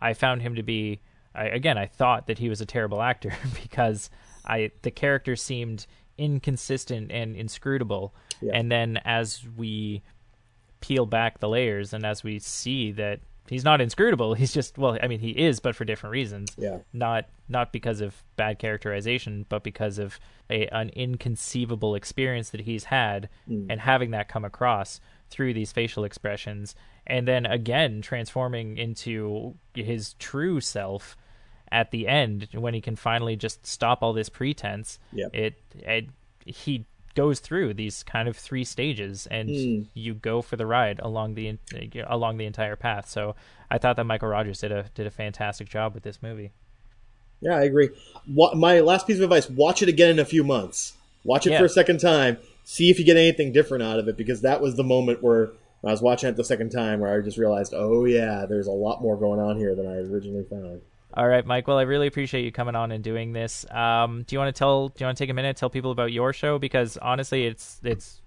I 0.00 0.14
found 0.14 0.42
him 0.42 0.56
to 0.56 0.62
be 0.62 1.00
I, 1.34 1.44
again 1.44 1.78
I 1.78 1.86
thought 1.86 2.26
that 2.26 2.38
he 2.38 2.48
was 2.48 2.60
a 2.60 2.66
terrible 2.66 3.00
actor 3.00 3.32
because 3.62 4.10
I 4.46 4.70
the 4.82 4.90
character 4.90 5.36
seemed 5.36 5.86
inconsistent 6.18 7.10
and 7.12 7.36
inscrutable 7.36 8.14
Yeah. 8.40 8.52
and 8.54 8.70
then 8.70 8.98
as 9.04 9.42
we 9.56 10.02
peel 10.80 11.06
back 11.06 11.40
the 11.40 11.48
layers 11.48 11.92
and 11.92 12.04
as 12.04 12.22
we 12.24 12.38
see 12.38 12.92
that 12.92 13.20
he's 13.48 13.64
not 13.64 13.80
inscrutable 13.80 14.34
he's 14.34 14.52
just 14.52 14.78
well 14.78 14.98
i 15.02 15.06
mean 15.08 15.20
he 15.20 15.30
is 15.30 15.60
but 15.60 15.74
for 15.76 15.84
different 15.84 16.12
reasons 16.12 16.50
Yeah. 16.56 16.78
not 16.92 17.26
not 17.48 17.72
because 17.72 18.00
of 18.00 18.22
bad 18.36 18.58
characterization 18.58 19.44
but 19.48 19.62
because 19.62 19.98
of 19.98 20.18
a 20.50 20.66
an 20.68 20.90
inconceivable 20.90 21.94
experience 21.94 22.50
that 22.50 22.62
he's 22.62 22.84
had 22.84 23.28
hmm. 23.46 23.66
and 23.70 23.80
having 23.80 24.10
that 24.12 24.28
come 24.28 24.44
across 24.44 25.00
through 25.30 25.54
these 25.54 25.72
facial 25.72 26.04
expressions 26.04 26.74
and 27.06 27.26
then 27.28 27.46
again 27.46 28.00
transforming 28.02 28.78
into 28.78 29.54
his 29.74 30.14
true 30.14 30.60
self 30.60 31.16
at 31.72 31.90
the 31.90 32.06
end 32.06 32.48
when 32.52 32.74
he 32.74 32.80
can 32.80 32.96
finally 32.96 33.36
just 33.36 33.66
stop 33.66 34.02
all 34.02 34.12
this 34.12 34.28
pretense 34.28 34.98
Yep. 35.12 35.34
it, 35.34 35.54
it 35.74 36.06
he 36.44 36.84
goes 37.14 37.40
through 37.40 37.74
these 37.74 38.02
kind 38.02 38.28
of 38.28 38.36
three 38.36 38.64
stages 38.64 39.26
and 39.30 39.48
hmm. 39.48 39.82
you 39.94 40.14
go 40.14 40.42
for 40.42 40.56
the 40.56 40.66
ride 40.66 41.00
along 41.00 41.34
the 41.34 41.58
along 42.06 42.36
the 42.36 42.44
entire 42.44 42.76
path 42.76 43.08
so 43.08 43.34
i 43.70 43.78
thought 43.78 43.96
that 43.96 44.04
michael 44.04 44.28
rogers 44.28 44.60
did 44.60 44.70
a 44.70 44.84
did 44.94 45.06
a 45.06 45.10
fantastic 45.10 45.68
job 45.68 45.94
with 45.94 46.02
this 46.02 46.22
movie 46.22 46.52
yeah, 47.40 47.56
I 47.56 47.62
agree. 47.64 47.90
My 48.26 48.80
last 48.80 49.06
piece 49.06 49.16
of 49.16 49.22
advice: 49.22 49.48
watch 49.50 49.82
it 49.82 49.88
again 49.88 50.10
in 50.10 50.18
a 50.18 50.24
few 50.24 50.44
months. 50.44 50.94
Watch 51.24 51.46
it 51.46 51.50
Yeah. 51.50 51.58
for 51.58 51.64
a 51.64 51.68
second 51.68 52.00
time. 52.00 52.38
See 52.64 52.90
if 52.90 52.98
you 52.98 53.04
get 53.04 53.16
anything 53.16 53.52
different 53.52 53.82
out 53.84 53.98
of 53.98 54.08
it, 54.08 54.16
because 54.16 54.40
that 54.42 54.60
was 54.60 54.76
the 54.76 54.84
moment 54.84 55.22
where 55.22 55.50
I 55.84 55.90
was 55.90 56.02
watching 56.02 56.28
it 56.28 56.36
the 56.36 56.44
second 56.44 56.70
time 56.70 57.00
where 57.00 57.12
I 57.12 57.20
just 57.20 57.36
realized, 57.36 57.74
oh 57.76 58.04
yeah, 58.04 58.46
there's 58.46 58.66
a 58.66 58.72
lot 58.72 59.02
more 59.02 59.16
going 59.16 59.40
on 59.40 59.56
here 59.56 59.74
than 59.74 59.86
I 59.86 59.98
originally 59.98 60.44
found. 60.44 60.80
All 61.16 61.26
right 61.26 61.46
mike. 61.46 61.66
Well 61.66 61.78
i 61.78 61.82
really 61.82 62.06
appreciate 62.06 62.44
you 62.44 62.52
coming 62.52 62.76
on 62.76 62.92
and 62.92 63.02
doing 63.02 63.32
this. 63.32 63.64
Um, 63.70 64.24
do 64.26 64.34
you 64.34 64.38
want 64.38 64.54
to 64.54 64.58
tell 64.58 64.88
do 64.88 64.94
you 64.98 65.06
want 65.06 65.16
to 65.16 65.24
take 65.24 65.30
a 65.30 65.34
minute 65.34 65.56
tell 65.56 65.70
people 65.70 65.90
about 65.90 66.12
your 66.12 66.32
show? 66.32 66.58
Because 66.58 66.96
honestly 66.98 67.46
it's 67.46 67.80
it's 67.82 68.20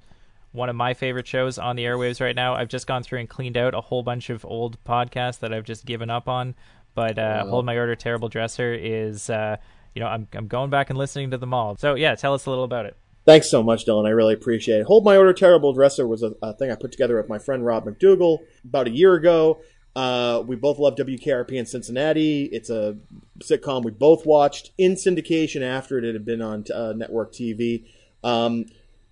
one 0.51 0.69
of 0.69 0.75
my 0.75 0.93
favorite 0.93 1.27
shows 1.27 1.59
on 1.59 1.75
the 1.75 1.83
airwaves 1.83 2.19
right 2.19 2.35
now. 2.35 2.55
I've 2.55 2.69
just 2.69 2.87
gone 2.87 3.03
through 3.03 3.19
and 3.19 3.29
cleaned 3.29 3.57
out 3.57 3.75
a 3.75 3.81
whole 3.81 4.01
bunch 4.01 4.31
of 4.31 4.43
old 4.45 4.83
podcasts 4.83 5.39
that 5.39 5.53
i've 5.53 5.65
just 5.65 5.85
given 5.85 6.09
up 6.09 6.27
on. 6.27 6.55
But 6.95 7.19
uh, 7.19 7.45
hold 7.45 7.65
my 7.65 7.77
order 7.77 7.95
terrible 7.95 8.29
dresser 8.29 8.73
is 8.73 9.29
uh, 9.29 9.57
you 9.93 10.01
know 10.01 10.07
I'm, 10.07 10.27
I'm 10.33 10.47
going 10.47 10.69
back 10.69 10.89
and 10.89 10.97
listening 10.97 11.31
to 11.31 11.37
them 11.37 11.53
all. 11.53 11.77
So 11.77 11.95
yeah 11.95 12.15
tell 12.15 12.33
us 12.33 12.45
a 12.45 12.49
little 12.49 12.65
about 12.65 12.85
it. 12.85 12.97
Thanks 13.25 13.51
so 13.51 13.61
much, 13.61 13.85
Dylan. 13.85 14.07
I 14.07 14.09
really 14.09 14.33
appreciate 14.33 14.79
it. 14.79 14.85
Hold 14.87 15.03
My 15.03 15.15
Order 15.15 15.33
Terrible 15.33 15.71
Dresser 15.71 16.07
was 16.07 16.23
a, 16.23 16.33
a 16.41 16.53
thing 16.53 16.71
I 16.71 16.75
put 16.75 16.91
together 16.91 17.17
with 17.17 17.29
my 17.29 17.37
friend 17.37 17.63
Rob 17.63 17.85
McDougall 17.85 18.39
about 18.63 18.87
a 18.87 18.89
year 18.89 19.13
ago. 19.13 19.61
Uh, 19.95 20.43
we 20.45 20.55
both 20.55 20.79
love 20.79 20.95
WKRP 20.95 21.51
in 21.53 21.65
Cincinnati. 21.65 22.45
It's 22.45 22.69
a 22.69 22.97
sitcom 23.39 23.83
we 23.83 23.91
both 23.91 24.25
watched 24.25 24.71
in 24.77 24.93
syndication 24.93 25.61
after 25.61 25.97
it 25.97 26.13
had 26.13 26.25
been 26.25 26.41
on 26.41 26.65
uh, 26.73 26.93
network 26.95 27.33
TV. 27.33 27.85
Um, 28.23 28.65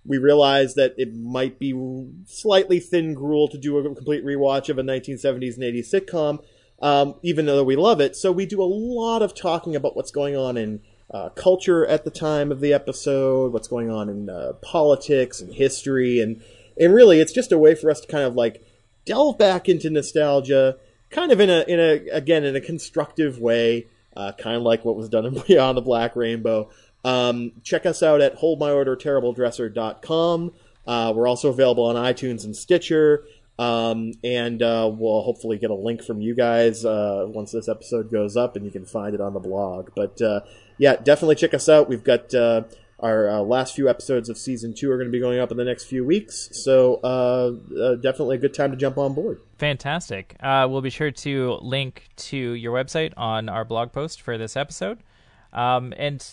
we 0.04 0.18
realized 0.18 0.76
that 0.76 0.94
it 0.96 1.14
might 1.14 1.58
be 1.58 1.74
slightly 2.26 2.80
thin 2.80 3.14
gruel 3.14 3.48
to 3.48 3.58
do 3.58 3.76
a 3.78 3.82
complete 3.82 4.24
rewatch 4.24 4.68
of 4.68 4.78
a 4.78 4.82
1970s 4.82 5.54
and 5.54 5.64
80s 5.64 5.92
sitcom, 5.92 6.42
um, 6.80 7.16
even 7.22 7.46
though 7.46 7.62
we 7.62 7.76
love 7.76 8.00
it. 8.00 8.16
So 8.16 8.32
we 8.32 8.46
do 8.46 8.62
a 8.62 8.64
lot 8.64 9.20
of 9.22 9.34
talking 9.34 9.76
about 9.76 9.96
what's 9.96 10.10
going 10.10 10.36
on 10.36 10.56
in 10.56 10.80
uh, 11.10 11.30
culture 11.30 11.86
at 11.86 12.04
the 12.04 12.10
time 12.10 12.52
of 12.52 12.60
the 12.60 12.72
episode, 12.72 13.52
what's 13.52 13.68
going 13.68 13.90
on 13.90 14.08
in 14.08 14.30
uh, 14.30 14.52
politics 14.62 15.40
and 15.40 15.52
history, 15.54 16.20
and 16.20 16.42
and 16.80 16.94
really, 16.94 17.18
it's 17.18 17.32
just 17.32 17.50
a 17.50 17.58
way 17.58 17.74
for 17.74 17.90
us 17.90 18.00
to 18.00 18.06
kind 18.06 18.24
of 18.24 18.34
like 18.34 18.62
delve 19.08 19.38
back 19.38 19.68
into 19.68 19.90
nostalgia, 19.90 20.76
kind 21.10 21.32
of 21.32 21.40
in 21.40 21.48
a 21.48 21.64
in 21.66 21.80
a 21.80 22.10
again 22.10 22.44
in 22.44 22.54
a 22.54 22.60
constructive 22.60 23.40
way, 23.40 23.86
uh, 24.14 24.32
kind 24.32 24.56
of 24.56 24.62
like 24.62 24.84
what 24.84 24.94
was 24.94 25.08
done 25.08 25.24
in 25.24 25.42
Beyond 25.46 25.78
the 25.78 25.82
Black 25.82 26.14
Rainbow. 26.14 26.68
Um, 27.04 27.52
check 27.62 27.86
us 27.86 28.02
out 28.02 28.20
at 28.20 28.38
holdmyorderterribledresser.com. 28.38 30.52
Uh, 30.86 31.12
we're 31.16 31.26
also 31.26 31.48
available 31.48 31.84
on 31.84 31.96
iTunes 31.96 32.44
and 32.44 32.54
Stitcher. 32.54 33.24
Um, 33.58 34.12
and 34.22 34.62
uh, 34.62 34.90
we'll 34.92 35.22
hopefully 35.22 35.56
get 35.58 35.70
a 35.70 35.74
link 35.74 36.04
from 36.04 36.20
you 36.20 36.34
guys 36.34 36.84
uh, 36.84 37.24
once 37.26 37.50
this 37.50 37.68
episode 37.68 38.12
goes 38.12 38.36
up, 38.36 38.54
and 38.54 38.64
you 38.64 38.70
can 38.70 38.84
find 38.84 39.14
it 39.14 39.20
on 39.20 39.32
the 39.32 39.40
blog. 39.40 39.90
But 39.96 40.22
uh, 40.22 40.42
yeah, 40.76 40.94
definitely 40.96 41.34
check 41.34 41.54
us 41.54 41.68
out. 41.68 41.88
We've 41.88 42.04
got 42.04 42.32
uh, 42.34 42.62
our 43.00 43.28
uh, 43.28 43.40
last 43.40 43.74
few 43.74 43.88
episodes 43.88 44.28
of 44.28 44.36
season 44.36 44.74
two 44.74 44.90
are 44.90 44.96
going 44.96 45.06
to 45.06 45.12
be 45.12 45.20
going 45.20 45.38
up 45.38 45.50
in 45.50 45.56
the 45.56 45.64
next 45.64 45.84
few 45.84 46.04
weeks, 46.04 46.48
so 46.52 47.00
uh, 47.04 47.52
uh, 47.80 47.94
definitely 47.96 48.36
a 48.36 48.38
good 48.38 48.54
time 48.54 48.70
to 48.70 48.76
jump 48.76 48.98
on 48.98 49.14
board. 49.14 49.40
Fantastic. 49.58 50.36
Uh, 50.40 50.66
we'll 50.68 50.80
be 50.80 50.90
sure 50.90 51.10
to 51.10 51.58
link 51.62 52.08
to 52.16 52.36
your 52.36 52.74
website 52.74 53.12
on 53.16 53.48
our 53.48 53.64
blog 53.64 53.92
post 53.92 54.20
for 54.20 54.36
this 54.36 54.56
episode. 54.56 54.98
Um, 55.52 55.94
and 55.96 56.26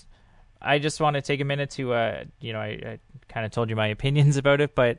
I 0.61 0.79
just 0.79 0.99
want 0.99 1.15
to 1.15 1.21
take 1.21 1.39
a 1.39 1.45
minute 1.45 1.69
to, 1.71 1.93
uh, 1.93 2.23
you 2.39 2.53
know, 2.53 2.59
I, 2.59 2.67
I 2.67 2.99
kind 3.29 3.45
of 3.45 3.51
told 3.51 3.69
you 3.69 3.75
my 3.75 3.87
opinions 3.89 4.37
about 4.37 4.59
it, 4.59 4.73
but 4.73 4.97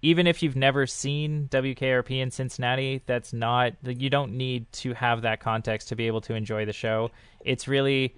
even 0.00 0.26
if 0.26 0.42
you've 0.42 0.56
never 0.56 0.86
seen 0.86 1.48
WKRP 1.50 2.20
in 2.20 2.30
Cincinnati, 2.30 3.02
that's 3.06 3.32
not, 3.32 3.72
you 3.82 4.10
don't 4.10 4.32
need 4.32 4.70
to 4.72 4.92
have 4.92 5.22
that 5.22 5.40
context 5.40 5.88
to 5.88 5.96
be 5.96 6.06
able 6.06 6.20
to 6.22 6.34
enjoy 6.34 6.66
the 6.66 6.74
show. 6.74 7.10
It's 7.40 7.66
really 7.68 8.14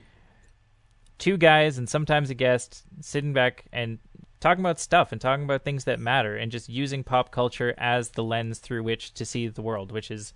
two 1.19 1.37
guys 1.37 1.79
and 1.79 1.89
sometimes 1.89 2.31
a 2.31 2.35
guest 2.35 2.85
sitting 3.01 3.33
back 3.33 3.65
and 3.73 3.99
talking 4.41 4.63
about 4.63 4.79
stuff 4.79 5.13
and 5.13 5.21
talking 5.21 5.45
about 5.45 5.65
things 5.65 5.85
that 5.85 5.99
matter 5.99 6.37
and 6.37 6.53
just 6.53 6.69
using 6.69 7.03
pop 7.03 7.31
culture 7.31 7.75
as 7.79 8.11
the 8.11 8.23
lens 8.23 8.59
through 8.59 8.83
which 8.83 9.13
to 9.15 9.25
see 9.25 9.49
the 9.49 9.63
world, 9.63 9.91
which 9.93 10.11
is 10.11 10.33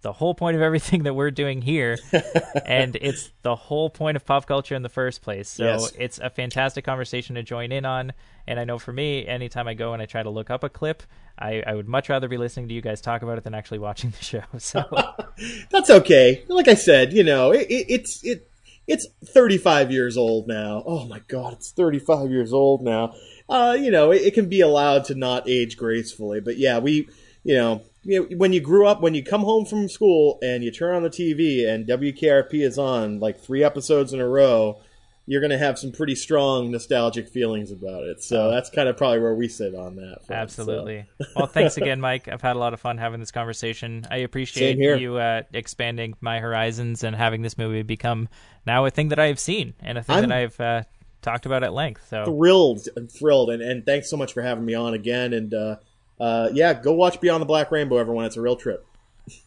the 0.00 0.12
whole 0.12 0.32
point 0.34 0.54
of 0.54 0.62
everything 0.62 1.02
that 1.02 1.14
we're 1.14 1.30
doing 1.32 1.60
here, 1.60 1.98
and 2.64 2.96
it's 3.00 3.30
the 3.42 3.56
whole 3.56 3.90
point 3.90 4.16
of 4.16 4.24
pop 4.24 4.46
culture 4.46 4.76
in 4.76 4.82
the 4.82 4.88
first 4.88 5.22
place. 5.22 5.48
So 5.48 5.64
Yes. 5.64 5.92
it's 5.98 6.18
a 6.18 6.30
fantastic 6.30 6.84
conversation 6.84 7.34
to 7.34 7.42
join 7.42 7.72
in 7.72 7.84
on. 7.84 8.12
And 8.46 8.60
I 8.60 8.64
know 8.64 8.78
for 8.78 8.92
me, 8.92 9.26
anytime 9.26 9.66
I 9.66 9.74
go 9.74 9.92
and 9.94 10.00
I 10.00 10.06
try 10.06 10.22
to 10.22 10.30
look 10.30 10.50
up 10.50 10.62
a 10.62 10.68
clip, 10.68 11.02
I, 11.36 11.62
I 11.66 11.74
would 11.74 11.88
much 11.88 12.08
rather 12.08 12.28
be 12.28 12.36
listening 12.36 12.68
to 12.68 12.74
you 12.74 12.80
guys 12.80 13.00
talk 13.00 13.22
about 13.22 13.38
it 13.38 13.44
than 13.44 13.54
actually 13.54 13.80
watching 13.80 14.10
the 14.10 14.24
show. 14.24 14.42
So 14.58 14.84
That's 15.70 15.90
okay. 15.90 16.44
Like 16.48 16.68
I 16.68 16.74
said, 16.74 17.12
you 17.12 17.24
know, 17.24 17.50
it, 17.52 17.66
it, 17.68 17.86
it's 17.88 18.22
it 18.24 18.47
it's 18.88 19.06
35 19.26 19.92
years 19.92 20.16
old 20.16 20.48
now. 20.48 20.82
Oh 20.86 21.04
my 21.04 21.20
god, 21.28 21.52
it's 21.52 21.70
35 21.70 22.30
years 22.30 22.52
old 22.52 22.82
now. 22.82 23.14
Uh, 23.48 23.76
you 23.78 23.90
know, 23.90 24.10
it, 24.10 24.22
it 24.22 24.34
can 24.34 24.48
be 24.48 24.62
allowed 24.62 25.04
to 25.04 25.14
not 25.14 25.48
age 25.48 25.76
gracefully, 25.76 26.40
but 26.40 26.56
yeah, 26.56 26.78
we, 26.78 27.08
you 27.44 27.54
know, 27.54 27.82
you 28.02 28.20
know, 28.20 28.36
when 28.36 28.54
you 28.54 28.60
grew 28.60 28.86
up, 28.86 29.02
when 29.02 29.14
you 29.14 29.22
come 29.22 29.42
home 29.42 29.66
from 29.66 29.88
school 29.88 30.38
and 30.42 30.64
you 30.64 30.70
turn 30.70 30.94
on 30.94 31.02
the 31.02 31.10
TV 31.10 31.68
and 31.68 31.86
WKRP 31.86 32.54
is 32.54 32.78
on 32.78 33.20
like 33.20 33.38
three 33.38 33.62
episodes 33.62 34.14
in 34.14 34.20
a 34.20 34.28
row, 34.28 34.80
you're 35.28 35.42
going 35.42 35.50
to 35.50 35.58
have 35.58 35.78
some 35.78 35.92
pretty 35.92 36.14
strong 36.14 36.70
nostalgic 36.70 37.28
feelings 37.28 37.70
about 37.70 38.04
it. 38.04 38.22
So 38.22 38.50
that's 38.50 38.70
kind 38.70 38.88
of 38.88 38.96
probably 38.96 39.20
where 39.20 39.34
we 39.34 39.46
sit 39.46 39.74
on 39.74 39.96
that. 39.96 40.24
front, 40.24 40.50
so. 40.50 40.62
Absolutely. 40.62 41.04
Well, 41.36 41.46
thanks 41.46 41.76
again, 41.76 42.00
Mike. 42.00 42.28
I've 42.28 42.40
had 42.40 42.56
a 42.56 42.58
lot 42.58 42.72
of 42.72 42.80
fun 42.80 42.96
having 42.96 43.20
this 43.20 43.30
conversation. 43.30 44.06
I 44.10 44.18
appreciate 44.18 44.78
you 44.78 45.18
uh, 45.18 45.42
expanding 45.52 46.14
my 46.22 46.40
horizons 46.40 47.04
and 47.04 47.14
having 47.14 47.42
this 47.42 47.58
movie 47.58 47.82
become 47.82 48.28
now 48.66 48.86
a 48.86 48.90
thing 48.90 49.08
that 49.08 49.18
I 49.18 49.26
have 49.26 49.38
seen 49.38 49.74
and 49.80 49.98
a 49.98 50.02
thing 50.02 50.16
I'm- 50.16 50.28
that 50.28 50.38
I've 50.38 50.60
uh, 50.60 50.82
talked 51.20 51.44
about 51.44 51.62
at 51.62 51.74
length. 51.74 52.08
So 52.08 52.24
thrilled 52.24 52.88
and 52.96 53.12
thrilled 53.12 53.50
and, 53.50 53.62
and 53.62 53.84
thanks 53.84 54.08
so 54.08 54.16
much 54.16 54.32
for 54.32 54.42
having 54.42 54.64
me 54.64 54.74
on 54.74 54.94
again 54.94 55.34
and 55.34 55.52
uh, 55.52 55.76
uh, 56.18 56.48
yeah 56.52 56.72
go 56.72 56.92
watch 56.92 57.20
beyond 57.20 57.42
the 57.42 57.46
black 57.46 57.70
rainbow 57.70 57.98
everyone 57.98 58.24
it's 58.24 58.36
a 58.36 58.40
real 58.40 58.56
trip 58.56 58.86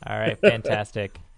all 0.06 0.18
right, 0.18 0.38
fantastic. 0.40 1.20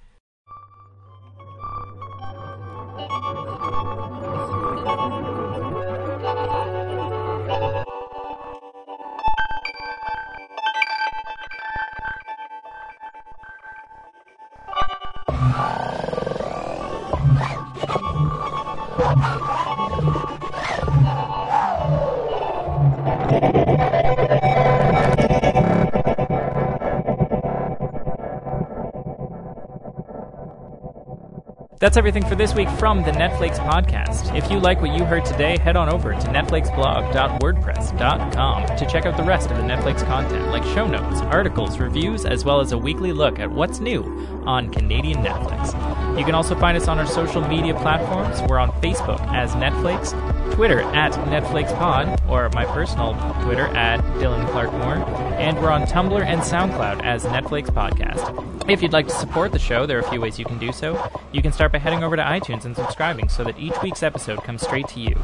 That's 31.84 31.98
everything 31.98 32.26
for 32.26 32.36
this 32.36 32.56
week 32.56 32.70
from 32.70 33.04
the 33.04 33.12
NetFlakes 33.12 33.58
podcast. 33.58 34.34
If 34.38 34.50
you 34.50 34.58
like 34.58 34.82
what 34.82 34.98
you 34.98 35.04
heard 35.04 35.26
today, 35.26 35.58
head 35.58 35.76
on 35.76 35.90
over 35.90 36.14
to 36.14 36.28
netflakesblog.wordpress.com 36.28 38.78
to 38.78 38.86
check 38.86 39.06
out 39.06 39.18
the 39.18 39.24
rest 39.24 39.52
of 39.52 39.58
the 39.58 39.64
NetFlakes 39.64 40.06
content, 40.06 40.48
like 40.48 40.64
show 40.64 40.88
notes, 40.88 41.20
articles, 41.24 41.80
reviews, 41.80 42.24
as 42.24 42.46
well 42.46 42.62
as 42.62 42.72
a 42.72 42.78
weekly 42.78 43.12
look 43.12 43.38
at 43.38 43.52
what's 43.52 43.82
new 43.82 44.02
on 44.46 44.72
Canadian 44.72 45.22
Netflix. 45.22 46.18
You 46.18 46.24
can 46.24 46.36
also 46.36 46.56
find 46.56 46.78
us 46.78 46.88
on 46.88 47.00
our 47.00 47.06
social 47.06 47.46
media 47.50 47.74
platforms. 47.74 48.42
We're 48.48 48.60
on 48.60 48.72
Facebook 48.82 49.20
as 49.34 49.52
NetFlakes, 49.52 50.54
Twitter 50.54 50.80
at 50.96 51.12
NetFlakesPod, 51.12 52.30
or 52.30 52.50
my 52.52 52.64
personal 52.64 53.14
Twitter 53.44 53.68
at 53.76 54.00
Dylan 54.22 54.50
Clark 54.52 54.72
Moore, 54.72 55.06
and 55.38 55.62
we're 55.62 55.70
on 55.70 55.82
Tumblr 55.82 56.24
and 56.24 56.40
SoundCloud 56.40 57.04
as 57.04 57.26
NetFlakes 57.26 57.72
Podcast. 57.72 58.70
If 58.70 58.82
you'd 58.82 58.94
like 58.94 59.08
to 59.08 59.14
support 59.14 59.52
the 59.52 59.60
show, 59.60 59.86
there 59.86 59.98
are 59.98 60.02
a 60.02 60.10
few 60.10 60.22
ways 60.22 60.40
you 60.40 60.46
can 60.46 60.60
do 60.60 60.72
so. 60.72 60.94
You 61.34 61.42
can 61.42 61.52
start 61.52 61.72
by 61.72 61.80
heading 61.80 62.04
over 62.04 62.16
to 62.16 62.22
iTunes 62.22 62.66
and 62.66 62.76
subscribing 62.76 63.28
so 63.28 63.44
that 63.44 63.58
each 63.58 63.74
week's 63.82 64.04
episode 64.04 64.44
comes 64.44 64.62
straight 64.62 64.88
to 64.90 65.00
you. 65.00 65.16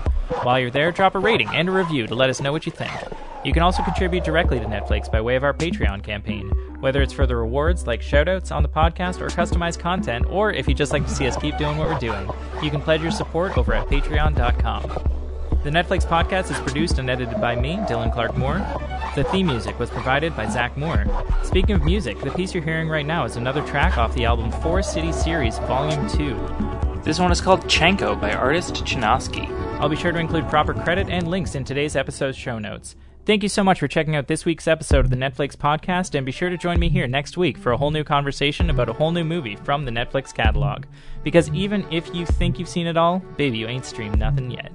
While 0.42 0.60
you're 0.60 0.72
there, 0.72 0.92
drop 0.92 1.14
a 1.14 1.20
rating 1.20 1.50
and 1.50 1.70
a 1.70 1.72
review 1.72 2.08
to 2.08 2.16
let 2.16 2.32
us 2.32 2.42
know 2.42 2.52
what 2.52 2.66
you 2.66 2.72
think. 2.72 2.92
You 3.46 3.54
can 3.54 3.62
also 3.62 3.84
contribute 3.84 4.24
directly 4.24 4.60
to 4.60 4.66
NetFlakes 4.66 5.12
by 5.12 5.22
way 5.22 5.36
of 5.36 5.44
our 5.44 5.54
Patreon 5.54 6.04
campaign, 6.04 6.50
whether 6.80 7.04
it's 7.04 7.14
for 7.14 7.28
the 7.28 7.36
rewards 7.36 7.86
like 7.86 8.02
shoutouts 8.02 8.52
on 8.52 8.64
the 8.64 8.70
podcast 8.70 9.22
or 9.22 9.28
customized 9.28 9.78
content, 9.78 10.26
or 10.28 10.52
if 10.52 10.68
you'd 10.68 10.78
just 10.78 10.94
like 10.94 11.06
to 11.06 11.14
see 11.14 11.28
us 11.28 11.38
keep 11.38 11.58
doing 11.60 11.78
what 11.78 11.88
we're 11.88 12.00
doing. 12.00 12.28
You 12.64 12.72
can 12.72 12.82
pledge 12.82 13.04
your 13.04 13.12
support 13.12 13.56
over 13.56 13.72
at 13.74 13.88
patreon.com. 13.88 14.82
The 15.64 15.70
NetFlakes 15.70 16.08
podcast 16.08 16.50
is 16.50 16.58
produced 16.62 16.98
and 16.98 17.08
edited 17.08 17.40
by 17.40 17.56
me, 17.56 17.76
Dylan 17.76 18.12
Clark 18.12 18.36
Moore. 18.36 18.66
The 19.20 19.26
theme 19.26 19.48
music 19.48 19.78
was 19.78 19.90
provided 19.90 20.34
by 20.34 20.48
Zach 20.48 20.78
Moore. 20.78 21.04
Speaking 21.44 21.76
of 21.76 21.84
music, 21.84 22.22
the 22.22 22.32
piece 22.32 22.54
you're 22.54 22.64
hearing 22.64 22.88
right 22.88 23.06
now 23.06 23.26
is 23.26 23.36
another 23.36 23.62
track 23.68 23.98
off 23.98 24.16
the 24.16 24.24
album 24.24 24.50
Forest 24.50 24.94
City 24.94 25.12
Series 25.12 25.60
Volume 25.60 26.08
2. 26.08 27.02
This 27.04 27.20
one 27.20 27.30
is 27.30 27.42
called 27.42 27.66
Chanko 27.66 28.18
by 28.22 28.32
artist 28.32 28.76
Chenosky. 28.86 29.50
I'll 29.82 29.90
be 29.90 29.98
sure 29.98 30.14
to 30.14 30.20
include 30.20 30.48
proper 30.48 30.74
credit 30.74 31.10
and 31.10 31.28
links 31.28 31.56
in 31.56 31.66
today's 31.66 31.98
episode's 31.98 32.38
show 32.38 32.60
notes. 32.60 32.96
Thank 33.26 33.44
you 33.44 33.50
so 33.50 33.62
much 33.62 33.82
for 33.82 33.90
checking 33.90 34.16
out 34.16 34.28
this 34.28 34.46
week's 34.46 34.70
episode 34.70 35.04
of 35.04 35.10
the 35.10 35.18
NetFlakes 35.18 35.58
podcast, 35.58 36.16
and 36.16 36.26
be 36.26 36.32
sure 36.32 36.50
to 36.50 36.58
join 36.58 36.80
me 36.80 36.88
here 36.88 37.06
next 37.06 37.36
week 37.36 37.58
for 37.58 37.74
a 37.74 37.78
whole 37.78 37.92
new 37.92 38.06
conversation 38.06 38.70
about 38.70 38.88
a 38.88 38.94
whole 38.94 39.12
new 39.12 39.26
movie 39.26 39.58
from 39.58 39.84
the 39.84 39.92
Netflix 39.92 40.34
catalog. 40.34 40.86
Because 41.24 41.50
even 41.50 41.86
if 41.92 42.16
you 42.16 42.26
think 42.26 42.58
you've 42.58 42.70
seen 42.70 42.88
it 42.88 42.96
all, 42.96 43.20
baby, 43.36 43.58
you 43.58 43.68
ain't 43.68 43.84
streamed 43.84 44.18
nothing 44.18 44.50
yet. 44.50 44.72